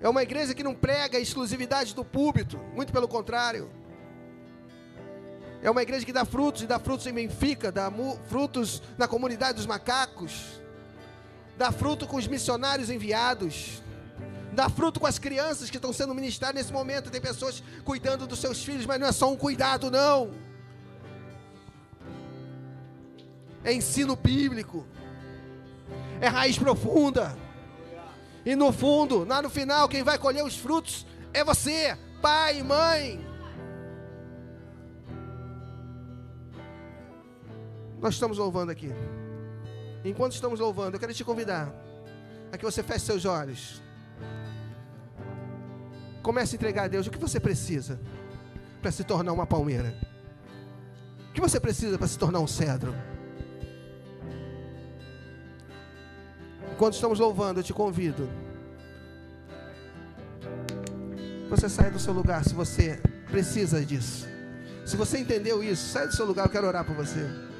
É 0.00 0.08
uma 0.08 0.22
igreja 0.22 0.54
que 0.54 0.62
não 0.62 0.74
prega 0.74 1.18
a 1.18 1.20
exclusividade 1.20 1.94
do 1.94 2.04
púlpito, 2.04 2.58
muito 2.74 2.92
pelo 2.92 3.06
contrário. 3.06 3.70
É 5.62 5.70
uma 5.70 5.82
igreja 5.82 6.04
que 6.04 6.12
dá 6.12 6.24
frutos, 6.24 6.62
e 6.62 6.66
dá 6.66 6.78
frutos 6.78 7.06
em 7.06 7.12
Benfica, 7.12 7.70
dá 7.70 7.90
frutos 8.26 8.82
na 8.98 9.06
comunidade 9.06 9.58
dos 9.58 9.66
macacos, 9.66 10.60
dá 11.56 11.70
fruto 11.70 12.04
com 12.04 12.16
os 12.16 12.26
missionários 12.26 12.90
enviados, 12.90 13.80
dá 14.52 14.68
fruto 14.68 15.00
com 15.00 15.06
as 15.06 15.18
crianças 15.18 15.70
que 15.70 15.76
estão 15.76 15.92
sendo 15.92 16.14
ministradas 16.14 16.54
nesse 16.54 16.72
momento. 16.72 17.10
Tem 17.10 17.20
pessoas 17.20 17.62
cuidando 17.84 18.26
dos 18.26 18.38
seus 18.38 18.62
filhos, 18.62 18.86
mas 18.86 19.00
não 19.00 19.06
é 19.06 19.12
só 19.12 19.30
um 19.30 19.36
cuidado, 19.36 19.90
não. 19.90 20.30
É 23.64 23.72
ensino 23.72 24.14
bíblico, 24.14 24.86
é 26.20 26.28
raiz 26.28 26.58
profunda. 26.58 27.36
E 28.44 28.54
no 28.56 28.72
fundo, 28.72 29.24
lá 29.24 29.40
no 29.40 29.48
final, 29.48 29.88
quem 29.88 30.02
vai 30.02 30.18
colher 30.18 30.44
os 30.44 30.56
frutos 30.56 31.06
é 31.32 31.44
você, 31.44 31.96
pai 32.20 32.58
e 32.58 32.62
mãe. 32.62 33.26
Nós 38.00 38.14
estamos 38.14 38.36
louvando 38.36 38.72
aqui. 38.72 38.90
Enquanto 40.04 40.32
estamos 40.32 40.58
louvando, 40.58 40.96
eu 40.96 41.00
quero 41.00 41.14
te 41.14 41.24
convidar 41.24 41.72
a 42.50 42.58
que 42.58 42.64
você 42.64 42.82
feche 42.82 43.06
seus 43.06 43.24
olhos. 43.24 43.80
Comece 46.22 46.54
a 46.54 46.56
entregar 46.56 46.84
a 46.84 46.88
Deus 46.88 47.06
o 47.06 47.10
que 47.10 47.18
você 47.18 47.40
precisa 47.40 48.00
para 48.80 48.90
se 48.90 49.02
tornar 49.02 49.32
uma 49.32 49.46
palmeira. 49.46 49.94
O 51.30 51.32
que 51.32 51.40
você 51.40 51.58
precisa 51.58 51.98
para 51.98 52.06
se 52.06 52.18
tornar 52.18 52.40
um 52.40 52.46
cedro? 52.46 52.94
Enquanto 56.72 56.94
estamos 56.94 57.18
louvando, 57.18 57.60
eu 57.60 57.64
te 57.64 57.72
convido. 57.72 58.28
Você 61.50 61.68
sai 61.68 61.90
do 61.90 61.98
seu 61.98 62.12
lugar 62.12 62.44
se 62.44 62.54
você 62.54 63.00
precisa 63.30 63.84
disso. 63.84 64.26
Se 64.84 64.96
você 64.96 65.18
entendeu 65.18 65.62
isso, 65.62 65.88
sai 65.90 66.06
do 66.06 66.14
seu 66.14 66.24
lugar, 66.26 66.46
eu 66.46 66.50
quero 66.50 66.66
orar 66.66 66.84
por 66.84 66.94
você. 66.94 67.51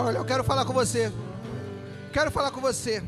Olha, 0.00 0.18
eu 0.18 0.24
quero 0.24 0.44
falar 0.44 0.64
com 0.64 0.72
você. 0.72 1.12
Quero 2.12 2.30
falar 2.30 2.52
com 2.52 2.60
você. 2.60 3.02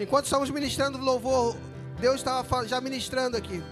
Enquanto 0.00 0.24
estamos 0.24 0.48
ministrando 0.48 0.96
louvor, 0.96 1.54
Deus 2.00 2.16
estava 2.16 2.66
já 2.66 2.80
ministrando 2.80 3.36
aqui. 3.36 3.62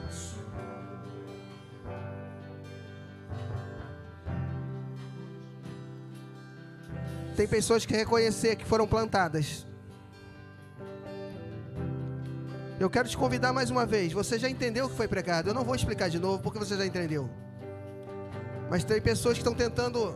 Tem 7.35 7.49
pessoas 7.49 7.86
que 7.86 7.97
reconhecer 7.97 8.57
que 8.57 8.66
foram 8.66 8.86
plantadas. 8.86 9.66
Eu 12.78 12.91
quero 12.91 13.09
te 13.09 13.16
convidar 13.16 13.55
mais 13.55 13.70
uma 13.70 13.86
vez. 13.86 14.12
Você 14.12 14.39
já 14.39 14.51
entendeu 14.51 14.85
o 14.85 14.91
que 14.91 14.97
foi 14.97 15.09
pregado? 15.09 15.49
Eu 15.49 15.55
não 15.55 15.65
vou 15.65 15.74
explicar 15.74 16.11
de 16.11 16.19
novo 16.19 16.43
porque 16.43 16.59
você 16.59 16.77
já 16.77 16.85
entendeu. 16.85 17.31
Mas 18.69 18.85
tem 18.85 19.01
pessoas 19.01 19.39
que 19.39 19.41
estão 19.41 19.55
tentando 19.55 20.15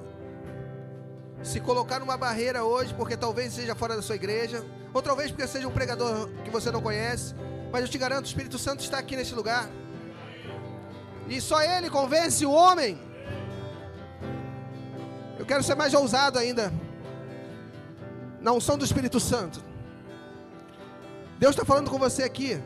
se 1.43 1.61
colocar 1.61 2.01
numa 2.01 2.17
barreira 2.17 2.65
hoje 2.65 2.95
porque 2.95 3.17
talvez 3.17 3.53
seja 3.53 3.75
fora 3.75 3.97
da 3.97 4.03
sua 4.03 4.17
igreja, 4.17 4.65
ou 4.93 5.03
talvez 5.03 5.31
porque 5.31 5.47
seja 5.47 5.69
um 5.69 5.73
pregador 5.73 6.29
que 6.45 6.51
você 6.51 6.71
não 6.71 6.83
conhece. 6.83 7.35
Mas 7.71 7.83
eu 7.83 7.89
te 7.89 7.99
garanto, 7.99 8.25
o 8.25 8.29
Espírito 8.29 8.59
Santo 8.59 8.81
está 8.81 8.99
aqui 8.99 9.17
nesse 9.17 9.35
lugar. 9.35 9.69
E 11.29 11.41
só 11.41 11.63
Ele 11.63 11.91
convence 11.91 12.45
o 12.45 12.51
homem. 12.51 12.99
Eu 15.39 15.47
quero 15.47 15.63
ser 15.63 15.75
mais 15.75 15.95
ousado 15.95 16.39
ainda 16.39 16.73
na 18.41 18.53
unção 18.53 18.79
do 18.79 18.85
Espírito 18.85 19.21
Santo. 19.21 19.63
Deus 21.39 21.53
está 21.53 21.65
falando 21.65 21.91
com 21.91 21.99
você 21.99 22.23
aqui. 22.23 22.61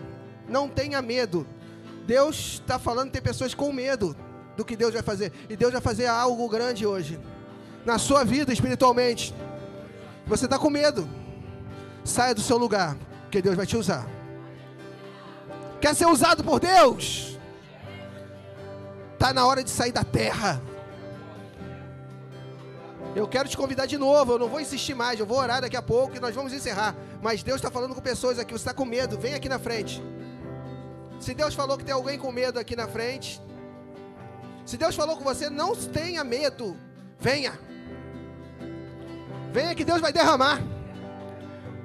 Não 0.48 0.68
tenha 0.68 1.02
medo. 1.02 1.46
Deus 2.06 2.54
está 2.54 2.78
falando, 2.78 3.10
tem 3.10 3.22
pessoas 3.22 3.54
com 3.54 3.72
medo 3.72 4.16
do 4.56 4.64
que 4.64 4.76
Deus 4.76 4.92
vai 4.94 5.02
fazer. 5.02 5.32
E 5.48 5.56
Deus 5.56 5.72
vai 5.72 5.80
fazer 5.80 6.06
algo 6.06 6.48
grande 6.48 6.86
hoje. 6.86 7.20
Na 7.84 7.98
sua 7.98 8.24
vida 8.24 8.52
espiritualmente. 8.52 9.34
Você 10.26 10.44
está 10.44 10.58
com 10.58 10.70
medo. 10.70 11.08
Saia 12.04 12.34
do 12.34 12.40
seu 12.40 12.56
lugar. 12.56 12.96
Porque 13.22 13.42
Deus 13.42 13.56
vai 13.56 13.66
te 13.66 13.76
usar. 13.76 14.06
Quer 15.80 15.94
ser 15.94 16.06
usado 16.06 16.44
por 16.44 16.60
Deus? 16.60 17.38
Está 19.14 19.32
na 19.32 19.46
hora 19.46 19.64
de 19.64 19.70
sair 19.70 19.92
da 19.92 20.04
terra. 20.04 20.60
Eu 23.14 23.26
quero 23.26 23.48
te 23.48 23.56
convidar 23.56 23.86
de 23.86 23.98
novo. 23.98 24.32
Eu 24.32 24.38
não 24.38 24.48
vou 24.48 24.60
insistir 24.60 24.94
mais. 24.94 25.18
Eu 25.18 25.26
vou 25.26 25.38
orar 25.38 25.60
daqui 25.60 25.76
a 25.76 25.82
pouco 25.82 26.16
e 26.16 26.20
nós 26.20 26.34
vamos 26.34 26.52
encerrar. 26.52 26.94
Mas 27.20 27.42
Deus 27.42 27.56
está 27.56 27.70
falando 27.70 27.94
com 27.94 28.00
pessoas 28.00 28.38
aqui. 28.38 28.52
Você 28.52 28.58
está 28.58 28.74
com 28.74 28.84
medo? 28.84 29.18
Vem 29.18 29.34
aqui 29.34 29.48
na 29.48 29.58
frente. 29.58 30.02
Se 31.20 31.34
Deus 31.34 31.54
falou 31.54 31.76
que 31.76 31.84
tem 31.84 31.94
alguém 31.94 32.18
com 32.18 32.32
medo 32.32 32.58
aqui 32.58 32.74
na 32.74 32.88
frente. 32.88 33.40
Se 34.64 34.76
Deus 34.76 34.94
falou 34.94 35.16
com 35.16 35.24
você, 35.24 35.50
não 35.50 35.74
tenha 35.74 36.24
medo. 36.24 36.76
Venha. 37.18 37.58
Venha 39.52 39.74
que 39.74 39.84
Deus 39.84 40.00
vai 40.00 40.12
derramar. 40.12 40.60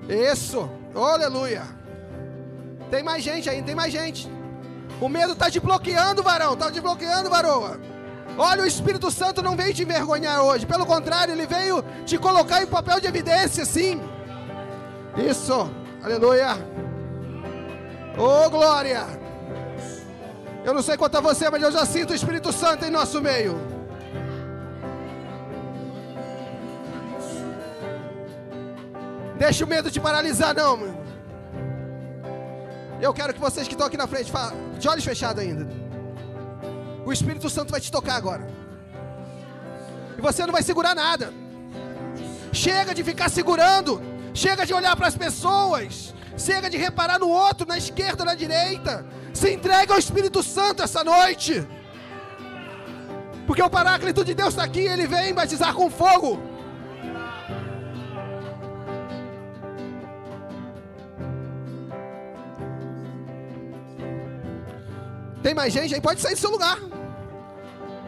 Isso. 0.07 0.69
Aleluia. 0.95 1.64
Tem 2.89 3.03
mais 3.03 3.22
gente 3.23 3.49
aí, 3.49 3.61
tem 3.61 3.76
mais 3.76 3.91
gente. 3.91 4.31
O 5.02 5.10
medo 5.10 5.34
está 5.34 5.52
te 5.52 5.60
bloqueando, 5.60 6.23
varão. 6.23 6.53
Está 6.53 6.72
te 6.72 6.80
bloqueando, 6.80 7.30
varoa. 7.30 7.80
Olha, 8.38 8.64
o 8.64 8.65
Espírito 8.65 9.11
Santo 9.11 9.41
não 9.41 9.56
veio 9.56 9.73
te 9.73 9.84
envergonhar 9.84 10.41
hoje. 10.41 10.65
Pelo 10.65 10.85
contrário, 10.85 11.34
ele 11.34 11.45
veio 11.45 11.84
te 12.06 12.18
colocar 12.18 12.64
em 12.64 12.68
papel 12.68 12.99
de 12.99 13.07
evidência, 13.07 13.65
sim. 13.65 14.02
Isso. 15.18 15.69
Aleluia. 16.03 16.56
Oh, 18.18 18.49
glória. 18.49 19.06
Eu 20.64 20.73
não 20.73 20.81
sei 20.81 20.98
quanto 20.98 21.18
a 21.18 21.22
você, 21.22 21.49
mas 21.49 21.61
eu 21.61 21.72
já 21.72 21.85
sinto 21.85 22.11
o 22.11 22.15
Espírito 22.15 22.52
Santo 22.53 22.85
em 22.85 22.89
nosso 22.89 23.22
meio. 23.22 23.77
Deixa 29.38 29.64
o 29.64 29.68
medo 29.68 29.91
te 29.91 29.99
paralisar, 29.99 30.55
não. 30.55 31.07
Eu 32.99 33.14
quero 33.14 33.34
que 33.34 33.39
vocês 33.39 33.68
que 33.68 33.73
estão 33.73 33.88
aqui 33.88 33.97
na 33.97 34.07
frente, 34.07 34.31
de 34.80 34.88
olhos 34.88 35.05
fechados 35.05 35.41
ainda. 35.41 35.68
O 37.05 37.14
Espírito 37.14 37.49
Santo 37.49 37.72
vai 37.72 37.80
te 37.80 37.91
tocar 37.91 38.15
agora. 38.15 38.47
E 40.18 40.22
você 40.22 40.45
não 40.45 40.51
vai 40.51 40.64
segurar 40.64 40.95
nada. 40.95 41.31
Chega 42.51 42.93
de 42.93 43.03
ficar 43.03 43.30
segurando. 43.30 44.01
Chega 44.34 44.65
de 44.65 44.73
olhar 44.73 44.95
para 44.95 45.07
as 45.07 45.15
pessoas. 45.15 46.14
Chega 46.35 46.69
de 46.69 46.77
reparar 46.77 47.19
no 47.19 47.30
outro, 47.30 47.68
na 47.68 47.77
esquerda, 47.77 48.26
na 48.26 48.34
direita. 48.34 49.05
Se 49.34 49.51
entrega 49.51 49.93
ao 49.93 49.99
Espírito 49.99 50.41
Santo 50.41 50.81
essa 50.81 51.03
noite. 51.03 51.65
Porque 53.45 53.61
o 53.61 53.69
Paráclito 53.69 54.26
de 54.26 54.34
Deus 54.34 54.49
está 54.49 54.64
aqui, 54.64 54.81
ele 54.81 55.07
vem 55.07 55.34
batizar 55.34 55.73
com 55.73 55.89
fogo. 55.89 56.56
Tem 65.48 65.53
mais 65.53 65.72
gente 65.72 65.95
aí? 65.95 66.02
Pode 66.02 66.19
sair 66.19 66.34
do 66.34 66.41
seu 66.41 66.52
lugar. 66.52 66.78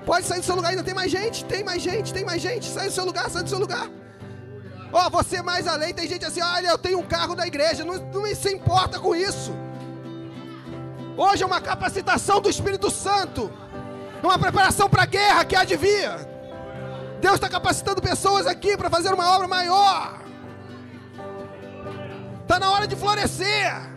Pode 0.05 0.25
sair 0.25 0.41
do 0.41 0.45
seu 0.45 0.57
lugar, 0.57 0.71
ainda 0.71 0.83
tem 0.83 0.93
mais 0.93 1.09
gente, 1.09 1.45
tem 1.45 1.63
mais 1.63 1.81
gente, 1.81 2.13
tem 2.13 2.25
mais 2.25 2.41
gente. 2.41 2.65
Sai 2.65 2.87
do 2.87 2.91
seu 2.91 3.05
lugar, 3.05 3.29
sai 3.29 3.43
do 3.43 3.49
seu 3.49 3.57
lugar. 3.57 3.89
Ó, 4.91 5.07
oh, 5.07 5.09
você 5.09 5.41
mais 5.41 5.65
além, 5.65 5.93
tem 5.93 6.05
gente 6.05 6.25
assim, 6.25 6.41
olha, 6.41 6.67
eu 6.67 6.77
tenho 6.77 6.99
um 6.99 7.07
carro 7.15 7.35
da 7.35 7.47
igreja, 7.47 7.85
não, 7.85 7.97
não 8.11 8.35
se 8.35 8.53
importa 8.53 8.99
com 8.99 9.15
isso. 9.15 9.53
Hoje 11.15 11.41
é 11.41 11.45
uma 11.45 11.61
capacitação 11.61 12.41
do 12.41 12.49
Espírito 12.49 12.91
Santo, 12.91 13.49
é 14.21 14.27
uma 14.27 14.37
preparação 14.37 14.89
para 14.89 15.03
a 15.03 15.05
guerra 15.05 15.45
que 15.45 15.55
adivinha. 15.55 16.27
Deus 17.21 17.35
está 17.35 17.47
capacitando 17.47 18.01
pessoas 18.01 18.47
aqui 18.47 18.75
para 18.75 18.89
fazer 18.89 19.13
uma 19.13 19.33
obra 19.33 19.47
maior. 19.47 20.19
Está 22.41 22.59
na 22.59 22.69
hora 22.69 22.85
de 22.85 22.97
florescer. 22.97 23.88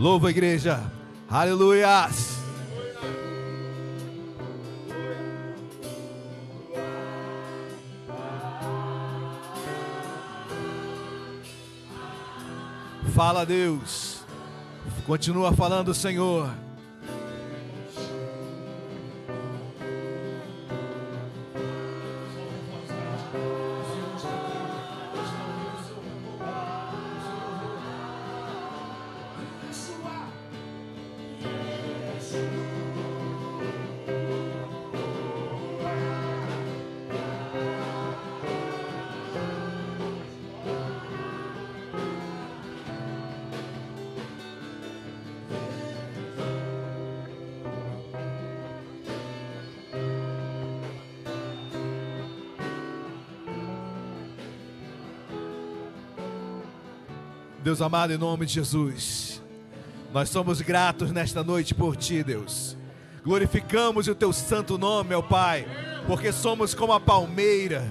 Louva 0.00 0.28
a 0.28 0.30
igreja. 0.30 0.90
Aleluias. 1.28 2.38
Fala, 13.14 13.44
Deus. 13.44 14.24
Continua 15.06 15.52
falando, 15.52 15.92
Senhor. 15.92 16.50
Deus 57.70 57.80
amado, 57.80 58.12
em 58.12 58.18
nome 58.18 58.46
de 58.46 58.54
Jesus, 58.54 59.40
nós 60.12 60.28
somos 60.28 60.60
gratos 60.60 61.12
nesta 61.12 61.44
noite 61.44 61.72
por 61.72 61.94
Ti, 61.94 62.24
Deus. 62.24 62.76
Glorificamos 63.22 64.08
o 64.08 64.14
Teu 64.16 64.32
santo 64.32 64.76
nome, 64.76 65.10
meu 65.10 65.22
Pai, 65.22 65.68
porque 66.04 66.32
somos 66.32 66.74
como 66.74 66.92
a 66.92 66.98
palmeira, 66.98 67.86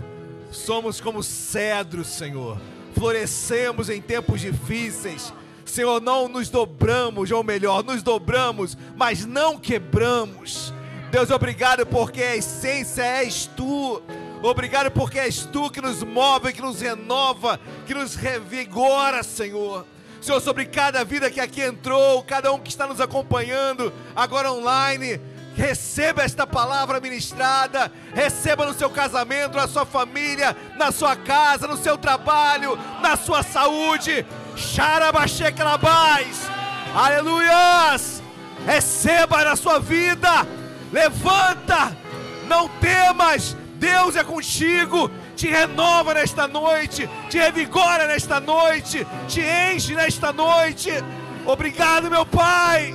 somos 0.51 0.99
como 0.99 1.23
cedro, 1.23 2.03
Senhor. 2.03 2.59
Florescemos 2.93 3.89
em 3.89 4.01
tempos 4.01 4.41
difíceis. 4.41 5.33
Senhor, 5.63 6.01
não 6.01 6.27
nos 6.27 6.49
dobramos, 6.49 7.31
ou 7.31 7.41
melhor, 7.41 7.81
nos 7.81 8.03
dobramos, 8.03 8.77
mas 8.97 9.25
não 9.25 9.57
quebramos. 9.57 10.73
Deus, 11.09 11.29
obrigado 11.29 11.85
porque 11.85 12.21
a 12.21 12.35
essência 12.35 13.01
és 13.01 13.45
Tu. 13.45 14.01
Obrigado 14.41 14.89
porque 14.91 15.19
és 15.19 15.45
tu 15.45 15.69
que 15.69 15.81
nos 15.81 16.01
move, 16.01 16.53
que 16.53 16.61
nos 16.61 16.79
renova, 16.79 17.59
que 17.85 17.93
nos 17.93 18.15
revigora, 18.15 19.21
Senhor. 19.21 19.85
Senhor, 20.21 20.41
sobre 20.41 20.65
cada 20.65 21.03
vida 21.03 21.29
que 21.29 21.41
aqui 21.41 21.61
entrou, 21.61 22.23
cada 22.23 22.51
um 22.51 22.59
que 22.59 22.69
está 22.69 22.87
nos 22.87 23.01
acompanhando 23.01 23.91
agora 24.15 24.51
online, 24.51 25.19
receba 25.55 26.23
esta 26.23 26.47
palavra 26.47 27.01
ministrada, 27.01 27.91
receba 28.13 28.65
no 28.65 28.73
seu 28.73 28.89
casamento, 28.89 29.57
na 29.57 29.67
sua 29.67 29.85
família, 29.85 30.55
na 30.77 30.89
sua 30.91 31.17
casa, 31.17 31.67
no 31.67 31.75
seu 31.75 31.97
trabalho, 31.97 32.77
na 33.01 33.17
sua 33.17 33.43
saúde. 33.43 34.25
Xarabaxecalabás, 34.55 36.49
aleluias, 36.95 38.23
receba 38.65 39.43
na 39.43 39.57
sua 39.57 39.79
vida, 39.79 40.47
levanta, 40.91 41.95
não 42.47 42.67
temas, 42.67 43.55
Deus 43.79 44.15
é 44.15 44.23
contigo, 44.23 45.09
te 45.35 45.47
renova 45.47 46.13
nesta 46.13 46.47
noite, 46.47 47.09
te 47.29 47.39
revigora 47.39 48.05
nesta 48.07 48.39
noite, 48.39 49.07
te 49.27 49.41
enche 49.41 49.95
nesta 49.95 50.33
noite. 50.33 50.91
Obrigado, 51.45 52.11
meu 52.11 52.25
Pai. 52.25 52.93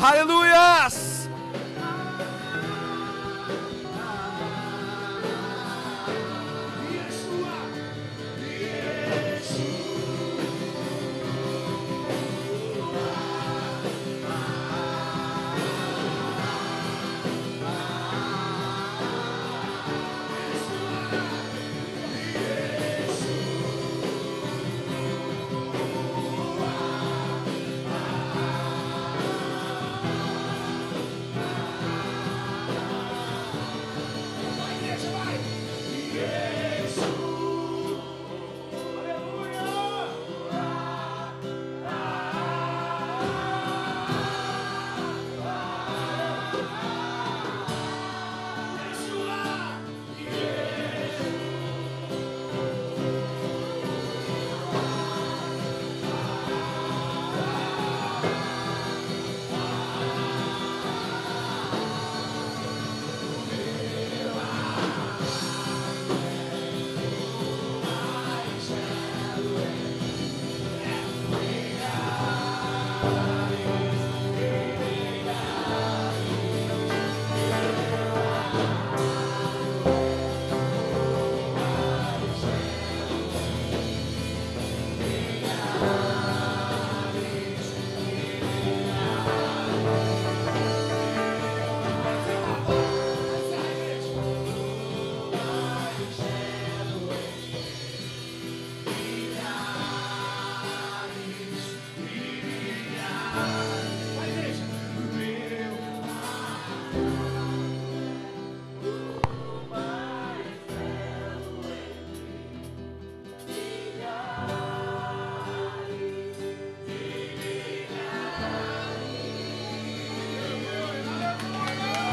Aleluias. 0.00 1.11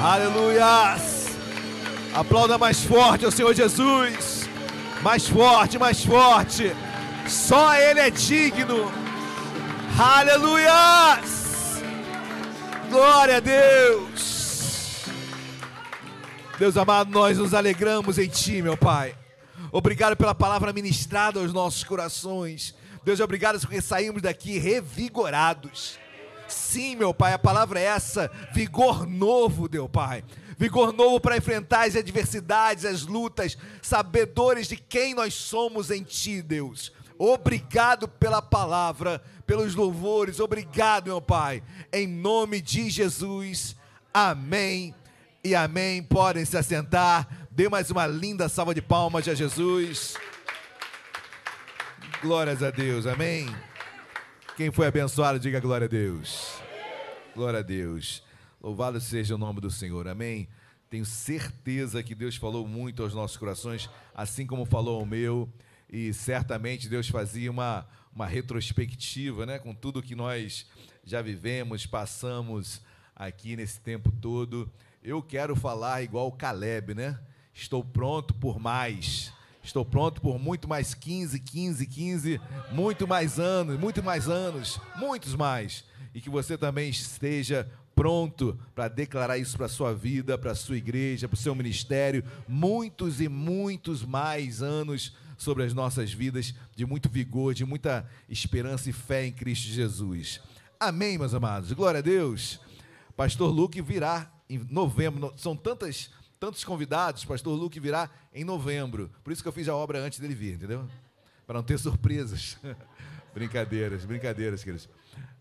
Aleluias. 0.09 1.27
Aplauda 2.15 2.57
mais 2.57 2.83
forte 2.83 3.25
ao 3.25 3.31
Senhor 3.31 3.53
Jesus. 3.53 4.49
Mais 5.03 5.27
forte, 5.27 5.77
mais 5.77 6.03
forte. 6.03 6.75
Só 7.27 7.75
Ele 7.75 7.99
é 7.99 8.09
digno. 8.09 8.91
Aleluias. 9.99 11.83
Glória 12.89 13.37
a 13.37 13.39
Deus. 13.39 15.05
Deus 16.57 16.75
amado, 16.75 17.11
nós 17.11 17.37
nos 17.37 17.53
alegramos 17.53 18.17
em 18.17 18.27
Ti, 18.27 18.63
meu 18.63 18.75
Pai. 18.75 19.13
Obrigado 19.71 20.17
pela 20.17 20.33
palavra 20.33 20.73
ministrada 20.73 21.39
aos 21.39 21.53
nossos 21.53 21.83
corações. 21.83 22.73
Deus, 23.05 23.19
obrigado 23.19 23.59
porque 23.59 23.79
saímos 23.79 24.23
daqui 24.23 24.57
revigorados 24.57 25.99
Sim, 26.49 26.95
meu 26.95 27.13
Pai, 27.13 27.33
a 27.33 27.39
palavra 27.39 27.79
é 27.79 27.83
essa: 27.83 28.29
vigor 28.53 29.07
novo, 29.07 29.69
meu 29.71 29.87
Pai. 29.87 30.23
Vigor 30.57 30.91
novo 30.91 31.21
para 31.21 31.37
enfrentar 31.37 31.87
as 31.87 31.95
adversidades, 31.95 32.83
as 32.83 33.03
lutas, 33.03 33.57
sabedores 33.81 34.67
de 34.67 34.75
quem 34.75 35.13
nós 35.13 35.33
somos 35.33 35.89
em 35.89 36.03
Ti, 36.03 36.41
Deus. 36.41 36.91
Obrigado 37.17 38.07
pela 38.07 38.41
palavra, 38.41 39.21
pelos 39.45 39.75
louvores, 39.75 40.39
obrigado, 40.39 41.07
meu 41.07 41.21
Pai. 41.21 41.63
Em 41.91 42.07
nome 42.07 42.61
de 42.61 42.89
Jesus, 42.89 43.75
amém 44.13 44.93
e 45.43 45.55
amém. 45.55 46.03
Podem 46.03 46.45
se 46.45 46.57
assentar. 46.57 47.27
Dê 47.51 47.67
mais 47.67 47.89
uma 47.91 48.07
linda 48.07 48.47
salva 48.47 48.73
de 48.73 48.81
palmas 48.81 49.27
a 49.27 49.33
Jesus. 49.33 50.15
Glórias 52.21 52.61
a 52.63 52.69
Deus, 52.69 53.05
amém. 53.05 53.68
Quem 54.59 54.71
foi 54.71 54.87
abençoado, 54.87 55.39
diga 55.39 55.57
glória 55.61 55.85
a 55.85 55.87
Deus. 55.87 56.59
Glória 57.33 57.59
a 57.59 57.63
Deus. 57.63 58.21
Louvado 58.61 58.99
seja 58.99 59.35
o 59.35 59.37
nome 59.37 59.61
do 59.61 59.71
Senhor. 59.71 60.05
Amém. 60.05 60.49
Tenho 60.89 61.05
certeza 61.05 62.03
que 62.03 62.13
Deus 62.13 62.35
falou 62.35 62.67
muito 62.67 63.01
aos 63.01 63.13
nossos 63.13 63.37
corações, 63.37 63.89
assim 64.13 64.45
como 64.45 64.65
falou 64.65 64.99
ao 64.99 65.05
meu, 65.05 65.49
e 65.89 66.13
certamente 66.13 66.89
Deus 66.89 67.07
fazia 67.07 67.49
uma, 67.49 67.87
uma 68.13 68.27
retrospectiva, 68.27 69.45
né, 69.45 69.59
com 69.59 69.73
tudo 69.73 70.03
que 70.03 70.13
nós 70.13 70.67
já 71.05 71.21
vivemos, 71.21 71.85
passamos 71.85 72.81
aqui 73.15 73.55
nesse 73.55 73.79
tempo 73.79 74.11
todo. 74.11 74.69
Eu 75.01 75.23
quero 75.23 75.55
falar 75.55 76.03
igual 76.03 76.27
o 76.27 76.33
Caleb, 76.33 76.95
né? 76.95 77.17
Estou 77.53 77.81
pronto 77.81 78.33
por 78.33 78.59
mais. 78.59 79.31
Estou 79.69 79.85
pronto 79.85 80.19
por 80.19 80.39
muito 80.39 80.67
mais 80.67 80.95
15, 80.95 81.39
15, 81.39 81.85
15, 81.85 82.41
muito 82.71 83.07
mais 83.07 83.39
anos, 83.39 83.79
muito 83.79 84.01
mais 84.01 84.27
anos, 84.27 84.81
muitos 84.95 85.35
mais. 85.35 85.83
E 86.11 86.19
que 86.19 86.27
você 86.27 86.57
também 86.57 86.89
esteja 86.89 87.69
pronto 87.93 88.57
para 88.73 88.87
declarar 88.87 89.37
isso 89.37 89.55
para 89.55 89.67
a 89.67 89.69
sua 89.69 89.93
vida, 89.93 90.39
para 90.39 90.53
a 90.53 90.55
sua 90.55 90.75
igreja, 90.75 91.27
para 91.27 91.35
o 91.35 91.39
seu 91.39 91.53
ministério, 91.53 92.23
muitos 92.47 93.21
e 93.21 93.29
muitos 93.29 94.03
mais 94.03 94.63
anos 94.63 95.15
sobre 95.37 95.63
as 95.63 95.71
nossas 95.71 96.11
vidas, 96.11 96.55
de 96.75 96.83
muito 96.83 97.07
vigor, 97.07 97.53
de 97.53 97.63
muita 97.63 98.09
esperança 98.27 98.89
e 98.89 98.93
fé 98.93 99.27
em 99.27 99.31
Cristo 99.31 99.67
Jesus. 99.67 100.41
Amém, 100.79 101.15
meus 101.15 101.35
amados. 101.35 101.71
Glória 101.73 101.99
a 101.99 102.01
Deus. 102.01 102.59
Pastor 103.15 103.51
Luke 103.51 103.79
virá 103.83 104.31
em 104.49 104.57
novembro. 104.67 105.31
São 105.37 105.55
tantas, 105.55 106.09
tantos 106.39 106.63
convidados. 106.63 107.25
Pastor 107.25 107.57
Luke 107.57 107.79
virá 107.79 108.09
em 108.33 108.43
novembro. 108.43 109.11
Por 109.23 109.33
isso 109.33 109.41
que 109.41 109.47
eu 109.47 109.53
fiz 109.53 109.67
a 109.67 109.75
obra 109.75 109.99
antes 109.99 110.19
dele 110.19 110.35
vir, 110.35 110.55
entendeu? 110.55 110.87
Para 111.45 111.59
não 111.59 111.63
ter 111.63 111.77
surpresas. 111.77 112.57
brincadeiras, 113.33 114.05
brincadeiras, 114.05 114.63
queridos. 114.63 114.89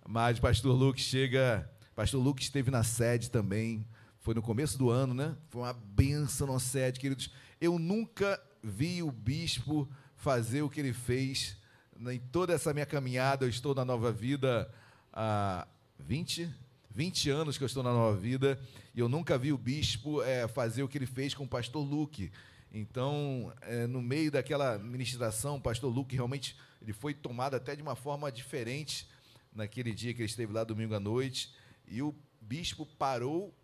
Mas 0.07 0.39
Pastor 0.39 0.75
Luke 0.75 1.01
chega 1.01 1.70
Pastor 1.99 2.23
Lucas 2.23 2.44
esteve 2.44 2.70
na 2.70 2.85
sede 2.85 3.28
também. 3.28 3.85
Foi 4.20 4.33
no 4.33 4.41
começo 4.41 4.78
do 4.78 4.89
ano, 4.89 5.12
né? 5.12 5.35
Foi 5.49 5.62
uma 5.62 5.73
benção 5.73 6.47
na 6.47 6.60
sede, 6.60 7.01
queridos. 7.01 7.28
Eu 7.60 7.77
nunca 7.77 8.41
vi 8.62 9.02
o 9.02 9.10
bispo 9.10 9.91
fazer 10.15 10.62
o 10.62 10.70
que 10.70 10.78
ele 10.78 10.93
fez. 10.93 11.57
Em 11.99 12.20
toda 12.20 12.52
essa 12.52 12.73
minha 12.73 12.86
caminhada, 12.86 13.44
eu 13.44 13.49
estou 13.49 13.75
na 13.75 13.85
nova 13.85 14.12
vida 14.12 14.73
há 15.12 15.67
20, 15.99 16.49
20 16.91 17.31
anos 17.31 17.58
que 17.58 17.65
eu 17.65 17.67
estou 17.67 17.83
na 17.83 17.92
nova 17.92 18.17
vida, 18.17 18.58
e 18.94 19.00
eu 19.00 19.08
nunca 19.08 19.39
vi 19.39 19.52
o 19.52 19.58
bispo 19.58 20.23
é, 20.23 20.49
fazer 20.49 20.83
o 20.83 20.89
que 20.89 20.99
ele 20.99 21.07
fez 21.07 21.34
com 21.34 21.44
o 21.44 21.49
pastor 21.49 21.84
Luke. 21.84 22.31
Então, 22.73 23.52
é, 23.62 23.86
no 23.86 24.02
meio 24.02 24.31
daquela 24.31 24.78
ministração, 24.78 25.57
o 25.57 25.60
pastor 25.60 25.92
Luke 25.92 26.15
realmente 26.15 26.57
ele 26.81 26.92
foi 26.92 27.15
tomado 27.15 27.55
até 27.55 27.75
de 27.75 27.83
uma 27.83 27.97
forma 27.97 28.31
diferente 28.31 29.08
naquele 29.55 29.92
dia 29.92 30.12
que 30.12 30.20
ele 30.20 30.28
esteve 30.28 30.52
lá 30.52 30.65
domingo 30.65 30.94
à 30.94 31.00
noite. 31.00 31.55
E 31.86 32.02
o 32.02 32.15
bispo 32.41 32.86
parou 32.86 33.55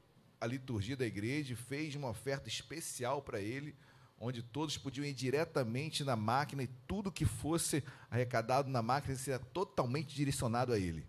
a 0.40 0.46
liturgia 0.46 0.96
da 0.96 1.06
igreja 1.06 1.52
e 1.52 1.56
fez 1.56 1.94
uma 1.94 2.10
oferta 2.10 2.48
especial 2.48 3.22
para 3.22 3.40
ele, 3.40 3.74
onde 4.18 4.42
todos 4.42 4.76
podiam 4.76 5.04
ir 5.04 5.12
diretamente 5.12 6.04
na 6.04 6.16
máquina 6.16 6.62
e 6.62 6.68
tudo 6.86 7.12
que 7.12 7.24
fosse 7.24 7.82
arrecadado 8.10 8.70
na 8.70 8.82
máquina 8.82 9.16
seria 9.16 9.38
totalmente 9.38 10.14
direcionado 10.14 10.72
a 10.72 10.78
ele. 10.78 11.06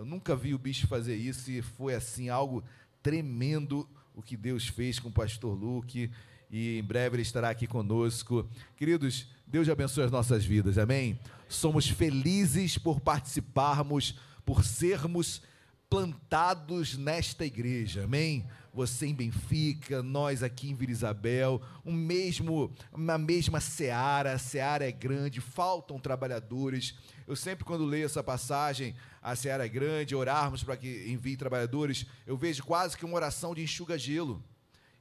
Eu 0.00 0.06
nunca 0.06 0.34
vi 0.34 0.54
o 0.54 0.58
bispo 0.58 0.86
fazer 0.86 1.14
isso 1.14 1.50
e 1.50 1.60
foi 1.60 1.94
assim 1.94 2.30
algo 2.30 2.64
tremendo 3.02 3.86
o 4.14 4.22
que 4.22 4.34
Deus 4.34 4.66
fez 4.66 4.98
com 4.98 5.10
o 5.10 5.12
pastor 5.12 5.52
Luke 5.52 6.10
e 6.50 6.78
em 6.78 6.82
breve 6.82 7.16
ele 7.16 7.22
estará 7.22 7.50
aqui 7.50 7.66
conosco. 7.66 8.48
Queridos, 8.78 9.28
Deus 9.46 9.68
abençoe 9.68 10.04
as 10.04 10.10
nossas 10.10 10.42
vidas, 10.42 10.78
amém? 10.78 11.20
Somos 11.50 11.86
felizes 11.86 12.78
por 12.78 12.98
participarmos, 12.98 14.18
por 14.42 14.64
sermos 14.64 15.42
plantados 15.90 16.96
nesta 16.96 17.44
igreja, 17.44 18.04
amém? 18.04 18.46
Você 18.72 19.06
em 19.06 19.14
Benfica, 19.14 20.02
nós 20.02 20.42
aqui 20.42 20.70
em 20.70 20.74
Vila 20.76 20.92
Isabel, 20.92 21.60
um 21.84 21.92
mesmo, 21.92 22.72
uma 22.92 23.18
mesma 23.18 23.60
seara, 23.60 24.32
a 24.32 24.38
seara 24.38 24.88
é 24.88 24.92
grande, 24.92 25.40
faltam 25.40 25.98
trabalhadores. 25.98 26.94
Eu 27.26 27.34
sempre, 27.34 27.64
quando 27.64 27.84
leio 27.84 28.06
essa 28.06 28.22
passagem, 28.22 28.94
a 29.20 29.34
seara 29.34 29.66
é 29.66 29.68
grande, 29.68 30.14
orarmos 30.14 30.62
para 30.62 30.76
que 30.76 31.10
envie 31.10 31.36
trabalhadores, 31.36 32.06
eu 32.26 32.36
vejo 32.36 32.62
quase 32.62 32.96
que 32.96 33.04
uma 33.04 33.16
oração 33.16 33.54
de 33.54 33.62
enxuga-gelo. 33.62 34.42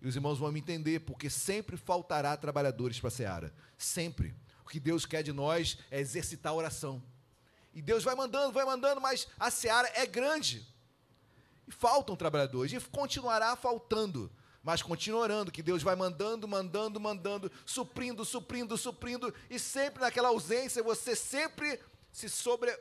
E 0.02 0.08
os 0.08 0.16
irmãos 0.16 0.40
vão 0.40 0.52
me 0.52 0.60
entender, 0.60 1.02
porque 1.02 1.30
sempre 1.30 1.78
faltará 1.78 2.36
trabalhadores 2.36 3.00
para 3.00 3.10
a 3.10 3.12
seara, 3.12 3.54
sempre. 3.78 4.34
O 4.66 4.70
que 4.70 4.80
Deus 4.80 5.06
quer 5.06 5.22
de 5.22 5.34
nós 5.34 5.78
é 5.92 6.00
exercitar 6.00 6.54
a 6.54 6.56
oração. 6.56 7.04
E 7.74 7.82
Deus 7.82 8.04
vai 8.04 8.16
mandando, 8.16 8.52
vai 8.52 8.66
mandando, 8.66 9.00
mas 9.00 9.28
a 9.40 9.52
seara 9.52 9.92
é 9.94 10.06
grande. 10.06 10.66
Faltam 11.70 12.16
trabalhadores, 12.16 12.72
e 12.74 12.80
continuará 12.90 13.56
faltando. 13.56 14.32
Mas 14.64 14.82
continua 14.82 15.22
orando, 15.22 15.52
que 15.52 15.64
Deus 15.64 15.82
vai 15.82 15.96
mandando, 15.96 16.48
mandando, 16.48 17.00
mandando, 17.00 17.52
suprindo, 17.66 18.26
suprindo, 18.26 18.78
suprindo, 18.78 19.34
e 19.50 19.58
sempre 19.58 20.02
naquela 20.02 20.30
ausência 20.30 20.84
você 20.84 21.16
sempre 21.16 21.80
se 22.12 22.28
sobre, 22.28 22.78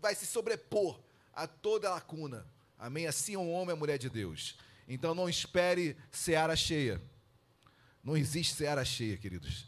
vai 0.00 0.14
se 0.14 0.26
sobrepor 0.26 0.98
a 1.32 1.46
toda 1.46 1.88
a 1.88 1.92
lacuna. 1.92 2.46
Amém? 2.78 3.06
Assim 3.06 3.34
é 3.34 3.38
um 3.38 3.52
homem 3.52 3.72
a 3.72 3.76
mulher 3.76 3.98
de 3.98 4.08
Deus. 4.08 4.56
Então 4.88 5.14
não 5.14 5.28
espere 5.28 5.96
seara 6.10 6.56
cheia. 6.56 7.00
Não 8.02 8.16
existe 8.16 8.54
seara 8.54 8.84
cheia, 8.84 9.16
queridos. 9.16 9.66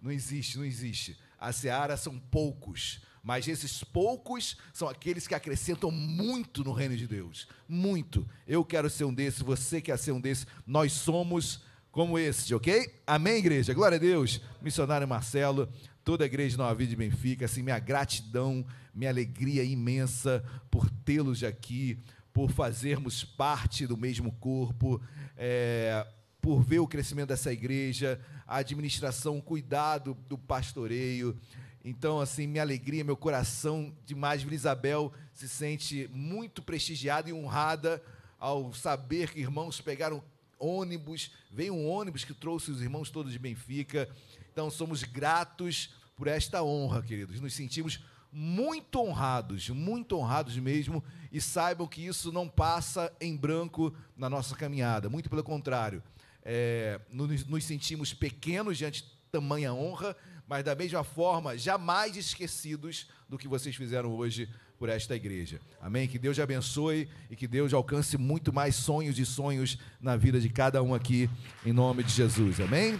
Não 0.00 0.10
existe, 0.10 0.56
não 0.56 0.64
existe. 0.64 1.18
A 1.38 1.52
seara 1.52 1.96
são 1.96 2.18
poucos 2.18 3.00
mas 3.22 3.48
esses 3.48 3.84
poucos 3.84 4.56
são 4.72 4.88
aqueles 4.88 5.26
que 5.26 5.34
acrescentam 5.34 5.90
muito 5.90 6.64
no 6.64 6.72
reino 6.72 6.96
de 6.96 7.06
Deus. 7.06 7.48
Muito. 7.68 8.26
Eu 8.46 8.64
quero 8.64 8.88
ser 8.88 9.04
um 9.04 9.14
desses, 9.14 9.40
você 9.40 9.80
quer 9.80 9.98
ser 9.98 10.12
um 10.12 10.20
desses. 10.20 10.46
Nós 10.66 10.92
somos 10.92 11.62
como 11.90 12.18
esse, 12.18 12.54
ok? 12.54 12.94
Amém, 13.06 13.38
igreja? 13.38 13.74
Glória 13.74 13.96
a 13.96 14.00
Deus. 14.00 14.40
Missionário 14.62 15.08
Marcelo, 15.08 15.68
toda 16.04 16.24
a 16.24 16.26
igreja 16.26 16.56
Nova 16.56 16.74
Vida 16.74 16.90
de 16.90 16.96
Benfica, 16.96 17.44
assim, 17.44 17.62
minha 17.62 17.78
gratidão, 17.78 18.64
minha 18.94 19.10
alegria 19.10 19.64
imensa 19.64 20.44
por 20.70 20.88
tê-los 20.90 21.42
aqui, 21.42 21.98
por 22.32 22.50
fazermos 22.50 23.24
parte 23.24 23.86
do 23.86 23.96
mesmo 23.96 24.32
corpo, 24.32 25.00
é, 25.36 26.06
por 26.40 26.62
ver 26.62 26.78
o 26.78 26.86
crescimento 26.86 27.28
dessa 27.28 27.52
igreja, 27.52 28.20
a 28.46 28.58
administração, 28.58 29.38
o 29.38 29.42
cuidado 29.42 30.16
do 30.28 30.38
pastoreio. 30.38 31.36
Então, 31.84 32.20
assim, 32.20 32.46
minha 32.46 32.62
alegria, 32.62 33.04
meu 33.04 33.16
coração 33.16 33.94
demais, 34.04 34.42
Vila 34.42 34.54
Isabel 34.54 35.12
se 35.32 35.48
sente 35.48 36.08
muito 36.12 36.62
prestigiada 36.62 37.30
e 37.30 37.32
honrada 37.32 38.02
ao 38.38 38.72
saber 38.74 39.32
que 39.32 39.40
irmãos 39.40 39.80
pegaram 39.80 40.22
ônibus, 40.58 41.32
veio 41.50 41.74
um 41.74 41.88
ônibus 41.88 42.24
que 42.24 42.34
trouxe 42.34 42.70
os 42.70 42.82
irmãos 42.82 43.10
todos 43.10 43.32
de 43.32 43.38
Benfica. 43.38 44.08
Então, 44.52 44.70
somos 44.70 45.02
gratos 45.04 45.94
por 46.16 46.26
esta 46.26 46.62
honra, 46.62 47.02
queridos. 47.02 47.40
Nos 47.40 47.54
sentimos 47.54 48.00
muito 48.32 49.00
honrados, 49.00 49.70
muito 49.70 50.16
honrados 50.16 50.56
mesmo, 50.58 51.02
e 51.32 51.40
saibam 51.40 51.86
que 51.86 52.04
isso 52.04 52.32
não 52.32 52.48
passa 52.48 53.12
em 53.20 53.36
branco 53.36 53.94
na 54.16 54.28
nossa 54.28 54.54
caminhada, 54.54 55.08
muito 55.08 55.30
pelo 55.30 55.42
contrário. 55.42 56.02
É, 56.42 57.00
nos, 57.10 57.44
nos 57.46 57.64
sentimos 57.64 58.12
pequenos 58.12 58.76
diante 58.76 59.02
de 59.02 59.10
tamanha 59.30 59.72
honra, 59.72 60.16
mas 60.48 60.64
da 60.64 60.74
mesma 60.74 61.04
forma, 61.04 61.58
jamais 61.58 62.16
esquecidos 62.16 63.06
do 63.28 63.36
que 63.36 63.46
vocês 63.46 63.76
fizeram 63.76 64.16
hoje 64.16 64.48
por 64.78 64.88
esta 64.88 65.14
igreja. 65.14 65.60
Amém? 65.78 66.08
Que 66.08 66.18
Deus 66.18 66.38
abençoe 66.38 67.06
e 67.28 67.36
que 67.36 67.46
Deus 67.46 67.74
alcance 67.74 68.16
muito 68.16 68.50
mais 68.50 68.74
sonhos 68.74 69.18
e 69.18 69.26
sonhos 69.26 69.78
na 70.00 70.16
vida 70.16 70.40
de 70.40 70.48
cada 70.48 70.82
um 70.82 70.94
aqui, 70.94 71.28
em 71.66 71.72
nome 71.72 72.02
de 72.02 72.12
Jesus. 72.12 72.60
Amém? 72.60 72.98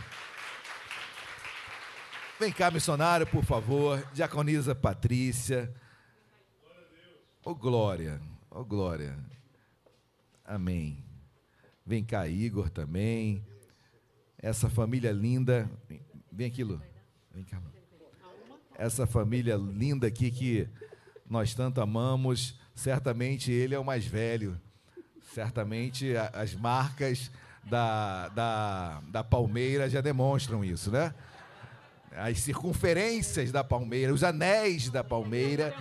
Vem 2.38 2.52
cá, 2.52 2.70
missionário, 2.70 3.26
por 3.26 3.44
favor. 3.44 4.06
Diaconisa 4.12 4.74
Patrícia. 4.74 5.74
Ô 7.42 7.52
oh, 7.52 7.54
glória, 7.54 8.20
ô 8.50 8.60
oh, 8.60 8.64
glória. 8.64 9.18
Amém. 10.44 11.02
Vem 11.86 12.04
cá, 12.04 12.28
Igor 12.28 12.68
também. 12.68 13.42
Essa 14.36 14.68
família 14.68 15.12
linda. 15.12 15.70
Vem 16.30 16.46
aqui, 16.46 16.62
Lu. 16.62 16.80
Vem 17.32 17.44
cá. 17.44 17.60
Essa 18.76 19.06
família 19.06 19.56
linda 19.56 20.06
aqui 20.06 20.30
que 20.30 20.68
nós 21.28 21.54
tanto 21.54 21.80
amamos, 21.80 22.58
certamente 22.74 23.50
ele 23.50 23.74
é 23.74 23.78
o 23.78 23.84
mais 23.84 24.06
velho. 24.06 24.60
Certamente 25.34 26.14
as 26.32 26.54
marcas 26.54 27.30
da, 27.64 28.28
da, 28.28 29.02
da 29.08 29.24
palmeira 29.24 29.90
já 29.90 30.00
demonstram 30.00 30.64
isso, 30.64 30.90
né? 30.90 31.14
As 32.12 32.40
circunferências 32.40 33.52
da 33.52 33.62
palmeira, 33.62 34.12
os 34.12 34.24
anéis 34.24 34.88
da 34.90 35.04
palmeira 35.04 35.74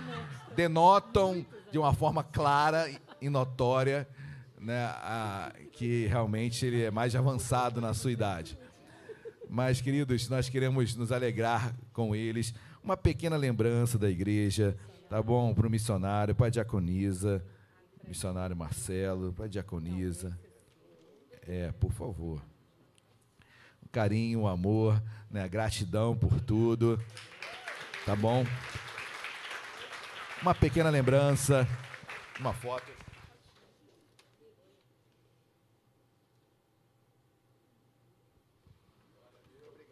denotam 0.54 1.44
de 1.72 1.78
uma 1.78 1.94
forma 1.94 2.22
clara 2.22 2.90
e 3.20 3.28
notória 3.28 4.06
né, 4.60 4.84
a, 4.84 5.52
que 5.72 6.06
realmente 6.06 6.66
ele 6.66 6.82
é 6.82 6.90
mais 6.90 7.14
avançado 7.14 7.80
na 7.80 7.94
sua 7.94 8.12
idade. 8.12 8.58
Mas, 9.48 9.80
queridos, 9.80 10.28
nós 10.28 10.48
queremos 10.48 10.94
nos 10.94 11.10
alegrar 11.10 11.74
com 11.92 12.14
eles. 12.14 12.54
Uma 12.82 12.96
pequena 12.96 13.36
lembrança 13.36 13.98
da 13.98 14.10
igreja. 14.10 14.76
Tá 15.08 15.22
bom? 15.22 15.54
Para 15.54 15.66
o 15.66 15.70
missionário, 15.70 16.34
para 16.34 16.46
a 16.46 16.50
diaconisa, 16.50 17.42
missionário 18.06 18.54
Marcelo, 18.54 19.32
para 19.32 19.46
a 19.46 19.48
diaconisa. 19.48 20.38
É, 21.46 21.72
por 21.72 21.92
favor. 21.92 22.42
Carinho, 23.90 24.46
amor, 24.46 25.02
né? 25.30 25.48
gratidão 25.48 26.14
por 26.14 26.40
tudo. 26.40 27.02
Tá 28.04 28.14
bom? 28.14 28.44
Uma 30.42 30.54
pequena 30.54 30.90
lembrança, 30.90 31.66
uma 32.38 32.52
foto. 32.52 32.97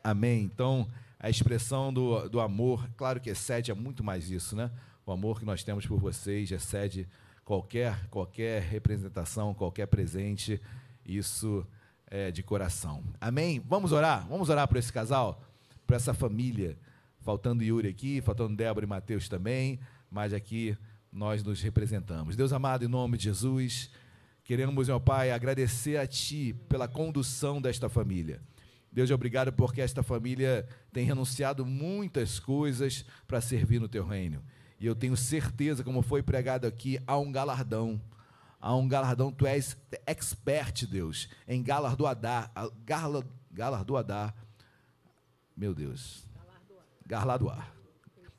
Amém. 0.07 0.45
Então, 0.45 0.89
a 1.19 1.29
expressão 1.29 1.93
do, 1.93 2.29
do 2.29 2.39
amor, 2.39 2.89
claro 2.97 3.21
que 3.21 3.29
excede 3.29 3.73
é 3.73 3.75
muito 3.75 4.05
mais 4.05 4.31
isso, 4.31 4.55
né? 4.55 4.71
O 5.05 5.11
amor 5.11 5.41
que 5.41 5.45
nós 5.45 5.65
temos 5.65 5.85
por 5.85 5.99
vocês 5.99 6.49
excede 6.49 7.09
qualquer, 7.45 8.07
qualquer 8.09 8.63
representação, 8.63 9.53
qualquer 9.53 9.87
presente. 9.87 10.63
Isso 11.05 11.67
é 12.07 12.31
de 12.31 12.41
coração. 12.41 13.03
Amém? 13.21 13.61
Vamos 13.69 13.91
orar? 13.91 14.25
Vamos 14.29 14.49
orar 14.49 14.69
por 14.69 14.77
esse 14.77 14.93
casal, 14.93 15.43
por 15.85 15.97
essa 15.97 16.15
família. 16.15 16.79
Faltando 17.23 17.65
Yuri 17.65 17.89
aqui, 17.89 18.21
faltando 18.21 18.55
Débora 18.55 18.87
e 18.87 18.89
Mateus 18.89 19.29
também, 19.29 19.81
mas 20.09 20.33
aqui 20.33 20.79
nós 21.13 21.43
nos 21.43 21.61
representamos. 21.61 22.37
Deus 22.37 22.53
amado, 22.53 22.85
em 22.85 22.89
nome 22.89 23.19
de 23.19 23.25
Jesus, 23.25 23.91
queremos, 24.45 24.87
meu 24.87 25.01
Pai, 25.01 25.33
agradecer 25.33 25.97
a 25.97 26.07
Ti 26.07 26.55
pela 26.69 26.87
condução 26.87 27.61
desta 27.61 27.89
família. 27.89 28.41
Deus, 28.97 29.11
obrigado 29.11 29.53
porque 29.53 29.83
esta 29.83 30.03
família 30.03 30.67
tem 30.91 31.05
renunciado 31.05 31.67
muitas 31.67 32.39
coisas 32.41 33.05
para 33.29 33.43
servir 33.43 33.79
no 33.79 33.91
teu 33.91 34.07
reino. 34.07 34.43
E 34.81 34.87
eu 34.87 34.95
tenho 34.95 35.15
certeza, 35.15 35.85
como 35.85 36.01
foi 36.01 36.23
pregado 36.23 36.67
aqui, 36.67 36.99
há 37.07 37.19
um 37.19 37.31
galardão. 37.31 38.01
Há 38.59 38.75
um 38.75 38.89
galardão, 38.89 39.31
tu 39.31 39.47
és 39.47 39.77
expert, 40.07 40.87
Deus, 40.87 41.29
em 41.47 41.63
galardoar, 41.63 42.19
galardoar, 43.53 44.35
meu 45.55 45.75
Deus, 45.75 46.27
galardoar, 47.07 47.71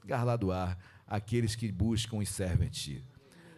galardoar 0.04 0.76
aqueles 1.06 1.56
que 1.56 1.72
buscam 1.72 2.24
e 2.24 2.26
servem 2.26 2.68
a 2.68 2.72
Ti. 2.72 3.06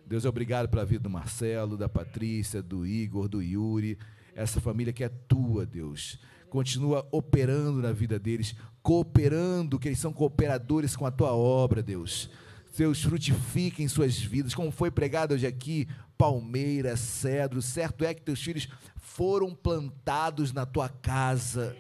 Deus, 0.06 0.26
obrigado 0.26 0.68
pela 0.68 0.84
vida 0.84 1.04
do 1.04 1.10
Marcelo, 1.10 1.78
da 1.78 1.88
Patrícia, 1.88 2.62
do 2.62 2.86
Igor, 2.86 3.30
do 3.30 3.42
Yuri, 3.42 3.98
essa 4.36 4.60
família 4.60 4.92
que 4.92 5.06
é 5.06 5.08
tua, 5.08 5.66
Deus 5.66 6.20
continua 6.50 7.08
operando 7.12 7.82
na 7.82 7.92
vida 7.92 8.20
deles, 8.20 8.56
cooperando, 8.82 9.80
que 9.80 9.88
eles 9.88 10.00
são 10.00 10.12
cooperadores 10.12 10.96
com 10.96 11.06
a 11.06 11.12
tua 11.12 11.34
obra, 11.34 11.82
Deus. 11.82 12.30
Deus, 12.76 13.04
frutifiquem 13.04 13.88
suas 13.88 14.18
vidas, 14.18 14.56
como 14.56 14.72
foi 14.72 14.90
pregado 14.90 15.34
hoje 15.34 15.46
aqui, 15.46 15.88
palmeira, 16.18 16.96
cedro, 16.96 17.62
certo 17.62 18.06
é 18.06 18.14
que 18.14 18.22
teus 18.22 18.42
filhos 18.42 18.70
foram 18.96 19.54
plantados 19.54 20.54
na 20.54 20.66
tua 20.66 20.88
casa 20.88 21.76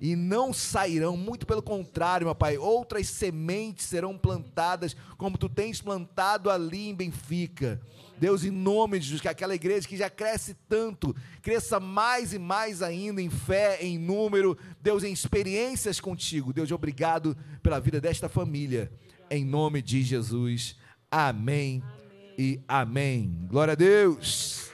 e 0.00 0.14
não 0.14 0.52
sairão, 0.52 1.16
muito 1.16 1.46
pelo 1.46 1.62
contrário, 1.62 2.26
meu 2.26 2.34
Pai, 2.34 2.56
outras 2.56 3.08
sementes 3.08 3.86
serão 3.86 4.16
plantadas, 4.16 4.96
como 5.16 5.36
tu 5.36 5.48
tens 5.48 5.80
plantado 5.80 6.50
ali 6.50 6.88
em 6.88 6.94
Benfica. 6.94 7.80
Deus, 8.18 8.44
em 8.44 8.50
nome 8.50 8.98
de 8.98 9.06
Jesus, 9.06 9.20
que 9.20 9.28
aquela 9.28 9.54
igreja 9.54 9.86
que 9.86 9.96
já 9.96 10.10
cresce 10.10 10.54
tanto, 10.68 11.14
cresça 11.40 11.78
mais 11.78 12.32
e 12.32 12.38
mais 12.38 12.82
ainda 12.82 13.22
em 13.22 13.30
fé, 13.30 13.78
em 13.80 13.98
número, 13.98 14.56
Deus, 14.80 15.04
em 15.04 15.12
experiências 15.12 16.00
contigo. 16.00 16.52
Deus, 16.52 16.70
obrigado 16.70 17.36
pela 17.62 17.80
vida 17.80 18.00
desta 18.00 18.28
família. 18.28 18.90
Em 19.30 19.44
nome 19.44 19.80
de 19.82 20.02
Jesus. 20.02 20.76
Amém, 21.10 21.82
amém. 21.82 22.34
e 22.36 22.60
amém. 22.66 23.46
Glória 23.48 23.72
a 23.72 23.76
Deus. 23.76 24.70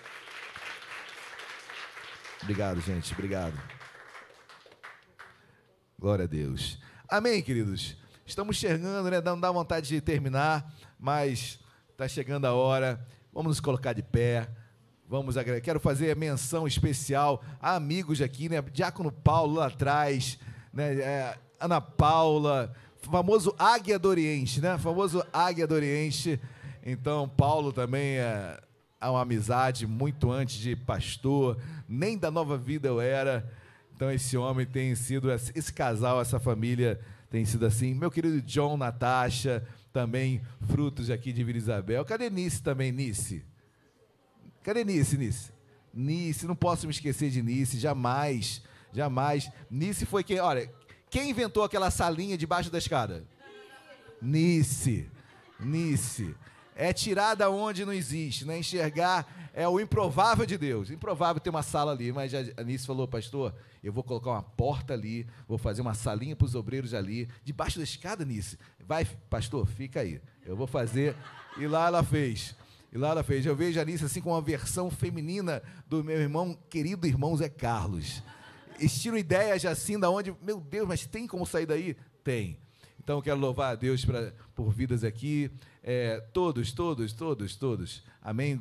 Obrigado, 2.43 2.81
gente. 2.81 3.13
Obrigado. 3.13 3.55
Glória 5.99 6.25
a 6.25 6.29
Deus. 6.29 6.79
Amém, 7.09 7.43
queridos. 7.43 7.97
Estamos 8.27 8.57
chegando, 8.57 9.11
né? 9.11 9.21
Não 9.21 9.39
dá 9.39 9.51
vontade 9.51 9.89
de 9.89 10.01
terminar, 10.01 10.75
mas 10.99 11.59
está 11.91 12.09
chegando 12.09 12.47
a 12.47 12.53
hora. 12.53 13.07
Vamos 13.35 13.51
nos 13.51 13.61
colocar 13.61 13.93
de 13.93 14.03
pé. 14.03 14.49
Vamos 15.09 15.35
Quero 15.61 15.81
fazer 15.81 16.15
menção 16.15 16.69
especial 16.69 17.43
a 17.61 17.75
amigos 17.75 18.23
aqui, 18.23 18.49
né? 18.49 18.63
Diácono 18.63 19.11
Paulo 19.11 19.55
lá 19.55 19.67
atrás, 19.67 20.39
né? 20.73 20.95
É, 21.01 21.39
Ana 21.59 21.81
Paula, 21.81 22.73
famoso 23.03 23.53
Águia 23.59 23.99
do 23.99 24.09
Oriente, 24.09 24.61
né? 24.61 24.79
Famoso 24.79 25.27
Águia 25.33 25.67
do 25.67 25.75
Oriente. 25.75 26.41
Então, 26.87 27.29
Paulo 27.29 27.73
também 27.73 28.19
é, 28.19 28.61
é 29.01 29.09
uma 29.09 29.23
amizade 29.23 29.85
muito 29.85 30.31
antes 30.31 30.55
de 30.57 30.77
pastor, 30.77 31.59
nem 31.89 32.17
da 32.17 32.31
nova 32.31 32.57
vida 32.57 32.87
eu 32.87 33.01
era. 33.01 33.53
Então, 33.97 34.13
esse 34.13 34.37
homem 34.37 34.65
tem 34.65 34.95
sido, 34.95 35.29
esse 35.33 35.73
casal, 35.73 36.21
essa 36.21 36.39
família 36.39 37.01
tem 37.31 37.45
sido 37.45 37.67
assim. 37.67 37.95
Meu 37.95 38.13
querido 38.13 38.41
John, 38.43 38.77
Natasha, 38.77 39.67
também 39.95 40.43
frutos 40.67 41.09
aqui 41.09 41.33
de 41.33 41.45
Vila 41.45 41.57
Isabel. 41.57 42.05
Cadê 42.05 42.29
Nice 42.29 42.61
também, 42.61 42.91
Nice? 42.91 43.45
Cadê 44.61 44.85
Nice, 44.85 45.17
Nice? 45.17 45.53
Nice, 45.95 46.45
não 46.49 46.57
posso 46.57 46.89
me 46.89 46.93
esquecer 46.93 47.31
de 47.31 47.41
Nice, 47.41 47.79
jamais, 47.79 48.61
jamais. 48.93 49.49
Nice 49.71 50.05
foi 50.05 50.25
quem, 50.25 50.41
olha, 50.41 50.69
quem 51.09 51.31
inventou 51.31 51.63
aquela 51.63 51.93
salinha 51.93 52.37
debaixo 52.37 52.73
da 52.73 52.79
escada? 52.79 53.25
Nice, 54.21 55.09
Nice. 55.61 56.35
É 56.75 56.93
tirar 56.93 57.37
da 57.37 57.49
onde 57.49 57.85
não 57.85 57.93
existe, 57.93 58.45
né? 58.45 58.59
Enxergar 58.59 59.44
é 59.57 59.69
o 59.69 59.79
improvável 59.79 60.45
de 60.45 60.59
Deus. 60.59 60.91
Improvável 60.91 61.41
ter 61.41 61.49
uma 61.49 61.63
sala 61.63 61.93
ali, 61.93 62.13
mas 62.13 62.33
a 62.35 62.65
Nice 62.65 62.85
falou, 62.85 63.07
pastor, 63.07 63.55
eu 63.85 63.93
vou 63.93 64.03
colocar 64.03 64.31
uma 64.33 64.43
porta 64.43 64.93
ali, 64.93 65.29
vou 65.47 65.57
fazer 65.57 65.81
uma 65.81 65.95
salinha 65.95 66.35
para 66.35 66.45
os 66.45 66.57
obreiros 66.57 66.93
ali, 66.93 67.29
debaixo 67.45 67.79
da 67.79 67.85
escada 67.85 68.25
nisso. 68.25 68.59
Vai, 68.85 69.05
pastor, 69.31 69.65
fica 69.65 70.01
aí. 70.01 70.21
Eu 70.45 70.57
vou 70.57 70.67
fazer. 70.67 71.15
E 71.57 71.69
lá 71.69 71.87
ela 71.87 72.03
fez. 72.03 72.57
E 72.93 72.99
lá 72.99 73.11
ela 73.11 73.23
fez. 73.23 73.47
Eu 73.47 73.55
vejo 73.55 73.79
a 73.79 73.83
Alice 73.83 74.05
assim 74.05 74.21
com 74.21 74.31
uma 74.31 74.43
versão 74.43 74.91
feminina 74.91 75.63
do 75.87 76.03
meu 76.03 76.21
irmão, 76.21 76.59
querido 76.69 77.07
irmão 77.07 77.37
Zé 77.37 77.49
Carlos. 77.49 78.25
Estilo 78.81 79.17
ideias 79.17 79.65
assim, 79.65 80.01
da 80.01 80.11
onde, 80.11 80.35
meu 80.43 80.61
Deus, 80.61 80.89
mas 80.89 81.07
tem 81.07 81.29
como 81.29 81.47
sair 81.47 81.65
daí? 81.65 81.97
Tem. 82.25 82.59
Então 82.99 83.23
quero 83.23 83.39
louvar 83.39 83.73
a 83.73 83.75
Deus 83.77 84.05
pra, 84.05 84.33
por 84.53 84.73
vidas 84.73 85.05
aqui. 85.05 85.49
É, 85.81 86.19
todos, 86.33 86.73
todos, 86.73 87.13
todos, 87.13 87.55
todos. 87.55 88.03
Amém? 88.21 88.61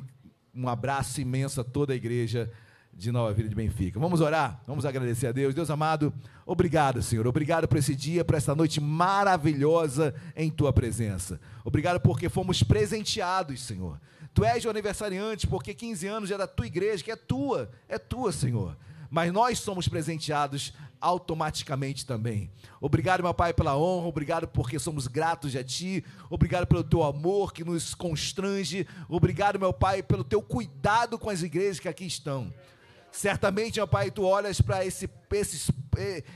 Um 0.54 0.68
abraço 0.68 1.20
imenso 1.20 1.60
a 1.60 1.64
toda 1.64 1.92
a 1.92 1.96
igreja 1.96 2.50
de 2.92 3.10
Nova 3.10 3.32
Vida 3.32 3.48
de 3.48 3.54
Benfica. 3.54 3.98
Vamos 3.98 4.20
orar, 4.20 4.62
vamos 4.66 4.86
agradecer 4.86 5.26
a 5.26 5.32
Deus. 5.32 5.54
Deus 5.54 5.68
amado, 5.68 6.12
obrigado, 6.46 7.02
Senhor. 7.02 7.26
Obrigado 7.26 7.66
por 7.66 7.76
esse 7.76 7.94
dia, 7.94 8.24
por 8.24 8.36
essa 8.36 8.54
noite 8.54 8.80
maravilhosa 8.80 10.14
em 10.36 10.50
tua 10.50 10.72
presença. 10.72 11.40
Obrigado 11.64 12.00
porque 12.00 12.28
fomos 12.28 12.62
presenteados, 12.62 13.60
Senhor. 13.62 14.00
Tu 14.32 14.44
és 14.44 14.64
o 14.64 14.70
aniversariante, 14.70 15.46
porque 15.46 15.74
15 15.74 16.06
anos 16.06 16.30
é 16.30 16.38
da 16.38 16.46
tua 16.46 16.66
igreja, 16.66 17.02
que 17.02 17.10
é 17.10 17.16
tua, 17.16 17.70
é 17.88 17.98
tua, 17.98 18.32
Senhor. 18.32 18.76
Mas 19.10 19.32
nós 19.32 19.58
somos 19.58 19.88
presenteados 19.88 20.72
automaticamente 21.04 22.06
também. 22.06 22.50
Obrigado, 22.80 23.22
meu 23.22 23.34
Pai, 23.34 23.52
pela 23.52 23.76
honra, 23.76 24.08
obrigado 24.08 24.48
porque 24.48 24.78
somos 24.78 25.06
gratos 25.06 25.54
a 25.54 25.62
Ti, 25.62 26.02
obrigado 26.30 26.66
pelo 26.66 26.82
Teu 26.82 27.02
amor 27.02 27.52
que 27.52 27.62
nos 27.62 27.94
constrange, 27.94 28.86
obrigado, 29.06 29.58
meu 29.58 29.72
Pai, 29.72 30.02
pelo 30.02 30.24
Teu 30.24 30.40
cuidado 30.40 31.18
com 31.18 31.28
as 31.28 31.42
igrejas 31.42 31.78
que 31.78 31.88
aqui 31.88 32.06
estão. 32.06 32.52
Certamente, 33.12 33.78
meu 33.78 33.86
Pai, 33.86 34.10
tu 34.10 34.24
olhas 34.24 34.62
para 34.62 34.84
esse, 34.84 35.08
esses, 35.30 35.70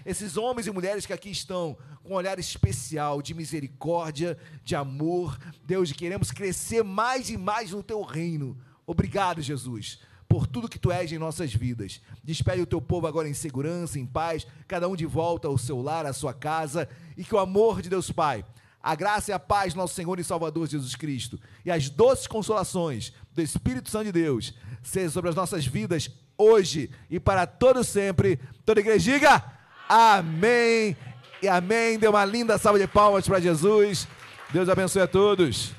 esses 0.05 0.37
homens 0.37 0.67
e 0.67 0.71
mulheres 0.71 1.07
que 1.07 1.15
aqui 1.15 1.31
estão 1.31 1.77
com 2.03 2.11
um 2.11 2.17
olhar 2.17 2.39
especial 2.39 3.23
de 3.23 3.33
misericórdia, 3.33 4.37
de 4.63 4.77
amor. 4.77 5.39
Deus, 5.65 5.91
queremos 5.93 6.31
crescer 6.31 6.85
mais 6.85 7.31
e 7.31 7.39
mais 7.39 7.71
no 7.71 7.83
teu 7.83 8.03
reino. 8.03 8.57
Obrigado, 8.87 9.43
Jesus, 9.43 9.99
por 10.29 10.47
tudo 10.47 10.69
que 10.69 10.79
tu 10.79 10.93
és 10.93 11.11
em 11.11 11.19
nossas 11.19 11.55
vidas. 11.55 12.01
Despede 12.23 12.61
o 12.61 12.67
teu 12.67 12.81
povo 12.81 13.07
agora 13.07 13.29
em 13.29 13.35
segurança, 13.35 13.99
em 13.99 14.05
paz, 14.07 14.47
cada 14.67 14.89
um 14.89 14.95
de 14.95 15.07
volta 15.07 15.49
ao 15.49 15.57
seu 15.57 15.81
lar, 15.81 16.05
à 16.05 16.13
sua 16.13 16.35
casa, 16.35 16.89
e 17.17 17.25
que 17.25 17.35
o 17.35 17.39
amor 17.39 17.81
de 17.81 17.89
Deus 17.89 18.11
Pai, 18.11 18.45
a 18.83 18.95
graça 18.95 19.31
e 19.31 19.35
a 19.35 19.39
paz 19.39 19.73
do 19.73 19.79
nosso 19.79 19.95
Senhor 19.95 20.19
e 20.21 20.25
Salvador 20.25 20.69
Jesus 20.69 20.95
Cristo 20.95 21.39
e 21.65 21.71
as 21.71 21.89
doces 21.89 22.27
consolações 22.27 23.13
do 23.33 23.43
Espírito 23.43 23.91
Santo 23.91 24.07
de 24.07 24.13
Deus 24.13 24.55
sejam 24.83 25.11
sobre 25.11 25.31
as 25.31 25.37
nossas 25.37 25.67
vidas 25.67 26.11
hoje 26.37 26.91
e 27.11 27.19
para 27.19 27.47
todo 27.47 27.83
sempre. 27.83 28.39
Toda 28.65 28.81
igreja 28.81 29.13
diga 29.13 29.45
amém 29.89 30.97
e 31.43 31.49
amém. 31.49 31.99
Dê 31.99 32.07
uma 32.07 32.25
linda 32.25 32.57
salva 32.57 32.79
de 32.79 32.87
palmas 32.87 33.27
para 33.27 33.41
Jesus. 33.41 34.07
Deus 34.53 34.69
abençoe 34.69 35.03
a 35.03 35.09
todos. 35.09 35.73